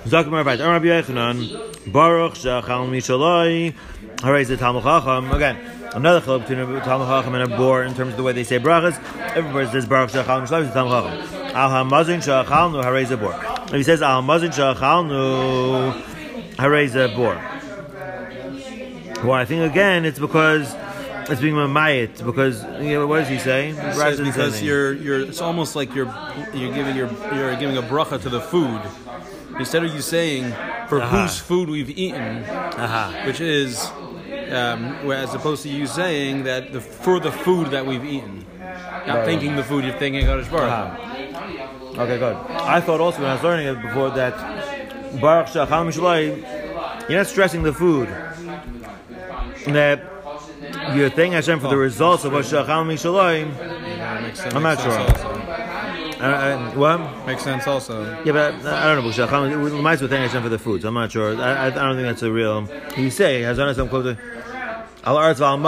Hu. 0.05 0.11
Zakim 0.11 0.32
Rabbi 0.32 0.57
Yochanan 0.57 1.92
Baruch 1.92 2.34
Shachal 2.34 2.88
Mishalai. 2.88 3.74
Hooray, 4.22 4.44
the 4.44 4.57
Talmud 4.57 4.82
Chacham 4.82 5.30
again. 5.32 5.57
Another 5.94 6.20
chiluk 6.20 6.48
between 6.48 6.59
a 6.59 6.80
Talmud 6.80 7.09
Chacham 7.09 7.34
and 7.34 7.53
a 7.53 7.57
bor 7.57 7.82
in 7.82 7.94
terms 7.94 8.12
of 8.12 8.16
the 8.16 8.22
way 8.22 8.32
they 8.32 8.44
say 8.44 8.59
brachas. 8.59 8.98
Everybody 9.36 9.68
says 9.70 9.86
Baruch 9.86 10.11
Shachal 10.11 10.46
Mishalai. 10.46 10.66
The 10.66 10.72
Talmud 10.72 10.92
Chacham. 10.92 11.57
Al 11.57 11.70
Hamazin 11.70 12.20
Shachal 12.22 12.72
Nu 12.72 12.82
Hooray, 12.82 13.05
the 13.05 13.16
bor. 13.16 13.34
If 13.66 13.72
he 13.72 13.82
says 13.82 14.03
Al 14.03 14.22
Hamazin 14.22 14.50
Shachal 14.50 15.07
Nu 15.07 15.92
Hooray, 16.59 16.86
the 16.86 17.12
bor. 17.14 17.40
Well, 19.24 19.34
I 19.34 19.44
think 19.44 19.70
again 19.70 20.05
it's 20.05 20.18
because 20.18 20.74
it's 21.30 21.40
being 21.40 21.55
mamayit 21.55 22.24
because 22.24 22.64
you 22.80 22.94
know, 22.94 23.07
what 23.07 23.20
does 23.20 23.28
he 23.28 23.38
say? 23.38 23.72
Says 23.72 24.20
because 24.20 24.62
you're 24.62 24.92
you're 24.94 25.20
it's 25.20 25.40
almost 25.40 25.76
like 25.76 25.94
you're 25.94 26.12
you're 26.53 26.74
giving 26.74 26.96
your 26.96 27.09
you're 27.32 27.55
giving 27.57 27.76
a 27.76 27.82
bracha 27.82 28.20
to 28.20 28.28
the 28.28 28.40
food 28.40 28.80
instead 29.59 29.84
of 29.84 29.94
you 29.94 30.00
saying 30.00 30.53
for 30.88 31.00
Aha. 31.00 31.22
whose 31.22 31.38
food 31.38 31.68
we've 31.68 31.90
eaten, 31.90 32.44
Aha. 32.44 33.22
which 33.26 33.40
is 33.40 33.90
um, 34.53 34.84
as 35.11 35.34
opposed 35.34 35.62
to 35.62 35.68
you 35.68 35.86
saying 35.86 36.44
that 36.44 36.72
the 36.72 36.80
for 36.80 37.20
the 37.20 37.32
food 37.32 37.68
that 37.68 37.86
we've 37.86 38.05
eaten, 38.05 38.44
not 39.07 39.18
Right. 39.18 39.24
thinking 39.24 39.57
the 39.57 39.64
food 39.64 39.84
you're 39.84 39.98
thinking 39.98 40.24
Kodesh 40.26 40.50
Baruch. 40.50 40.68
Hu. 40.68 40.68
Aha. 40.68 42.03
Okay, 42.03 42.18
good. 42.18 42.36
I 42.50 42.80
thought 42.80 43.00
also 43.00 43.20
when 43.20 43.30
I 43.30 43.34
was 43.34 43.42
learning 43.42 43.66
it 43.66 43.82
before 43.82 44.11
that 44.11 44.34
Baruch 45.20 45.48
Shachal 45.48 45.86
Mishalai, 45.86 47.09
you're 47.09 47.18
not 47.18 47.26
stressing 47.26 47.62
the 47.62 47.72
food. 47.72 48.09
That 49.66 50.03
you're 50.94 51.11
thanking 51.11 51.32
Hashem 51.32 51.61
for 51.61 51.68
the 51.68 51.74
oh. 51.74 51.78
results 51.78 52.24
of 52.24 52.32
what 52.32 52.44
Shachal 52.44 52.84
Mishalai. 52.86 53.46
Yeah, 53.59 54.20
makes 54.20 54.40
sense- 54.40 54.55
I'm 54.55 54.62
not 54.62 54.80
sure. 54.80 55.32
Also. 56.23 56.37
Uh, 56.37 56.37
uh, 56.37 56.70
what? 56.73 57.27
Makes 57.27 57.43
sense 57.43 57.66
also. 57.66 58.23
Yeah, 58.25 58.33
but 58.33 58.66
I, 58.66 58.93
I 58.93 58.95
don't 58.95 59.51
know. 59.51 59.59
We 59.59 59.70
might 59.81 59.95
as 59.95 60.01
well 60.01 60.11
thank 60.11 60.27
Hashem 60.27 60.43
for 60.43 60.49
the 60.49 60.59
food. 60.59 60.83
So 60.83 60.89
I'm 60.89 60.95
not 60.95 61.11
sure. 61.12 61.37
I, 61.37 61.53
I, 61.53 61.66
I 61.66 61.70
don't 61.70 61.97
think 61.97 62.07
that's 62.07 62.23
a 62.23 62.31
real. 62.31 62.68
You 62.97 63.11
say 63.11 63.43
Hazan 63.43 63.68
Hashem 63.68 63.89
close 63.89 64.16
to 64.16 64.18
Al 65.05 65.16
Arz 65.16 65.39
Val. 65.39 65.59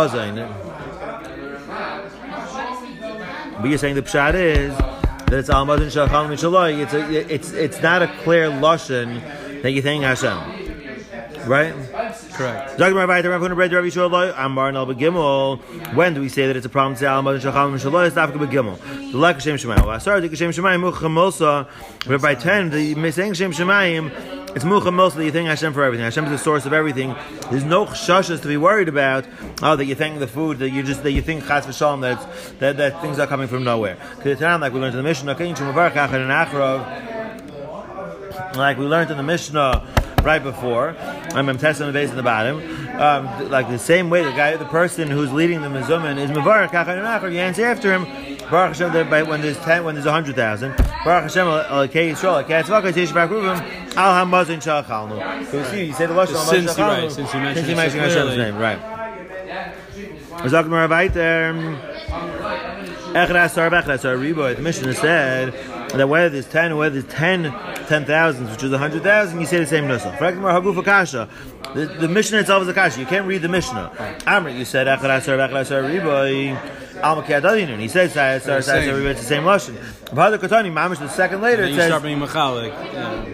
But 3.61 3.69
you're 3.69 3.79
saying 3.79 3.95
the 3.95 4.03
pshat 4.03 4.35
is 4.35 4.77
that 4.77 5.33
it's 5.33 5.49
Al 5.49 5.65
Mazin 5.65 5.89
Shachal 5.89 6.29
Mishalai. 6.29 6.81
It's 6.83 6.93
a, 6.93 7.35
it's 7.35 7.53
it's 7.53 7.81
not 7.83 8.03
a 8.03 8.09
clear 8.23 8.51
lashon 8.51 9.23
that 9.63 9.71
you 9.71 9.81
thank 9.81 10.05
Hashem, 10.05 10.64
right? 11.47 11.73
Correct. 12.33 12.79
Zagim 12.79 12.95
Rabbi 12.95 13.23
the 13.23 13.31
Rav 13.31 13.41
Huna 13.43 13.55
Bread 13.55 13.73
Rabbi 13.73 13.89
Shaloi 13.89 14.35
Amar 14.37 14.73
Nal 14.73 14.87
Begimel. 14.87 15.59
When 15.95 16.15
do 16.15 16.21
we 16.21 16.29
say 16.29 16.47
that 16.47 16.57
it's 16.57 16.67
a 16.67 16.69
problem 16.69 16.95
to 16.95 17.01
say 17.01 17.07
Al 17.07 17.23
Mazin 17.23 17.53
Shachal 17.53 17.73
Mishalai? 17.73 18.07
It's 18.07 18.17
Dafka 18.17 18.33
Begimel. 18.33 18.79
The 19.13 19.19
like 19.19 19.41
Shem 19.41 19.57
Shemayim. 19.57 19.87
Last 19.87 20.05
Sarah, 20.05 20.21
the 20.21 20.35
Shem 20.35 20.51
Shemayim 20.51 20.81
Mucha 20.81 21.07
Milsa. 21.07 21.69
But 22.07 22.21
by 22.21 22.35
ten, 22.35 22.71
the 22.71 22.95
saying 23.11 23.35
Shem 23.35 23.53
Shemayim. 23.53 24.55
It's 24.57 24.65
Mucha 24.65 24.91
Milsa 24.91 25.15
that 25.15 25.25
you 25.25 25.33
thank 25.33 25.49
Hashem 25.49 25.73
for 25.73 25.83
everything. 25.85 26.05
Hashem 26.05 26.25
is 26.27 26.31
the 26.31 26.39
source 26.39 26.67
of 26.67 26.73
everything. 26.73 27.15
There's 27.51 27.65
no 27.65 27.87
chashas 27.87 28.41
to 28.43 28.49
be 28.49 28.57
worried 28.57 28.89
about. 28.89 29.27
Oh, 29.63 29.77
that 29.77 29.85
you 29.85 29.95
thank 29.95 30.19
the 30.19 30.27
food. 30.27 30.59
That 30.59 30.71
you 30.71 30.83
just 30.83 31.03
that 31.03 31.13
you 31.13 31.23
think 31.23 31.47
Chas 31.47 31.67
v'Shalom 31.67 32.01
that 32.03 32.59
that 32.61 32.77
that 32.77 33.01
things 33.01 33.19
are 33.19 33.27
coming 33.27 33.49
from 33.49 33.65
nowhere. 33.65 33.97
Because 34.17 34.41
like 34.41 34.73
we 34.73 34.81
learned 34.81 34.95
in 34.95 34.99
the 34.99 35.03
Mishnah, 35.03 35.35
Kain 35.35 35.55
Shum 35.55 35.73
Mavarach 35.73 35.97
and 35.97 36.31
Achrov 36.31 37.15
like 38.57 38.79
we 38.79 38.85
learned 38.85 39.11
in 39.11 39.17
the 39.17 39.23
Mishnah 39.23 39.87
right 40.25 40.43
before. 40.43 40.97
I'm 41.35 41.47
testing 41.59 41.87
the 41.87 41.93
base 41.93 42.11
in 42.11 42.17
the 42.17 42.23
bottom. 42.23 42.57
Um, 42.99 43.51
like 43.51 43.69
the 43.69 43.79
same 43.79 44.09
way, 44.11 44.23
the 44.25 44.31
guy, 44.31 44.57
the 44.57 44.65
person 44.65 45.09
who's 45.09 45.33
leading 45.33 45.61
the 45.63 45.69
mizumin 45.69 46.19
is 46.19 46.31
Mavarach 46.31 46.71
Kachan 46.71 46.99
and 46.99 47.07
Achar. 47.07 47.31
You 47.33 47.39
answer 47.41 47.65
after 47.67 47.93
him. 47.93 48.05
Baruch 48.51 48.77
Hashem. 48.77 49.29
When 49.29 49.41
there's 49.43 49.59
ten, 49.59 49.85
when 49.85 49.95
there's 49.95 50.07
a 50.07 50.13
hundred 50.13 50.37
thousand. 50.37 50.77
Baruch 51.05 51.25
Hashem. 51.25 51.47
Alakei 51.47 52.11
Yisrael. 52.13 52.45
Alakei 52.45 52.63
Tzvaka. 52.65 52.93
Teish 52.93 53.13
Baruch 53.13 53.31
Ruvim. 53.33 53.97
Al 53.97 54.27
Hamazin 54.27 54.61
Shalchalnu. 54.63 55.47
So 55.51 55.59
you 55.59 55.65
see, 55.67 55.85
you 55.85 55.93
say 55.93 56.07
the 56.07 56.15
lashon 56.15 56.35
Al 56.35 56.45
Hamazin 56.45 56.51
Since 56.51 56.79
you- 56.79 56.85
right, 56.85 57.05
Shalchalnu. 57.05 57.11
since 57.13 57.69
you 57.69 57.77
mentioned 57.77 58.01
Hashem's 58.03 58.37
name, 58.37 58.57
right? 58.59 58.81
More 60.69 60.85
about 60.85 61.13
there. 61.15 61.53
Echad 63.15 63.45
Asar, 63.45 63.71
Echad 63.71 63.89
Asar, 63.89 64.17
Riboy. 64.17 64.57
The 64.57 64.63
Mishnah 64.63 64.95
said 64.95 65.55
that 65.97 66.09
whether 66.09 66.29
there's 66.29 66.47
ten 66.47 66.77
whether 66.77 67.01
there's 67.01 67.13
ten, 67.13 67.45
ten 67.87 68.05
thousands, 68.05 68.51
which 68.51 68.63
is 68.63 68.73
a 68.73 68.79
hundred 68.79 69.03
thousand, 69.03 69.41
you 69.41 69.47
say 69.47 69.59
the 69.59 69.67
same 69.67 69.85
nusach. 69.85 70.17
Frakmar 70.19 70.61
Hagufa 70.61 70.85
Kasha. 70.85 71.29
The, 71.75 71.87
the 71.87 72.09
Mishnah 72.09 72.39
itself 72.39 72.63
is 72.63 72.69
a 72.69 72.73
kasha. 72.75 73.01
You 73.01 73.07
can't 73.07 73.27
read 73.27 73.43
the 73.43 73.49
Mishnah. 73.49 74.21
Amr, 74.29 74.51
you 74.51 74.65
said 74.65 74.87
Echad 74.87 75.11
Asar, 75.19 75.37
Echad 75.39 75.61
Asar, 75.61 75.83
Riboy. 75.83 76.57
Al 77.03 77.21
Makiyadadinun. 77.21 77.81
He 77.81 77.89
says 77.89 78.13
Asar, 78.13 78.37
Asar, 78.37 78.59
Asar, 78.59 78.83
same. 78.83 79.07
It's 79.07 79.21
the 79.21 79.27
same 79.27 79.43
lashon. 79.43 79.75
B'hadar 80.07 80.39
Kotani, 80.39 80.71
Mamish, 80.73 80.99
the 81.01 81.09
second 81.09 81.41
later, 81.41 81.63
Then 81.63 81.73
it 81.73 81.75
you 81.75 81.81
start 81.83 82.03
says. 82.03 82.03
being 82.03 82.19
machalik. 82.21 82.69
Yeah. 82.93 83.25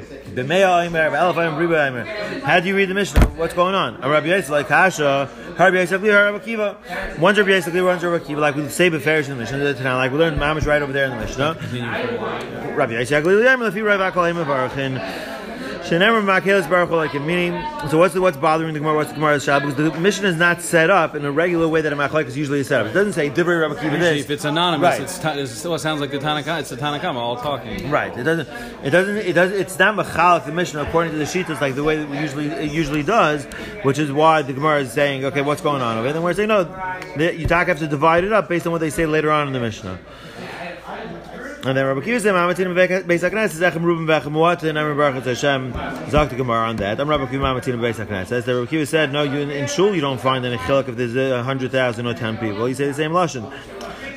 B'mea 0.42 0.86
Omer, 0.86 1.10
B'elef 1.10 1.36
Omer, 1.36 1.66
Riba 1.66 1.88
Omer. 1.88 2.04
How 2.40 2.60
do 2.60 2.68
you 2.68 2.76
read 2.76 2.88
the 2.88 2.94
Mishnah? 2.94 3.20
What's 3.36 3.52
going 3.52 3.74
on? 3.74 4.02
A 4.02 4.08
Rabbi 4.08 4.28
Yisrael 4.28 4.50
like 4.50 4.68
Kasha, 4.68 5.28
Rabbi 5.60 5.84
Rabbi 5.84 6.38
Akiva. 6.38 7.18
One's 7.18 7.36
Rabbi 7.36 7.50
Yisrael, 7.50 7.84
one's 7.84 8.02
Rabbi 8.02 8.24
Akiva. 8.24 8.38
Like 8.38 8.56
we 8.56 8.66
say 8.70 8.88
Beferish 8.88 9.24
in 9.28 9.32
the 9.32 9.36
Mishnah, 9.36 9.58
Tanakh, 9.74 9.96
like 9.96 10.10
we 10.10 10.16
learned 10.16 10.40
Mamish 10.40 10.66
right 10.66 10.80
over 10.80 10.90
there 10.90 11.04
in 11.04 11.10
the 11.10 11.18
Mishnah. 11.18 11.54
Rabbi 12.74 12.94
Yisrael, 12.94 13.44
Rabbi 13.44 13.64
Lefi, 13.64 13.84
Rabbi 13.84 14.10
Akalim, 14.10 14.42
Baruchin. 14.46 15.49
Shenemer 15.90 16.22
Makelis 16.22 16.70
Baruch 16.70 16.88
Hu, 16.90 16.94
like 16.94 17.14
meaning. 17.14 17.52
So 17.88 17.98
what's 17.98 18.14
the, 18.14 18.20
what's 18.20 18.36
bothering 18.36 18.72
the 18.74 18.78
Gemara? 18.78 18.94
What's 18.94 19.08
the 19.08 19.16
Gemara's 19.16 19.44
shab? 19.44 19.62
Because 19.62 19.74
the 19.74 19.98
mission 19.98 20.24
is 20.24 20.36
not 20.36 20.62
set 20.62 20.88
up 20.88 21.16
in 21.16 21.24
a 21.24 21.32
regular 21.32 21.66
way 21.66 21.80
that 21.80 21.92
a 21.92 21.96
Machlek 21.96 22.26
is 22.26 22.36
usually 22.36 22.62
set 22.62 22.82
up. 22.82 22.86
It 22.86 22.92
doesn't 22.92 23.14
say 23.14 23.28
Divrei 23.28 23.60
Rabbi 23.60 23.82
Usually, 23.82 23.98
this. 23.98 24.24
if 24.24 24.30
it's 24.30 24.44
anonymous, 24.44 24.84
Right. 24.86 25.00
it's 25.00 25.18
ta- 25.18 25.32
it 25.32 25.48
still 25.48 25.76
sounds 25.80 26.00
like 26.00 26.12
the 26.12 26.18
Tanakh. 26.18 26.60
It's 26.60 26.70
the 26.70 26.76
Tanakhama 26.76 27.16
all 27.16 27.36
talking. 27.38 27.90
Right. 27.90 28.16
It 28.16 28.22
doesn't. 28.22 28.48
It 28.84 28.90
doesn't. 28.90 29.16
It 29.16 29.32
does. 29.32 29.50
It's 29.50 29.76
not 29.80 29.96
machalik 29.96 30.46
the 30.46 30.52
Mishnah 30.52 30.82
according 30.82 31.10
to 31.10 31.18
the 31.18 31.24
Shitas 31.24 31.60
like 31.60 31.74
the 31.74 31.82
way 31.82 31.96
that 31.96 32.08
we 32.08 32.18
usually 32.20 32.46
it 32.46 32.70
usually 32.70 33.02
does, 33.02 33.44
which 33.82 33.98
is 33.98 34.12
why 34.12 34.42
the 34.42 34.52
Gemara 34.52 34.82
is 34.82 34.92
saying, 34.92 35.24
okay, 35.24 35.42
what's 35.42 35.60
going 35.60 35.82
on 35.82 35.96
over 35.96 36.06
here? 36.06 36.12
Then 36.12 36.22
we're 36.22 36.34
saying 36.34 36.50
no. 36.50 36.62
The, 37.16 37.34
you 37.36 37.48
talk 37.48 37.66
have 37.66 37.80
to 37.80 37.88
divide 37.88 38.22
it 38.22 38.32
up 38.32 38.48
based 38.48 38.64
on 38.64 38.70
what 38.70 38.80
they 38.80 38.90
say 38.90 39.06
later 39.06 39.32
on 39.32 39.48
in 39.48 39.52
the 39.52 39.60
Mishnah. 39.60 39.98
And 41.62 41.76
then 41.76 41.84
Rabbi 41.84 42.00
Kiva 42.00 42.18
said, 42.20 42.34
"Mamatin 42.34 42.74
beis 42.74 43.20
haknes 43.28 43.52
is 43.52 43.60
echem 43.60 43.82
ruben 43.82 44.06
vechem 44.06 44.32
muatin." 44.32 44.78
I'm 44.78 44.96
Baruch 44.96 45.22
Hashem. 45.24 45.72
Zok 45.74 46.30
the 46.30 46.36
Gemara 46.36 46.68
on 46.68 46.76
that. 46.76 46.98
I'm 46.98 47.06
Rabbi 47.06 47.26
Kiva 47.26 47.44
Mamatin 47.44 47.78
beis 47.78 48.02
haknes. 48.02 48.28
Says 48.28 48.46
that 48.46 48.54
Rabbi 48.54 48.70
Kiva 48.70 48.86
said, 48.86 49.12
"No, 49.12 49.24
you 49.24 49.40
in, 49.40 49.66
shul 49.68 49.94
you 49.94 50.00
don't 50.00 50.18
find 50.20 50.46
any 50.46 50.56
chiluk 50.56 50.88
if 50.88 50.96
there's 50.96 51.14
a 51.16 51.42
hundred 51.42 51.70
thousand 51.70 52.06
or 52.06 52.14
ten 52.14 52.38
people. 52.38 52.66
You 52.66 52.74
say 52.74 52.86
the 52.86 52.94
same 52.94 53.10
lashon." 53.10 53.52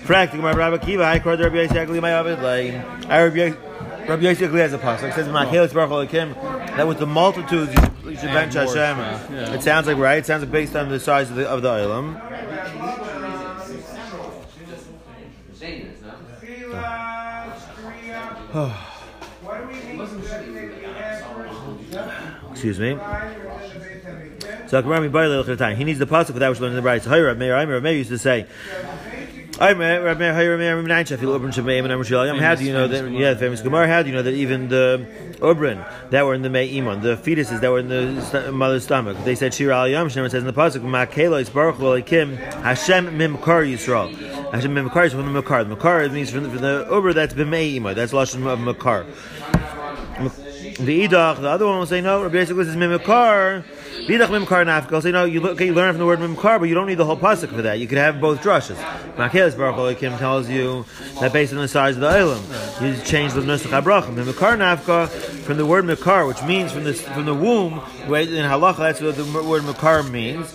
The 0.07 0.25
Gemara 0.31 0.55
Rabbi 0.55 0.77
Kiva. 0.85 1.03
I 1.03 1.19
cried 1.19 1.41
Rabbi 1.41 1.67
Yisrael 1.67 2.01
my 2.01 2.11
Avid 2.11 2.41
like 2.41 3.09
I 3.09 3.23
Rabbi 3.23 3.35
Yis- 3.35 3.55
Rabbi 4.07 4.23
Yisrael 4.23 4.57
has 4.59 4.71
a 4.71 4.77
pasuk. 4.77 5.09
It 5.09 5.13
says 5.13 5.27
Machelis 5.27 5.73
Baruch 5.73 6.09
Alekim 6.09 6.33
that 6.77 6.87
with 6.87 6.99
the 6.99 7.05
multitudes 7.07 7.73
you 8.05 8.15
should, 8.15 8.29
bench 8.31 8.53
Hashem. 8.53 8.75
yeah. 8.75 9.53
It 9.53 9.63
sounds 9.63 9.87
like 9.87 9.97
right. 9.97 10.19
It 10.19 10.25
sounds 10.25 10.43
like 10.43 10.51
based 10.51 10.77
on 10.77 10.87
the 10.87 10.99
size 10.99 11.29
of 11.29 11.35
the 11.35 11.45
of 11.49 11.61
the 11.61 11.69
oilam. 11.69 13.12
Excuse 22.51 22.79
me. 22.79 22.95
So. 24.67 24.81
He 24.81 25.83
needs 25.83 25.99
the 25.99 26.05
pasuk 26.05 26.35
that 26.35 26.49
which 26.49 26.59
learned 26.59 26.71
in 26.71 26.75
the 26.75 26.81
Bride. 26.81 27.01
So 27.03 27.09
Hayra 27.09 27.35
Meir 27.37 27.55
Aimer 27.55 27.81
Meir 27.81 27.93
used 27.93 28.09
to 28.09 28.19
say. 28.19 28.45
I'm 29.59 29.79
how 29.79 30.15
do 32.55 32.65
you 32.65 32.73
know 32.73 32.87
that? 32.87 33.11
Yeah, 33.11 33.35
famous 33.35 33.61
Gemara. 33.61 33.87
How 33.87 34.01
do 34.01 34.09
you 34.09 34.15
know 34.15 34.23
that 34.23 34.33
even 34.33 34.67
the 34.67 35.05
Ubrin 35.39 35.85
that 36.09 36.25
were 36.25 36.33
in 36.33 36.41
the 36.41 36.49
May 36.49 36.75
Iman, 36.77 37.01
the 37.01 37.15
fetuses 37.15 37.61
that 37.61 37.69
were 37.69 37.77
in 37.79 37.87
the 37.87 38.51
mother's 38.51 38.83
stomach, 38.83 39.15
they 39.25 39.35
said 39.35 39.53
Shira 39.53 39.77
Al 39.77 39.87
Yom. 39.87 40.09
Says 40.09 40.33
in 40.33 40.45
the 40.45 40.53
pasuk, 40.53 40.81
"Makelo 40.81 41.39
is 41.39 41.49
Baruch 41.51 42.05
Kim 42.05 42.37
Hashem 42.37 43.17
Mimkar 43.17 43.63
Yisrael." 43.71 44.09
Hashem 44.53 44.75
Mimkar 44.75 45.07
is 45.07 45.13
from 45.13 45.25
the 45.25 45.31
Makar. 45.31 45.63
The 45.63 45.71
Makar 45.71 46.07
means 46.09 46.29
from 46.29 46.43
the, 46.43 46.49
from 46.49 46.61
the 46.61 46.87
Uber 46.91 47.13
that's 47.13 47.33
Iman. 47.33 47.95
That's 47.95 48.13
lashon 48.13 48.45
of 48.45 48.59
Makar. 48.59 49.05
The 50.77 51.07
idach, 51.07 51.41
the 51.41 51.49
other 51.49 51.65
one 51.65 51.79
will 51.79 51.85
say 51.85 52.01
no. 52.01 52.23
Rabbi 52.23 52.35
Yisrael 52.35 52.65
says 52.65 52.75
mimikar. 52.75 53.63
Vidach 54.07 54.27
mimikar 54.27 54.65
nafka. 54.65 54.91
Will 54.91 55.01
say 55.01 55.11
no. 55.11 55.25
You 55.25 55.39
look, 55.39 55.53
okay, 55.53 55.67
you 55.67 55.73
learn 55.73 55.93
from 55.93 55.99
the 55.99 56.05
word 56.05 56.19
mimikar, 56.19 56.59
but 56.59 56.65
you 56.65 56.75
don't 56.75 56.87
need 56.87 56.95
the 56.95 57.05
whole 57.05 57.17
pasuk 57.17 57.49
for 57.49 57.61
that. 57.63 57.79
You 57.79 57.87
could 57.87 57.97
have 57.97 58.21
both 58.21 58.41
drushes. 58.41 58.75
Makelis 59.15 59.57
Baruch 59.57 59.75
Elohim 59.75 60.17
tells 60.17 60.49
you 60.49 60.85
that 61.19 61.33
based 61.33 61.53
on 61.53 61.59
the 61.59 61.67
size 61.67 61.95
of 61.95 62.01
the 62.01 62.09
ilam, 62.09 62.81
you 62.81 63.03
change 63.03 63.33
the 63.33 63.41
nusach 63.41 63.69
habrachim. 63.69 64.15
Mimikar 64.15 64.57
nafka 64.57 65.07
from 65.09 65.57
the 65.57 65.65
word 65.65 65.85
mikar, 65.85 66.27
which 66.27 66.41
means 66.43 66.71
from 66.71 66.83
the 66.83 66.93
from 66.93 67.25
the 67.25 67.33
womb. 67.35 67.73
In 68.05 68.45
halacha, 68.45 68.77
that's 68.77 69.01
what 69.01 69.15
the 69.15 69.25
word 69.43 69.63
mikar 69.63 70.09
means. 70.09 70.53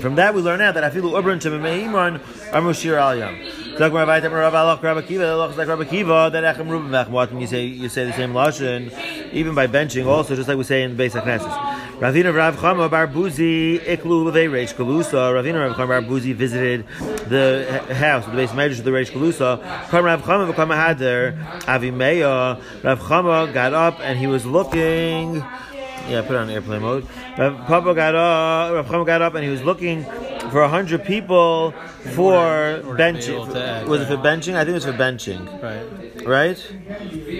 From 0.00 0.14
that 0.14 0.34
we 0.34 0.42
learn 0.42 0.60
out 0.60 0.74
that 0.74 0.92
afilu 0.92 1.20
ubrin 1.20 1.40
to 1.40 1.50
meimran 1.50 2.20
are 2.52 2.62
mushir 2.62 2.96
al 2.96 3.16
yam. 3.16 3.36
Talk 3.76 3.92
more 3.92 4.02
about 4.02 4.22
Rav 4.22 4.52
Alach 4.52 4.82
Rabbi 4.82 5.02
Kiva. 5.02 5.36
Looks 5.36 5.56
like 5.56 5.68
Rabbi 5.68 5.84
Kiva 5.84 6.30
that 6.32 6.56
Echem 6.56 6.68
Rubin 6.68 6.90
Vachmot. 6.90 7.40
You 7.40 7.46
say 7.46 7.64
you 7.64 7.88
say 7.88 8.04
the 8.06 8.12
same 8.12 8.32
lashon, 8.32 8.92
even 9.32 9.54
by 9.54 9.66
benching, 9.66 10.06
also 10.06 10.34
just 10.34 10.48
like 10.48 10.58
we 10.58 10.64
say 10.64 10.82
in 10.82 10.90
the 10.92 10.96
basic 10.96 11.22
classes. 11.22 11.48
Ravina 11.98 12.34
Rav 12.34 12.56
Chama 12.56 12.88
Bar 12.88 13.08
Buzi 13.08 13.78
Iklu 13.80 14.24
Levei 14.30 14.48
Reish 14.48 14.74
Kalusa. 14.74 15.32
Ravina 15.32 15.66
Rav 15.66 15.76
Chama 15.76 15.88
Bar 15.88 16.02
Buzi 16.02 16.34
visited 16.34 16.86
the 17.28 17.82
house, 17.94 18.24
the 18.26 18.32
base 18.32 18.54
measures 18.54 18.78
of 18.78 18.84
the 18.84 18.90
Reish 18.90 19.10
Kalusa. 19.10 19.60
Kam 19.90 20.04
Rav 20.04 20.22
Chama 20.22 20.52
V'Kama 20.52 20.76
Hader 20.76 21.36
Avimeya. 21.62 22.60
Rav 22.84 23.00
Chama 23.00 23.52
got 23.52 23.74
up 23.74 23.98
and 24.00 24.18
he 24.18 24.26
was 24.26 24.46
looking. 24.46 25.44
Yeah, 26.08 26.22
put 26.22 26.32
it 26.32 26.36
on 26.36 26.50
airplane 26.50 26.82
mode. 26.82 27.06
Rav 27.36 27.66
Papa 27.66 27.94
got 27.94 28.14
up. 28.14 28.72
Rav 28.74 28.86
Chama 28.86 29.04
got 29.06 29.20
up 29.22 29.34
and 29.34 29.44
he 29.44 29.50
was 29.50 29.62
looking 29.62 30.04
for 30.50 30.62
a 30.62 30.68
hundred 30.68 31.04
people 31.04 31.72
for 32.14 32.34
Or 32.34 32.72
to 32.72 32.82
be 32.82 32.88
able 33.32 33.46
benching. 33.46 33.86
Was 33.86 34.00
it 34.02 34.06
for 34.06 34.16
benching? 34.16 34.54
I 34.54 34.64
think 34.64 34.70
it 34.70 34.74
was 34.74 34.84
for 34.86 34.92
benching, 34.92 35.62
Right. 35.62 36.26
right? 36.26 36.58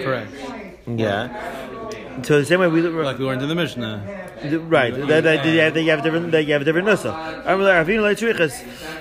Correct. 0.03 0.31
Yeah. 0.87 2.23
So 2.23 2.39
the 2.39 2.45
same 2.45 2.59
way 2.59 2.67
we 2.67 2.81
Like 2.81 3.17
we 3.17 3.25
learned 3.25 3.41
in 3.41 3.49
the 3.49 3.55
Mishnah. 3.55 4.03
right. 4.67 4.93
That, 5.07 5.23
that, 5.23 5.45
you 5.45 5.59
have, 5.59 5.75
you 5.77 5.89
have 5.89 6.03
different. 6.03 6.31
That 6.31 6.43
you 6.45 6.53
have 6.53 6.65
different 6.65 6.87
nusach. 6.87 7.15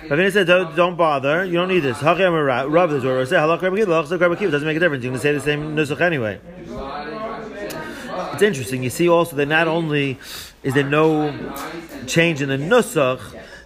Ravina 0.08 0.32
said, 0.32 0.46
don't, 0.46 0.74
"Don't 0.74 0.96
bother. 0.96 1.44
You 1.44 1.54
don't 1.54 1.68
need 1.68 1.80
this." 1.80 1.98
Hachem 2.00 2.32
Rav 2.32 2.90
this 2.90 3.04
or 3.04 3.24
say 3.26 3.36
halach 3.36 3.60
Rabbi 3.60 3.76
Kiva. 3.76 3.90
Halach 3.92 4.20
Rabbi 4.20 4.36
Kiva 4.36 4.50
doesn't 4.50 4.66
make 4.66 4.76
a 4.76 4.80
difference. 4.80 5.04
You 5.04 5.10
can 5.10 5.20
say 5.20 5.32
the 5.32 5.40
same 5.40 5.76
nusach 5.76 6.00
anyway. 6.00 6.38
It's 8.38 8.42
interesting. 8.44 8.84
You 8.84 8.90
see 8.90 9.08
also 9.08 9.34
that 9.36 9.46
not 9.46 9.66
only 9.66 10.16
is 10.62 10.74
there 10.74 10.84
no 10.84 11.34
change 12.06 12.40
in 12.40 12.48
the 12.48 12.56
nusach, 12.56 13.20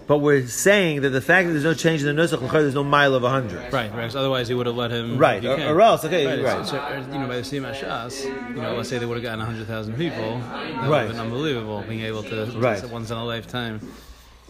but 0.07 0.18
we're 0.18 0.47
saying 0.47 1.03
that 1.03 1.11
the 1.11 1.20
fact 1.20 1.47
that 1.47 1.53
there's 1.53 1.64
no 1.64 1.75
change 1.75 2.03
in 2.03 2.14
the 2.16 2.23
nusach, 2.23 2.51
there's 2.51 2.75
no 2.75 2.83
mile 2.83 3.14
of 3.14 3.23
a 3.23 3.29
hundred. 3.29 3.61
Right, 3.70 3.93
right. 3.93 3.93
'cause 3.93 4.16
Otherwise, 4.16 4.49
he 4.49 4.55
would 4.55 4.64
have 4.66 4.75
let 4.77 4.91
him. 4.91 5.18
Right, 5.18 5.45
or- 5.45 5.61
or 5.75 5.81
else, 5.83 6.05
okay, 6.07 6.27
right. 6.27 6.43
right. 6.43 6.66
So, 6.66 6.73
so, 6.77 7.07
you 7.12 7.18
know, 7.18 7.29
by 7.29 7.37
the 7.37 7.45
same 7.45 7.64
Ashas, 7.64 8.25
you 8.25 8.62
know, 8.62 8.75
let's 8.77 8.89
say 8.89 8.97
they 8.97 9.05
would 9.07 9.16
have 9.18 9.23
gotten 9.23 9.41
hundred 9.45 9.66
thousand 9.66 9.97
people. 9.99 10.39
That 10.41 10.83
would 10.83 10.91
Right. 10.91 10.99
have 11.03 11.11
been 11.11 11.20
unbelievable 11.20 11.85
being 11.87 12.01
able 12.01 12.23
to. 12.25 12.47
Right. 12.57 12.83
Once 12.91 13.11
in 13.11 13.16
a 13.18 13.25
lifetime. 13.25 13.81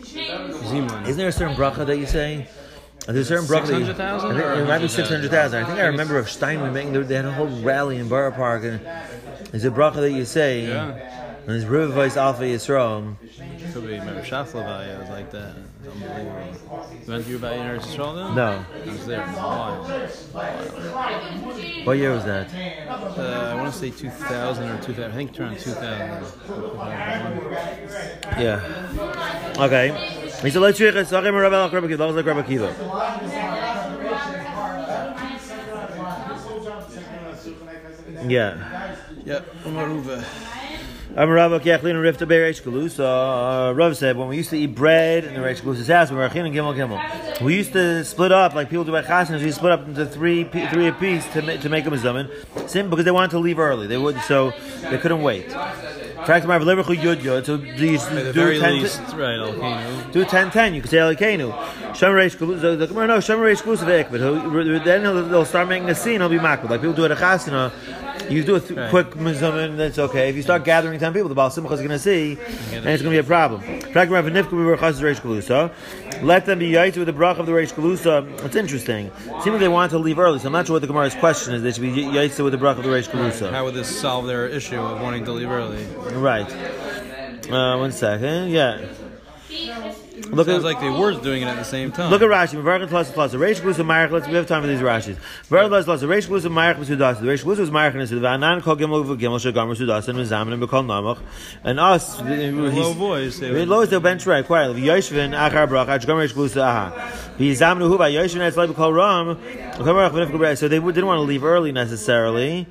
Zimun. 0.01 1.03
Isn't 1.03 1.17
there 1.17 1.29
a 1.29 1.33
certain 1.33 1.57
bracha 1.57 1.85
that 1.87 1.99
you 1.99 2.07
say? 2.07 2.47
There's 3.07 3.31
a 3.31 3.41
certain 3.41 3.47
you- 3.47 3.87
600,000 3.87 4.31
I 4.31 4.35
think 4.35 4.59
It 4.61 4.69
might 4.69 4.79
be 4.79 4.89
six 4.89 5.09
hundred 5.09 5.31
thousand. 5.31 5.65
I 5.65 5.67
think 5.67 5.79
I 5.81 5.87
remember 5.87 6.19
of 6.19 6.31
Steinman 6.31 6.73
making. 6.73 6.93
They 7.09 7.15
had 7.17 7.25
a 7.25 7.33
whole 7.33 7.49
rally 7.63 7.99
in 7.99 8.09
Borough 8.09 8.31
Park, 8.31 8.63
and 8.65 8.81
there's 9.51 9.65
a 9.65 9.71
bracha 9.71 9.97
that 9.97 10.13
you 10.13 10.25
say. 10.25 10.67
Yeah. 10.67 10.95
And 11.43 11.51
there's 11.51 11.65
River 11.65 11.93
Voice 11.93 12.17
Alpha 12.17 12.45
Yisrael. 12.45 13.17
Could 13.73 13.83
be 13.85 13.99
maybe 13.99 14.21
Shaflavai. 14.21 14.95
It 14.95 14.99
was 15.01 15.09
like 15.09 15.33
that. 15.33 15.57
Unbelievable. 15.85 16.89
You 17.05 17.13
went 17.13 17.27
to 17.27 17.39
Yubai 17.39 17.53
in 17.55 17.67
Eretz 17.67 17.87
Yisrael 17.87 18.15
then? 18.15 18.35
No. 18.37 18.65
I 18.73 18.87
was 18.89 19.07
there. 19.07 19.27
What 21.85 21.99
year 21.99 22.13
was 22.15 22.25
that? 22.27 22.49
Uh, 23.19 23.23
I 23.23 23.55
want 23.57 23.73
to 23.73 23.79
say 23.79 23.91
2000 23.91 24.69
or 24.69 24.77
2000. 24.83 25.03
I 25.03 25.11
think 25.13 25.41
around 25.41 25.59
2000. 25.59 26.25
Yeah. 28.39 28.61
Okay. 29.59 29.89
He 30.43 30.51
said, 30.51 30.63
"Let's 30.63 30.81
read 30.81 30.95
it. 30.95 31.09
Sachem 31.09 31.35
Rabbi 31.35 31.57
Alach 31.57 31.73
Rabbi 31.73 31.89
Kiva. 31.89 32.07
Like 32.07 32.25
Rabbi 32.25 32.43
Kiva." 32.43 32.73
Yeah. 38.29 38.97
Yep. 39.25 39.55
Umaruva. 39.65 40.25
I'm 41.15 41.29
uh, 42.99 43.73
Rav 43.75 43.99
said 43.99 44.17
when 44.17 44.29
we 44.29 44.39
used 44.39 44.49
to 44.49 44.57
eat 44.57 44.75
bread 44.75 45.25
in 45.25 45.35
the 45.35 45.41
Reish 45.41 45.61
house, 45.87 46.11
we 46.11 46.17
were 46.17 46.25
and 46.25 46.33
Gimel 46.33 46.75
Gimel. 46.75 47.41
We 47.43 47.55
used 47.55 47.75
to 47.75 48.03
split 48.03 48.33
up 48.33 48.55
like 48.55 48.71
people 48.71 48.85
do 48.85 48.97
at 48.97 49.05
Chasnas. 49.05 49.43
We 49.43 49.53
split 49.53 49.73
up 49.73 49.87
into 49.87 50.07
three 50.07 50.45
three 50.45 50.89
apiece 50.89 51.31
to 51.35 51.59
to 51.59 51.69
make 51.69 51.85
them 51.85 51.93
a 51.93 51.99
zaman. 51.99 52.31
Sim 52.67 52.89
because 52.89 53.05
they 53.05 53.11
wanted 53.11 53.33
to 53.33 53.41
leave 53.41 53.59
early. 53.59 53.87
They 53.87 53.99
would 53.99 54.19
so 54.23 54.55
they 54.89 54.97
couldn't 54.97 55.21
wait. 55.21 55.55
Fact 56.27 56.47
my 56.47 56.59
Leverchu 56.59 56.97
Yud 56.97 57.17
Yud. 57.17 57.45
So 57.47 57.57
do 57.57 57.65
you 57.87 57.97
At 57.97 58.11
the 58.11 58.23
do 58.25 58.33
very 58.33 58.59
10 58.59 58.73
least, 58.75 59.01
right, 59.15 60.13
do 60.13 60.25
10 60.25 60.51
10. 60.51 60.75
You 60.75 60.81
can 60.81 60.91
say 60.91 60.97
Elikenu. 60.99 61.53
Shem 61.97 62.13
Reish 62.13 62.37
Galusa. 62.37 62.79
The 62.79 62.87
Gemara 62.87 63.07
no 63.09 63.21
Shem 63.21 63.39
Reish 63.39 63.63
Ve'ekbet. 63.63 64.85
Then 64.85 65.01
he'll, 65.03 65.29
they'll 65.29 65.45
start 65.45 65.69
making 65.69 65.89
a 65.91 65.95
scene. 65.95 66.21
He'll 66.21 66.29
be 66.29 66.39
makbid 66.39 66.71
like 66.71 66.81
people 66.81 66.95
do 66.95 67.05
at 67.05 67.11
a 67.13 67.17
Chasna. 67.17 67.73
You 68.31 68.45
do 68.45 68.55
a 68.55 68.61
th- 68.61 68.79
Right. 68.79 68.91
quick 68.91 69.11
mizamin, 69.11 69.77
that's 69.77 69.99
okay. 69.99 70.29
If 70.31 70.37
you 70.37 70.43
start 70.43 70.65
gathering 70.65 70.99
10 70.99 71.13
people, 71.13 71.29
the 71.29 71.35
Baal 71.35 71.51
Simcha 71.51 71.73
is 71.75 71.81
going 71.81 71.91
to 71.91 71.99
see, 71.99 72.39
and 72.73 72.87
it's 72.87 73.03
going 73.03 73.05
to 73.05 73.11
be 73.11 73.19
a 73.19 73.25
problem. 73.25 73.63
Let 76.21 76.47
them 76.47 76.59
be 76.59 76.71
yaitz 76.71 76.97
with 76.97 77.07
the 77.07 77.13
brach 77.13 77.39
of 77.39 77.47
the 77.47 77.53
Reish 77.53 77.73
Galusa. 77.73 78.45
It's 78.45 78.57
interesting. 78.57 79.07
It 79.07 79.43
seems 79.43 79.47
like 79.47 79.61
they 79.61 79.69
wanted 79.69 79.91
to 79.91 79.99
leave 79.99 80.19
early, 80.19 80.39
so 80.39 80.47
I'm 80.47 80.53
not 80.53 80.67
sure 80.67 80.75
what 80.75 80.81
the 80.81 80.87
Gemara's 80.87 81.15
question 81.15 81.55
is. 81.55 81.63
They 81.63 81.73
should 81.73 81.83
be 81.83 81.91
yaitz 81.91 82.43
with 82.43 82.53
the 82.53 82.59
brach 82.59 82.77
of 82.77 82.85
the 82.85 82.91
Reish 82.91 83.09
Galusa. 83.09 83.51
How 83.51 83.65
would 83.65 83.75
this 83.75 83.89
solve 84.01 84.27
their 84.27 84.47
issue 84.47 84.79
of 84.81 85.01
wanting 85.01 85.25
to 85.25 85.33
leave 85.33 85.51
early? 85.51 85.85
Right. 86.15 86.51
Uh, 87.51 87.79
one 87.79 87.93
second. 87.93 88.51
Yeah. 88.51 88.87
Look 90.31 90.47
Sounds 90.47 90.59
at 90.59 90.63
like 90.65 90.81
they 90.81 90.89
were 90.89 91.13
doing 91.21 91.43
it 91.43 91.47
at 91.47 91.57
the 91.57 91.65
same 91.65 91.93
time. 91.93 92.11
Look 92.11 92.23
at 92.23 92.29
Rashi. 92.29 92.63
Mevarkin 92.63 92.89
plus 92.89 93.11
plus. 93.11 93.35
Reish 93.35 93.61
Galusa 93.61 93.85
Marich. 93.85 94.11
Let's 94.11 94.27
we 94.27 94.35
have 94.35 94.47
time 94.47 94.63
for 94.63 94.69
these 94.69 94.81
Rashis. 94.81 95.17
Mevarkin 95.51 95.69
plus 95.69 95.85
plus. 95.85 96.03
Reish 96.03 96.27
Galusa 96.27 96.51
Marich 96.51 96.77
Sudas. 96.85 97.21
The 97.21 97.27
Reish 97.27 97.45
Galusa 97.45 97.59
was 97.59 97.71
Marich 97.71 97.95
and 97.95 98.09
said 98.09 98.19
Vanan 98.19 98.63
Kol 98.63 98.77
Gimel 98.77 99.05
Gimel 99.19 99.39
Shagamar 99.39 99.77
Sudas 99.77 100.09
and 100.09 100.19
Mizamin 100.19 100.55
and 100.55 100.63
Bekol 100.63 100.87
Namach. 100.87 101.19
And 101.65 101.79
us, 101.81 102.21
low 102.21 102.93
voice. 102.93 103.39
They 103.41 103.51
we 103.51 103.59
would- 103.61 103.69
lowest 103.69 103.91
the 103.91 104.01
bench 104.01 104.25
right 104.27 104.45
quietly. 104.47 104.83
Yoshvin 104.83 105.33
Achar 105.37 105.69
Brach 105.69 105.89
Achgam 105.89 106.17
Reish 106.17 106.33
Galusa 106.33 106.63
Aha. 106.63 106.93
V'Yizamnu 107.39 107.89
Hu 107.89 107.99
Yoshvin 107.99 108.47
It's 108.47 108.57
like 108.57 108.71
Bekol 108.71 108.95
Ram. 108.95 110.57
So 110.57 110.69
they 110.69 110.79
didn't 110.79 111.07
want 111.07 111.19
to 111.19 111.23
leave 111.23 111.45
early 111.45 111.73
necessarily. 111.73 112.67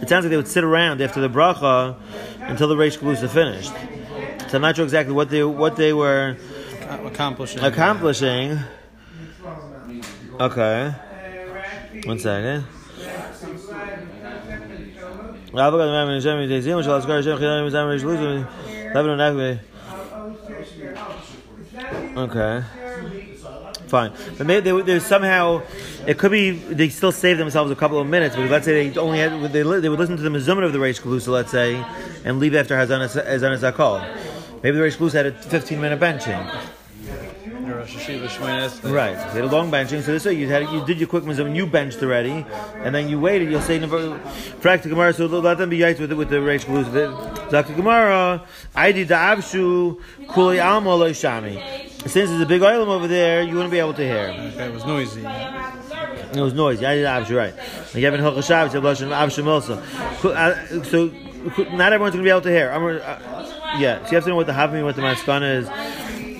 It 0.00 0.08
sounds 0.08 0.24
like 0.24 0.30
they 0.30 0.36
would 0.36 0.48
sit 0.48 0.64
around 0.64 1.00
after 1.00 1.20
the 1.20 1.28
bracha 1.28 1.96
until 2.40 2.68
the 2.68 2.74
Reish 2.74 2.98
Galusa 2.98 3.28
finished. 3.28 3.72
So 4.48 4.56
I'm 4.56 4.62
not 4.62 4.76
sure 4.76 4.84
exactly 4.84 5.14
what 5.14 5.30
they 5.30 5.42
what 5.42 5.76
they 5.76 5.92
were 5.92 6.36
accomplishing. 7.04 7.60
accomplishing. 7.60 8.58
Okay. 10.38 10.92
One 12.04 12.18
second. 12.18 12.64
Okay. 22.16 22.62
Fine, 23.86 24.12
but 24.36 24.46
maybe 24.48 24.68
they, 24.68 24.82
they 24.82 24.98
somehow 24.98 25.62
it 26.06 26.18
could 26.18 26.32
be 26.32 26.50
they 26.50 26.88
still 26.88 27.12
save 27.12 27.38
themselves 27.38 27.70
a 27.70 27.76
couple 27.76 28.00
of 28.00 28.06
minutes. 28.08 28.34
But 28.34 28.50
let's 28.50 28.64
say 28.64 28.88
they 28.88 28.98
only 28.98 29.18
had 29.18 29.52
they, 29.52 29.62
they 29.62 29.88
would 29.88 29.98
listen 29.98 30.16
to 30.16 30.22
the 30.22 30.28
mizumin 30.28 30.64
of 30.64 30.72
the 30.72 30.78
Reish 30.78 31.00
Galusa, 31.00 31.28
let's 31.28 31.52
say, 31.52 31.76
and 32.24 32.40
leave 32.40 32.54
after 32.56 32.76
Hazanas 32.76 33.22
Hazanas 33.24 33.72
Hakol. 33.72 34.02
Maybe 34.66 34.78
the 34.78 34.82
Reish 34.82 34.96
Galusa 34.96 35.12
had 35.12 35.26
a 35.26 35.32
15 35.32 35.80
minute 35.80 36.00
benching. 36.00 36.44
Rosh 37.72 37.94
Hashiva 37.94 38.26
Shemini 38.26 38.68
Esrei. 38.68 38.92
Right. 38.92 39.12
You 39.12 39.42
had 39.42 39.44
a 39.44 39.46
long 39.46 39.70
benching, 39.70 40.02
so 40.02 40.10
this 40.10 40.24
way 40.24 40.32
you 40.32 40.48
had 40.48 40.64
you 40.72 40.84
did 40.84 40.98
your 40.98 41.06
quick 41.06 41.22
mizum, 41.22 41.54
you 41.54 41.68
benched 41.68 42.02
already, 42.02 42.44
and 42.82 42.92
then 42.92 43.08
you 43.08 43.20
waited. 43.20 43.48
You'll 43.48 43.60
say 43.60 43.78
practice 44.60 44.90
Gemara, 44.90 45.12
so 45.12 45.26
let 45.26 45.58
them 45.58 45.70
be 45.70 45.78
yites 45.78 46.00
with 46.00 46.10
it 46.10 46.16
with 46.16 46.30
the 46.30 46.38
reish 46.38 46.64
galus. 46.64 47.48
Dr. 47.48 47.74
Gemara, 47.74 48.44
I 48.74 48.90
did 48.90 49.06
the 49.06 49.14
abshu 49.14 50.00
kuli 50.30 50.58
alma 50.58 50.88
shami. 51.14 51.62
Since 52.00 52.30
there's 52.30 52.40
a 52.40 52.46
big 52.46 52.62
oilam 52.62 52.88
over 52.88 53.06
there, 53.06 53.44
you 53.44 53.54
wouldn't 53.54 53.70
be 53.70 53.78
able 53.78 53.94
to 53.94 54.02
hear. 54.02 54.34
Okay, 54.36 54.66
it 54.66 54.74
was 54.74 54.84
noisy. 54.84 55.24
It 55.24 56.40
was 56.40 56.54
noise. 56.54 56.80
Yeah, 56.80 56.92
yeah, 56.92 57.28
you're 57.28 57.38
right. 57.38 57.54
Like 57.94 58.02
Evan 58.02 58.20
Hilchah 58.20 58.44
Shabbos, 58.44 58.74
you 58.74 58.80
have 58.80 58.98
Lashon 58.98 59.12
of 59.12 59.30
Avsham 59.30 59.46
also. 59.46 59.80
Uh, 60.28 60.82
So, 60.82 61.12
not 61.76 61.92
everyone's 61.92 62.14
going 62.16 62.24
to 62.24 62.28
be 62.28 62.30
able 62.30 62.40
to 62.40 62.50
hear. 62.50 62.72
I'm, 63.76 63.82
yeah, 63.82 64.04
so 64.04 64.10
you 64.10 64.14
have 64.16 64.24
to 64.24 64.30
know 64.30 64.36
what 64.36 64.46
the 64.46 64.52
Havmi, 64.52 64.82
what 64.84 64.96
the 64.96 65.02
Maskana 65.02 65.56
is. 65.56 65.68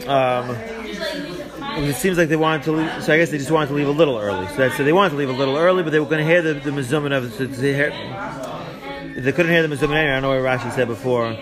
Um, 0.09 0.51
it 1.79 1.95
seems 1.95 2.17
like 2.17 2.29
they 2.29 2.37
wanted 2.37 2.63
to 2.65 2.73
leave, 2.73 3.05
so 3.05 3.13
I 3.13 3.19
guess 3.19 3.31
they 3.31 3.39
just 3.39 3.51
wanted 3.51 3.69
to 3.69 3.75
leave 3.75 3.89
a 3.89 3.93
little 3.93 4.19
early. 4.19 4.47
So, 4.49 4.57
that's, 4.57 4.77
so 4.77 4.85
they 4.85 4.93
wanted 4.93 5.11
to 5.11 5.17
leave 5.17 5.29
a 5.29 5.33
little 5.33 5.57
early, 5.57 5.83
but 5.83 5.91
they 5.91 6.01
were 6.01 6.07
going 6.07 6.25
to 6.25 6.31
hear 6.31 6.41
the, 6.41 6.55
the 6.55 6.71
Mizuman 6.71 7.13
of. 7.17 7.33
So 7.35 7.47
they, 7.47 7.75
hear, 7.75 7.91
they 9.15 9.33
couldn't 9.33 9.53
hear 9.53 9.67
the 9.67 9.75
Mizuman 9.75 9.97
anyway, 9.97 10.13
I 10.13 10.21
know 10.21 10.29
what 10.29 10.39
Rashi 10.39 10.73
said 10.73 10.89
before. 10.89 11.37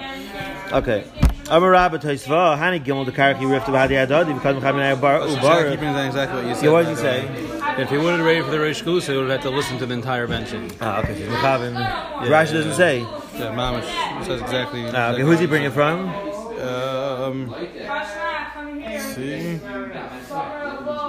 Okay. 0.72 1.04
Amar 1.50 1.70
Rabba 1.70 1.98
Toisva, 1.98 2.58
Hani 2.58 2.82
Gimel 2.82 3.04
the 3.04 3.12
Karaki 3.12 3.48
Rift 3.48 3.68
of 3.68 3.74
Hadi 3.74 3.94
Adadi, 3.94 4.34
because 4.34 4.56
Mechamina 4.56 4.96
Ubar. 4.96 5.24
Exactly, 5.26 5.70
keeping 5.72 5.92
that 5.92 6.06
exactly 6.06 6.36
what 6.38 6.48
you 6.48 6.54
said. 6.54 6.64
Yeah, 6.64 6.70
what 6.72 6.82
did 6.86 6.90
you 6.90 6.96
the 6.96 7.02
say? 7.02 7.53
Way. 7.76 7.82
If 7.82 7.90
he 7.90 7.96
would 7.98 8.14
have 8.16 8.24
ready 8.24 8.40
for 8.40 8.50
the 8.50 8.56
Reish 8.58 8.82
Galusa, 8.84 9.12
he 9.12 9.16
would 9.16 9.28
have 9.30 9.40
had 9.42 9.42
to 9.42 9.50
listen 9.50 9.78
to 9.78 9.86
the 9.86 9.94
entire 9.94 10.26
benching. 10.26 10.72
Ah, 10.80 11.00
okay. 11.00 11.14
So 11.18 11.26
Mechavim. 11.30 11.74
Yeah, 11.74 12.26
Rashi 12.28 12.52
doesn't 12.52 12.70
yeah. 12.70 12.76
say. 12.76 12.98
Yeah, 13.00 13.52
Mamish 13.52 14.24
says 14.26 14.40
exactly. 14.40 14.82
Ah, 14.84 14.86
exactly 14.86 15.14
okay. 15.14 15.22
Who's 15.22 15.40
he 15.40 15.46
bringing 15.46 15.68
it 15.70 15.74
from? 15.74 16.08
Um, 16.64 17.54
see, 19.00 19.58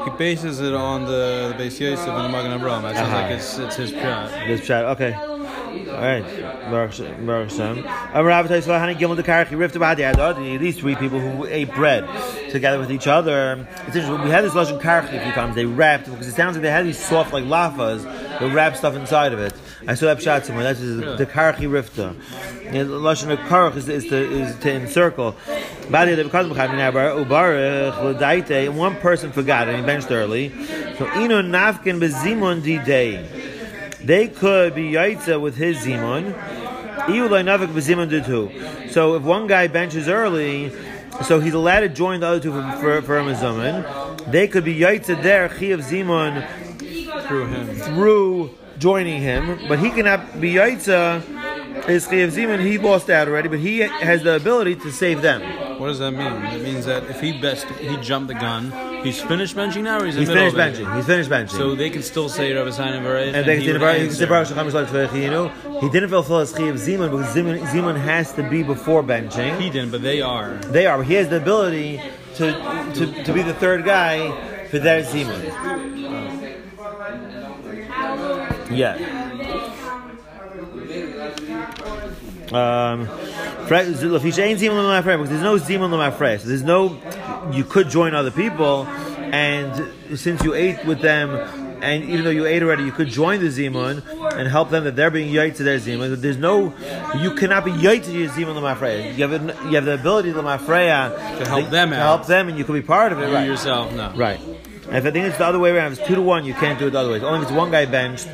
he 0.03 0.17
bases 0.17 0.59
it 0.59 0.73
on 0.73 1.05
the, 1.05 1.53
the 1.57 1.63
Beis 1.63 1.79
Yosef 1.79 2.07
and 2.07 2.25
the 2.25 2.29
Magen 2.29 2.59
Avraham. 2.59 2.89
It 2.89 2.95
sounds 2.95 3.09
Uh-huh. 3.09 3.15
like 3.21 3.31
it's 3.31 3.57
it's 3.59 3.75
his 3.75 3.91
shot. 3.91 4.29
This 4.47 4.65
chat. 4.65 4.85
Okay. 4.85 5.13
All 5.75 6.01
right. 6.01 6.23
Baruch 6.69 6.91
Hashem. 6.91 7.83
Toisva, 8.47 8.79
Hani 8.79 8.95
Gimel 8.97 9.15
the 9.15 9.23
Karaki 9.23 9.57
Rift 9.57 9.75
of 9.75 9.81
Hadi 9.81 10.03
Adadi. 10.03 10.57
These 10.59 10.79
three 10.79 10.95
people 10.95 11.19
who 11.19 11.45
ate 11.45 11.73
bread 11.73 12.07
together 12.49 12.79
with 12.79 12.91
each 12.91 13.07
other. 13.07 13.67
It's 13.87 13.95
interesting. 13.95 14.21
We 14.23 14.29
had 14.29 14.43
this 14.43 14.53
lashon 14.53 14.81
karchi 14.81 15.17
a 15.19 15.23
few 15.23 15.33
times. 15.33 15.55
They 15.55 15.65
wrapped 15.65 16.05
because 16.05 16.27
it 16.27 16.33
sounds 16.33 16.55
like 16.55 16.63
they 16.63 16.71
had 16.71 16.85
these 16.85 16.97
soft 16.97 17.33
like 17.33 17.43
lafas. 17.43 18.03
They 18.39 18.49
wrap 18.49 18.75
stuff 18.77 18.95
inside 18.95 19.33
of 19.33 19.39
it. 19.39 19.53
I 19.87 19.95
saw 19.95 20.05
that 20.07 20.21
shot 20.21 20.45
somewhere. 20.45 20.63
That's 20.63 20.79
the, 20.79 21.15
the 21.17 21.25
karchi 21.25 21.67
rifta. 21.69 22.15
The 22.71 22.79
lashon 22.85 23.31
of 23.31 23.39
karch 23.39 23.75
is, 23.75 23.89
is 23.89 24.05
to 24.05 24.15
is 24.15 24.55
to 24.59 24.71
encircle. 24.71 25.35
Badi 25.91 26.15
the 26.15 26.23
because 26.23 26.47
ubarich 26.47 28.01
l'daite. 28.01 28.67
And 28.67 28.77
one 28.77 28.95
person 28.95 29.31
forgot 29.31 29.67
and 29.67 29.77
he 29.77 29.83
benched 29.83 30.11
early. 30.11 30.49
So 30.97 31.05
inu 31.07 31.43
nafkin 31.43 31.99
bezimun 31.99 32.63
di 32.63 32.77
day. 32.79 33.44
They 34.05 34.27
could 34.27 34.75
be 34.75 34.91
yaitza 34.91 35.41
with 35.41 35.55
his 35.55 35.77
zimun. 35.85 36.27
Iu 37.09 37.27
nafik 37.27 37.73
bezimun 37.73 38.09
di 38.09 38.21
too. 38.21 38.51
So 38.91 39.15
if 39.15 39.23
one 39.23 39.47
guy 39.47 39.67
benches 39.67 40.07
early. 40.07 40.71
So 41.23 41.39
he's 41.39 41.53
allowed 41.53 41.79
to 41.79 41.89
join 41.89 42.19
the 42.19 42.27
other 42.27 42.39
two 42.41 42.51
for, 42.51 42.77
for, 42.77 43.01
for 43.01 43.17
a 43.17 43.23
mazumin. 43.23 44.31
They 44.31 44.47
could 44.47 44.65
be 44.65 44.75
yaitza 44.75 45.23
there, 45.23 45.47
chi 45.47 45.67
of 45.67 45.79
zimun, 45.79 46.45
Through 47.27 47.47
him. 47.47 47.75
through 47.75 48.49
joining 48.77 49.21
him, 49.21 49.59
but 49.69 49.79
he 49.79 49.91
cannot 49.91 50.39
be 50.41 50.55
yaitza. 50.55 51.21
His 51.85 52.05
chi 52.05 52.17
of 52.17 52.33
zimun, 52.33 52.63
he 52.63 52.77
lost 52.77 53.09
out 53.09 53.27
already, 53.29 53.47
but 53.47 53.59
he 53.59 53.79
has 53.79 54.23
the 54.23 54.35
ability 54.35 54.75
to 54.75 54.91
save 54.91 55.21
them. 55.21 55.41
What 55.79 55.87
does 55.87 55.99
that 55.99 56.11
mean? 56.11 56.33
It 56.53 56.61
means 56.61 56.85
that 56.85 57.03
if 57.05 57.21
he 57.21 57.39
best 57.39 57.65
he 57.79 57.95
jumped 57.97 58.27
the 58.27 58.33
gun, 58.33 58.71
he's 59.05 59.21
finished 59.21 59.55
benching 59.55 59.83
now, 59.83 59.99
or 59.99 60.05
he's, 60.05 60.15
in 60.15 60.21
He's 60.21 60.29
the 60.29 60.35
middle 60.35 60.51
finished 60.51 60.79
benching? 60.79 60.95
He's 60.95 61.05
finished 61.05 61.29
benching. 61.29 61.57
So 61.57 61.75
they 61.75 61.89
can 61.89 62.03
still 62.03 62.27
say 62.27 62.53
Rabbi 62.53 62.71
Simon 62.71 63.03
Varech, 63.03 63.33
and 63.33 63.47
they 63.47 63.59
he 63.59 63.65
can 63.65 63.79
say 63.79 63.93
he 63.93 63.99
can 63.99 64.05
answer. 64.07 64.15
say 64.15 64.25
Baruch 64.25 64.47
Shacham 64.49 64.69
Yisrael 64.69 64.85
Tzvei 64.85 65.07
Chiyinu. 65.07 65.81
He 65.81 65.89
didn't 65.89 66.09
fulfill 66.09 66.39
his 66.39 66.51
chi 66.51 66.63
of 66.63 66.75
zimun 66.75 67.11
because 67.11 67.33
zimun, 67.33 67.59
zimun 67.67 67.97
has 67.97 68.33
to 68.33 68.49
be 68.49 68.63
before 68.63 69.03
benching. 69.03 69.59
He 69.59 69.69
didn't, 69.69 69.91
but 69.91 70.01
they 70.01 70.21
are. 70.21 70.55
They 70.55 70.85
are. 70.85 70.97
But 70.97 71.07
he 71.07 71.13
has 71.15 71.29
the 71.29 71.37
ability 71.37 72.01
to 72.35 72.51
to, 72.95 73.23
to 73.23 73.33
be 73.33 73.41
the 73.41 73.53
third 73.53 73.85
guy 73.85 74.67
for 74.67 74.79
their 74.79 75.03
zimun. 75.03 75.41
Yeah. 78.71 79.24
Um, 82.53 83.07
Fre- 83.67 83.89
Lafisha 84.05 84.39
ain't 84.43 84.59
zimun 84.59 84.77
l'mafrei 84.83 85.17
because 85.17 85.29
there's 85.29 85.41
no 85.41 85.55
zimun 85.57 85.91
l'mafrei. 85.91 86.39
So 86.39 86.47
there's 86.47 86.63
no. 86.63 86.97
You 87.51 87.63
could 87.63 87.89
join 87.89 88.13
other 88.15 88.31
people, 88.31 88.85
and 88.87 89.91
since 90.19 90.43
you 90.43 90.53
ate 90.53 90.83
with 90.85 91.01
them. 91.01 91.61
And 91.81 92.05
even 92.05 92.23
though 92.23 92.31
you 92.31 92.45
ate 92.47 92.63
already, 92.63 92.83
you 92.83 92.91
could 92.91 93.09
join 93.09 93.41
the 93.41 93.47
zimun 93.47 94.01
and 94.39 94.47
help 94.47 94.71
them 94.71 94.85
that 94.85 94.95
they're 94.95 95.11
being 95.11 95.31
yait 95.31 95.57
to 95.57 95.63
their 95.63 95.77
zimun. 95.77 96.09
But 96.09 96.21
there's 96.21 96.37
no, 96.37 96.73
you 97.21 97.35
cannot 97.35 97.63
be 97.65 97.71
yait 97.71 98.05
to 98.05 98.11
your 98.11 98.29
zimun 98.29 98.55
l'mafreya. 98.55 99.15
You 99.15 99.27
have 99.27 99.33
a, 99.33 99.69
you 99.69 99.75
have 99.75 99.85
the 99.85 99.93
ability 99.95 100.31
l'mafreya 100.33 101.37
To 101.39 101.45
help 101.47 101.69
them 101.69 101.89
to 101.91 101.95
out. 101.97 102.01
help 102.01 102.27
them, 102.27 102.47
and 102.47 102.57
you 102.57 102.63
could 102.63 102.73
be 102.73 102.81
part 102.81 103.11
of 103.11 103.19
it. 103.19 103.27
You 103.27 103.35
Right. 103.35 103.45
yourself, 103.45 103.93
no. 103.93 104.11
Right. 104.15 104.39
And 104.87 104.95
if 104.97 105.05
I 105.05 105.11
think 105.11 105.25
it's 105.27 105.37
the 105.37 105.45
other 105.45 105.59
way 105.59 105.71
around, 105.71 105.91
it's 105.91 106.07
two 106.07 106.15
to 106.15 106.21
one, 106.21 106.45
you 106.45 106.53
can't 106.55 106.79
do 106.79 106.87
it 106.87 106.91
the 106.91 106.99
other 106.99 107.11
way. 107.11 107.19
Only 107.19 107.39
if 107.39 107.43
it's 107.43 107.51
one 107.51 107.69
guy 107.69 107.85
benched. 107.85 108.29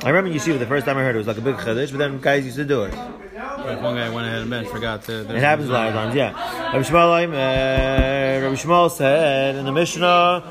I 0.00 0.10
remember 0.10 0.30
in 0.30 0.36
Yeshiva 0.36 0.58
the 0.60 0.66
first 0.66 0.86
time 0.86 0.96
I 0.96 1.02
heard 1.02 1.16
it, 1.16 1.18
was 1.18 1.26
like 1.26 1.38
a 1.38 1.40
big 1.40 1.56
chiddush, 1.56 1.90
but 1.90 1.98
then 1.98 2.20
guys 2.20 2.44
used 2.44 2.56
to 2.56 2.64
do 2.64 2.84
it. 2.84 2.94
But 3.34 3.82
one 3.82 3.96
guy 3.96 4.08
went 4.08 4.26
ahead 4.28 4.42
and 4.42 4.50
bench, 4.50 4.68
forgot 4.68 5.02
to. 5.04 5.22
It 5.22 5.40
happens 5.40 5.68
a 5.68 5.72
lot 5.72 5.88
of 5.88 5.94
times, 5.94 6.14
yeah. 6.14 6.30
Rabbi 6.72 6.82
Shmuel, 6.88 7.24
uh, 7.26 8.42
Rabbi 8.44 8.54
Shmuel 8.54 8.90
said 8.92 9.56
in 9.56 9.64
the 9.64 9.72
Mishnah, 9.72 10.44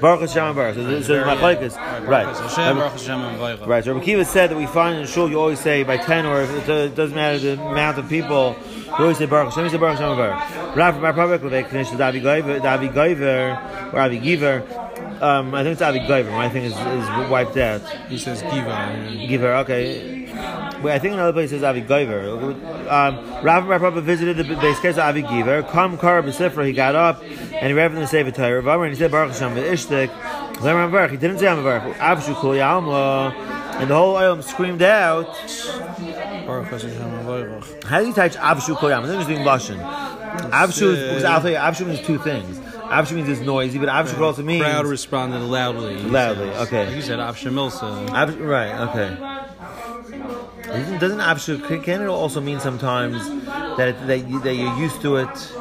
Baruch 0.00 0.20
Hashem 0.20 0.44
and 0.44 0.54
Baruch. 0.54 0.74
So, 0.76 0.84
this- 0.84 1.06
so 1.06 1.24
my 1.24 1.34
is 1.34 1.76
right. 1.76 2.26
Hashem, 2.26 2.76
Baruch 2.76 2.92
Hashem, 2.92 3.20
and 3.20 3.38
Vaycha. 3.40 3.66
Right. 3.66 3.84
So 3.84 3.92
Rabbi 3.92 4.04
Kiva 4.04 4.24
said 4.24 4.50
that 4.50 4.56
we 4.56 4.66
find 4.66 4.98
in 5.00 5.06
shul 5.06 5.28
you 5.28 5.40
always 5.40 5.58
say 5.58 5.82
by 5.82 5.96
ten 5.96 6.24
or 6.24 6.42
if 6.42 6.68
it, 6.68 6.94
doesn't 6.94 7.16
matter 7.16 7.38
the 7.40 7.60
amount 7.60 7.98
of 7.98 8.08
people. 8.08 8.54
You 8.86 8.92
always 8.98 9.18
say 9.18 9.26
Baruch 9.26 9.48
Hashem. 9.50 9.64
You 9.64 9.70
say 9.70 9.78
Baruch 9.78 9.98
Hashem 9.98 10.10
and 10.10 10.18
Baruch. 10.18 10.76
Rav 10.76 11.00
my 11.00 11.12
prophet 11.12 11.42
they 11.50 11.64
finish 11.64 11.90
the 11.90 11.96
Davi 11.96 12.22
Goiver 12.22 13.92
or 13.92 13.98
Avi 13.98 14.18
Giver. 14.18 14.62
Um, 15.22 15.54
I 15.54 15.62
think 15.62 15.74
it's 15.74 15.82
Avi 15.82 16.00
Goiver. 16.00 16.32
My 16.32 16.48
thing 16.48 16.64
is, 16.64 16.72
is 16.72 17.30
wiped 17.30 17.56
out. 17.56 17.80
He 18.08 18.18
says 18.18 18.42
Giva. 18.42 19.26
Giver, 19.28 19.54
okay. 19.58 20.22
Wait, 20.82 20.92
I 20.92 20.98
think 20.98 21.14
another 21.14 21.32
place 21.32 21.50
says 21.50 21.62
Avi 21.62 21.82
Goiver. 21.82 22.90
Um, 22.90 23.44
Rav 23.44 23.94
visited 24.02 24.36
the 24.36 24.42
base 24.56 24.80
case 24.80 24.94
of 24.94 25.04
Avi 25.04 25.22
Giver. 25.22 25.62
Come 25.62 25.96
Kar 25.96 26.22
B'Sifra, 26.22 26.66
he 26.66 26.72
got 26.72 26.96
up 26.96 27.22
and 27.22 27.68
he 27.68 27.72
read 27.72 27.92
from 27.92 28.00
the 28.00 28.06
Sefer 28.08 28.32
Torah. 28.32 28.60
Rav 28.62 28.80
and 28.80 28.90
he 28.90 28.98
said 28.98 29.12
Baruch 29.12 29.32
Hashem 29.32 29.54
Ishtik. 29.54 30.08
Lemar 30.56 31.08
He 31.08 31.16
didn't 31.16 31.38
say 31.38 31.46
Baruch. 31.46 31.96
Avshu 31.98 32.34
Kul 32.34 32.54
Yalma. 32.54 33.32
And 33.80 33.88
the 33.88 33.94
whole 33.94 34.16
oil 34.16 34.42
screamed 34.42 34.82
out. 34.82 35.26
Baruch 36.46 36.66
Hashem, 36.66 36.90
and 36.90 37.28
Vaycha. 37.28 37.84
How 37.84 38.00
do 38.00 38.08
you 38.08 38.12
touch 38.12 38.34
Avshu 38.34 38.76
Kol 38.76 38.90
Yalma? 38.90 39.04
It's 39.04 39.12
interesting 39.12 39.38
Lashon. 39.38 40.50
Avshu, 40.50 40.94
is, 40.94 40.98
because 40.98 41.24
I'll 41.24 41.40
tell 41.40 41.50
you, 41.50 41.56
Avshu 41.58 41.86
means 41.86 42.04
two 42.04 42.18
things. 42.18 42.58
Avshu 42.92 43.12
means 43.12 43.28
it's 43.28 43.40
noisy, 43.40 43.78
but 43.78 43.88
Avshu 43.88 44.14
could 44.14 44.22
also 44.22 44.42
mean 44.42 44.60
Crowd 44.60 44.86
responded 44.86 45.40
loudly. 45.40 45.96
Loudly, 45.96 46.50
okay. 46.64 46.94
You 46.94 47.00
said 47.02 47.18
Avshamilsa. 47.18 48.08
Avshu, 48.08 48.46
right, 48.46 48.72
okay. 48.88 50.78
Isn't- 50.78 50.98
Doesn't 51.00 51.18
Avshu, 51.20 51.82
can- 51.84 52.02
it 52.02 52.06
also 52.06 52.40
mean 52.40 52.60
sometimes 52.60 53.28
that, 53.76 53.88
it, 53.88 54.06
that, 54.06 54.18
you, 54.28 54.40
that 54.40 54.54
you're 54.54 54.76
used 54.76 55.00
to 55.02 55.16
it? 55.16 55.52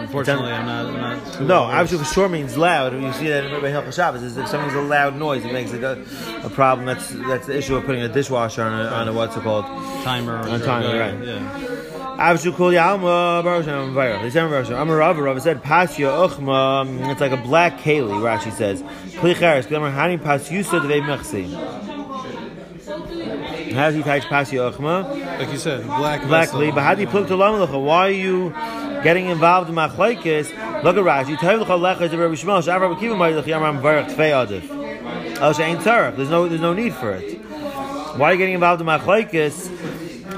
Unfortunately, 0.00 0.50
I'm 0.52 0.64
not. 0.66 0.86
I'm 0.86 1.18
not 1.18 1.40
No. 1.42 1.60
Avshu 1.62 1.98
for 1.98 2.04
sure 2.04 2.28
means 2.28 2.56
loud. 2.56 2.94
You 2.94 3.12
see 3.12 3.28
that 3.28 3.44
in 3.44 3.52
Rabbi 3.52 3.70
Hilchah 3.70 3.92
Shabbos. 3.92 4.22
is 4.22 4.36
If 4.38 4.48
something's 4.48 4.74
a 4.74 4.80
loud 4.80 5.16
noise, 5.16 5.44
it 5.44 5.52
makes 5.52 5.72
it 5.72 5.82
a, 5.84 6.00
a 6.44 6.48
problem. 6.50 6.86
That's 6.86 7.10
that's 7.10 7.46
the 7.46 7.56
issue 7.58 7.76
of 7.76 7.84
putting 7.84 8.00
a 8.02 8.08
dishwasher 8.08 8.62
on 8.62 8.72
a, 8.72 8.84
on 8.88 9.08
a 9.08 9.12
what's 9.12 9.36
it 9.36 9.42
called? 9.42 9.66
timer. 10.04 10.38
On 10.38 10.60
a 10.60 10.64
timer, 10.64 10.98
right. 10.98 11.18
Yeah. 11.26 11.87
Avshu 12.18 12.52
Kol 12.52 12.72
Yalma 12.72 13.44
Baruch 13.44 13.66
Hashem 13.66 13.94
Vayach. 13.94 14.22
They 14.22 14.30
said 14.30 14.48
Baruch 14.48 14.66
Hashem. 14.66 14.82
Amar 14.82 14.96
Rav 14.96 15.18
Rav 15.18 15.40
said 15.40 15.62
Pasya 15.62 16.28
Uchma. 16.28 17.12
It's 17.12 17.20
like 17.20 17.30
a 17.30 17.36
black 17.36 17.78
keli. 17.78 18.10
Rashi 18.10 18.50
says 18.52 18.82
Kli 18.82 19.36
Charis. 19.36 19.66
Klemar 19.66 19.94
Hani 19.94 20.20
Pas 20.20 20.48
Yusa 20.48 20.80
Devei 20.80 21.00
Mechsi. 21.00 21.46
How 23.72 23.86
does 23.86 23.94
he 23.94 24.02
touch 24.02 24.24
Pasya 24.24 24.72
Uchma? 24.72 25.38
Like 25.38 25.52
you 25.52 25.58
said, 25.58 25.84
black. 25.86 26.26
Blackly, 26.26 26.72
but 26.72 26.82
how 26.82 26.96
do 26.96 27.02
you 27.02 27.06
plug 27.06 27.28
to 27.28 27.34
Lamalacha? 27.34 27.80
Why 27.80 28.08
are 28.08 28.10
you 28.10 28.50
getting 29.04 29.26
involved 29.26 29.68
in 29.68 29.76
Machlaikis? 29.76 30.82
Look 30.82 30.96
at 30.96 31.04
Rashi. 31.04 31.36
Tayv 31.36 31.60
L'cha 31.60 31.78
Lecha 31.78 32.00
Rabbi 32.00 32.34
Shmuel. 32.34 32.62
Shav 32.64 32.80
Rabbi 32.80 32.98
Kiva 32.98 33.14
Ma'ilach 33.14 33.44
Yamram 33.44 33.80
Varach 33.80 34.10
Tvei 34.10 34.32
Adif. 34.32 34.68
Oh, 35.40 35.44
El 35.44 35.54
Shein 35.54 35.76
Tzarech. 35.76 36.16
There's 36.16 36.30
no 36.30 36.48
there's 36.48 36.60
no 36.60 36.72
need 36.74 36.94
for 36.94 37.12
it. 37.12 37.38
Why 38.18 38.30
are 38.30 38.32
you 38.32 38.38
getting 38.38 38.54
involved 38.54 38.80
in 38.80 38.88
Machlaikis? 38.88 39.77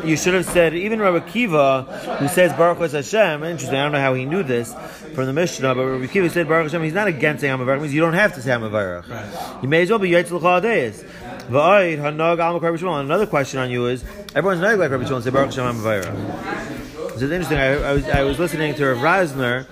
You 0.05 0.17
should 0.17 0.35
have 0.35 0.47
said 0.47 0.75
even 0.75 1.01
Rabbi 1.01 1.21
Kiva, 1.31 1.83
who 2.19 2.29
says 2.29 2.53
Baruch 2.53 2.91
Hashem. 2.91 3.43
Interesting. 3.43 3.79
I 3.79 3.83
don't 3.85 3.93
know 3.93 4.01
how 4.01 4.15
he 4.15 4.25
knew 4.25 4.43
this 4.43 4.75
from 5.15 5.27
the 5.27 5.33
Mishnah, 5.33 5.75
but 5.75 5.85
Rabbi 5.85 6.07
Kiva 6.07 6.31
said 6.31 6.49
Baruch 6.49 6.71
Hashem. 6.71 6.83
He's 6.83 6.95
not 6.95 7.09
against 7.09 7.41
saying 7.41 7.57
Hamavarach. 7.57 7.81
Means 7.81 7.95
you 7.95 8.01
don't 8.01 8.15
have 8.15 8.35
to 8.35 8.43
say 8.43 8.51
Hamavarach. 8.51 9.63
You 9.63 9.69
may 9.69 9.83
as 9.83 9.91
well 9.91 9.99
be 9.99 10.11
Yaitz 10.11 10.31
L'cha 10.31 10.61
Adeyes. 10.61 11.05
V'ayid 11.49 11.99
Hanog 11.99 12.39
Al 12.39 12.61
Rabbi 12.61 12.77
Shmuel. 12.77 13.01
Another 13.01 13.27
question 13.27 13.59
on 13.61 13.71
you 13.71 13.87
is 13.87 14.05
everyone's 14.35 14.61
not 14.61 14.79
like 14.79 14.91
Rabbi 14.91 15.07
and 15.07 15.25
say 15.25 15.31
Baruch 15.31 15.55
Hashem 15.55 15.65
Hamavarach. 15.65 16.91
So 17.21 17.27
it's 17.27 17.33
interesting. 17.33 17.59
I, 17.59 17.75
I 17.75 17.93
was 17.93 18.09
I 18.09 18.23
was 18.23 18.39
listening 18.39 18.75
to 18.77 18.95
Rav 18.95 18.99
Rasner, 18.99 19.67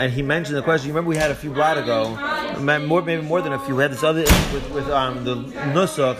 and 0.00 0.12
he 0.12 0.22
mentioned 0.22 0.56
the 0.56 0.62
question. 0.62 0.88
You 0.88 0.94
remember 0.94 1.10
we 1.10 1.16
had 1.16 1.30
a 1.30 1.34
few 1.34 1.52
blot 1.52 1.78
ago, 1.78 2.16
more 2.86 3.02
maybe 3.02 3.22
more 3.22 3.40
than 3.40 3.52
a 3.52 3.58
few. 3.60 3.76
We 3.76 3.82
had 3.82 3.92
this 3.92 4.02
other 4.02 4.22
with, 4.52 4.68
with 4.72 4.88
um, 4.88 5.22
the 5.24 5.36
nusach 5.36 6.16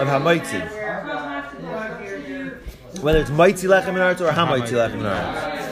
of 0.00 0.08
hamaitzi, 0.08 0.81
whether 3.02 3.20
it's 3.20 3.30
maitzi 3.30 3.68
lechem 3.68 3.88
in 3.88 3.98
arts 3.98 4.20
or 4.20 4.30
hamaitzi 4.30 4.72
lechem 4.72 5.00
in 5.00 5.06
arts. 5.06 5.62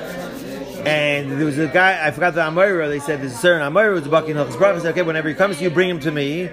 And 0.86 1.32
there 1.32 1.44
was 1.44 1.59
a 1.59 1.69
guy, 1.69 2.07
I 2.07 2.11
forgot 2.11 2.35
the 2.35 2.40
Amira, 2.40 2.89
they 2.89 3.01
said 3.01 3.20
there's 3.20 3.35
a 3.35 3.36
certain 3.36 3.70
Amira 3.70 3.98
who's 3.98 4.07
a 4.07 4.11
Baki 4.11 4.28
Hilchas 4.28 4.81
said, 4.81 4.93
okay, 4.93 5.02
whenever 5.02 5.28
he 5.28 5.35
comes 5.35 5.59
to 5.59 5.65
you, 5.65 5.70
bring 5.70 5.90
him 5.90 6.01
to 6.01 6.11
me. 6.11 6.48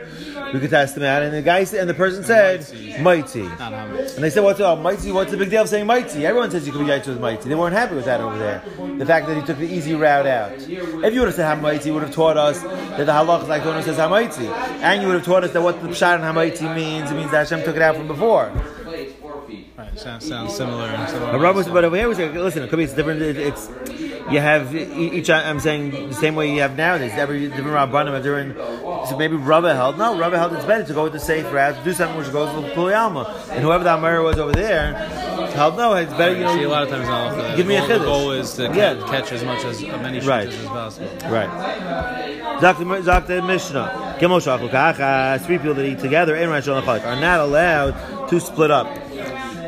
we 0.53 0.59
could 0.59 0.69
test 0.69 0.97
him 0.97 1.03
out. 1.03 1.23
And 1.23 1.33
the 1.33 1.41
guy 1.41 1.63
said, 1.63 1.79
and 1.79 1.89
the 1.89 1.93
person 1.93 2.25
said, 2.25 2.67
mighty. 3.01 3.41
And 3.41 4.23
they 4.23 4.29
said, 4.29 4.43
what's 4.43 4.59
oh, 4.59 4.75
mighty? 4.75 5.13
What's 5.13 5.31
the 5.31 5.37
big 5.37 5.49
deal 5.49 5.61
of 5.61 5.69
saying 5.69 5.85
mighty? 5.85 6.25
Everyone 6.25 6.51
says 6.51 6.65
you 6.65 6.73
can 6.73 6.85
be 6.85 6.91
yaitz 6.91 7.07
with 7.07 7.21
mighty. 7.21 7.47
They 7.47 7.55
weren't 7.55 7.75
happy 7.75 7.95
with 7.95 8.05
that 8.05 8.19
over 8.19 8.37
there. 8.37 8.61
The 8.97 9.05
fact 9.05 9.27
that 9.27 9.37
he 9.37 9.43
took 9.43 9.57
the 9.57 9.65
easy 9.65 9.93
route 9.93 10.27
out. 10.27 10.51
If 10.51 10.69
you 10.69 11.19
would 11.19 11.29
have 11.29 11.35
said 11.35 11.57
hamighty, 11.57 11.85
you 11.85 11.93
would 11.93 12.03
have 12.03 12.13
taught 12.13 12.35
us 12.35 12.61
that 12.61 13.05
the 13.05 13.11
halach 13.11 13.43
is 13.43 13.49
like 13.49 13.63
the 13.63 13.69
one 13.69 13.77
who 13.77 13.83
says 13.83 13.97
hamighty. 13.97 14.47
And 14.81 15.01
you 15.01 15.07
would 15.07 15.15
have 15.15 15.25
taught 15.25 15.45
us 15.45 15.53
that 15.53 15.61
what 15.61 15.81
the 15.81 15.87
pshat 15.87 16.15
and 16.15 16.23
hamighty 16.23 16.67
means, 16.75 17.11
it 17.11 17.15
means 17.15 17.31
that 17.31 17.47
Hashem 17.47 17.63
took 17.63 17.77
it 17.77 17.81
out 17.81 17.95
from 17.95 18.07
before. 18.07 18.51
Sounds, 19.97 20.27
sounds 20.27 20.55
similar. 20.55 20.85
and 20.87 21.09
similar. 21.09 21.31
But 21.31 21.39
Rabbi, 21.39 21.63
but 21.71 21.83
over 21.83 21.95
here, 21.95 22.07
we 22.07 22.15
say, 22.15 22.29
listen, 22.29 22.63
it 22.63 22.69
could 22.69 22.77
be 22.77 22.83
it's 22.83 22.93
different. 22.93 23.21
it- 23.21 23.37
It's 23.37 23.69
you 24.29 24.39
have 24.39 24.75
each. 24.75 25.29
I'm 25.29 25.59
saying 25.59 26.09
the 26.09 26.13
same 26.15 26.35
way 26.35 26.53
you 26.53 26.61
have 26.61 26.75
nowadays. 26.75 27.13
Every 27.15 27.47
different 27.47 27.67
rabbanim 27.69 28.13
have 28.13 28.23
different. 28.23 28.57
So 29.07 29.17
maybe 29.17 29.35
Rabbi 29.37 29.73
held. 29.73 29.97
No, 29.97 30.17
Rabbi 30.19 30.37
held 30.37 30.53
it's 30.53 30.65
better 30.65 30.83
to 30.83 30.93
go 30.93 31.03
with 31.03 31.13
the 31.13 31.19
safe 31.19 31.51
route, 31.51 31.81
do 31.83 31.93
something 31.93 32.17
which 32.17 32.31
goes 32.31 32.53
with 32.55 32.73
Kuli 32.73 32.93
Alma. 32.93 33.33
And 33.51 33.63
whoever 33.63 33.83
the 33.83 33.93
Amir 33.93 34.21
was 34.21 34.37
over 34.37 34.51
there 34.51 34.93
held. 35.55 35.77
No, 35.77 35.93
it's 35.95 36.11
better. 36.13 36.33
You 36.35 36.41
You 36.41 36.49
see, 36.57 36.63
a 36.63 36.69
lot 36.69 36.83
of 36.83 36.89
times 36.89 37.07
now, 37.07 37.33
the, 37.35 37.55
Give 37.55 37.65
me 37.65 37.77
a 37.77 37.79
goal, 37.79 37.87
the 37.87 37.93
chiddush. 37.95 38.05
goal 38.05 38.31
is 38.31 38.53
to 38.55 38.63
Yeah. 38.73 38.95
catch 39.09 39.31
as 39.31 39.43
much 39.43 39.63
as 39.65 39.81
uh, 39.81 39.97
many 40.01 40.19
Right. 40.19 40.47
as 40.49 40.55
possible. 40.65 41.07
right. 41.29 41.49
The 42.59 43.01
Zak 43.03 43.27
the 43.27 43.41
Mishnah. 43.41 44.15
Gimel 44.19 44.41
Shachul 44.41 44.69
Kacha. 44.69 45.39
Three 45.45 45.57
people 45.57 45.75
that 45.75 45.85
eat 45.85 45.99
together 45.99 46.35
in 46.35 46.49
Hashanah 46.49 47.05
are 47.05 47.15
not 47.21 47.39
allowed 47.39 47.95
to 48.29 48.39
split 48.39 48.71
up. 48.71 48.87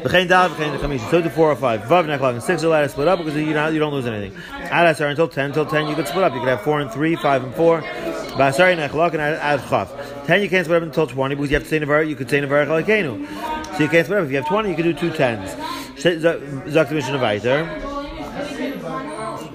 V'chein 0.03 0.27
dal, 0.27 0.49
v'chein 0.49 0.77
chamisha. 0.77 1.09
So 1.11 1.21
do 1.21 1.29
four 1.29 1.51
or 1.51 1.55
five. 1.55 1.81
Vav 1.81 2.05
nechlak 2.05 2.33
and 2.33 2.43
six 2.43 2.63
are 2.63 2.67
allowed 2.67 2.81
to 2.81 2.89
split 2.89 3.07
up 3.07 3.19
because 3.19 3.35
you 3.35 3.53
not, 3.53 3.73
you 3.73 3.79
don't 3.79 3.93
lose 3.93 4.05
anything. 4.05 4.33
Ad 4.51 4.87
asar 4.87 5.07
until 5.07 5.27
ten. 5.27 5.45
Until 5.45 5.65
ten 5.65 5.87
you 5.87 5.95
could 5.95 6.07
split 6.07 6.23
up. 6.23 6.33
You 6.33 6.39
could 6.39 6.49
have 6.49 6.61
four 6.61 6.79
and 6.79 6.91
three, 6.91 7.15
five 7.15 7.43
and 7.43 7.53
four. 7.55 7.81
Ba'asari 7.81 8.77
nechlak 8.77 9.13
and 9.13 9.21
ad 9.21 9.61
chaf. 9.69 9.91
Ten 10.25 10.41
you 10.41 10.49
can't 10.49 10.65
split 10.65 10.81
up 10.81 10.87
until 10.87 11.07
twenty 11.07 11.35
because 11.35 11.51
you 11.51 11.55
have 11.55 11.63
to 11.63 11.69
say 11.69 11.79
nevar. 11.79 12.07
You 12.07 12.15
could 12.15 12.29
say 12.29 12.39
nevar 12.39 12.65
chalakenu. 12.65 13.25
So 13.75 13.83
you 13.83 13.89
can't 13.89 14.05
split 14.05 14.19
up. 14.19 14.25
If 14.25 14.31
you 14.31 14.37
have 14.37 14.47
twenty, 14.47 14.69
you 14.69 14.75
could 14.75 14.85
do 14.85 14.93
two 14.93 15.11
tens. 15.11 15.49
Zak 15.99 16.87
the 16.89 16.95
Mishnah 16.95 17.19
weiter. 17.19 17.67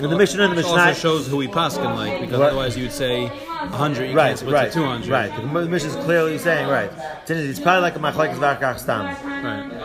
In 0.01 0.11
the 0.11 0.17
Mishnah 0.19 0.43
and 0.43 0.53
the 0.53 0.57
Mishnah. 0.57 0.73
also 0.73 0.93
shows 0.93 1.29
who 1.29 1.37
we 1.37 1.47
paskin 1.47 1.95
like, 1.95 2.21
because 2.21 2.41
otherwise 2.41 2.77
you 2.77 2.83
would 2.83 2.93
say 2.93 3.31
100, 3.71 4.11
you 4.11 4.17
Right, 4.17 4.27
can't 4.29 4.39
split 4.39 4.55
right, 4.55 4.73
to 4.73 4.79
200. 4.79 5.09
right. 5.09 5.37
The 5.37 5.67
Mishnah 5.67 5.91
is 5.91 6.05
clearly 6.05 6.39
saying 6.39 6.69
right. 6.69 6.91
It's, 7.23 7.31
it's 7.31 7.61
probably 7.61 7.83
like 7.83 7.97
a 7.97 7.99
machlekes 7.99 8.37
v'arkach 8.37 8.79
stam. 8.79 9.05
Right. 9.05 9.85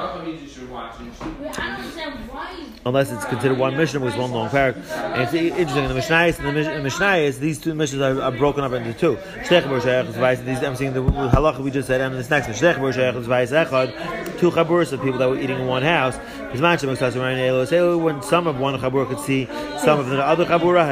unless 2.86 3.12
it's 3.12 3.26
considered 3.26 3.58
one 3.58 3.76
Mishnah 3.78 4.00
with 4.00 4.16
one 4.18 4.32
long 4.32 4.50
paragraph. 4.50 4.92
And 4.92 5.22
it's 5.24 5.34
interesting 5.34 5.84
in 5.86 5.94
the 5.94 6.00
Mishnayos 6.00 6.40
and 6.40 6.58
in 6.58 6.84
the 6.84 6.90
Mishnayos, 6.90 7.40
these 7.40 7.60
two 7.60 7.74
missions 7.74 8.02
are, 8.02 8.22
are 8.22 8.32
broken 8.32 8.64
up 8.64 8.72
into 8.72 8.94
two. 8.94 9.16
Shtech 9.44 9.66
bar 9.66 9.80
shayach 9.80 10.08
is. 10.10 10.46
These 10.46 10.64
I'm 10.64 10.76
seeing 10.76 10.94
the 10.94 11.02
halacha 11.02 11.60
we 11.60 11.72
just 11.72 11.88
said, 11.88 12.02
and 12.02 12.16
this 12.16 12.30
next 12.30 12.48
one. 12.48 12.56
Shtech 12.56 12.78
bar 12.78 12.92
shayach 12.92 13.16
is 13.16 13.28
vayis 13.28 13.66
echad. 13.66 14.40
Two 14.40 14.52
chaburas 14.52 14.92
of 14.94 15.02
people 15.02 15.20
that 15.20 15.30
were 15.30 15.40
eating 15.40 15.60
in 15.60 15.68
one 15.68 15.84
house. 15.84 16.16
Bisman 16.52 16.80
shem 16.80 16.90
ektas 16.90 17.16
around 17.16 17.38
elo. 17.40 17.66
Say 17.66 17.80
oh, 17.80 17.98
when 17.98 18.22
some 18.24 18.48
of 18.48 18.60
one 18.60 18.80
chabur 18.80 19.08
could 19.08 19.20
see 19.20 19.46
some 19.80 20.00
of 20.00 20.08
the 20.10 20.24
other 20.24 20.46
chabura, 20.46 20.88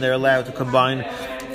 they're 0.00 0.12
allowed 0.12 0.46
to 0.46 0.52
combine. 0.52 1.04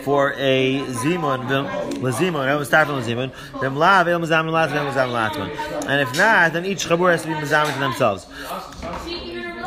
For 0.06 0.34
a 0.38 0.82
zimun, 0.82 1.48
lezimun, 1.96 2.46
no 2.46 2.60
mitzarfin 2.60 3.02
lezimun, 3.02 3.60
them 3.60 3.76
lav 3.76 4.08
el 4.08 4.20
mizamin 4.20 4.52
latman, 4.52 4.94
mizamin 4.94 5.32
latman, 5.32 5.50
and 5.88 6.00
if 6.00 6.16
not, 6.16 6.54
then 6.54 6.64
each 6.64 6.86
chabur 6.86 7.10
has 7.10 7.24
to 7.24 7.28
be 7.28 7.34
mizamin 7.34 7.74
to 7.74 7.80
themselves. 7.80 8.28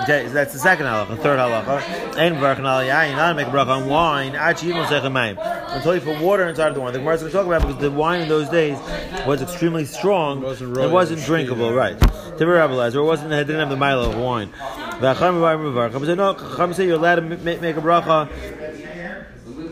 Okay, 0.02 0.28
so 0.28 0.32
that's 0.32 0.52
the 0.52 0.60
second 0.60 0.86
halacha. 0.86 1.08
The 1.08 1.16
third 1.16 1.38
halacha. 1.40 2.16
Ein 2.16 2.36
v'arkan 2.36 2.60
al 2.60 2.82
yayin. 2.84 3.16
Not 3.16 3.30
to 3.30 3.34
make 3.34 3.48
a 3.48 3.50
bracha 3.50 3.82
on 3.82 3.88
wine. 3.88 4.36
Achi 4.36 4.68
yivon 4.68 4.86
sechem 4.86 5.12
mayim. 5.12 5.36
Until 5.74 5.96
you 5.96 6.00
put 6.00 6.20
water 6.22 6.48
inside 6.48 6.68
of 6.68 6.76
the 6.76 6.80
wine. 6.80 6.92
The 6.92 7.00
Gemara 7.00 7.14
is 7.14 7.20
going 7.22 7.32
to 7.32 7.36
talk 7.36 7.46
about 7.46 7.62
it 7.62 7.66
because 7.66 7.82
the 7.82 7.90
wine 7.90 8.20
in 8.20 8.28
those 8.28 8.48
days 8.48 8.78
was 9.26 9.42
extremely 9.42 9.84
strong. 9.84 10.38
It 10.38 10.44
wasn't 10.44 10.78
It 10.78 10.90
wasn't 10.90 11.24
drinkable, 11.24 11.72
right? 11.72 11.98
Tiber 11.98 12.56
Rabbalaz, 12.56 12.94
or 12.94 13.00
it 13.00 13.04
wasn't. 13.04 13.32
It 13.32 13.44
didn't 13.44 13.58
have 13.58 13.70
the 13.70 13.76
milo 13.76 14.10
of 14.10 14.16
wine. 14.16 14.52
V'acham 15.00 15.40
v'arkan. 15.40 15.90
Chacham 15.90 16.06
say 16.06 16.14
no. 16.14 16.34
Chacham 16.34 16.72
say 16.74 16.86
you're 16.86 16.96
allowed 16.96 17.16
to 17.16 17.22
make 17.22 17.76
a 17.76 17.80
bracha 17.80 18.28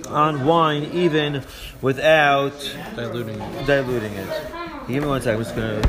on 0.07 0.45
wine 0.47 0.85
even 0.93 1.43
without 1.83 2.59
Diluting 2.95 3.41
it. 3.41 3.67
diluting 3.67 4.13
it. 4.13 4.29
Give 4.89 5.03
me 5.03 5.09
one 5.09 5.21
second. 5.21 5.41
I'm 5.41 5.45
just 5.45 5.57
going 5.57 5.83
to. 5.83 5.89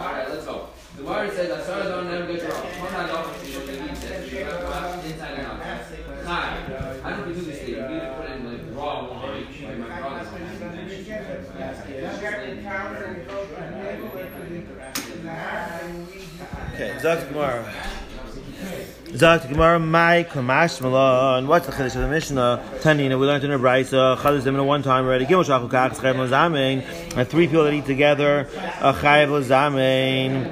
Alright, 0.00 0.28
let's 0.30 0.44
go. 0.46 0.68
The 0.96 1.02
Gemara 1.02 1.30
says, 1.30 1.50
I 1.50 1.62
started 1.62 1.92
on 1.94 2.06
them, 2.06 2.26
get 2.26 2.42
wrong. 2.42 2.62
One 2.62 2.92
night 2.92 3.10
off, 3.10 3.44
you 3.44 3.52
should 3.52 3.68
eat 3.68 3.76
that. 3.78 5.04
Inside 5.04 5.38
and 5.38 5.46
outside. 5.46 5.86
Hi. 6.24 7.00
I 7.04 7.10
don't 7.10 7.28
do 7.28 7.34
this 7.34 7.58
thing. 7.58 7.68
You 7.70 7.88
need 7.88 8.00
to 8.00 8.14
put 8.16 8.76
raw 8.76 9.10
wine. 9.10 9.46
Like 9.62 9.78
my 9.78 10.00
brother's 10.00 10.28
Okay, 16.74 16.96
Zok 17.00 17.28
Gemara. 17.28 17.72
Zok 19.12 19.46
Gemara, 19.46 19.78
my 19.78 20.24
Kamash 20.24 20.80
Malon. 20.80 21.46
What's 21.46 21.66
the 21.66 21.72
Chiddush 21.72 21.96
of 21.96 22.00
the 22.00 22.08
Mishnah? 22.08 22.64
Tanina, 22.80 23.20
we 23.20 23.26
learned 23.26 23.44
in 23.44 23.50
a 23.50 23.58
Brisa. 23.58 24.16
Chadus 24.16 24.40
Zemina 24.40 24.64
one 24.64 24.82
time 24.82 25.04
already. 25.04 25.26
Gimel 25.26 25.44
Shachul 25.44 25.68
Kach, 25.68 25.90
Chayav 25.98 26.14
Lazamein. 26.14 26.82
And 27.14 27.28
three 27.28 27.46
people 27.46 27.64
that 27.64 27.74
eat 27.74 27.84
together, 27.84 28.48
Chayav 28.80 29.28
Lazamein. 29.28 30.48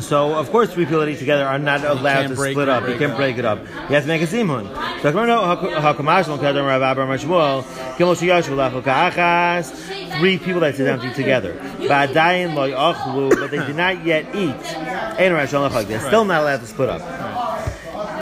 So, 0.00 0.34
of 0.34 0.50
course, 0.50 0.72
three 0.72 0.84
people 0.84 1.00
that 1.00 1.08
eat 1.08 1.18
together 1.18 1.44
are 1.44 1.58
not 1.58 1.84
allowed 1.84 2.28
to 2.28 2.36
split 2.36 2.68
up. 2.68 2.88
You 2.88 2.96
can't 2.96 3.16
break 3.16 3.38
it 3.38 3.44
up. 3.44 3.58
You 3.60 3.94
have 3.94 4.04
to 4.04 4.08
make 4.08 4.22
a 4.22 4.26
zimun. 4.26 4.68
So, 5.02 5.10
Gemara, 5.10 5.26
no, 5.26 5.40
Hakamash 5.40 6.26
Malon, 6.26 6.38
Kadam 6.40 6.66
Rav 6.66 6.82
Abba 6.82 7.06
Mashmuel. 7.06 7.62
Gimel 7.96 8.16
Shiyashu 8.16 8.56
Lachul 8.56 8.82
Kachas. 8.82 10.18
Three 10.18 10.38
people 10.38 10.60
that 10.60 10.76
sit 10.76 10.84
down 10.84 11.00
to 11.00 11.08
eat 11.08 11.14
together. 11.14 11.54
Ba'adayin 11.54 12.54
lo 12.54 12.68
yachlu, 12.68 13.30
but 13.30 13.50
they 13.50 13.58
did 13.58 13.76
not 13.76 14.04
yet 14.04 14.34
eat. 14.34 14.54
Ein 15.20 15.32
Rosh 15.32 15.52
Hashanah 15.52 15.86
They're 15.86 16.00
still 16.00 16.24
not 16.24 16.42
allowed 16.42 16.60
to 16.60 16.66
split 16.66 16.88
up. 16.88 17.00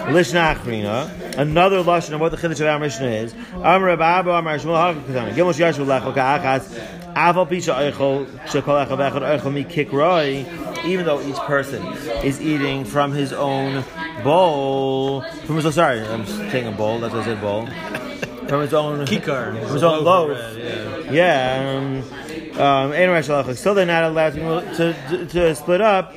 Lishna 0.08 0.54
Achrina, 0.54 1.36
another 1.38 1.82
lashon 1.82 2.14
of 2.14 2.20
what 2.20 2.30
the 2.30 2.38
chiddush 2.38 2.60
of 2.60 2.66
our 2.66 2.78
Mishnah 2.78 3.06
is. 3.06 3.34
Amar 3.54 3.96
Rabbi 3.96 4.20
Amar 4.20 4.58
Shmuel 4.58 4.94
Hakakatan. 4.94 5.34
Gimel 5.34 5.54
Shiyashu 5.54 5.84
Lachul 5.84 6.14
Kachas. 6.14 6.96
Aval 7.14 7.48
Pisha 7.48 7.74
Eichel, 7.74 8.26
Shekol 8.46 8.86
Echel 8.86 8.96
Vechel 8.96 9.40
Eichel 9.40 9.52
Mi 9.52 9.64
Kikroi. 9.64 10.44
Even 10.84 11.06
though 11.06 11.20
each 11.22 11.36
person 11.36 11.84
is 12.24 12.40
eating 12.40 12.84
from 12.84 13.12
his 13.12 13.32
own 13.32 13.84
bowl, 14.22 15.22
from 15.44 15.56
his, 15.56 15.66
oh, 15.66 15.70
sorry, 15.70 16.00
I'm 16.00 16.26
saying 16.26 16.66
a 16.66 16.72
bowl. 16.72 17.00
That's 17.00 17.12
what 17.14 17.22
I 17.22 17.26
said 17.26 17.40
bowl. 17.40 17.66
From 18.48 18.62
his 18.62 18.72
own 18.72 19.04
Kikar. 19.06 19.52
from 19.62 19.72
his 19.74 19.82
own 19.82 20.04
loaf. 20.04 20.28
Bread, 20.28 21.04
yeah. 21.12 21.12
Yeah. 21.12 21.78
Um, 21.78 22.02
um, 22.58 23.54
Still, 23.54 23.74
they're 23.74 23.86
not 23.86 24.04
allowed 24.04 24.34
to, 24.34 24.94
to, 25.10 25.26
to 25.26 25.54
split 25.54 25.80
up, 25.80 26.14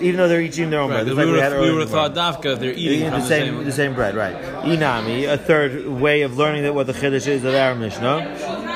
even 0.00 0.16
though 0.16 0.28
they're 0.28 0.40
eating 0.40 0.70
their 0.70 0.80
own 0.80 0.90
Right, 0.90 1.04
bread. 1.04 1.16
like 1.16 1.26
we 1.26 1.32
would 1.32 1.40
have 1.42 1.52
in 1.52 1.78
the 1.78 1.86
thought 1.86 2.14
dafka 2.14 2.58
they're 2.58 2.72
eating 2.72 3.00
Eating 3.00 3.10
from 3.10 3.20
the 3.20 3.26
same, 3.26 3.64
the 3.64 3.72
same 3.72 3.94
bread, 3.94 4.14
right? 4.14 4.34
Inami, 4.64 5.30
a 5.30 5.36
third 5.36 5.86
way 5.86 6.22
of 6.22 6.38
learning 6.38 6.62
that 6.62 6.74
what 6.74 6.86
the 6.86 6.92
chiddush 6.94 7.26
is 7.26 7.44
of 7.44 7.54
our 7.54 7.74
Mishnah. 7.74 8.67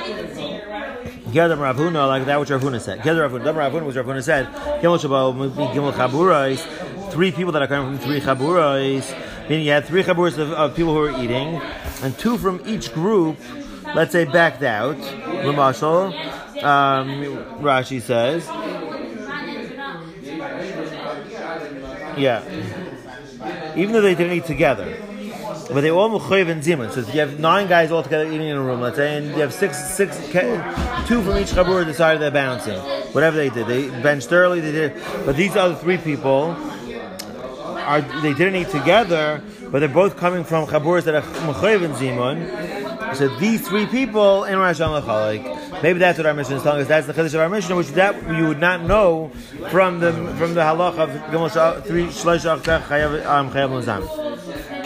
Gedam 1.32 1.60
Rav 1.60 1.76
Huna, 1.76 2.06
like 2.06 2.26
that 2.26 2.38
which 2.38 2.50
Rav 2.50 2.60
Huna 2.60 2.78
said. 2.78 3.00
Gedam 3.00 3.20
Rav 3.20 3.32
Huna, 3.32 3.44
Gedam 3.44 3.56
Rav 3.56 3.72
Huna, 3.72 3.86
which 3.86 3.96
Rav 3.96 4.04
Huna 4.04 4.22
said. 4.22 4.46
Gimel 4.82 4.98
Shabbat, 4.98 5.72
Gimel 5.72 5.92
Chaburais. 5.92 7.10
Three 7.10 7.32
people 7.32 7.52
that 7.52 7.62
are 7.62 7.66
coming 7.66 7.96
from 7.96 8.06
three 8.06 8.20
Chaburais. 8.20 9.48
Meaning 9.48 9.64
you 9.64 9.72
had 9.72 9.86
three 9.86 10.02
Chaburais 10.02 10.36
of, 10.36 10.52
of 10.52 10.76
people 10.76 10.92
who 10.92 11.00
were 11.00 11.22
eating, 11.22 11.60
and 12.02 12.16
two 12.18 12.36
from 12.36 12.60
each 12.66 12.92
group, 12.92 13.38
let's 13.94 14.12
say, 14.12 14.26
backed 14.26 14.62
out. 14.62 14.96
Ramashal, 14.96 16.12
um, 16.62 17.08
Rashi 17.62 18.02
says. 18.02 18.46
Yeah. 22.18 22.42
Even 23.74 23.92
though 23.92 24.02
they 24.02 24.14
didn't 24.14 24.34
eat 24.34 24.44
together. 24.44 24.94
But 25.72 25.80
they 25.80 25.90
all 25.90 26.10
mechayiv 26.10 26.48
and 26.48 26.62
zimun. 26.62 26.92
So 26.92 27.00
if 27.00 27.14
you 27.14 27.20
have 27.20 27.38
nine 27.40 27.66
guys 27.66 27.90
all 27.90 28.02
together 28.02 28.26
eating 28.26 28.48
in 28.48 28.56
a 28.56 28.62
room, 28.62 28.80
let's 28.80 28.96
say, 28.96 29.16
and 29.16 29.26
you 29.28 29.40
have 29.40 29.52
six, 29.52 29.78
six, 29.94 30.16
two 30.28 31.22
from 31.22 31.38
each 31.38 31.52
chabur 31.52 31.84
decided 31.84 32.20
they're 32.20 32.30
bouncing. 32.30 32.78
Whatever 33.12 33.36
they 33.36 33.48
did, 33.48 33.66
they 33.66 33.88
benched 34.02 34.32
early. 34.32 34.60
They 34.60 34.72
did, 34.72 34.94
but 35.24 35.36
these 35.36 35.56
other 35.56 35.74
three 35.74 35.98
people 35.98 36.56
are 37.82 38.00
they 38.22 38.34
didn't 38.34 38.56
eat 38.56 38.68
together, 38.68 39.42
but 39.70 39.80
they're 39.80 39.88
both 39.88 40.16
coming 40.16 40.44
from 40.44 40.66
chaburas 40.66 41.04
that 41.04 41.14
are 41.14 41.22
mechayiv 41.22 41.84
and 41.84 41.94
zimun. 41.94 43.14
So 43.16 43.28
these 43.38 43.66
three 43.66 43.86
people 43.86 44.44
in 44.44 44.58
Rosh 44.58 44.80
Hashanah 44.80 45.82
Maybe 45.82 45.98
that's 45.98 46.16
what 46.16 46.26
our 46.26 46.34
Mishnah 46.34 46.56
is 46.56 46.62
telling 46.62 46.80
us. 46.80 46.88
That's 46.88 47.06
the 47.06 47.12
chiddush 47.12 47.34
of 47.34 47.40
our 47.40 47.48
Mishnah, 47.48 47.74
which 47.74 47.88
that 47.88 48.14
you 48.36 48.46
would 48.46 48.60
not 48.60 48.82
know 48.82 49.32
from 49.70 49.98
the 49.98 50.12
from 50.38 50.54
the 50.54 50.60
halach 50.60 50.96
of 50.96 51.10
Gimel 51.30 51.84
three 51.84 52.06
shlosh 52.06 52.44
chayav 52.62 53.26
um, 53.26 53.50
chayav. 53.50 54.81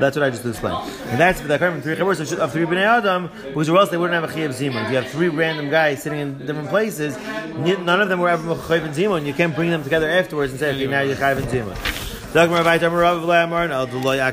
That's 0.00 0.16
what 0.16 0.22
I 0.24 0.30
just 0.30 0.44
explained. 0.46 0.78
And 1.10 1.20
that's 1.20 1.40
the 1.40 1.58
current 1.58 1.82
three 1.82 1.96
chaburs 1.96 2.20
of- 2.38 2.52
three 2.52 2.64
b'nei 2.64 2.84
adam, 2.84 3.30
because 3.46 3.68
or 3.68 3.78
else 3.78 3.90
they 3.90 3.96
wouldn't 3.96 4.14
have 4.20 4.30
a 4.30 4.32
chayav 4.32 4.50
zimun. 4.50 4.84
If 4.84 4.90
you 4.90 4.96
have 4.96 5.08
three 5.08 5.28
random 5.28 5.70
guys 5.70 6.02
sitting 6.02 6.20
in 6.20 6.38
different 6.46 6.68
places, 6.68 7.16
none 7.56 8.00
of 8.00 8.08
them 8.08 8.20
were 8.20 8.28
ever 8.28 8.54
chayav 8.54 8.94
zimun. 8.94 9.26
You 9.26 9.34
can't 9.34 9.54
bring 9.54 9.70
them 9.70 9.82
together 9.82 10.08
afterwards 10.08 10.52
and 10.52 10.60
say, 10.60 10.70
okay, 10.74 10.86
now 10.86 11.00
you're 11.00 11.16
chayav 11.16 11.40
zimun. 11.42 11.76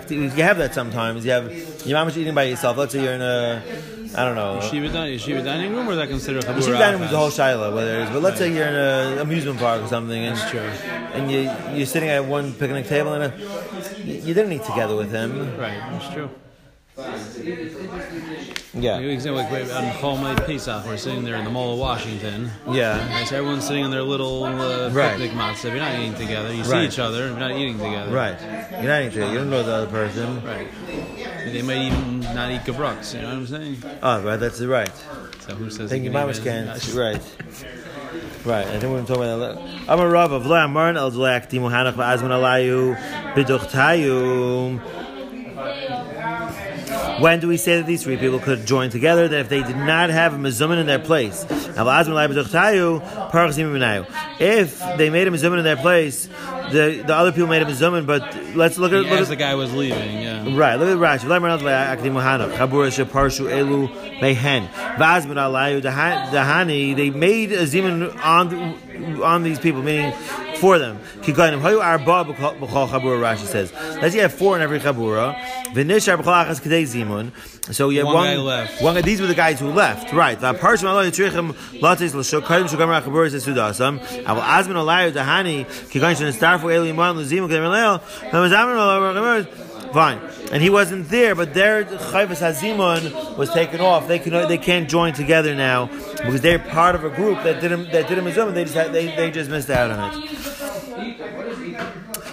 You 0.09 0.43
have 0.43 0.57
that 0.57 0.73
sometimes. 0.73 1.23
You 1.23 1.31
have 1.31 1.51
your 1.85 1.97
mama's 1.99 2.17
eating 2.17 2.33
by 2.33 2.43
yourself. 2.43 2.77
Let's 2.77 2.93
say 2.93 3.03
you're 3.03 3.13
in 3.13 3.21
a, 3.21 3.61
I 4.15 4.25
don't 4.25 4.35
know. 4.35 4.59
Yeshiva, 4.61 4.89
yeshiva 4.89 5.43
dining 5.43 5.73
room, 5.73 5.87
or 5.87 5.91
is 5.91 5.97
that 5.97 6.09
considered 6.09 6.43
chabura? 6.43 6.63
should 6.63 6.73
dining 6.73 6.99
room 6.99 7.03
is 7.03 7.11
the 7.11 7.17
whole 7.17 7.29
shiloh, 7.29 7.73
whether 7.73 7.99
it 7.99 8.03
is. 8.03 8.09
But 8.09 8.21
let's 8.21 8.37
say 8.37 8.53
you're 8.53 8.67
in 8.67 8.75
an 8.75 9.17
amusement 9.19 9.59
park 9.59 9.81
or 9.81 9.87
something, 9.87 10.21
and 10.23 10.37
and 11.13 11.31
you 11.31 11.51
you're 11.77 11.85
sitting 11.85 12.09
at 12.09 12.25
one 12.25 12.53
picnic 12.53 12.87
table, 12.87 13.13
and 13.13 13.33
a, 13.33 13.37
you 14.03 14.15
you 14.15 14.33
didn't 14.33 14.51
eat 14.51 14.63
together 14.63 14.95
with 14.95 15.11
him. 15.11 15.57
Right, 15.57 15.79
that's 15.91 16.13
true. 16.13 16.29
Yeah, 18.73 18.99
You 18.99 19.09
example, 19.09 19.43
like 19.43 19.51
on 19.73 19.91
Chol 19.93 20.45
Pesach, 20.45 20.85
we're 20.85 20.97
sitting 20.97 21.23
there 21.23 21.35
in 21.35 21.45
the 21.45 21.49
Mall 21.49 21.73
of 21.73 21.79
Washington. 21.79 22.49
yeah. 22.69 23.09
Right, 23.13 23.27
so 23.27 23.37
everyone's 23.37 23.65
sitting 23.65 23.85
in 23.85 23.91
their 23.91 24.01
little 24.03 24.43
uh, 24.43 24.89
Right. 24.89 25.11
picnic 25.17 25.31
matzah. 25.31 25.65
You're 25.69 25.75
not 25.77 25.97
eating 25.97 26.15
together. 26.15 26.53
You 26.53 26.63
see 26.63 26.85
each 26.85 26.99
other. 26.99 27.27
You're 27.29 27.37
not 27.39 27.51
eating 27.51 27.77
together. 27.77 28.11
Right. 28.11 28.37
You're 28.71 28.83
not 28.83 28.99
eating 29.01 29.11
together. 29.11 29.31
You 29.31 29.37
don't 29.39 29.49
know 29.49 29.63
the 29.63 29.71
other 29.73 29.87
person. 29.87 30.43
Right. 30.43 30.67
They 31.45 31.61
might 31.61 31.77
even 31.81 32.19
not 32.21 32.51
eat 32.51 32.61
gebrux. 32.61 33.13
You 33.15 33.21
know 33.21 33.27
what 33.29 33.37
I'm 33.37 33.47
saying? 33.47 33.83
Oh, 34.03 34.21
right. 34.23 34.37
That's 34.37 34.61
right. 34.61 34.91
So 35.39 35.55
who 35.55 35.69
says? 35.69 35.89
Thank 35.89 36.03
you 36.03 36.11
can 36.11 36.19
mamas 36.19 36.39
can't. 36.39 36.69
Right. 36.93 37.21
Right, 38.43 38.65
I 38.65 38.79
think 38.79 38.91
we're 38.91 39.05
talking 39.05 39.23
about 39.23 39.55
that. 39.55 39.89
I'm 39.89 39.99
a 39.99 40.07
Rav 40.09 40.31
of 40.31 40.43
Vla 40.43 40.67
Marn 40.67 40.97
El 40.97 41.11
Zlak 41.11 41.47
Timu 41.51 41.69
Hanach 41.69 41.93
Va'azman 41.93 42.31
Alayu 42.31 42.95
Biduchtayu. 43.35 44.81
When 47.21 47.39
do 47.39 47.47
we 47.47 47.57
say 47.57 47.77
that 47.77 47.85
these 47.85 48.03
three 48.03 48.17
people 48.17 48.39
could 48.39 48.65
join 48.65 48.89
together? 48.89 49.27
That 49.27 49.41
if 49.41 49.49
they 49.49 49.61
did 49.61 49.77
not 49.77 50.09
have 50.09 50.33
a 50.33 50.37
mezumin 50.37 50.79
in 50.79 50.87
their 50.87 50.99
place, 50.99 51.45
Now, 51.75 51.85
Va'azman 51.85 52.15
Alayu 52.17 52.29
Biduchtayu, 52.33 53.29
Parach 53.29 53.49
Zimu 53.49 53.77
Minayu. 53.77 54.05
if 54.39 54.79
they 54.97 55.09
made 55.11 55.27
a 55.27 55.31
mezumin 55.31 55.59
in 55.59 55.63
their 55.63 55.75
place, 55.77 56.27
the 56.71 57.03
the 57.05 57.15
other 57.15 57.31
people 57.31 57.47
made 57.47 57.61
a 57.61 57.65
mezumin. 57.65 58.07
But 58.07 58.23
let's 58.55 58.77
look 58.77 58.91
at 58.91 59.03
look 59.03 59.11
As 59.11 59.21
at 59.21 59.29
the 59.29 59.35
guy 59.35 59.53
was 59.53 59.71
leaving, 59.73 60.21
yeah. 60.21 60.57
Right, 60.57 60.77
look 60.77 60.89
at 60.89 60.97
Rashi. 60.97 61.25
V'lay 61.25 61.39
Maranat 61.39 61.59
v'akdim 61.59 62.21
Hana. 62.21 62.47
Chabura 62.47 62.89
sheparshu 62.89 63.45
elu 63.49 63.89
mehen. 64.19 64.67
Vaz 64.97 65.25
alayu 65.27 65.81
dahani. 65.81 66.95
They 66.95 67.11
made 67.11 67.51
a 67.51 67.63
zimun 67.65 68.17
on 68.23 69.21
on 69.21 69.43
these 69.43 69.59
people, 69.59 69.83
meaning 69.83 70.11
for 70.61 70.77
them. 70.77 70.99
Kigayim 71.21 71.59
hayu 71.59 71.81
arba 71.83 72.31
b'chol 72.31 72.87
chabura. 72.87 73.19
Rashi 73.19 73.47
says. 73.47 73.73
Let's 73.73 74.11
say 74.13 74.17
you 74.17 74.21
have 74.21 74.33
four 74.33 74.55
in 74.55 74.61
every 74.61 74.79
chabura. 74.79 75.35
V'nishar 75.73 76.17
b'chol 76.21 76.45
achas 76.45 76.61
kadei 76.61 76.83
zimun. 76.83 77.31
So 77.73 77.89
you 77.89 77.99
have 77.99 78.05
One 78.07 78.15
one, 78.15 78.27
guy 78.27 78.37
left. 78.37 78.81
One, 78.81 79.01
these 79.01 79.19
were 79.19 79.27
the 79.27 79.35
guys 79.35 79.59
who 79.59 79.71
left. 79.71 80.13
Right. 80.13 80.39
V'aparshim 80.39 80.87
alayu 80.91 81.11
trichim 81.11 81.53
lates 81.81 82.13
l'shok 82.13 82.43
kadim 82.43 82.67
shugamar 82.69 83.01
chabura 83.01 83.29
says 83.31 83.45
sudasam. 83.45 83.99
Aval 84.23 84.43
azman 84.43 84.77
alayu 84.77 85.11
dahani. 85.11 85.65
Kigayim 85.65 86.15
shenistarfu 86.15 86.69
elu 86.71 86.89
iman 86.89 87.17
l'zimun 87.17 87.49
kadem 87.49 87.69
leil. 87.71 87.99
V'mazamar 88.31 88.75
alayu 88.77 89.47
Fine, 89.93 90.19
and 90.53 90.63
he 90.63 90.69
wasn't 90.69 91.09
there, 91.09 91.35
but 91.35 91.53
their 91.53 91.83
chayvus 91.83 92.39
hazimun 92.39 93.37
was 93.37 93.49
taken 93.49 93.81
off. 93.81 94.07
They 94.07 94.19
can 94.19 94.47
they 94.47 94.57
can't 94.57 94.89
join 94.89 95.13
together 95.13 95.53
now 95.53 95.87
because 95.87 96.41
they're 96.41 96.59
part 96.59 96.95
of 96.95 97.03
a 97.03 97.09
group 97.09 97.43
that 97.43 97.59
didn't 97.59 97.91
that 97.91 98.07
didn't 98.07 98.23
mizum. 98.23 98.53
They 98.53 98.63
just 98.63 98.75
had, 98.75 98.93
they 98.93 99.13
they 99.15 99.31
just 99.31 99.49
missed 99.49 99.69
out 99.69 99.91
on 99.91 100.13
it. 100.13 100.31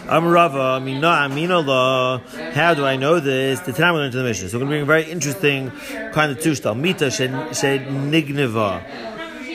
I'm 0.09 0.26
Rava. 0.26 0.59
I 0.59 0.78
mean, 0.78 1.01
no, 1.01 1.10
I 1.10 1.28
mean 1.28 1.51
Allah. 1.51 2.22
How 2.55 2.72
do 2.72 2.86
I 2.86 2.97
know 2.97 3.20
this? 3.20 3.60
The 3.60 3.74
time 3.74 3.93
we 3.93 4.01
learned 4.01 4.12
to 4.12 4.18
the 4.18 4.24
Mishnah. 4.24 4.48
So 4.48 4.59
we're 4.59 4.64
going 4.64 4.70
to 4.70 4.72
bring 4.72 4.82
a 4.82 4.86
very 4.86 5.10
interesting 5.10 5.70
kind 6.12 6.32
of 6.32 6.39
tushtal. 6.39 6.78
Mita 6.78 7.10
shed 7.10 7.30
nigneva. 7.30 8.82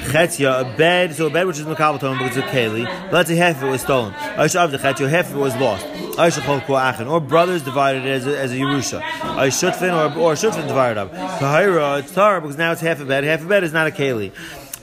Chetzia, 0.04 0.62
a 0.62 0.78
bed, 0.78 1.16
so 1.16 1.28
a 1.28 1.30
bed 1.30 1.48
which 1.48 1.58
is 1.58 1.66
makabel 1.66 2.00
to 2.02 2.08
him 2.08 2.18
because 2.20 2.38
a 2.38 2.42
keli. 2.42 2.84
But 3.06 3.14
let's 3.14 3.30
say 3.30 3.36
half 3.36 3.58
of 3.58 3.64
it 3.64 3.72
was 3.72 3.82
stolen. 3.82 4.14
Aisha 4.14 4.64
of 4.64 4.72
the 4.72 4.78
chetzia, 4.78 5.10
half 5.10 5.30
of 5.30 5.38
it 5.38 5.40
was 5.40 5.56
lost. 5.56 5.88
Aisha 6.16 6.42
cholku 6.42 6.80
achin, 6.80 7.08
or 7.08 7.20
brothers 7.20 7.64
divided 7.64 8.06
as 8.06 8.28
a, 8.28 8.40
as 8.40 8.52
a 8.52 8.56
yerusha. 8.56 9.02
Aisha 9.02 9.72
shutfin, 9.72 9.94
or 9.94 10.20
or 10.20 10.34
shutfin 10.34 10.68
divided 10.68 11.00
up. 11.00 11.12
Tahira, 11.12 12.00
it's 12.00 12.12
tar 12.12 12.40
because 12.40 12.58
now 12.58 12.72
it's 12.72 12.82
half 12.82 13.00
a 13.02 13.06
bed. 13.06 13.24
Half 13.24 13.44
a 13.44 13.48
bed 13.48 13.64
is 13.64 13.74
not 13.74 13.88
a 13.88 13.92
keli. 13.92 14.32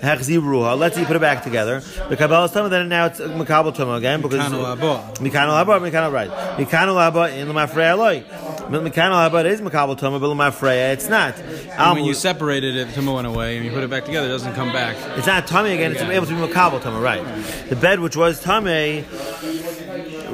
Let's 0.03 0.27
see, 0.27 1.05
put 1.05 1.17
it 1.17 1.21
back 1.21 1.45
together. 1.45 1.81
The 1.81 2.17
kabbalah 2.17 2.47
is 2.47 2.53
tumah, 2.53 2.71
then 2.71 2.89
now 2.89 3.05
it's 3.07 3.21
makabel 3.21 3.77
tumah 3.77 3.99
again 3.99 4.23
because 4.23 4.41
Mikano 4.51 4.65
haba. 4.75 5.79
Mikano 5.79 6.11
right. 6.11 6.31
Mikano 6.57 6.95
haba 6.97 7.37
in 7.37 7.47
the 7.47 7.53
lemafreya 7.53 7.99
loy. 7.99 8.23
Mikano 8.71 9.29
haba 9.29 9.45
is 9.45 9.61
makabel 9.61 9.99
tumah, 9.99 10.19
but 10.19 10.29
lemafreya 10.29 10.95
it's 10.95 11.09
not. 11.11 11.39
And 11.39 11.97
when 11.97 12.07
you 12.07 12.15
separated 12.15 12.77
it, 12.77 12.89
Tuma 12.89 13.15
went 13.15 13.27
away, 13.27 13.57
and 13.57 13.65
you 13.67 13.73
put 13.73 13.85
it 13.85 13.91
back 13.91 14.07
together, 14.07 14.27
it 14.27 14.31
doesn't 14.31 14.55
come 14.55 14.73
back. 14.73 14.97
It's 15.19 15.27
not 15.27 15.47
tummy 15.47 15.73
again. 15.75 15.93
It's 15.93 16.01
able 16.01 16.27
to 16.27 16.35
be 16.35 16.41
makabel 16.41 16.81
tummy, 16.81 17.01
right? 17.01 17.23
The 17.69 17.77
bed 17.77 18.01
which 18.01 18.17
was 18.17 18.43
right, 18.43 19.05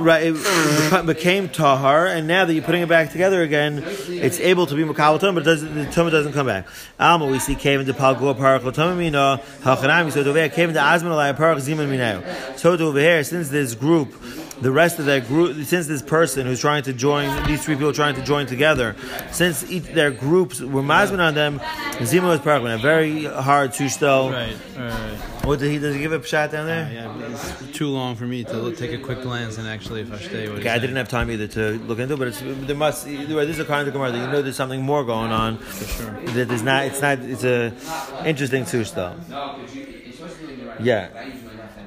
it 0.08 1.06
became 1.06 1.48
tahar, 1.48 2.06
and 2.06 2.26
now 2.26 2.44
that 2.44 2.52
you're 2.52 2.62
putting 2.62 2.82
it 2.82 2.88
back 2.88 3.10
together 3.10 3.42
again, 3.42 3.82
it's 3.84 4.40
able 4.40 4.66
to 4.66 4.74
be 4.74 4.82
makabel 4.84 5.20
tummy, 5.20 5.34
but 5.34 5.44
doesn't, 5.44 5.74
the 5.74 5.86
tummy 5.90 6.10
doesn't 6.10 6.32
come 6.32 6.46
back. 6.46 6.66
Alma, 6.98 7.26
we 7.26 7.38
see 7.38 7.54
cave 7.54 7.80
into 7.80 7.94
palgo 7.94 8.34
parak 8.34 8.72
tummy 8.72 8.96
mina 8.96 9.40
hachanami. 9.60 10.12
So 10.12 10.20
over 10.20 10.38
here, 10.38 10.48
cave 10.48 10.68
into 10.68 10.80
azman 10.80 11.10
alay 11.10 11.36
parak 11.36 11.56
ziman 11.56 11.88
minayu. 11.88 12.58
So 12.58 12.72
over 12.72 12.98
here, 12.98 13.22
since 13.24 13.48
this 13.48 13.74
group. 13.74 14.14
The 14.60 14.72
rest 14.72 14.98
of 14.98 15.04
that 15.04 15.26
group, 15.26 15.62
since 15.64 15.86
this 15.86 16.02
person 16.02 16.46
who's 16.46 16.60
trying 16.60 16.82
to 16.84 16.92
join, 16.92 17.46
these 17.46 17.64
three 17.64 17.74
people 17.74 17.92
trying 17.92 18.14
to 18.14 18.22
join 18.22 18.46
together, 18.46 18.96
since 19.30 19.70
each, 19.70 19.84
their 19.84 20.10
groups 20.10 20.60
were 20.60 20.82
mazman 20.82 21.20
on 21.20 21.34
them, 21.34 21.60
Zima 22.04 22.28
was 22.28 22.40
parakman, 22.40 22.76
a 22.76 22.78
very 22.78 23.24
hard 23.24 23.72
to. 23.74 23.84
Right, 23.84 24.30
right, 24.30 24.56
right. 24.78 25.36
What 25.46 25.60
did 25.60 25.70
he 25.70 25.78
does 25.78 25.94
he 25.94 26.00
give 26.00 26.12
a 26.12 26.20
shot 26.24 26.50
down 26.50 26.66
there? 26.66 26.86
Uh, 26.86 26.90
yeah, 26.90 27.30
it's 27.30 27.76
too 27.76 27.86
long 27.86 28.16
for 28.16 28.24
me 28.24 28.42
to 28.42 28.52
look, 28.54 28.76
take 28.76 28.92
a 28.92 28.98
quick 28.98 29.22
glance 29.22 29.58
and 29.58 29.68
actually 29.68 30.00
if 30.00 30.12
I 30.12 30.18
stay. 30.18 30.48
Okay, 30.48 30.68
I 30.68 30.80
didn't 30.80 30.96
have 30.96 31.08
time 31.08 31.30
either 31.30 31.46
to 31.46 31.78
look 31.86 32.00
into, 32.00 32.14
it, 32.14 32.18
but 32.18 32.28
it's 32.28 32.40
there 32.40 32.74
must 32.74 33.06
this 33.06 33.30
is 33.30 33.60
a 33.60 33.64
kind 33.64 33.86
of 33.86 33.94
Gemara 33.94 34.10
that 34.10 34.18
you 34.18 34.26
know 34.26 34.42
there's 34.42 34.56
something 34.56 34.82
more 34.82 35.04
going 35.04 35.30
on. 35.30 35.58
For 35.58 35.84
sure. 35.84 36.10
That 36.10 36.48
there's 36.48 36.64
not. 36.64 36.86
It's 36.86 37.00
not. 37.00 37.20
It's 37.20 37.44
a 37.44 37.72
interesting 38.26 38.64
tush 38.64 38.90
though. 38.90 39.14
No, 39.30 39.58
because 39.60 39.76
you, 39.76 39.84
you're 39.84 40.12
supposed 40.14 40.40
to 40.40 40.46
do 40.46 40.48
it 40.48 40.58
in 40.58 40.64
the 40.64 40.66
right 40.66 40.80
Yeah. 40.80 41.10
I 41.14 41.22
usually 41.26 41.56
not 41.56 41.76
that 41.76 41.86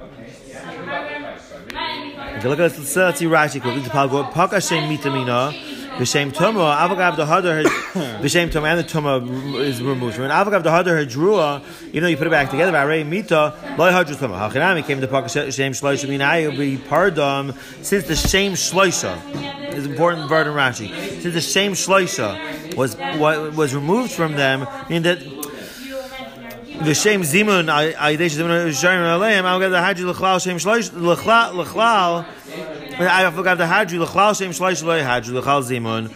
Okay, 0.00 1.18
look 1.20 2.31
Let's 2.44 2.74
see 2.76 3.26
Rashi 3.26 3.60
quickly. 3.60 3.82
Paka 3.88 4.54
Hashem 4.56 4.84
mitamina. 4.84 5.52
V'shem 5.92 6.32
tuma, 6.32 6.74
avagav 6.78 7.16
the 7.16 7.26
hadar, 7.26 7.62
v'shem 8.22 8.50
tuma, 8.50 8.68
and 8.68 8.80
the 8.80 8.84
tuma 8.84 9.60
is 9.60 9.82
removed. 9.82 10.18
When 10.18 10.30
avagav 10.30 10.62
the 10.62 10.70
hadar 10.70 11.06
hadrua, 11.06 11.62
you 11.92 12.00
know, 12.00 12.06
you 12.06 12.16
put 12.16 12.26
it 12.26 12.30
back 12.30 12.50
together. 12.50 12.72
V'arei 12.72 13.06
mita, 13.06 13.54
loy 13.76 13.90
hadru 13.92 14.16
tuma. 14.16 14.50
Hachinami 14.50 14.86
came 14.86 15.02
to 15.02 15.06
paka 15.06 15.28
shem 15.28 15.72
shloisha 15.72 16.08
minayu 16.08 16.56
be 16.56 16.78
pardam. 16.78 17.54
Since 17.84 18.06
the 18.06 18.16
shem 18.16 18.54
shloisha 18.54 19.74
is 19.74 19.84
important 19.84 20.30
word 20.30 20.46
in 20.46 20.54
Rashi. 20.54 20.88
Since 21.20 21.34
the 21.34 21.40
shem 21.42 21.72
shloisha 21.72 22.74
was 22.74 22.96
was 23.54 23.74
removed 23.74 24.12
from 24.12 24.32
them, 24.32 24.66
meaning 24.88 25.02
that 25.02 25.41
the 26.84 26.94
shem 26.94 27.22
zimun 27.22 27.66
ayidesh 27.68 28.36
zimun 28.36 28.68
sharim 28.68 29.06
aleim. 29.06 29.44
I'll 29.44 29.60
get 29.60 29.68
the 29.68 29.80
shem 30.40 30.56
shloish 30.56 30.90
lechlal 30.90 31.64
lechlal. 31.64 32.26
I 33.08 33.30
forgot 33.30 33.58
the 33.58 33.64
hadju 33.64 34.04
lechlal 34.06 34.36
shem 34.38 34.50
shloish 34.50 34.82
loy 34.84 35.00
hadju 35.00 35.40
lechlal 35.40 35.62
zimun 35.62 36.08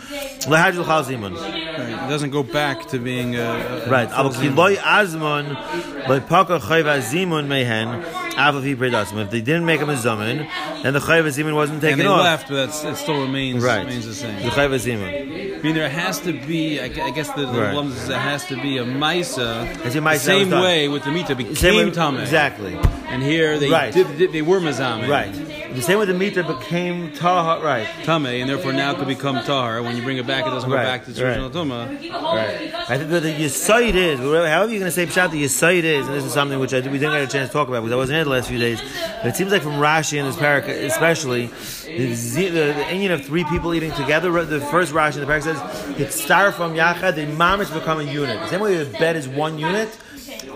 lehadju 0.46 0.84
lechlal 0.84 1.04
zimun. 1.04 1.34
It 1.36 2.08
doesn't 2.08 2.30
go 2.30 2.42
back 2.42 2.86
to 2.88 2.98
being 2.98 3.36
a, 3.36 3.40
a 3.40 3.88
Right. 3.90 4.08
a 4.10 4.16
Aber 4.18 4.30
full 4.32 4.42
ki 4.42 4.48
zimun. 4.48 4.56
loy 4.56 4.76
azmon 4.76 6.08
loy 6.08 6.20
paka 6.20 6.58
chayva 6.58 6.98
zimun 7.00 7.46
mehen 7.46 8.02
predasim. 8.36 9.18
If 9.22 9.30
they 9.30 9.40
didn't 9.40 9.64
make 9.66 9.80
him 9.80 9.90
a 9.90 9.94
zamin, 9.94 10.48
then 10.82 10.92
the 10.92 10.98
chayva 11.00 11.28
zimun 11.28 11.54
wasn't 11.54 11.74
and 11.76 11.82
taken 11.82 11.98
they 12.00 12.06
off. 12.06 12.22
left, 12.22 12.48
but 12.48 12.68
it 12.68 12.96
still 12.96 13.20
remains 13.22 13.62
Right. 13.62 13.84
remains 13.84 14.06
the 14.06 14.14
same. 14.14 14.36
The 14.42 14.50
chayva 14.50 14.76
zimun. 14.76 15.58
I 15.58 15.62
mean, 15.62 15.74
there 15.74 15.88
has 15.88 16.20
to 16.20 16.32
be. 16.32 16.78
I 16.80 16.84
I 16.84 17.10
guess 17.10 17.30
the, 17.30 17.46
the 17.46 17.46
Right. 17.46 17.72
problem 17.72 17.92
is 17.92 18.06
there 18.08 18.18
has 18.18 18.44
to 18.46 18.56
be 18.60 18.78
a 18.78 18.84
Misa. 18.84 19.64
Has 19.82 19.96
a 19.96 20.00
Maisa 20.00 20.02
the 20.02 20.02
that 20.02 20.12
was 20.12 20.22
same 20.22 20.50
way 20.50 20.88
with 20.88 21.02
the 21.04 21.10
Mita 21.10 21.34
became 21.34 21.56
Same 21.56 21.74
way-. 21.92 22.22
Exactly. 22.22 22.78
And 23.08 23.22
here 23.22 23.58
they 23.58 23.70
Right. 23.70 23.92
did, 23.92 24.18
did- 24.18 24.32
they 24.32 24.42
were 24.42 24.60
Mazame. 24.60 25.08
Right. 25.08 25.34
The 25.76 25.82
same 25.82 25.98
with 25.98 26.08
the 26.08 26.14
mita 26.14 26.42
became 26.42 27.12
taha. 27.12 27.62
Right. 27.62 27.86
Tameh, 28.04 28.40
and 28.40 28.48
therefore 28.48 28.72
now 28.72 28.94
could 28.94 29.06
become 29.08 29.36
Tahar. 29.44 29.82
When 29.82 29.94
you 29.94 30.02
bring 30.02 30.16
it 30.16 30.26
back, 30.26 30.46
it 30.46 30.50
doesn't 30.50 30.70
Right, 30.70 30.82
go 30.84 30.88
back 30.88 31.04
to 31.04 31.10
its 31.10 31.20
right. 31.20 31.36
original 31.38 31.50
Tumah. 31.50 32.10
Right. 32.10 32.74
I 32.88 32.96
think 32.96 33.10
that 33.10 33.22
the 33.22 33.32
Yisoid 33.34 33.94
is, 33.94 34.18
however 34.18 34.72
you're 34.72 34.80
going 34.80 34.82
to 34.84 34.90
say 34.90 35.04
Pshat, 35.04 35.32
the 35.32 35.44
Yisoid 35.44 35.82
is, 35.84 36.06
and 36.06 36.16
this 36.16 36.24
is 36.24 36.32
something 36.32 36.58
which 36.58 36.72
I, 36.72 36.78
we 36.80 36.98
didn't 36.98 37.12
get 37.12 37.22
a 37.22 37.26
chance 37.26 37.50
to 37.50 37.52
talk 37.52 37.68
about 37.68 37.80
because 37.82 37.92
I 37.92 37.96
wasn't 37.96 38.16
here 38.16 38.24
the 38.24 38.30
last 38.30 38.48
few 38.48 38.58
days, 38.58 38.80
but 39.18 39.26
it 39.26 39.36
seems 39.36 39.52
like 39.52 39.60
from 39.62 39.72
Rashi 39.74 40.18
and 40.18 40.26
this 40.26 40.36
parak, 40.36 40.66
especially, 40.66 41.46
the, 41.84 42.14
Z- 42.14 42.48
the, 42.48 42.72
the 42.72 42.90
Indian 42.90 43.12
of 43.12 43.26
three 43.26 43.44
people 43.44 43.74
eating 43.74 43.92
together, 43.92 44.30
the 44.46 44.60
first 44.60 44.94
Rashi 44.94 45.16
in 45.16 45.20
the 45.20 45.26
parak 45.26 45.42
says, 45.42 46.00
it's 46.00 46.18
star 46.18 46.52
from 46.52 46.72
Yachad, 46.74 47.16
the 47.16 47.26
mamish 47.26 47.72
become 47.74 48.00
a 48.00 48.04
unit. 48.04 48.40
The 48.40 48.48
same 48.48 48.60
way 48.60 48.82
the 48.82 48.90
bed 48.98 49.14
is 49.16 49.28
one 49.28 49.58
unit, 49.58 49.90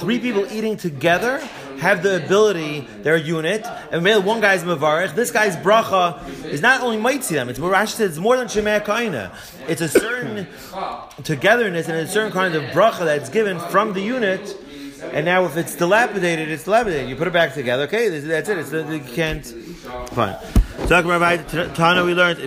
three 0.00 0.18
people 0.18 0.50
eating 0.50 0.78
together 0.78 1.46
have 1.80 2.02
the 2.02 2.24
ability, 2.24 2.86
they're 3.02 3.16
unit, 3.16 3.66
and 3.90 4.04
maybe 4.04 4.20
one 4.20 4.40
guy's 4.40 4.62
Mavarich, 4.62 5.14
this 5.14 5.30
guy's 5.30 5.56
bracha 5.56 6.22
is 6.44 6.60
not 6.60 6.82
only 6.82 6.98
might 6.98 7.24
see 7.24 7.34
them, 7.34 7.48
it's 7.48 7.58
Rashi 7.58 7.88
says, 7.88 8.10
it's 8.10 8.18
more 8.18 8.36
than 8.36 8.46
Shemaya 8.46 8.84
Kaina. 8.84 9.34
It's 9.68 9.80
a 9.80 9.88
certain 9.88 10.46
togetherness 11.24 11.88
and 11.88 11.96
a 11.96 12.06
certain 12.06 12.32
kind 12.32 12.54
of 12.54 12.62
bracha 12.64 13.04
that's 13.04 13.30
given 13.30 13.58
from 13.58 13.94
the 13.94 14.00
unit. 14.00 14.56
And 15.12 15.24
now, 15.24 15.46
if 15.46 15.56
it's 15.56 15.74
dilapidated, 15.74 16.50
it's 16.50 16.64
dilapidated. 16.64 17.08
You 17.08 17.16
put 17.16 17.26
it 17.26 17.32
back 17.32 17.54
together. 17.54 17.84
Okay, 17.84 18.10
that's 18.20 18.50
it. 18.50 18.58
It's 18.58 18.70
you 18.70 19.00
can't. 19.14 19.46
Fine. 20.10 20.36
Talking 20.88 21.10
about 21.10 21.48
Tana, 21.74 22.04
we 22.04 22.12
learned 22.12 22.38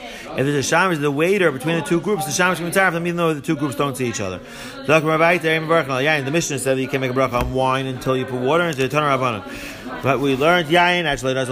If 0.00 0.36
there's 0.36 0.72
a 0.72 0.74
shamish, 0.74 1.00
the 1.00 1.10
waiter 1.10 1.50
between 1.50 1.76
the 1.76 1.82
two 1.82 2.00
groups, 2.00 2.24
the 2.24 2.30
shamish 2.30 2.56
can 2.56 2.70
mitzaref 2.70 2.92
them, 2.92 3.06
even 3.06 3.16
though 3.16 3.34
the 3.34 3.40
two 3.40 3.56
groups 3.56 3.74
don't 3.74 3.96
see 3.96 4.06
each 4.06 4.20
other. 4.20 4.40
The 4.86 6.30
Mishnah 6.32 6.58
said 6.58 6.76
that 6.76 6.80
you 6.80 6.88
can't 6.88 7.00
make 7.00 7.10
a 7.10 7.14
bracha 7.14 7.32
on 7.34 7.52
wine 7.52 7.86
until 7.86 8.16
you 8.16 8.24
put 8.24 8.40
water 8.40 8.64
into 8.64 8.86
the 8.86 8.88
Tanah 8.88 9.18
Rabbanon. 9.18 10.02
But 10.02 10.20
we 10.20 10.36
learned 10.36 10.68
yayin 10.68 11.04
actually 11.04 11.34
does 11.34 11.48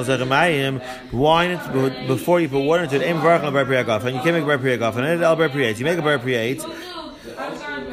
wine 1.13 2.07
before 2.07 2.41
you 2.41 2.49
put 2.49 2.61
water 2.61 2.85
into 2.85 2.97
it. 2.97 3.03
And 3.03 3.17
you 3.17 3.23
can't 4.23 4.35
make 4.35 4.43
a 4.43 4.47
bar 4.47 4.99
and 4.99 5.07
it 5.07 5.21
el 5.21 5.37
bar 5.37 5.49
You 5.49 5.85
make 5.85 5.99
a 5.99 6.03
bar 6.03 6.19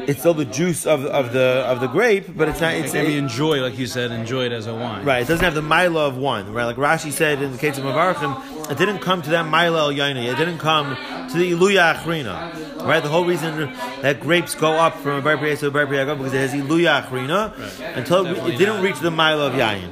it's 0.07 0.19
still 0.19 0.33
the 0.33 0.45
juice 0.45 0.85
of, 0.85 1.05
of 1.05 1.33
the 1.33 1.63
of 1.67 1.79
the 1.79 1.87
grape, 1.87 2.25
but 2.35 2.49
it's 2.49 2.61
not. 2.61 2.73
It's 2.73 2.93
maybe 2.93 3.17
enjoy, 3.17 3.61
like 3.61 3.77
you 3.77 3.87
said, 3.87 4.11
enjoy 4.11 4.45
it 4.45 4.51
as 4.51 4.67
a 4.67 4.73
wine. 4.73 5.05
Right. 5.05 5.21
It 5.21 5.27
doesn't 5.27 5.43
have 5.43 5.55
the 5.55 5.61
mila 5.61 6.07
of 6.07 6.17
wine. 6.17 6.51
Right. 6.51 6.65
Like 6.65 6.77
Rashi 6.77 7.11
said 7.11 7.41
in 7.41 7.51
the 7.51 7.57
case 7.57 7.77
of 7.77 7.83
Mavarchim, 7.83 8.71
it 8.71 8.77
didn't 8.77 8.99
come 8.99 9.21
to 9.21 9.29
that 9.31 9.45
mila 9.45 9.79
el 9.79 9.93
yaini. 9.93 10.31
It 10.31 10.37
didn't 10.37 10.59
come 10.59 10.95
to 11.29 11.37
the 11.37 11.51
iluya 11.51 11.95
achrina. 11.95 12.83
Right. 12.85 13.01
The 13.01 13.09
whole 13.09 13.25
reason 13.25 13.73
that 14.01 14.19
grapes 14.19 14.55
go 14.55 14.73
up 14.73 14.95
from 14.97 15.17
a 15.17 15.21
bar 15.21 15.37
to 15.37 15.67
a 15.67 15.71
bar 15.71 15.85
because 15.85 16.33
it 16.33 16.37
has 16.37 16.53
iluya 16.53 17.03
achrina 17.03 17.57
right. 17.57 17.97
until 17.97 18.25
it, 18.25 18.53
it, 18.53 18.57
didn't 18.57 18.81
reach 18.83 18.99
the 18.99 19.11
mila 19.11 19.47
of 19.47 19.53
yain. 19.53 19.91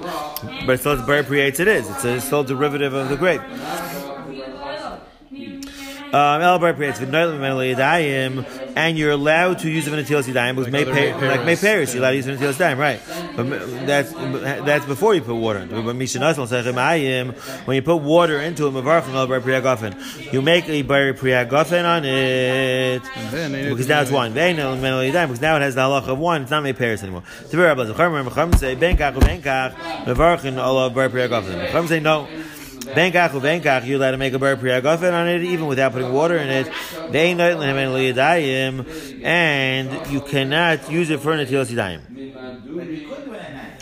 But 0.65 0.73
it's 0.73 0.81
still, 0.81 0.93
it's 0.93 1.03
bar 1.03 1.17
It 1.19 1.59
is. 1.59 1.89
It's, 1.89 2.05
a, 2.05 2.15
it's 2.15 2.25
still 2.25 2.41
a 2.41 2.45
derivative 2.45 2.93
of 2.93 3.09
the 3.09 3.17
grape. 3.17 3.41
Um, 6.13 6.41
and 8.75 8.97
you're 8.97 9.11
allowed 9.11 9.59
to 9.59 9.69
use 9.69 9.87
it 9.87 9.93
in 9.93 10.03
Natilas 10.03 10.23
Yadayim 10.23 10.55
because 10.55 10.71
may 10.71 10.83
pay, 10.85 11.13
like 11.13 11.45
May 11.45 11.55
Paris, 11.55 11.93
you're 11.93 12.01
allowed 12.03 12.11
to 12.11 12.17
use 12.17 12.27
it 12.27 12.33
in 12.33 12.39
Natilas 12.39 12.53
Yadayim, 12.53 12.77
right? 12.77 12.99
But 13.35 13.49
that's 13.85 14.11
that's 14.65 14.85
before 14.85 15.15
you 15.15 15.21
put 15.21 15.35
water 15.35 15.59
into 15.59 15.75
it. 15.77 15.83
But 15.83 15.95
when 17.65 17.75
you 17.75 17.81
put 17.81 17.95
water 17.97 18.39
into 18.41 18.67
it, 18.67 18.73
you 20.33 20.41
make 20.41 20.67
a 20.69 20.81
Bar 20.81 21.13
Priyagofen 21.13 21.85
on 21.85 22.03
it 22.05 23.03
because 23.69 23.87
now 23.87 24.01
it's 24.01 24.11
wine. 24.11 24.33
Because 24.33 25.41
now 25.41 25.55
it 25.55 25.61
has 25.61 25.75
the 25.75 25.81
halach 25.81 26.07
of 26.07 26.19
wine. 26.19 26.41
It's 26.41 26.51
not 26.51 26.63
May 26.63 26.73
Paris 26.73 27.03
anymore. 27.03 27.23
say 31.87 31.99
Benkach 32.93 33.29
ubenkach, 33.29 33.85
you're 33.85 33.97
allowed 33.97 34.11
to 34.11 34.17
make 34.17 34.33
a 34.33 34.39
bar 34.39 34.55
priyagofen 34.55 35.13
on 35.13 35.27
it, 35.27 35.43
even 35.43 35.67
without 35.67 35.93
putting 35.93 36.11
water 36.11 36.37
in 36.37 36.49
it. 36.49 36.67
And 39.23 40.11
you 40.11 40.21
cannot 40.21 40.91
use 40.91 41.09
it 41.09 41.19
for 41.19 41.33
netilas 41.33 41.71
yadayim. 41.71 42.01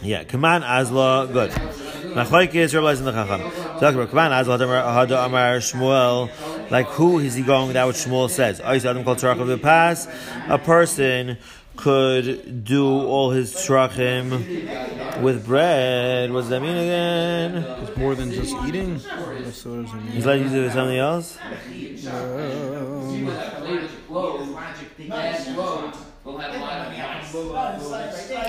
Yeah, 0.01 0.23
come 0.23 0.45
on, 0.45 0.63
Azla, 0.63 1.27
good. 1.31 1.51
Machlaikis, 1.51 2.73
in 2.99 3.05
the 3.05 3.11
Chacham. 3.11 3.41
Talk 3.79 3.93
about 3.95 4.09
come 4.09 4.19
on, 4.19 4.31
Azla, 4.31 4.57
Hada 4.57 5.25
Amar 5.25 5.57
Shmuel. 5.57 6.29
Like 6.71 6.87
who 6.87 7.19
is 7.19 7.35
he 7.35 7.43
going? 7.43 7.73
That 7.73 7.85
what 7.85 7.95
Shmuel 7.95 8.29
says. 8.29 8.61
Oh, 8.61 8.67
I 8.67 8.77
said 8.77 8.91
Adam 8.91 9.03
called 9.03 9.17
Tzarach 9.17 9.39
of 9.41 9.47
the 9.47 9.57
pass. 9.57 10.07
A 10.47 10.57
person 10.57 11.37
could 11.79 12.65
do 12.65 12.85
all 12.85 13.31
his 13.31 13.53
trachim 13.53 15.21
with 15.21 15.45
bread. 15.45 16.29
What 16.29 16.41
does 16.41 16.49
that 16.49 16.61
mean 16.61 16.75
again? 16.75 17.55
It's 17.81 17.95
more 17.95 18.15
than 18.15 18.33
just 18.33 18.53
eating. 18.67 18.95
He's 18.95 20.25
like 20.25 20.39
to 20.39 20.43
use 20.43 20.53
it 20.53 20.63
with 20.63 20.73
something 20.73 20.97
else. 20.97 21.37
Um, 22.05 23.29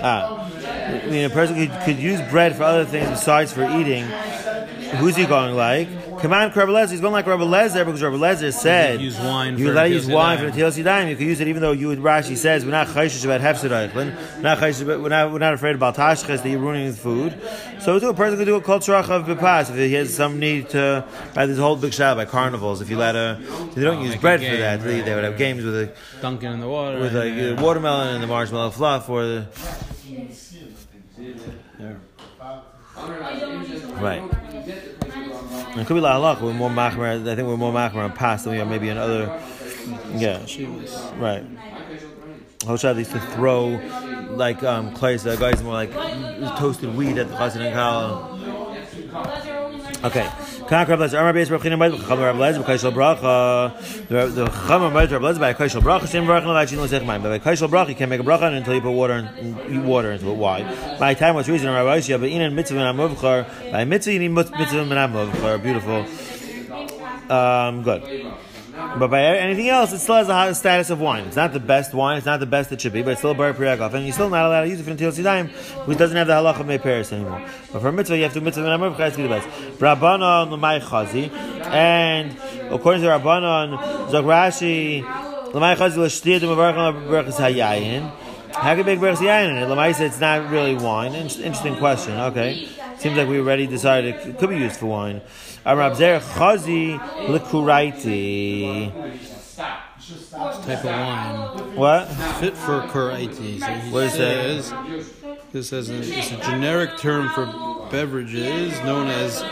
ah, 0.02 0.50
I 1.04 1.06
mean, 1.06 1.24
a 1.24 1.30
person 1.30 1.56
could, 1.56 1.70
could 1.84 1.98
use 1.98 2.20
bread 2.30 2.56
for 2.56 2.64
other 2.64 2.84
things 2.84 3.08
besides 3.10 3.52
for 3.52 3.64
eating. 3.78 4.04
Who's 4.96 5.16
he 5.16 5.24
going 5.24 5.54
like? 5.54 5.88
Come 6.20 6.32
on, 6.34 6.50
Rabbi 6.50 6.70
Lezer. 6.70 6.90
He's 6.90 7.00
going 7.00 7.12
like 7.12 7.26
Rabbi 7.26 7.44
Lezer 7.44 7.86
because 7.86 8.02
Rabbi 8.02 8.16
Lezer 8.16 8.52
said 8.52 9.00
use 9.00 9.18
wine. 9.18 9.56
You 9.56 9.72
let 9.72 9.90
use 9.90 10.06
wine 10.06 10.38
for 10.38 10.50
the 10.50 10.52
Tilas 10.52 10.82
Yadayim. 10.82 11.08
You 11.10 11.16
can 11.16 11.26
use 11.26 11.40
it 11.40 11.48
even 11.48 11.62
though 11.62 11.72
you 11.72 11.88
would 11.88 12.00
Rashi 12.00 12.36
says 12.36 12.64
we're 12.64 12.72
not 12.72 12.88
chayshish 12.88 13.24
about 13.24 13.40
hefsed 13.40 13.70
We're 13.94 14.12
not 14.42 14.60
we're 14.60 15.08
not 15.08 15.32
we're 15.32 15.38
not 15.38 15.54
afraid 15.54 15.76
about 15.76 15.96
tashches 15.96 16.42
that 16.42 16.48
you're 16.48 16.58
ruining 16.58 16.84
his 16.84 16.98
food. 16.98 17.40
So 17.80 17.96
a 17.96 18.14
person 18.14 18.36
could 18.36 18.44
do 18.44 18.56
a 18.56 18.60
kol 18.60 18.76
of 18.76 18.82
bepas 18.82 19.70
if 19.70 19.76
he 19.76 19.94
has 19.94 20.12
some 20.12 20.38
need 20.38 20.68
to. 20.70 21.06
Right, 21.34 21.46
there's 21.46 21.58
a 21.58 21.62
whole 21.62 21.76
big 21.76 21.94
shot 21.94 22.16
by 22.16 22.26
carnivals. 22.26 22.82
If 22.82 22.90
you 22.90 22.98
let 22.98 23.16
a, 23.16 23.40
they 23.74 23.82
don't 23.82 23.98
oh, 23.98 24.02
use 24.02 24.16
bread 24.16 24.40
game, 24.40 24.52
for 24.52 24.60
that. 24.60 24.80
Right, 24.80 25.04
they, 25.04 25.14
would 25.14 25.24
have 25.24 25.38
games 25.38 25.64
with 25.64 25.74
a 25.74 25.92
dunking 26.20 26.52
in 26.52 26.60
the 26.60 26.68
water 26.68 26.98
with 27.00 27.14
like 27.14 27.32
yeah. 27.32 27.60
Watermelon 27.70 28.14
and 28.14 28.20
the 28.20 28.26
marshmallow 28.26 28.70
fluff 28.70 29.08
or 29.08 29.24
the. 29.24 29.46
Yeah. 31.78 31.94
Right. 34.00 34.24
It 35.78 35.86
could 35.86 35.94
be 35.94 36.00
la 36.00 36.40
We're 36.42 36.52
more 36.52 36.68
machmer. 36.68 37.28
I 37.28 37.36
think 37.36 37.46
we're 37.46 37.56
more 37.56 37.72
machmer 37.72 38.02
on 38.02 38.12
past 38.12 38.42
than 38.42 38.54
we 38.54 38.60
are 38.60 38.66
maybe 38.66 38.88
in 38.88 38.98
other. 38.98 39.40
Yeah. 40.16 40.44
Right. 41.16 41.44
Hoshad 42.64 42.96
used 42.98 43.12
to 43.12 43.20
throw 43.20 43.78
like 44.30 44.64
um 44.64 44.92
clays. 44.92 45.22
The 45.22 45.36
guys 45.36 45.62
more 45.62 45.74
like 45.74 45.92
toasted 46.58 46.96
wheat 46.96 47.18
at 47.18 47.28
the 47.28 47.36
chazan 47.36 47.70
and. 47.70 48.40
Okay. 50.04 50.28
Kan 50.70 50.86
Rav 50.86 51.00
Lezer, 51.00 51.18
Amar 51.18 51.32
Beis 51.32 51.48
Rachina 51.48 51.76
Meid, 51.76 51.98
Chacham 51.98 52.20
Rav 52.20 52.36
Lezer, 52.36 52.62
B'Kaishal 52.62 52.92
Bracha. 52.92 54.06
The 54.06 54.44
by 55.40 55.52
Bracha. 55.82 56.00
By 56.00 57.38
Bracha, 57.68 57.88
you 57.88 57.94
can't 57.96 58.08
make 58.08 58.20
a 58.20 58.22
bracha 58.22 58.56
until 58.56 58.74
you 58.74 58.80
put 58.80 58.92
water 58.92 59.14
eat 59.68 59.82
water 59.82 60.12
into 60.12 60.30
it. 60.30 60.34
Why? 60.34 60.62
By 61.00 61.14
time, 61.14 61.34
what's 61.34 61.48
reason? 61.48 61.68
In 61.70 62.54
mitzvah 62.54 62.78
and. 62.78 63.72
By 63.72 63.84
mitzvah, 63.84 64.12
you 64.12 64.20
need 64.20 64.28
mitzvah 64.28 64.78
and. 64.78 65.60
Beautiful. 65.60 66.06
Um, 67.28 67.82
good. 67.82 68.32
But 68.98 69.08
by 69.08 69.22
anything 69.22 69.68
else, 69.68 69.92
it 69.92 69.98
still 69.98 70.16
has 70.16 70.28
a 70.28 70.54
status 70.54 70.90
of 70.90 71.00
wine. 71.00 71.24
It's 71.24 71.36
not 71.36 71.52
the 71.52 71.60
best 71.60 71.94
wine. 71.94 72.16
It's 72.16 72.26
not 72.26 72.40
the 72.40 72.46
best 72.46 72.72
it 72.72 72.80
should 72.80 72.92
be, 72.92 73.02
but 73.02 73.12
it's 73.12 73.20
still 73.20 73.30
a 73.30 73.34
bar 73.34 73.52
priyagov, 73.54 73.94
and 73.94 74.04
you're 74.04 74.12
still 74.12 74.28
not 74.28 74.46
allowed 74.46 74.62
to 74.62 74.68
use 74.68 74.80
it 74.80 74.82
for 74.82 74.90
until 74.90 75.12
Sidaim, 75.12 75.48
which 75.86 75.96
doesn't 75.96 76.16
have 76.16 76.26
the 76.26 76.32
halach 76.32 76.58
of 76.58 76.82
Paris 76.82 77.12
anymore. 77.12 77.42
But 77.72 77.82
for 77.82 77.92
mitzvah, 77.92 78.16
you 78.16 78.24
have 78.24 78.32
to 78.34 78.40
mitzvah 78.40 78.64
and 78.64 78.82
amr 78.82 79.10
to 79.10 79.16
be 79.16 79.22
the 79.22 79.28
best. 79.28 79.48
Rabbanon 79.78 80.50
l'may 80.50 80.80
chazi, 80.80 81.30
and 81.66 82.36
according 82.72 83.02
to 83.02 83.08
Rabbanon, 83.08 84.10
Zagrashi 84.10 85.02
l'may 85.54 85.76
chazi 85.76 85.96
l'shtir 85.96 86.40
d'mavarchon 86.40 87.06
l'berachas 87.06 87.36
hayayin. 87.36 88.10
How 88.52 88.70
can 88.74 88.78
you 88.78 88.84
make 88.84 88.98
berachas 88.98 89.18
yayin 89.18 89.50
in 89.50 89.56
it? 89.58 89.68
L'may 89.68 89.92
said 89.92 90.06
it's 90.08 90.20
not 90.20 90.50
really 90.50 90.74
wine. 90.74 91.14
Interesting 91.14 91.76
question. 91.76 92.14
Okay, 92.18 92.68
seems 92.98 93.16
like 93.16 93.28
we 93.28 93.38
already 93.38 93.66
decided 93.66 94.16
it 94.16 94.38
could 94.38 94.50
be 94.50 94.58
used 94.58 94.78
for 94.80 94.86
wine. 94.86 95.20
Arabzer 95.64 96.20
chazi 96.20 96.98
likuraiti. 97.26 98.92
Type 100.64 100.78
of 100.78 100.84
wine. 100.84 101.76
What? 101.76 102.06
Fit 102.40 102.56
for 102.56 102.80
kuraiti. 102.82 103.60
So 103.60 103.66
what 103.92 104.04
is 104.04 104.70
that? 104.70 105.42
This 105.52 105.72
is 105.72 105.90
a, 105.90 105.98
it's 105.98 106.30
a 106.32 106.36
generic 106.38 106.96
term 106.98 107.28
for 107.30 107.46
beverages 107.90 108.78
known 108.80 109.08
as 109.08 109.42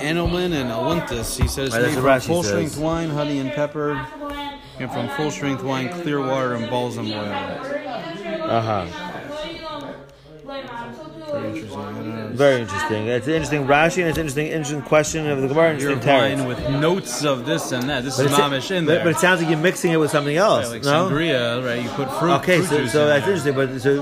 Anolin 0.00 0.52
and 0.52 0.70
Alintus. 0.70 1.40
He 1.40 1.48
says 1.48 1.72
right, 1.72 1.82
made 1.82 1.94
from 1.98 2.20
full 2.20 2.42
strength 2.42 2.76
wine, 2.78 3.10
honey 3.10 3.38
and 3.38 3.50
pepper, 3.52 3.92
and 4.78 4.90
from 4.90 5.08
full 5.10 5.30
strength 5.30 5.62
wine, 5.62 5.88
clear 6.02 6.20
water 6.20 6.54
and 6.54 6.68
balsam 6.70 7.10
oil. 7.10 7.32
Uh 7.32 8.60
huh. 8.86 9.09
Very 10.50 11.50
interesting. 11.50 12.32
Very 12.32 12.60
interesting. 12.62 13.06
It's 13.06 13.26
an 13.28 13.34
interesting 13.34 13.66
Rashi 13.66 13.98
and 13.98 14.08
it's 14.08 14.18
an 14.18 14.22
interesting, 14.22 14.46
interesting 14.48 14.82
question 14.82 15.28
of 15.28 15.40
the 15.42 15.46
Gemara. 15.46 15.78
You're 15.78 15.92
interesting 15.92 16.44
with 16.44 16.58
notes 16.70 17.24
of 17.24 17.46
this 17.46 17.70
and 17.70 17.88
that. 17.88 18.02
This 18.02 18.16
but 18.16 18.26
is 18.26 18.32
mamish 18.32 18.72
in 18.72 18.84
there. 18.84 18.98
But, 18.98 19.04
but, 19.04 19.16
it 19.16 19.18
sounds 19.20 19.40
like 19.40 19.48
you're 19.48 19.60
mixing 19.60 19.92
it 19.92 19.98
with 19.98 20.10
something 20.10 20.36
else. 20.36 20.64
Right, 20.64 20.72
like 20.72 20.82
no? 20.82 21.08
sangria, 21.08 21.64
right? 21.64 21.80
You 21.80 21.88
put 21.90 22.10
fruit. 22.18 22.32
Okay, 22.38 22.62
fruit 22.62 22.68
so, 22.68 22.86
so 22.86 23.06
that's 23.06 23.26
there. 23.26 23.36
interesting. 23.36 23.54
But 23.54 23.80
so 23.80 23.98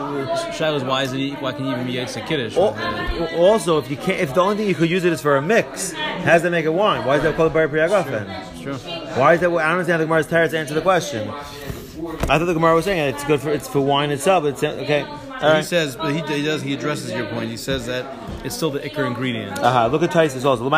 Shiloh's 0.53 0.85
why 0.85 1.03
is 1.03 1.13
it? 1.13 1.35
Why 1.43 1.53
can 1.53 1.67
you 1.67 1.73
even 1.73 1.87
be 1.87 1.95
Yitzhak 1.95 2.27
Kiddush? 2.27 2.57
Also, 2.57 3.77
if 3.77 3.91
you 3.91 3.99
can't, 3.99 4.21
if 4.21 4.33
the 4.33 4.41
only 4.41 4.57
thing 4.57 4.69
you 4.69 4.75
could 4.75 4.89
use 4.89 5.05
it 5.05 5.13
is 5.13 5.21
for 5.21 5.37
a 5.37 5.43
mix, 5.43 5.93
how 5.93 6.33
does 6.33 6.43
that 6.43 6.51
make 6.51 6.65
it 6.65 6.73
wine? 6.73 7.05
Why 7.05 7.17
is 7.17 7.25
that 7.25 7.37
called 7.37 7.53
bar 7.53 7.69
priyagofen? 7.69 8.63
True. 8.63 8.75
Why 9.21 9.35
is 9.35 9.41
that? 9.41 9.51
I 9.51 9.51
don't 9.51 9.61
understand 9.61 10.01
the 10.01 10.07
Gemara's 10.07 10.27
teretz 10.27 10.51
to 10.51 10.59
answer 10.59 10.73
the 10.73 10.81
question. 10.81 11.29
I 11.29 12.39
thought 12.39 12.47
the 12.47 12.55
Gemara 12.55 12.75
was 12.75 12.87
saying 12.87 13.15
it's 13.15 13.25
good 13.25 13.41
for 13.41 13.51
it's 13.51 13.69
for 13.69 13.83
wine 13.83 14.11
itself. 14.11 14.45
It's 14.45 14.65
okay. 14.65 15.07
So 15.41 15.57
he 15.57 15.63
says, 15.63 15.97
but 15.97 16.13
he, 16.13 16.21
he, 16.35 16.45
does. 16.45 16.63
He 16.63 16.75
addresses 16.75 17.13
your 17.13 17.27
point. 17.27 17.51
He 17.51 17.57
says 17.57 17.87
that 17.87 18.05
it's 18.45 18.55
still 18.55 18.71
the 18.71 18.81
ikar 18.81 19.07
ingredient. 19.07 19.59
Uh-huh. 19.59 19.87
Look 19.89 20.03
at 20.03 20.11
Taisus 20.11 20.45
also. 20.45 20.69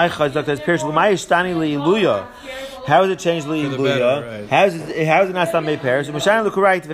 How 2.87 3.03
is 3.03 3.11
it 3.11 3.19
changed 3.19 3.47
li 3.47 3.61
luya? 3.65 4.49
How 4.49 4.65
is 4.65 4.75
it? 4.75 5.07
How 5.07 5.23
is 5.23 5.31
it 5.31 5.33
not 5.35 5.49
stam 5.49 5.67
made 5.67 5.81
pairs? 5.81 6.07
So 6.07 6.13
Mishayim 6.13 6.45
look 6.45 6.57
right. 6.57 6.85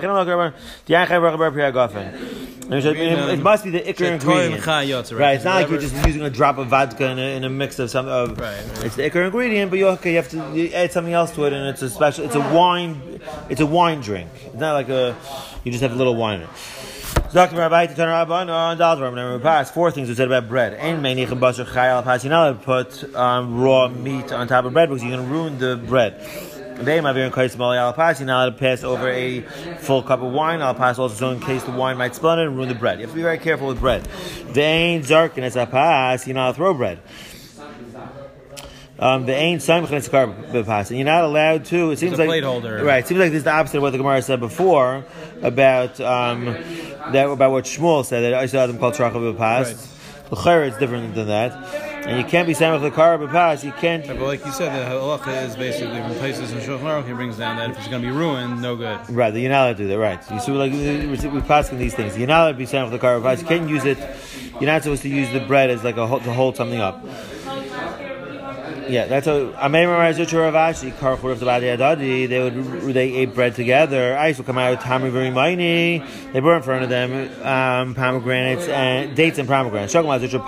It 2.69 3.39
must 3.41 3.63
be 3.63 3.69
the 3.69 3.79
ikar 3.79 4.11
ingredient. 4.11 4.65
Right. 5.13 5.35
It's 5.35 5.45
not 5.45 5.55
like 5.55 5.69
you're 5.69 5.79
just 5.79 5.95
using 6.05 6.23
a 6.23 6.29
drop 6.29 6.57
of 6.57 6.67
vodka 6.67 7.05
in 7.11 7.17
a, 7.17 7.35
in 7.37 7.43
a 7.45 7.49
mix 7.49 7.79
of 7.79 7.89
some 7.89 8.07
of. 8.07 8.37
Right. 8.37 8.59
It's 8.83 8.95
the 8.95 9.09
ikar 9.09 9.25
ingredient, 9.25 9.71
but 9.71 9.79
you 9.79 9.87
okay. 9.87 10.11
You 10.11 10.17
have 10.17 10.29
to 10.29 10.53
you 10.53 10.67
add 10.73 10.91
something 10.91 11.13
else 11.13 11.31
to 11.35 11.45
it, 11.45 11.53
and 11.53 11.67
it's 11.69 11.81
a 11.81 11.89
special. 11.89 12.25
It's 12.25 12.35
a 12.35 12.41
wine. 12.41 13.21
It's 13.49 13.61
a 13.61 13.65
wine 13.65 14.01
drink. 14.01 14.29
It's 14.45 14.55
not 14.55 14.73
like 14.73 14.89
a. 14.89 15.15
You 15.63 15.71
just 15.71 15.81
have 15.81 15.93
a 15.93 15.95
little 15.95 16.15
wine 16.15 16.41
in 16.41 16.43
it. 16.43 16.49
Four 19.71 19.91
things 19.91 20.07
we 20.07 20.15
said 20.15 20.27
about 20.27 20.47
bread. 20.47 20.73
To 20.73 22.63
put 22.63 23.15
um, 23.15 23.59
raw 23.59 23.89
meat 23.89 24.31
on 24.31 24.47
top 24.47 24.63
of 24.63 24.71
bread 24.71 24.87
because 24.87 25.03
you're 25.03 25.11
going 25.11 25.27
to 25.27 25.33
ruin 25.33 25.57
the 25.59 25.75
bread. 25.75 26.21
They 26.77 27.01
might 27.01 27.13
be 27.13 27.21
in 27.21 27.31
case 27.31 27.57
Mali 27.57 27.77
al 27.77 27.91
pass. 27.91 28.19
You're 28.19 28.27
not 28.27 28.45
allowed 28.45 28.53
to 28.53 28.59
pass 28.59 28.83
over 28.83 29.09
a 29.09 29.41
full 29.79 30.03
cup 30.03 30.21
of 30.21 30.31
wine. 30.31 30.61
I'll 30.61 30.73
pass 30.73 30.99
also 30.99 31.15
so 31.15 31.31
in 31.31 31.41
case 31.41 31.63
the 31.63 31.71
wine 31.71 31.97
might 31.97 32.15
it 32.15 32.23
and 32.23 32.55
ruin 32.55 32.69
the 32.69 32.75
bread. 32.75 32.99
You 32.99 33.07
have 33.07 33.11
to 33.11 33.15
be 33.15 33.23
very 33.23 33.39
careful 33.39 33.67
with 33.67 33.79
bread. 33.79 34.03
They 34.51 34.61
ain't 34.61 35.05
zarkin 35.05 35.39
as 35.39 35.57
I 35.57 35.65
pass. 35.65 36.27
You're 36.27 36.35
not 36.35 36.43
allowed 36.43 36.51
to 36.51 36.57
throw 36.57 36.73
bread. 36.75 36.99
Um, 38.99 39.27
the 39.27 39.33
ain't 39.35 39.61
samich 39.61 39.91
and 39.91 40.03
skar 40.03 40.65
pass, 40.65 40.89
and 40.89 40.97
you're 40.97 41.05
not 41.05 41.23
allowed 41.23 41.65
to. 41.65 41.91
It 41.91 41.99
seems 41.99 42.13
a 42.13 42.17
like 42.17 42.27
plate 42.29 42.43
holder. 42.43 42.83
right? 42.83 43.03
It 43.03 43.07
seems 43.07 43.19
like 43.19 43.29
this 43.31 43.39
is 43.39 43.43
the 43.43 43.51
opposite 43.51 43.77
of 43.77 43.83
what 43.83 43.91
the 43.91 43.99
Gemara 43.99 44.21
said 44.23 44.39
before 44.39 45.05
about 45.43 45.99
um, 46.01 46.45
that 46.45 47.29
about 47.29 47.51
what 47.51 47.65
Shmuel 47.65 48.03
said 48.03 48.21
that 48.21 48.33
I 48.33 48.47
saw 48.47 48.65
them 48.65 48.79
called 48.79 48.95
trachah 48.95 49.13
b'pas. 49.35 49.93
L'chayr, 50.31 50.67
it's 50.67 50.77
different 50.77 51.15
than 51.15 51.27
that, 51.27 51.53
and 52.05 52.17
you 52.17 52.25
can't 52.25 52.47
be 52.47 52.53
samich 52.53 52.81
the 52.81 52.89
car 52.91 53.17
b'pas. 53.19 53.63
You 53.63 53.71
can't. 53.73 54.05
But 54.07 54.19
like 54.19 54.43
you 54.43 54.51
said, 54.51 54.73
the 54.73 54.91
halacha 54.91 55.45
is 55.47 55.55
basically 55.55 56.01
from 56.01 56.15
places 56.15 56.51
in 56.51 56.57
Shulchan 56.57 56.79
Aruch, 56.81 57.07
he 57.07 57.13
brings 57.13 57.37
down 57.37 57.55
that 57.57 57.69
if 57.69 57.77
it's 57.77 57.87
going 57.87 58.01
to 58.01 58.07
be 58.07 58.11
ruined, 58.13 58.61
no 58.61 58.75
good. 58.75 58.99
Right, 59.09 59.33
you're 59.33 59.49
not 59.51 59.67
allowed 59.67 59.77
to 59.77 59.83
do 59.83 59.87
that. 59.89 59.99
Right, 59.99 60.19
you 60.31 60.39
see, 60.39 60.51
like 60.51 61.31
we're 61.31 61.41
passing 61.41 61.77
these 61.77 61.93
things. 61.93 62.17
You're 62.17 62.27
not 62.27 62.41
allowed 62.41 62.51
to 62.53 62.57
be 62.57 62.65
samich 62.65 62.89
the 62.89 62.97
car 62.99 63.19
b'pas. 63.19 63.41
You 63.41 63.47
can't 63.47 63.69
use 63.69 63.85
it. 63.85 63.99
You're 64.53 64.71
not 64.71 64.81
supposed 64.81 65.03
to 65.03 65.09
use 65.09 65.31
the 65.31 65.39
bread 65.41 65.69
as 65.69 65.83
like 65.83 65.97
a 65.97 66.07
to 66.07 66.33
hold 66.33 66.55
something 66.57 66.79
up. 66.79 67.05
Yeah, 68.89 69.05
that's 69.07 69.27
a. 69.27 69.53
I 69.57 69.67
may 69.67 69.85
remember 69.85 70.03
as 70.03 70.17
Rav 70.33 70.53
Ashi 70.53 70.91
Karchur 70.91 71.31
of 71.31 71.39
the 71.39 71.45
Badi 71.45 71.65
Adadi. 71.67 72.27
They 72.27 72.39
would 72.39 72.93
they 72.93 73.13
ate 73.13 73.33
bread 73.33 73.55
together. 73.55 74.17
Ice 74.17 74.37
would 74.37 74.45
come 74.45 74.57
out 74.57 74.79
tamri 74.79 75.11
very 75.11 75.29
miny. 75.31 76.03
They 76.33 76.39
brought 76.39 76.57
in 76.57 76.63
front 76.63 76.83
of 76.83 76.89
them 76.89 77.29
um, 77.45 77.95
pomegranates 77.95 78.67
and 78.67 79.15
dates 79.15 79.37
and 79.37 79.47
pomegranates. 79.47 79.93
Shokamaz 79.93 80.27
Zutra 80.27 80.43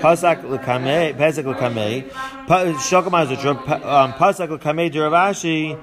pasak 0.00 0.42
lekame 0.42 1.14
pesak 1.16 1.44
lekame 1.44 2.10
shokamaz 2.46 3.34
Zutra 3.34 3.54
um, 3.84 4.12
pasak 4.12 4.48
lekame 4.48 4.90
de 4.90 5.00
Rav 5.00 5.12
Ashi. 5.12 5.76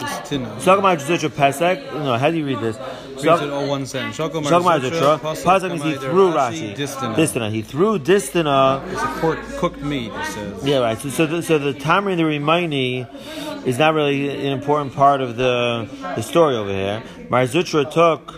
It's 0.00 0.28
tinna. 0.28 0.48
Shokamaz 0.56 1.04
Zutra 1.06 1.30
pesak. 1.30 1.92
No, 1.92 2.16
how 2.18 2.30
do 2.30 2.38
you 2.38 2.46
read 2.46 2.60
this? 2.60 2.78
Reads 3.20 3.42
it 3.42 3.50
all 3.50 3.68
one 3.68 3.84
sentence. 3.84 4.16
Shokamar 4.16 4.44
Shokamaz 4.44 4.80
Zutra, 4.80 5.18
Zutra 5.18 5.34
pasak 5.44 5.70
means 5.70 5.82
he 5.82 5.94
threw 5.96 6.30
Rashi, 6.30 6.74
Rashi. 6.74 6.76
Distina. 6.76 7.14
Distina. 7.14 7.50
He 7.50 7.62
threw 7.62 7.98
Distina. 7.98 8.82
It's 8.90 9.02
a 9.02 9.20
court, 9.20 9.38
cooked 9.58 9.82
meat, 9.82 10.10
it 10.12 10.26
says. 10.26 10.64
Yeah, 10.64 10.78
right. 10.78 10.98
So, 11.00 11.08
so 11.08 11.26
the, 11.26 11.42
so 11.42 11.58
the 11.58 11.72
Tamri 11.72 12.12
and 12.12 12.20
the 12.20 12.24
Rimaini 12.24 13.66
is 13.66 13.78
not 13.78 13.94
really 13.94 14.28
an 14.28 14.52
important 14.52 14.94
part 14.94 15.22
of 15.22 15.36
the 15.36 15.88
the 16.14 16.20
story 16.22 16.56
over 16.56 16.70
here. 16.70 17.02
Mar 17.30 17.44
Zutra 17.44 17.90
took 17.90 18.34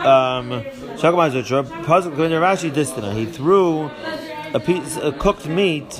um 0.00 0.62
Shakmar 0.96 1.30
Zutra, 1.30 1.84
puzzle 1.84 2.12
when 2.12 2.30
Rashi 2.30 2.70
distina. 2.70 3.14
He 3.14 3.26
threw 3.26 3.90
a 4.54 4.60
piece 4.60 4.96
a 4.96 5.12
cooked 5.12 5.46
meat 5.46 5.90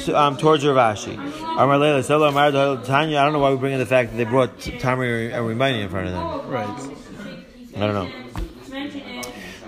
to, 0.00 0.12
um, 0.20 0.36
towards 0.36 0.66
Rav 0.66 0.76
Ashi. 0.76 1.14
Amar 1.14 1.78
Leila, 1.78 2.02
Selo 2.02 2.28
Amar 2.28 2.52
Tanya. 2.84 3.18
I 3.18 3.24
don't 3.24 3.32
know 3.32 3.38
why 3.38 3.50
we 3.50 3.56
bring 3.56 3.72
in 3.72 3.78
the 3.78 3.86
fact 3.86 4.10
that 4.10 4.18
they 4.18 4.24
brought 4.24 4.58
Tamri 4.58 5.32
and 5.32 5.46
Rimaini 5.46 5.82
in 5.82 5.88
front 5.88 6.08
of 6.08 6.12
them. 6.12 6.50
Right. 6.50 6.98
I 7.74 7.80
don't 7.80 7.94
know. 7.94 8.47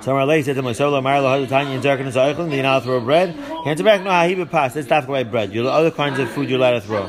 So 0.00 0.12
Amar 0.12 0.24
Leila 0.26 0.44
said 0.44 0.56
to 0.56 0.62
him, 0.62 0.74
Selo 0.74 0.96
Amar 0.96 1.16
Lahadu 1.16 1.46
Tanya 1.48 1.74
and. 1.74 1.84
You're 1.84 2.62
not 2.62 2.78
allowed 2.78 2.78
to 2.78 2.84
throw 2.84 3.00
bread. 3.00 3.34
Hands 3.64 3.82
back. 3.82 4.02
No, 4.02 4.38
would 4.38 4.50
pass. 4.50 4.74
Let's 4.74 4.88
talk 4.88 5.04
about 5.04 5.30
bread. 5.30 5.52
Your 5.52 5.68
other 5.68 5.90
kinds 5.90 6.18
of 6.18 6.30
food 6.30 6.48
you're 6.48 6.58
allowed 6.58 6.72
to 6.72 6.80
throw. 6.80 7.06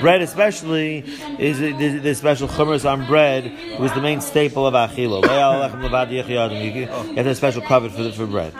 Bread, 0.00 0.20
especially, 0.20 1.04
is 1.38 1.58
the, 1.58 1.72
the 1.72 2.14
special 2.14 2.46
chumras 2.48 2.90
on 2.90 3.06
bread 3.06 3.80
was 3.80 3.92
the 3.94 4.02
main 4.02 4.20
staple 4.20 4.66
of 4.66 4.74
achilo. 4.74 5.22
You 5.22 6.86
have 7.16 7.26
a 7.26 7.34
special 7.34 7.62
cover 7.62 7.88
for 7.88 8.02
the, 8.02 8.12
for 8.12 8.26
bread. 8.26 8.52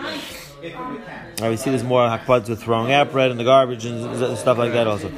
Right, 1.41 1.51
we 1.51 1.57
see 1.57 1.71
this 1.71 1.83
more 1.83 2.09
hakpads 2.09 2.49
with 2.49 2.63
throwing 2.63 2.93
out 2.93 3.13
bread 3.13 3.31
in 3.31 3.37
the 3.37 3.45
garbage 3.45 3.85
and 3.85 4.39
stuff 4.39 4.57
like 4.57 4.73
that 4.73 4.87
also. 4.87 5.11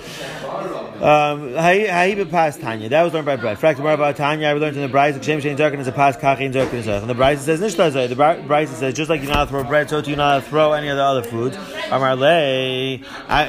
Um, 1.02 1.52
Ha'iba 1.52 2.30
pas 2.30 2.56
Tanya. 2.56 2.88
That 2.88 3.02
was 3.02 3.12
learned 3.12 3.26
by 3.26 3.36
bread. 3.36 3.58
Fact 3.58 3.78
about 3.78 4.16
Tanya. 4.16 4.48
I 4.48 4.52
learned 4.54 4.76
in 4.76 4.82
the 4.82 4.88
Bryce. 4.88 5.14
Kshem 5.16 5.42
Shein 5.42 5.56
Zarkin 5.56 5.78
is 5.78 5.86
a 5.86 5.92
pas 5.92 6.16
kachin 6.16 6.52
Zarkin 6.52 6.74
is 6.74 6.86
And 6.86 7.10
the 7.10 7.14
Bryce 7.14 7.42
says 7.42 7.60
Nishtazay. 7.60 8.08
The 8.08 8.44
Bryce 8.46 8.70
says 8.70 8.94
just 8.94 9.10
like 9.10 9.22
you're 9.22 9.30
not 9.30 9.44
to 9.44 9.50
throw 9.50 9.64
bread, 9.64 9.90
so 9.90 10.00
too 10.00 10.10
you're 10.10 10.16
not 10.16 10.42
to 10.42 10.48
throw 10.48 10.72
any 10.72 10.88
of 10.88 10.96
the 10.96 11.02
other 11.02 11.22
foods. 11.22 11.56
Amar 11.90 12.16
lei. 12.16 12.96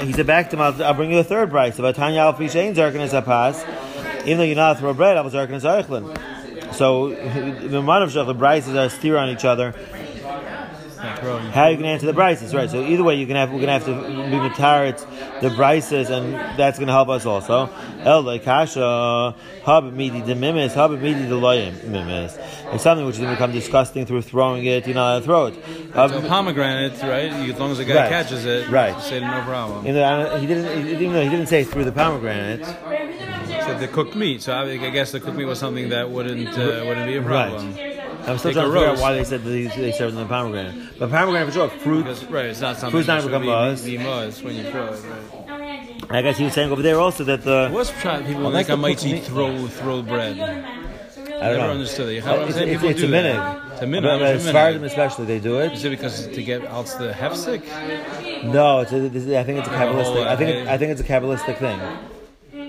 He 0.01 0.13
said 0.13 0.27
back 0.27 0.49
to 0.49 0.57
him. 0.57 0.61
I'll, 0.61 0.83
I'll 0.83 0.93
bring 0.93 1.11
you 1.11 1.19
a 1.19 1.23
third 1.23 1.49
Bryce. 1.49 1.79
About 1.79 1.95
Tanya 1.95 2.19
al 2.19 2.33
Shein 2.33 2.75
Zarkin 2.75 3.01
is 3.01 3.13
a 3.13 3.21
pas. 3.21 3.63
Even 4.25 4.39
though 4.39 4.43
you're 4.43 4.55
not 4.57 4.73
to 4.73 4.79
throw 4.79 4.93
bread, 4.93 5.15
Al 5.15 5.23
Zarkin 5.29 5.55
is. 5.55 6.75
So 6.77 7.09
the 7.09 7.81
man 7.81 8.01
of 8.01 8.09
Shach, 8.09 8.25
the 8.25 8.33
Bryces 8.33 8.75
are 8.75 8.89
steer 8.89 9.17
on 9.17 9.29
each 9.29 9.45
other. 9.45 9.73
How 10.97 11.63
are 11.63 11.69
you 11.71 11.75
going 11.77 11.83
to 11.83 11.89
answer 11.89 12.05
the 12.05 12.13
Bryces? 12.13 12.53
Right. 12.53 12.69
So 12.69 12.81
either 12.81 13.03
way, 13.03 13.15
you 13.15 13.27
can 13.27 13.35
have 13.35 13.51
we're 13.51 13.61
going 13.61 13.67
to 13.67 13.73
have 13.73 13.85
to 13.85 13.93
be 14.07 14.37
matarit 14.37 14.99
the 15.41 15.49
Bryces, 15.49 16.09
and 16.09 16.33
that's 16.57 16.77
going 16.77 16.87
to 16.87 16.93
help 16.93 17.09
us 17.09 17.25
also. 17.25 17.69
El 17.99 18.39
kasha 18.39 19.35
hab 19.65 19.93
midi 19.93 20.21
de 20.21 20.35
mimis 20.35 20.73
hab 20.73 20.91
midi 20.91 21.13
de 21.27 21.35
loyim 21.35 21.83
mimis. 21.87 22.37
It's 22.73 22.83
something 22.83 23.05
which 23.05 23.15
is 23.15 23.21
going 23.21 23.31
to 23.31 23.35
become 23.35 23.51
disgusting 23.51 24.05
through 24.05 24.21
throwing 24.23 24.65
it. 24.65 24.87
Allowed 24.87 25.19
to 25.19 25.25
throw 25.25 25.45
it. 25.47 25.55
Hab- 25.93 26.09
So 26.11 26.21
pomegranate, 26.27 26.93
right? 27.03 27.31
As 27.31 27.59
long 27.59 27.71
as 27.71 27.77
the 27.77 27.85
guy 27.85 27.95
Right. 27.95 28.09
catches 28.09 28.45
it, 28.45 28.69
Right. 28.69 28.95
you 28.95 29.01
say 29.01 29.19
no 29.19 29.41
problem. 29.41 29.85
you 29.85 29.93
know, 29.93 30.37
he 30.37 30.47
didn't. 30.47 30.87
Even 30.87 31.13
though 31.13 31.23
he 31.23 31.29
didn't 31.29 31.47
say 31.47 31.63
through 31.63 31.85
the 31.85 31.91
pomegranate. 31.91 32.65
So 32.65 33.77
the 33.77 33.87
cooked 33.87 34.15
meat. 34.15 34.41
So 34.41 34.53
I, 34.53 34.63
I 34.63 34.89
guess 34.89 35.11
the 35.11 35.19
cooked 35.19 35.35
meat 35.35 35.45
was 35.45 35.59
something 35.59 35.89
that 35.89 36.09
wouldn't 36.09 36.47
uh, 36.57 36.83
wouldn't 36.87 37.05
be 37.07 37.17
a 37.17 37.21
problem. 37.21 37.73
I'm 38.27 38.37
still 38.37 38.51
Take 38.51 38.55
trying 38.55 38.67
to 38.67 38.73
figure 38.73 38.87
out 38.89 38.99
why 38.99 39.13
they 39.13 39.23
said 39.23 39.43
that 39.43 39.49
they, 39.49 39.67
they 39.67 39.91
served 39.93 40.13
in 40.15 40.19
the 40.19 40.25
pomegranate. 40.27 40.99
But 40.99 41.09
pomegranate 41.09 41.47
for 41.47 41.53
sure, 41.53 41.69
fruit. 41.69 42.03
Because 42.03 42.25
right, 42.25 42.45
it's 42.47 42.59
not 42.61 42.75
something 42.77 42.91
Fruit's 42.91 43.07
not 43.07 43.15
that 43.15 43.21
should 43.23 43.29
become 43.29 43.41
be, 43.43 43.47
muzz. 43.47 43.85
be 43.85 43.97
muzz 43.97 44.43
when 44.43 44.55
you 44.55 44.63
throw 44.69 44.87
it. 44.87 45.03
Right. 45.49 46.09
I 46.09 46.21
guess 46.21 46.37
he 46.37 46.43
was 46.45 46.53
saying 46.53 46.71
over 46.71 46.81
there 46.81 46.99
also 46.99 47.23
that 47.23 47.43
the. 47.43 47.69
What's 47.71 47.89
trying 48.01 48.25
people 48.25 48.43
Well, 48.43 48.51
think 48.51 48.67
that's 48.67 48.77
I 48.77 48.81
might 48.81 49.05
eat 49.05 49.23
throw 49.23 49.67
throw 49.67 50.01
bread? 50.01 50.39
I 50.39 51.39
Never 51.39 51.55
don't 51.57 51.67
know. 51.67 51.71
understood 51.71 52.09
it. 52.09 52.13
You 52.15 52.21
know 52.21 52.45
It's, 52.47 52.57
it's, 52.57 52.83
it's 52.83 53.01
a 53.03 53.07
minute. 53.07 53.35
that. 53.35 53.71
It's 53.73 53.81
a 53.83 53.87
minute. 53.87 54.07
But, 54.07 54.21
It's 54.23 54.45
a 54.45 54.47
as 54.47 54.51
far 54.53 54.67
as 54.69 54.73
minute. 54.73 54.73
them 54.73 54.83
especially, 55.05 55.25
they 55.25 55.39
do 55.39 55.59
it. 55.59 55.71
Is 55.73 55.85
it 55.85 55.89
because 55.91 56.27
to 56.27 56.43
get 56.43 56.65
out 56.65 56.87
the 56.87 57.11
hefsek? 57.11 58.43
No, 58.45 58.79
it's 58.79 58.91
a, 58.91 59.07
this, 59.07 59.23
I 59.37 59.43
think 59.43 59.59
it's 59.59 59.67
a 59.67 59.71
The 59.71 59.77
whole, 59.77 59.93
kabbalistic. 59.93 60.27
I 60.27 60.35
think 60.35 60.49
it, 60.49 60.67
uh, 60.67 60.73
I 60.73 60.77
think 60.79 60.91
it's 60.93 61.01
a 61.01 61.03
kabbalistic 61.03 61.57
thing. 61.59 61.79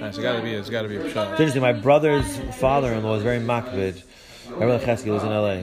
Nice. 0.00 0.14
It's 0.14 0.18
got 0.18 0.36
to 0.36 0.42
be. 0.42 0.52
It's 0.52 0.68
got 0.70 0.82
to 0.82 0.88
be 0.88 0.96
a 0.96 1.00
It's 1.04 1.14
shot. 1.14 1.30
interesting. 1.32 1.62
My 1.62 1.72
brother's 1.72 2.38
father-in-law 2.56 3.14
is 3.16 3.22
very 3.22 3.38
makbid. 3.40 4.02
Rabbi 4.50 4.84
Chesky 4.84 5.06
lives 5.12 5.24
in 5.24 5.32
L.A. 5.32 5.58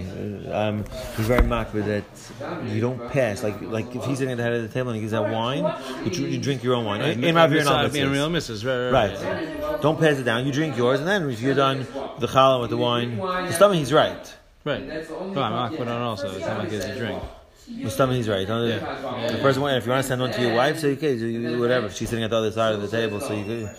Um, 0.55 0.85
he's 1.17 1.27
very 1.27 1.41
makbid 1.41 1.85
that 1.85 2.69
you 2.73 2.79
don't 2.81 3.09
pass. 3.11 3.43
Like 3.43 3.59
like 3.61 3.95
if 3.95 4.03
he's 4.05 4.17
sitting 4.19 4.31
at 4.31 4.37
the 4.37 4.43
head 4.43 4.53
of 4.53 4.61
the 4.61 4.69
table 4.69 4.89
and 4.89 4.95
he 4.97 5.01
gives 5.01 5.13
out 5.13 5.29
wine, 5.31 5.63
you, 6.03 6.11
dr- 6.11 6.29
you 6.29 6.39
drink 6.39 6.63
your 6.63 6.75
own 6.75 6.85
wine. 6.85 7.01
In, 7.01 7.23
in 7.23 7.35
my 7.35 7.47
view, 7.47 7.63
not 7.63 7.91
being 7.91 8.09
real 8.11 8.29
misses. 8.29 8.63
Right, 8.65 8.89
right, 8.89 9.11
right. 9.11 9.61
Right. 9.61 9.81
Don't 9.81 9.99
pass 9.99 10.17
it 10.17 10.23
down. 10.23 10.45
You 10.45 10.51
drink 10.51 10.77
yours, 10.77 10.99
and 10.99 11.07
then 11.07 11.29
if 11.29 11.41
you're 11.41 11.55
done 11.55 11.79
the 12.19 12.27
challah 12.27 12.61
with 12.61 12.69
the 12.69 12.77
wine, 12.77 13.17
the 13.17 13.51
stomach 13.53 13.77
he's 13.77 13.91
right. 13.93 14.33
Right. 14.63 14.85
No, 14.85 15.41
I'm 15.41 15.51
not 15.53 15.71
putting 15.71 15.89
on 15.89 16.01
also. 16.01 16.29
It's 16.35 16.45
not 16.45 16.59
like 16.59 16.71
it's 16.71 16.85
a 16.85 16.95
drink. 16.95 17.21
The 17.67 17.89
stomach 17.89 18.15
he's 18.17 18.29
right. 18.29 18.47
Yeah. 18.47 19.31
The 19.31 19.39
person, 19.41 19.63
if 19.63 19.85
you 19.85 19.91
want 19.91 20.03
to 20.03 20.07
send 20.07 20.21
one 20.21 20.31
to 20.31 20.41
your 20.41 20.55
wife, 20.55 20.79
say 20.79 20.91
okay, 20.93 21.17
do 21.17 21.25
you- 21.25 21.59
whatever. 21.59 21.89
She's 21.89 22.09
sitting 22.09 22.23
at 22.23 22.29
the 22.29 22.37
other 22.37 22.51
side 22.51 22.73
of 22.75 22.81
the 22.81 22.87
table, 22.87 23.19
so 23.19 23.33
you 23.33 23.43
could. 23.45 23.75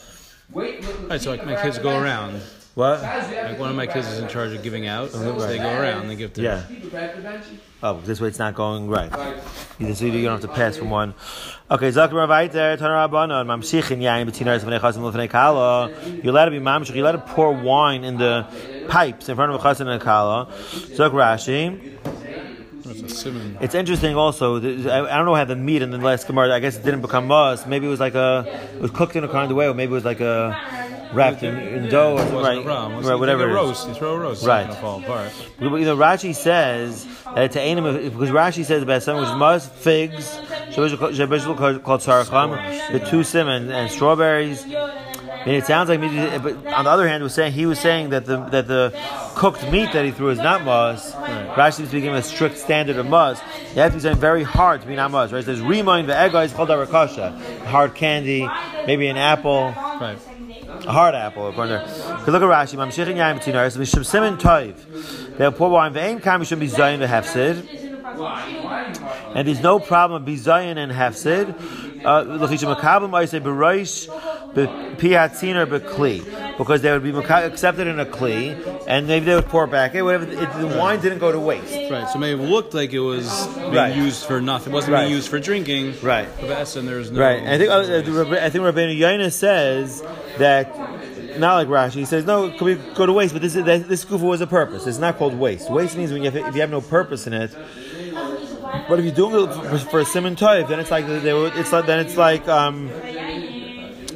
Right. 0.53 1.21
So 1.21 1.31
like 1.31 1.45
my 1.47 1.61
kids 1.61 1.79
go 1.79 1.99
around. 2.01 2.41
What? 2.77 3.01
Like 3.01 3.59
one 3.59 3.71
of 3.71 3.75
my 3.75 3.87
kids 3.87 4.07
is 4.07 4.19
in 4.19 4.29
charge 4.29 4.53
of 4.53 4.63
giving 4.63 4.87
out. 4.87 5.11
So 5.11 5.33
they 5.39 5.57
go 5.57 5.65
around. 5.65 6.09
They 6.09 6.15
give 6.15 6.35
to 6.35 6.43
Yeah. 6.43 6.63
Oh, 7.83 7.99
this 8.03 8.21
way 8.21 8.29
it's 8.29 8.39
not 8.39 8.55
going 8.55 8.87
right. 8.87 9.11
You 9.79 9.95
so 9.95 10.05
you 10.05 10.23
don't 10.23 10.43
have 10.43 10.43
to 10.43 10.55
pass 10.55 10.77
from 10.77 10.91
one. 10.91 11.15
Okay, 11.71 11.89
Zakar 11.89 12.11
Ravaiter, 12.11 12.77
Tanar 12.77 13.09
Rabbanon, 13.09 13.47
Mamshichin 13.47 14.03
Yain, 14.03 14.29
Betinaris 14.29 14.57
of 14.57 14.69
Nechasim 14.69 15.11
Lefnei 15.11 15.31
Kala. 15.31 15.91
You're 16.23 16.33
allowed 16.35 16.47
to 16.47 16.51
be 16.51 16.59
Mamshich, 16.59 16.95
you're 16.95 17.07
allowed 17.07 17.25
to 17.27 17.33
pour 17.33 17.51
wine 17.51 18.05
in 18.05 18.19
the 18.19 18.47
pipes 18.89 19.31
in 19.31 19.37
front 19.37 19.53
of 19.53 19.59
a 19.59 19.65
Chasim 19.65 19.81
and 19.81 19.91
a 19.91 19.99
Kala. 19.99 20.53
Zak 20.71 21.13
Rashi. 21.13 21.97
It's 22.85 23.01
a 23.01 23.09
simon. 23.09 23.57
It's 23.63 23.75
interesting 23.75 24.17
also, 24.17 24.57
I 24.57 25.15
I 25.15 25.17
don't 25.17 25.25
know 25.25 25.35
how 25.35 25.47
the 25.47 25.57
meat 25.57 25.81
in 25.81 25.93
the 25.93 25.99
last 25.99 26.27
Gemara, 26.27 26.55
I 26.55 26.61
guess 26.61 26.77
it 26.77 26.85
didn't 26.85 27.01
become 27.01 27.27
mus. 27.27 27.67
Maybe 27.67 27.87
it 27.87 27.91
was 27.91 28.01
like 28.01 28.15
a, 28.15 28.45
it 28.75 28.83
was 28.83 28.91
cooked 28.91 29.17
in 29.17 29.25
a 29.25 29.29
kind 29.29 29.51
of 29.51 29.57
way, 29.57 29.67
or 29.67 29.73
maybe 29.73 29.93
it 29.93 29.95
was 29.95 30.05
like 30.05 30.21
a, 30.21 30.86
wrapped 31.13 31.43
in, 31.43 31.57
in 31.57 31.89
dough, 31.89 32.17
or 32.17 32.43
right, 32.43 32.59
a 32.59 32.63
problem. 32.63 32.95
Once 32.95 33.07
right, 33.07 33.15
whatever 33.15 33.45
take 33.45 33.51
it 33.51 33.57
a 33.57 33.61
is. 33.61 33.67
roast, 33.67 33.89
you 33.89 33.95
throw 33.95 34.15
a 34.15 34.19
roast. 34.19 34.47
Right. 34.47 34.67
It's 34.67 34.75
to 34.75 34.81
fall 34.81 35.03
apart. 35.03 35.33
You 35.61 35.71
know, 35.71 35.97
Rashi 35.97 36.35
says 36.35 37.07
that 37.25 37.45
it's 37.45 37.57
a 37.57 37.75
because 37.75 38.31
Rashi 38.31 38.65
says 38.65 38.83
about 38.83 39.03
something 39.03 39.23
which 39.23 39.31
is 39.31 39.37
mus, 39.37 39.69
figs, 39.69 40.39
called 40.75 42.01
saracham, 42.01 42.93
the 42.93 43.01
two 43.01 43.25
sim 43.25 43.49
and, 43.49 43.91
strawberries. 43.91 44.65
And 45.47 45.55
it 45.55 45.65
sounds 45.65 45.89
like 45.89 46.01
but 46.01 46.67
on 46.67 46.87
the 46.87 46.91
other 46.91 47.07
hand, 47.07 47.23
was 47.23 47.33
saying 47.33 47.53
he 47.53 47.67
was 47.67 47.79
saying 47.79 48.11
that 48.11 48.27
the 48.27 48.39
that 48.47 48.67
the 48.67 48.93
cooked 49.37 49.63
meat 49.71 49.93
that 49.93 50.05
he 50.05 50.11
threw 50.11 50.31
is 50.31 50.39
not 50.39 50.65
mus. 50.65 51.13
Rashi 51.13 51.81
was 51.81 51.91
giving 51.91 52.15
a 52.15 52.23
strict 52.23 52.59
standard 52.59 52.97
of 52.97 53.07
mus. 53.07 53.41
You 53.75 53.83
have 53.83 53.93
to 53.93 53.99
be 53.99 54.03
something 54.03 54.21
very 54.21 54.43
hard 54.43 54.81
to 54.81 54.89
be 54.89 54.97
not 54.97 55.13
mus. 55.13 55.31
Right? 55.31 55.45
There's 55.45 55.61
remind 55.61 56.09
the 56.09 56.17
egg 56.17 56.35
is 56.35 56.53
called 56.53 56.71
arakasha, 56.71 57.65
hard 57.67 57.95
candy, 57.95 58.49
maybe 58.87 59.07
an 59.07 59.17
apple. 59.17 59.73
Right. 60.01 60.19
A 60.87 60.93
hard 60.93 61.15
apple, 61.17 61.49
a 61.49 61.53
partner. 61.53 61.81
Because 61.81 62.29
look 62.29 62.43
at 62.43 62.49
Rashi. 62.49 62.77
Mamshichin 62.77 63.17
yaim 63.17 63.41
b'tinaris 63.41 63.77
mishum 63.77 64.05
simin 64.05 64.37
toiv. 64.37 65.37
They'll 65.37 65.51
pour 65.51 65.71
wine. 65.71 65.93
Ve'ein 65.93 66.23
kam 66.23 66.43
mishum 66.43 66.61
bizayin 66.61 67.05
v'hefsid. 67.05 67.83
You 67.83 67.97
And 69.35 69.49
there's 69.49 69.63
no 69.63 69.81
problem 69.81 70.23
of 70.23 70.29
bizayin 70.29 70.77
and 70.77 70.93
hefsid. 70.93 71.55
Uh, 72.05 72.23
L'chishim 72.23 72.75
makabel 72.75 73.11
ma'aseh 73.11 73.41
b'roish 73.41 74.09
b'piatzin 74.55 75.57
or 75.57 75.67
b'kli. 75.67 76.46
Because 76.59 76.81
they 76.81 76.91
would 76.91 77.03
be 77.03 77.11
accepted 77.11 77.87
in 77.87 78.01
a 78.01 78.07
kli, 78.07 78.85
and 78.87 79.07
maybe 79.07 79.27
they 79.27 79.35
would 79.35 79.47
pour 79.47 79.65
it 79.65 79.71
back. 79.71 79.93
Hey, 79.93 80.01
whatever. 80.01 80.25
It, 80.25 80.53
the 80.59 80.77
wine 80.79 81.01
didn't 81.01 81.19
go 81.19 81.31
to 81.31 81.39
waste. 81.39 81.75
Right, 81.91 82.09
so 82.09 82.19
maybe 82.19 82.43
it 82.43 82.47
looked 82.47 82.73
like 82.73 82.93
it 82.95 83.01
was 83.01 83.47
being 83.49 83.75
Right. 83.75 83.95
used 83.95 84.25
for 84.25 84.41
nothing. 84.41 84.73
It 84.73 84.75
wasn't 84.75 84.95
Right. 84.95 85.03
being 85.03 85.13
used 85.13 85.29
for 85.29 85.39
drinking. 85.39 85.95
Right. 86.03 86.29
But 86.41 86.75
and 86.77 86.89
there's 86.89 87.11
no. 87.11 87.21
Right. 87.21 87.43
I 87.43 87.59
think 87.59 87.71
uh, 87.71 87.81
I 88.41 88.49
think 88.49 88.65
Rabbeinu 88.65 88.97
Yonah 88.97 89.31
says 89.31 90.03
that 90.39 90.75
not 91.39 91.57
like 91.57 91.69
Rashi. 91.69 91.97
He 91.97 92.05
says 92.07 92.25
no, 92.25 92.47
it 92.47 92.59
could 92.59 92.79
be 92.79 92.95
go 92.95 93.05
to 93.05 93.13
waste, 93.13 93.35
but 93.35 93.43
this 93.43 93.55
is 93.55 93.65
this 93.65 94.05
kufa 94.05 94.25
was 94.25 94.41
a 94.41 94.47
purpose. 94.47 94.87
It's 94.87 94.99
not 94.99 95.19
called 95.19 95.35
waste. 95.39 95.71
Waste 95.71 95.97
means 95.97 96.11
when 96.11 96.23
you 96.23 96.31
have, 96.31 96.49
if 96.49 96.55
you 96.55 96.61
have 96.63 96.71
no 96.71 96.81
purpose 96.81 97.27
in 97.27 97.35
it. 97.35 97.55
But 98.89 98.99
if 98.99 99.05
you're 99.05 99.15
doing 99.15 99.49
it 99.49 99.53
for, 99.55 99.79
for 99.79 100.01
a 100.01 100.05
simon 100.05 100.37
toiv, 100.37 100.69
then 100.69 100.81
it's 100.81 100.91
like 100.91 101.07
they 101.07 101.33
were, 101.33 101.51
it's 101.55 101.73
like 101.73 101.87
then 101.87 102.01
it's 102.01 102.17
like 102.17 102.49
um. 102.49 102.91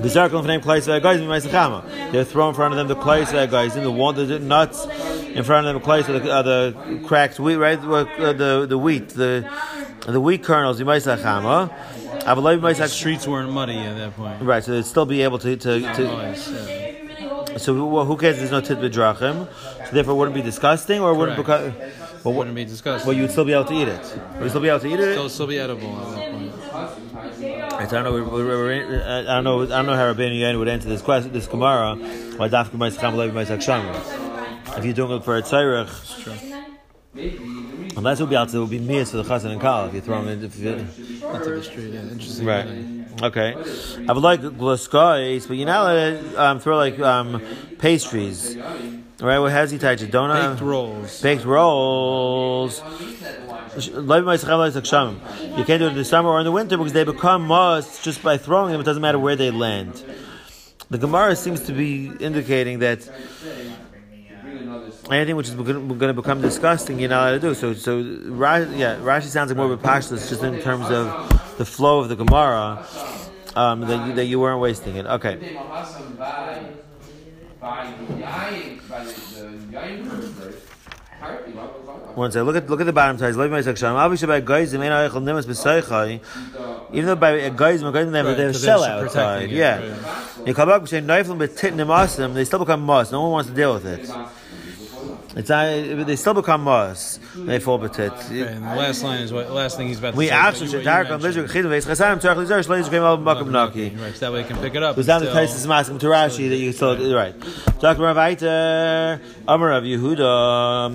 The 0.03 0.09
circle 0.09 0.39
of 0.39 0.47
name 0.47 0.61
Klais 0.61 0.87
guys 1.03 2.13
They're 2.13 2.25
throwing 2.25 2.51
in 2.51 2.55
front 2.55 2.73
of 2.73 2.79
them 2.79 2.89
the 2.89 2.97
Klais 2.97 3.51
guys 3.51 3.77
in 3.77 3.85
the 3.85 3.91
one 3.91 4.15
the 4.15 4.39
nuts 4.39 4.87
in 4.87 5.45
front 5.45 5.67
of 5.67 5.75
them 5.75 5.83
Klais 5.83 6.07
the, 6.07 6.31
uh, 6.31 6.43
the 6.43 7.03
cracked 7.07 7.39
wheat 7.39 7.57
right 7.57 7.79
uh, 7.79 8.33
the 8.33 8.67
the 8.67 8.79
wheat 8.79 9.11
the 9.11 9.49
the 10.07 10.21
wheat 10.21 10.43
kernels 10.43 10.81
Yimaisachama. 10.81 11.71
the 12.25 12.87
streets 12.89 13.27
weren't 13.27 13.51
muddy 13.51 13.79
at 13.79 13.97
that 13.97 14.17
point. 14.17 14.43
Right, 14.43 14.65
so 14.65 14.73
they'd 14.73 14.85
still 14.85 15.07
be 15.07 15.23
able 15.23 15.39
to. 15.39 15.57
to, 15.57 15.81
to 15.81 16.03
Noise, 16.03 16.51
yeah. 16.53 17.57
so 17.59 17.75
who, 17.75 18.05
who 18.05 18.17
cares? 18.17 18.39
There's 18.39 18.51
no 18.51 18.61
tit 18.61 18.79
drachim, 18.79 19.49
so 19.87 19.91
therefore 19.93 20.15
it 20.15 20.17
wouldn't 20.17 20.35
be 20.35 20.43
disgusting, 20.43 21.01
or 21.01 21.15
wouldn't 21.15 21.37
become. 21.37 21.75
Well, 22.25 22.35
Wouldn't 22.35 22.55
be 22.55 22.67
disgusting. 22.67 23.09
well, 23.09 23.17
you'd 23.17 23.31
still 23.31 23.47
be 23.47 23.55
able 23.55 23.65
to 23.65 23.75
eat 23.75 23.89
it. 23.89 24.21
You'd 24.35 24.43
you 24.43 24.49
still 24.51 24.61
be 24.61 24.69
able 24.69 24.81
to 24.81 24.89
eat 24.89 25.01
it? 25.01 25.13
Still, 25.13 25.29
still 25.31 25.47
be 25.47 25.59
edible 25.59 25.97
at 26.01 26.17
that 26.17 26.33
point. 26.33 27.73
Right, 27.73 27.80
so 27.91 27.99
I 27.99 28.03
don't 28.03 28.05
know. 28.05 28.13
we- 28.13 28.23
we- 28.23 28.45
we- 28.45 28.65
we- 28.87 29.03
I 29.03 29.23
don't 29.23 29.45
know. 29.45 29.63
I 29.63 29.67
don't 29.67 29.87
know 29.87 29.95
how 29.97 30.13
Rabbeinu 30.13 30.39
Yonah 30.39 30.59
would 30.59 30.69
answer 30.69 30.89
this 30.89 31.03
question, 31.03 31.33
this 31.33 31.47
Gemara. 31.47 31.97
Why 32.37 32.49
dafka 32.49 32.77
ma'is 32.79 32.99
cham 33.01 33.17
levi 33.17 33.45
ma'is? 33.45 34.79
If 34.79 34.85
you're 34.85 34.95
doing 34.95 35.13
it 35.19 35.25
for 35.25 35.37
a 35.37 35.43
tzairich, 35.43 35.89
unless 37.97 38.21
it 38.21 38.23
would 38.23 38.31
be 38.31 38.37
out, 38.37 38.55
it 38.55 38.59
would 38.59 38.71
be 38.71 38.79
mias 38.79 39.11
for 39.11 39.17
the 39.17 39.25
chassan 39.25 39.51
and 39.53 39.61
kal. 39.61 39.87
If 39.87 39.95
you're 39.95 40.03
throwing 40.03 40.29
it, 40.29 40.45
if 40.45 40.57
you, 40.59 40.71
Into 40.71 41.51
the 41.51 41.63
street, 41.63 41.93
yeah. 41.93 42.01
Interesting. 42.03 42.47
Right. 42.47 42.67
Okay. 43.23 43.55
I 44.09 44.13
would 44.13 44.23
like 44.23 44.41
glaskais, 44.41 45.49
but 45.49 45.57
allowed 45.69 45.95
to 46.33 46.43
um, 46.43 46.61
throw 46.61 46.77
like 46.77 46.99
um, 47.01 47.43
pastries. 47.79 48.57
Right? 49.21 49.39
What 49.39 49.53
has 49.53 49.71
he 49.71 49.79
touched? 49.79 50.05
Donut? 50.05 50.53
Baked 50.53 50.63
rolls. 50.63 51.21
Baked 51.21 51.45
rolls. 51.45 52.83
You 53.77 55.65
can't 55.65 55.79
do 55.79 55.87
it 55.87 55.91
in 55.91 55.95
the 55.95 56.05
summer 56.05 56.31
or 56.31 56.39
in 56.39 56.45
the 56.45 56.53
winter 56.53 56.77
because 56.77 56.93
they 56.93 57.05
become 57.05 57.47
must 57.47 58.03
just 58.03 58.23
by 58.23 58.37
throwing 58.39 58.73
them. 58.73 58.81
It 58.81 58.85
doesn't 58.85 59.03
matter 59.03 59.19
where 59.19 59.37
they 59.37 59.51
land. 59.51 60.03
The 60.89 60.99
Gemara 60.99 61.37
seems 61.37 61.61
to 61.67 61.73
be 61.73 62.11
indicating 62.19 62.81
that 62.81 63.09
anything 65.11 65.37
which 65.37 65.49
is 65.49 65.55
going 65.55 65.99
to 65.99 66.13
become 66.15 66.41
disgusting, 66.41 66.99
you're 66.99 67.09
not 67.09 67.29
allowed 67.29 67.41
to 67.41 67.49
do. 67.49 67.55
So, 67.55 67.75
so 67.75 67.99
yeah, 67.99 68.97
Rashi 68.97 69.25
sounds 69.25 69.51
like 69.51 69.57
more 69.57 69.67
of 69.67 69.73
a 69.73 69.79
pashtus 69.79 70.29
just 70.29 70.43
in 70.43 70.61
terms 70.61 70.91
of 70.91 71.57
the 71.59 71.65
flow 71.65 72.01
of 72.01 72.09
the 72.09 72.17
Gemara. 72.17 72.85
Um, 73.57 73.81
that, 73.81 74.07
you, 74.07 74.15
that 74.15 74.27
you 74.27 74.39
weren't 74.39 74.61
wasting 74.61 74.95
it. 74.95 75.07
Okay. 75.07 75.59
Name 77.63 77.69
of 77.69 77.71
by 77.71 77.85
by 77.85 77.85
the 77.91 78.23
yain 78.23 78.89
by 78.89 79.05
the, 79.05 79.13
the 79.13 79.77
yain 79.77 80.07
first. 80.07 80.67
Hardly, 81.21 81.53
why 81.53 81.65
was? 81.65 82.17
One 82.17 82.33
second. 82.33 82.47
Look 82.47 82.57
at 82.57 82.71
look 82.71 82.81
at 82.81 82.87
the 82.87 82.93
bottom 82.95 83.19
ties. 83.19 83.37
Levi 83.37 83.55
Meisak 83.61 83.77
Sham. 83.77 83.95
Obviously, 83.97 84.27
by 84.29 84.41
guys, 84.41 84.73
the 84.73 84.79
main 84.79 84.91
ayachal 84.91 85.23
nimas 85.23 85.45
b'saychai. 85.45 86.21
Even 86.93 87.07
though 87.07 87.17
by 87.17 87.51
guys, 87.51 87.83
my 87.83 87.93
guys, 87.93 88.11
they 88.11 88.17
have 88.17 88.27
Right, 88.27 88.37
they 88.37 88.43
have 88.45 88.51
a 88.51 88.53
'cause 88.55 88.65
shell 88.65 88.81
they're 88.81 89.05
outside. 89.05 89.51
protecting 89.51 89.57
it, 89.57 89.59
Yeah. 89.59 90.45
You 90.47 90.55
come 90.55 90.69
back 90.71 90.87
saying 90.89 91.07
knifing 91.07 91.37
but 91.39 91.55
tit 91.57 91.75
nimasim. 91.75 92.33
They 92.33 92.45
still 92.47 92.61
become 92.61 92.85
mas. 92.87 93.13
No 93.13 93.21
one 93.23 93.33
wants 93.33 93.51
to 93.51 93.55
deal 93.55 93.75
with 93.75 93.85
it. 93.85 94.09
It's 95.37 95.49
not, 95.49 95.67
they 96.07 96.17
still 96.17 96.35
become 96.35 96.65
mas. 96.65 97.21
They 97.37 97.61
fall 97.61 97.79
betit. 97.79 98.11
Okay, 98.13 98.41
and 98.43 98.65
the 98.65 98.75
last 98.75 99.05
line 99.05 99.21
is 99.21 99.33
what 99.33 99.47
the 99.47 99.55
last 99.55 99.77
thing 99.77 99.87
he's 99.87 99.99
about 100.01 100.13
to 100.13 100.17
We 100.17 100.27
say. 100.27 100.33
actually 100.33 100.67
should 100.69 100.79
you- 100.81 100.85
dark 100.85 101.07
what 101.07 101.15
on 101.15 101.21
you 101.21 101.27
Lizard 101.27 101.45
mentioned. 101.47 101.67
Chidin 101.67 101.71
Veis 101.71 101.87
Chasam 101.87 102.21
Tzarech 102.21 102.37
Lizar 102.47 102.67
Shleiz 102.67 102.91
Gem 102.91 103.03
Al 103.05 103.19
Makam 103.19 103.51
Naki. 103.51 103.91
Right, 103.91 104.13
so 104.13 104.19
that 104.27 104.33
way 104.33 104.41
you 104.41 104.47
can 104.47 104.57
pick 104.59 104.75
it 104.75 104.83
up. 104.83 104.97
Because 104.97 105.07
down 105.07 105.21
the 105.21 105.27
Still- 105.31 105.47
Tais 105.47 105.55
is 105.55 105.67
masking 105.69 105.99
to 106.01 106.07
Rashi 106.07 106.49
that 106.49 106.57
you 106.57 106.73
still 106.73 107.15
right. 107.15 107.35
Dr. 107.81 108.03
Rav 108.03 108.17
Eiter, 108.17 109.21
Amar 109.47 109.73
of 109.73 109.85
Yehuda. 109.85 110.91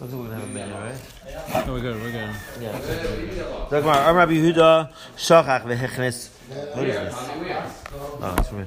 Looks 0.00 0.12
like 0.12 0.12
we're 0.12 0.28
gonna 0.28 0.34
have 0.34 0.44
a 0.44 0.46
minute, 0.46 0.76
right? 0.76 1.66
Oh, 1.68 1.72
we're 1.72 1.80
good. 1.80 1.96
We're 2.00 2.12
good. 2.12 2.30
Yeah. 2.60 3.68
Dr. 3.70 3.76
Amar 3.78 4.14
Rabbi 4.14 4.32
Yehuda, 4.34 4.90
Shachach 5.16 5.64
v'Hechnes. 5.64 6.28
What 6.48 6.86
is 6.86 6.94
this? 6.94 7.14
Oh, 8.20 8.34
it's 8.38 8.48
from. 8.48 8.66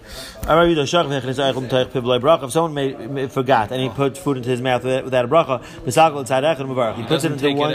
If 2.43 2.51
someone 2.51 2.73
made, 2.73 3.31
forgot 3.31 3.71
and 3.71 3.81
he 3.81 3.89
put 3.89 4.17
food 4.17 4.37
into 4.37 4.49
his 4.49 4.61
mouth 4.61 4.83
without, 4.83 5.25
a 5.25 5.27
bracha. 5.27 5.63
He 6.95 7.03
puts 7.03 7.23
it 7.23 7.31
into 7.31 7.51
one. 7.53 7.73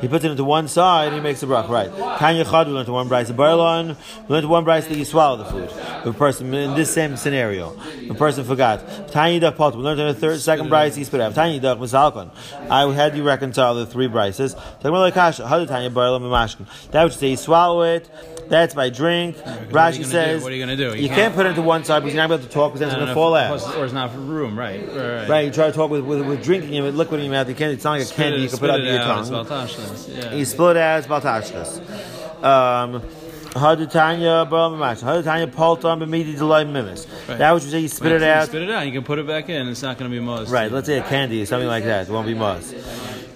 He 0.00 0.06
puts 0.08 0.24
it 0.24 0.30
into 0.30 0.44
one 0.44 0.68
side 0.68 1.06
and 1.08 1.16
he 1.16 1.20
makes 1.20 1.42
a 1.42 1.46
bracha. 1.46 1.68
Right. 1.68 1.90
Tanya 2.18 2.44
Chad 2.44 2.68
we 2.68 2.72
learned 2.72 2.86
to 2.86 2.92
one 2.92 3.08
brayse. 3.08 3.34
Barlon 3.34 3.96
we 4.28 4.34
learned 4.34 4.44
to 4.44 4.48
one 4.48 4.64
brayse 4.64 4.86
that 4.88 4.96
you 4.96 5.04
swallow 5.04 5.38
the 5.38 5.44
food. 5.44 5.70
A 6.04 6.12
person 6.12 6.54
in 6.54 6.74
this 6.74 6.92
same 6.92 7.16
scenario, 7.16 7.76
a 8.08 8.14
person 8.14 8.44
forgot. 8.44 9.10
Tanya 9.10 9.40
Dach 9.40 9.56
Pot. 9.56 9.74
We 9.74 9.82
learned 9.82 10.00
in 10.00 10.06
the 10.06 10.14
third, 10.14 10.40
second 10.40 10.68
brayse 10.68 10.94
he 10.94 11.02
spit 11.02 11.20
out. 11.20 11.34
Tanya 11.34 11.60
Dach 11.60 11.78
Misalkon. 11.78 12.30
I 12.70 12.86
had 12.92 13.16
you 13.16 13.24
reconcile 13.24 13.74
the 13.74 13.86
three 13.86 14.06
brayses. 14.06 14.54
Tanya? 14.82 15.10
That 15.10 17.02
would 17.02 17.12
say 17.12 17.30
you 17.30 17.36
swallow 17.36 17.82
it. 17.82 18.08
That's 18.48 18.74
by 18.74 18.88
drink. 18.90 19.36
Rashi 19.36 19.70
gonna 19.72 19.92
do? 19.98 20.04
says. 20.04 20.42
What 20.42 20.52
are 20.52 20.54
you 20.54 20.62
gonna 20.62 20.76
do? 20.76 20.94
You 20.96 21.02
You, 21.02 21.08
can't- 21.08 21.20
can't 21.20 21.34
put 21.34 21.46
it 21.46 21.50
into 21.50 21.62
one 21.62 21.84
side 21.84 22.00
because 22.00 22.14
you're 22.14 22.26
not 22.26 22.32
able 22.34 22.42
to 22.42 22.48
talk 22.50 22.72
because 22.72 22.80
then 22.80 22.88
it's 22.88 22.96
going 22.96 23.08
to 23.08 23.14
fall 23.14 23.34
out. 23.34 23.48
plus- 23.48 23.76
Or 23.76 23.84
it's 23.84 23.92
not 23.94 24.14
room, 24.16 24.58
right? 24.58 24.80
Right. 24.88 24.96
right. 24.96 25.28
Right, 25.28 25.44
you 25.46 25.50
try 25.50 25.66
to 25.66 25.72
talk 25.72 25.90
with, 25.90 26.02
with, 26.04 26.26
with 26.26 26.42
drinking 26.42 26.72
in 26.74 26.96
liquid 26.96 27.20
in 27.20 27.26
your 27.26 27.34
mouth. 27.34 27.48
You 27.48 27.54
can't. 27.54 27.72
It's 27.72 27.84
not 27.84 27.98
like 27.98 28.08
a 28.10 28.12
candy 28.14 28.38
it- 28.38 28.40
you 28.42 28.48
can 28.48 28.58
put 28.58 28.70
it 28.70 28.84
your 28.84 28.98
out, 29.00 29.20
it's 29.20 29.28
tongue. 29.30 29.44
Baltashlis, 29.46 30.16
Yeah. 30.24 30.34
You 30.34 30.44
split 30.44 30.76
it 30.76 30.80
as 30.80 31.06
baltashkas. 31.06 32.44
Um, 32.44 33.02
Hadutanya 33.50 34.48
Brahmamash. 34.48 35.02
Hadutanya 35.02 35.46
Paltam 35.50 36.00
Bemidi 36.02 36.36
Delay 36.36 36.64
Mimis. 36.64 37.06
That 37.26 37.52
would 37.52 37.62
you 37.62 37.70
say 37.70 37.80
you 37.80 37.88
spit 37.88 38.12
it 38.12 38.22
out. 38.22 38.46
Spit 38.48 38.62
it 38.62 38.70
out. 38.70 38.86
You 38.86 38.92
can 38.92 39.02
put 39.04 39.18
it 39.18 39.26
back 39.26 39.48
in. 39.48 39.68
It's 39.68 39.82
not 39.82 39.98
going 39.98 40.10
to 40.10 40.14
be 40.16 40.20
most. 40.24 40.50
Right, 40.50 40.70
let's 40.70 40.86
say 40.86 40.98
a 40.98 41.02
candy, 41.02 41.44
something 41.44 41.68
like 41.68 41.84
that. 41.84 42.08
It 42.08 42.12
won't 42.12 42.26
be 42.26 42.34
must. 42.34 42.74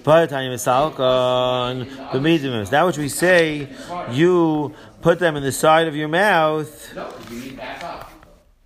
Hadutanya 0.03 0.53
Misalkon 0.53 1.85
Bemidi 2.11 2.43
Mimis. 2.43 2.69
That 2.69 2.85
which 2.85 2.97
we 2.97 3.09
say 3.09 3.67
you 4.11 4.73
put 5.03 5.19
them 5.19 5.35
in 5.35 5.43
the 5.43 5.51
side 5.51 5.87
of 5.87 5.95
your 5.95 6.07
mouth. 6.07 6.95
No, 6.95 7.13
you 7.29 7.39
need 7.41 7.57
back 7.57 7.83
up. 7.83 8.09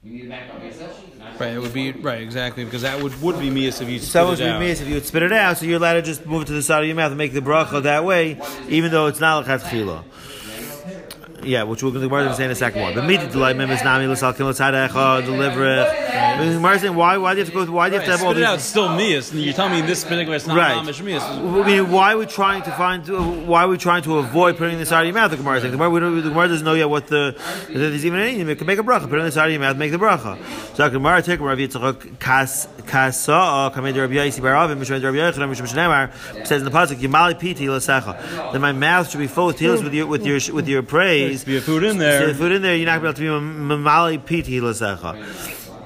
You 0.04 0.12
need 0.14 0.22
to 0.22 0.30
back 0.30 0.50
up 0.54 0.64
yourself. 0.64 1.04
Right. 1.40 1.54
It 1.54 1.60
would 1.60 1.74
be 1.74 1.92
right 1.92 2.22
exactly 2.22 2.66
because 2.66 2.82
that 2.82 3.02
would 3.04 3.22
would 3.22 3.40
be 3.40 3.52
mias 3.52 3.80
if 3.80 3.88
you 3.90 4.00
spit 4.00 4.10
So 4.12 4.28
would 4.30 4.40
it 4.40 4.44
be 4.46 4.50
out. 4.50 4.60
miss 4.60 4.82
if 4.82 4.88
you 4.88 4.96
would 4.96 5.06
spit 5.06 5.22
it 5.22 5.32
out, 5.32 5.58
so 5.58 5.66
you're 5.66 5.78
allowed 5.78 5.94
to 5.94 6.02
just 6.02 6.26
move 6.26 6.44
it 6.44 6.46
to 6.46 6.54
the 6.54 6.64
side 6.64 6.82
of 6.82 6.88
your 6.88 6.96
mouth 6.96 7.12
and 7.12 7.18
make 7.18 7.34
the 7.34 7.42
bracha 7.42 7.84
that 7.84 8.06
way, 8.06 8.40
even 8.70 8.90
though 8.92 9.06
it's 9.06 9.20
not 9.20 9.46
like 9.46 9.62
chila. 9.62 10.04
Yeah, 11.48 11.64
which 11.64 11.82
we're 11.82 11.92
going 11.92 12.10
to 12.10 12.36
say 12.36 12.46
in 12.46 12.52
a 12.52 12.56
second 12.56 12.82
one. 12.82 12.94
But 12.94 13.06
me 13.06 13.18
to 13.18 13.28
delay 13.28 13.54
members 13.54 13.84
nami 13.84 14.06
l'sal 14.08 14.34
kin 14.34 14.48
l'sadecha 14.48 14.96
uh, 14.96 15.22
deliver 15.22 15.66
it. 15.66 15.88
Gemara 16.38 16.80
saying 16.80 16.96
why 16.96 17.18
why 17.18 17.34
do 17.34 17.40
you 17.40 17.46
have 17.46 17.54
to 17.54 17.66
go 17.66 17.72
why 17.72 17.90
do 17.90 17.96
you 17.96 18.02
have 18.02 18.06
to 18.06 18.18
have 18.18 18.24
all 18.24 18.36
it 18.38 18.44
out. 18.44 18.56
It's 18.56 18.66
still. 18.66 18.90
And 18.90 19.00
you're 19.00 19.54
telling 19.54 19.74
me 19.74 19.80
in 19.80 19.86
this 19.86 20.04
particular 20.04 20.36
it's 20.36 20.48
not 20.48 20.58
Right. 20.58 20.76
mamish. 20.84 21.02
I 21.02 21.66
mean, 21.66 21.92
why 21.92 22.14
are 22.14 22.18
we 22.18 22.26
trying 22.26 22.64
to 22.64 22.72
find? 22.72 23.10
Uh, 23.10 23.22
why 23.22 23.64
are 23.64 23.68
we 23.68 23.78
trying 23.78 24.04
to 24.04 24.18
avoid 24.18 24.58
putting 24.58 24.78
this 24.78 24.92
out 24.92 25.02
of 25.02 25.08
your 25.08 25.14
mouth? 25.14 25.32
The 25.32 25.38
Gemara 25.38 25.62
saying 25.62 25.72
the 25.72 25.78
Gemara, 25.78 25.90
we 25.90 26.00
don't, 26.00 26.16
the 26.16 26.30
Gemara 26.30 26.48
doesn't 26.48 26.66
know 26.66 26.74
yet 26.74 26.90
what 26.90 27.08
the 27.08 27.36
if 27.38 27.74
there's 27.74 28.06
even 28.06 28.20
any. 28.20 28.38
You 28.40 28.56
can 28.56 28.68
make 28.68 28.80
a 28.80 28.84
bracha, 28.84 29.04
put 29.10 29.14
it 29.14 29.20
in 29.20 29.26
the 29.26 29.32
side 29.32 29.46
of 29.46 29.52
your 29.52 29.62
mouth, 29.62 29.78
make 29.78 29.92
the 29.92 29.98
bracha. 29.98 30.38
So 30.76 30.84
the 30.84 30.90
Gemara 30.90 31.22
take 31.22 31.40
Rav 31.40 31.58
Yitzchak 31.58 32.20
kas 32.20 32.68
kasa 32.86 33.72
kamed 33.74 33.96
Rabbi 33.96 34.14
Yaisi 34.16 34.42
Baravim 34.42 34.78
Mishra 34.78 35.00
Rabbi 35.00 35.18
Yochanan 35.18 35.50
Mishra 35.50 35.68
Shnemar 35.68 36.46
says 36.46 36.62
in 36.62 36.66
the 36.66 36.72
pasuk 36.72 36.96
Yimali 36.96 37.40
Piti 37.40 37.66
Lasecha 37.68 38.52
that 38.52 38.60
my 38.60 38.72
mouth 38.72 39.10
should 39.10 39.20
be 39.20 39.28
full 39.28 39.50
of 39.50 39.58
tears 39.58 39.84
with 39.84 39.94
your 39.94 40.08
with 40.08 40.26
your 40.26 40.40
with 40.54 40.68
your 40.68 40.84
praise. 40.84 41.37
Be 41.44 41.58
a 41.58 41.62
food 41.62 41.84
in 41.84 41.94
So 41.94 42.00
there. 42.00 42.28
the 42.28 42.34
food 42.36 42.52
in 42.52 42.62
there, 42.62 42.76
you're 42.76 42.86
not 42.86 43.02
going 43.02 43.14
to 43.14 43.20
be 43.22 43.28
able 43.28 43.40
to 43.40 43.46
be 43.46 43.52
Mamali 43.52 44.26
Piti 44.26 44.60
Lasecha. 44.60 45.16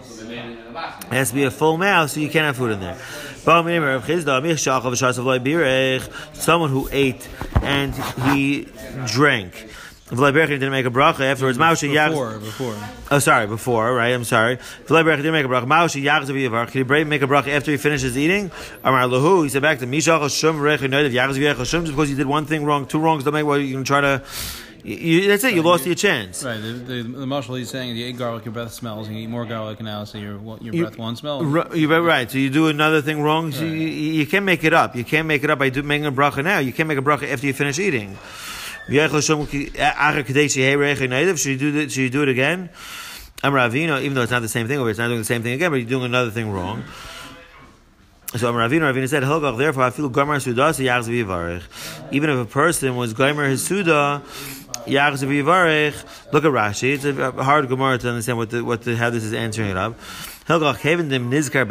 So 0.03 0.23
the 0.23 0.29
man 0.29 0.51
in 0.51 0.65
the 0.65 0.71
basket. 0.71 1.07
It 1.11 1.13
has 1.15 1.29
to 1.29 1.35
be 1.35 1.43
a 1.43 1.51
full 1.51 1.77
mouth, 1.77 2.09
so 2.11 2.19
you 2.19 2.29
can't 2.29 2.45
have 2.45 2.57
food 2.57 2.71
in 2.71 2.79
there. 2.79 2.97
Someone 6.33 6.69
who 6.69 6.89
ate 6.91 7.27
and 7.61 7.95
he 8.31 8.67
drank. 9.07 9.67
Vlaberich 10.11 10.47
didn't 10.47 10.71
make 10.71 10.85
a 10.85 10.89
bracha 10.89 11.21
afterwards. 11.21 11.57
Before, 11.57 12.37
before. 12.37 12.75
Oh, 13.09 13.19
sorry, 13.19 13.47
before, 13.47 13.93
right? 13.95 14.09
I'm 14.09 14.25
sorry. 14.25 14.57
Vlaberich 14.85 15.15
didn't 15.17 15.31
make 15.31 15.45
a 15.45 15.47
bracha. 15.47 15.65
Mausha 15.65 16.03
Yach 16.03 16.25
Zaviyavar. 16.25 16.65
Can 16.67 16.79
he 16.79 16.83
break- 16.83 17.07
make 17.07 17.21
a 17.21 17.27
bracha 17.27 17.47
after 17.47 17.71
he 17.71 17.77
finishes 17.77 18.17
eating? 18.17 18.51
Amar 18.83 19.03
Lahu. 19.07 19.43
He 19.43 19.49
said 19.49 19.61
back 19.61 19.79
to 19.79 19.87
Mishach 19.87 20.21
Hashem 20.21 20.57
Rech 20.57 20.79
Yachz 20.79 21.11
V'Yach 21.37 21.55
Hashem. 21.57 21.85
Just 21.85 21.95
because 21.95 22.09
you 22.09 22.17
did 22.17 22.27
one 22.27 22.45
thing 22.45 22.65
wrong, 22.65 22.85
two 22.87 22.99
wrongs, 22.99 23.23
don't 23.23 23.33
make 23.33 23.45
what 23.45 23.61
you 23.61 23.73
can 23.73 23.85
try 23.85 24.01
to. 24.01 24.21
You, 24.83 25.27
that's 25.27 25.43
it. 25.43 25.53
You 25.53 25.61
lost 25.61 25.85
your 25.85 25.95
chance. 25.95 26.43
Right. 26.43 26.59
The, 26.59 26.71
the, 26.73 27.03
the 27.03 27.25
marshal 27.27 27.55
he's 27.55 27.69
saying 27.69 27.95
you 27.95 28.05
eat 28.05 28.17
garlic, 28.17 28.45
your 28.45 28.53
breath 28.53 28.73
smells. 28.73 29.07
You 29.09 29.17
eat 29.17 29.27
more 29.27 29.45
garlic 29.45 29.79
now, 29.81 30.03
so 30.05 30.17
your 30.17 30.39
your 30.61 30.73
You- 30.73 30.83
breath 30.83 30.97
won't 30.97 31.17
smell. 31.17 31.43
You're 31.75 32.01
right. 32.01 32.29
So 32.29 32.37
you 32.37 32.49
do 32.49 32.67
another 32.67 33.01
thing 33.01 33.21
wrong. 33.21 33.51
So 33.51 33.63
you, 33.63 33.71
you 33.71 34.13
you 34.13 34.25
can't 34.27 34.45
make 34.45 34.63
it 34.63 34.73
up. 34.73 34.95
You 34.95 35.03
can't 35.03 35.27
make 35.27 35.43
it 35.43 35.49
up 35.49 35.59
by 35.59 35.69
do, 35.69 35.83
making 35.83 36.05
a 36.07 36.11
bracha 36.11 36.43
now. 36.43 36.59
You 36.59 36.73
can't 36.73 36.87
make 36.87 36.97
a 36.97 37.01
bracha 37.01 37.31
after 37.31 37.45
you 37.47 37.53
finish 37.53 37.79
eating. 37.79 38.17
Should 38.87 38.97
you 38.97 39.69
do 41.57 41.71
that? 41.73 41.91
Should 41.91 42.01
you 42.01 42.09
do 42.09 42.23
it 42.23 42.29
again? 42.29 42.69
I'm 43.43 43.53
Ravina, 43.53 44.01
even 44.01 44.13
though 44.13 44.21
it's 44.21 44.31
not 44.31 44.41
the 44.41 44.47
same 44.47 44.67
thing, 44.67 44.79
or 44.79 44.89
it's 44.89 44.99
not 44.99 45.07
doing 45.07 45.19
the 45.19 45.25
same 45.25 45.41
thing 45.41 45.53
again, 45.53 45.71
but 45.71 45.77
you're 45.77 45.89
doing 45.89 46.05
another 46.05 46.29
thing 46.29 46.51
wrong. 46.51 46.83
So 48.35 48.47
I'm 48.47 48.55
Ravina. 48.55 48.93
Ravina 48.93 49.09
said, 49.09 49.23
"Hilgach." 49.23 49.57
Therefore, 49.57 49.83
I 49.83 49.89
feel 49.89 50.07
gomer 50.09 50.39
suda 50.39 50.73
so. 50.73 50.81
Even 52.11 52.29
if 52.29 52.37
a 52.39 52.45
person 52.45 52.95
was 52.95 53.13
gomer 53.13 53.47
his 53.49 53.63
suda, 53.63 54.21
Look 54.87 56.45
at 56.45 56.51
Rashi. 56.51 56.93
It's 56.93 57.05
a 57.05 57.31
hard 57.43 57.67
gemara 57.67 57.97
to 57.99 58.09
understand 58.09 58.37
what 58.37 58.49
the, 58.49 58.63
what 58.63 58.83
the, 58.83 58.95
how 58.95 59.09
this 59.09 59.23
is 59.23 59.33
answering 59.33 59.69
it 59.69 59.77
up. 59.77 59.99
Hilgach 60.47 60.77
heven 60.77 61.09
dem 61.09 61.31
nizkar. 61.31 61.69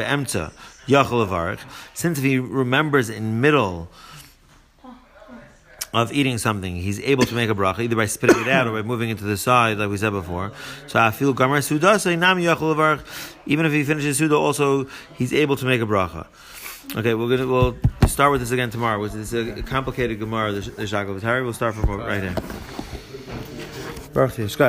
Since 1.94 2.18
if 2.18 2.24
he 2.24 2.38
remembers 2.38 3.10
in 3.10 3.40
middle 3.40 3.88
of 5.92 6.12
eating 6.12 6.38
something, 6.38 6.76
he's 6.76 7.00
able 7.00 7.24
to 7.24 7.34
make 7.34 7.50
a 7.50 7.54
bracha 7.54 7.80
either 7.80 7.96
by 7.96 8.06
spitting 8.06 8.40
it 8.40 8.48
out 8.48 8.66
or 8.66 8.72
by 8.72 8.82
moving 8.82 9.10
it 9.10 9.18
to 9.18 9.24
the 9.24 9.36
side, 9.36 9.78
like 9.78 9.90
we 9.90 9.96
said 9.96 10.10
before. 10.10 10.52
So. 10.86 10.98
Even 13.46 13.66
if 13.66 13.72
he 13.72 13.84
finishes 13.84 14.18
suda, 14.18 14.36
also 14.36 14.86
he's 15.16 15.32
able 15.32 15.56
to 15.56 15.64
make 15.64 15.80
a 15.80 15.86
bracha. 15.86 16.26
Okay, 16.96 17.14
we're 17.14 17.28
gonna 17.28 17.46
we'll 17.46 17.76
start 18.08 18.32
with 18.32 18.40
this 18.40 18.50
again 18.50 18.70
tomorrow. 18.70 19.02
Is 19.04 19.32
a 19.32 19.62
complicated 19.62 20.18
gemara, 20.18 20.52
the, 20.52 20.70
the 20.70 20.82
Shakal 20.82 21.22
We'll 21.44 21.52
start 21.52 21.76
from 21.76 21.88
right 22.00 22.20
here. 22.20 22.34
Baruch 24.12 24.36
Yishkai. 24.38 24.68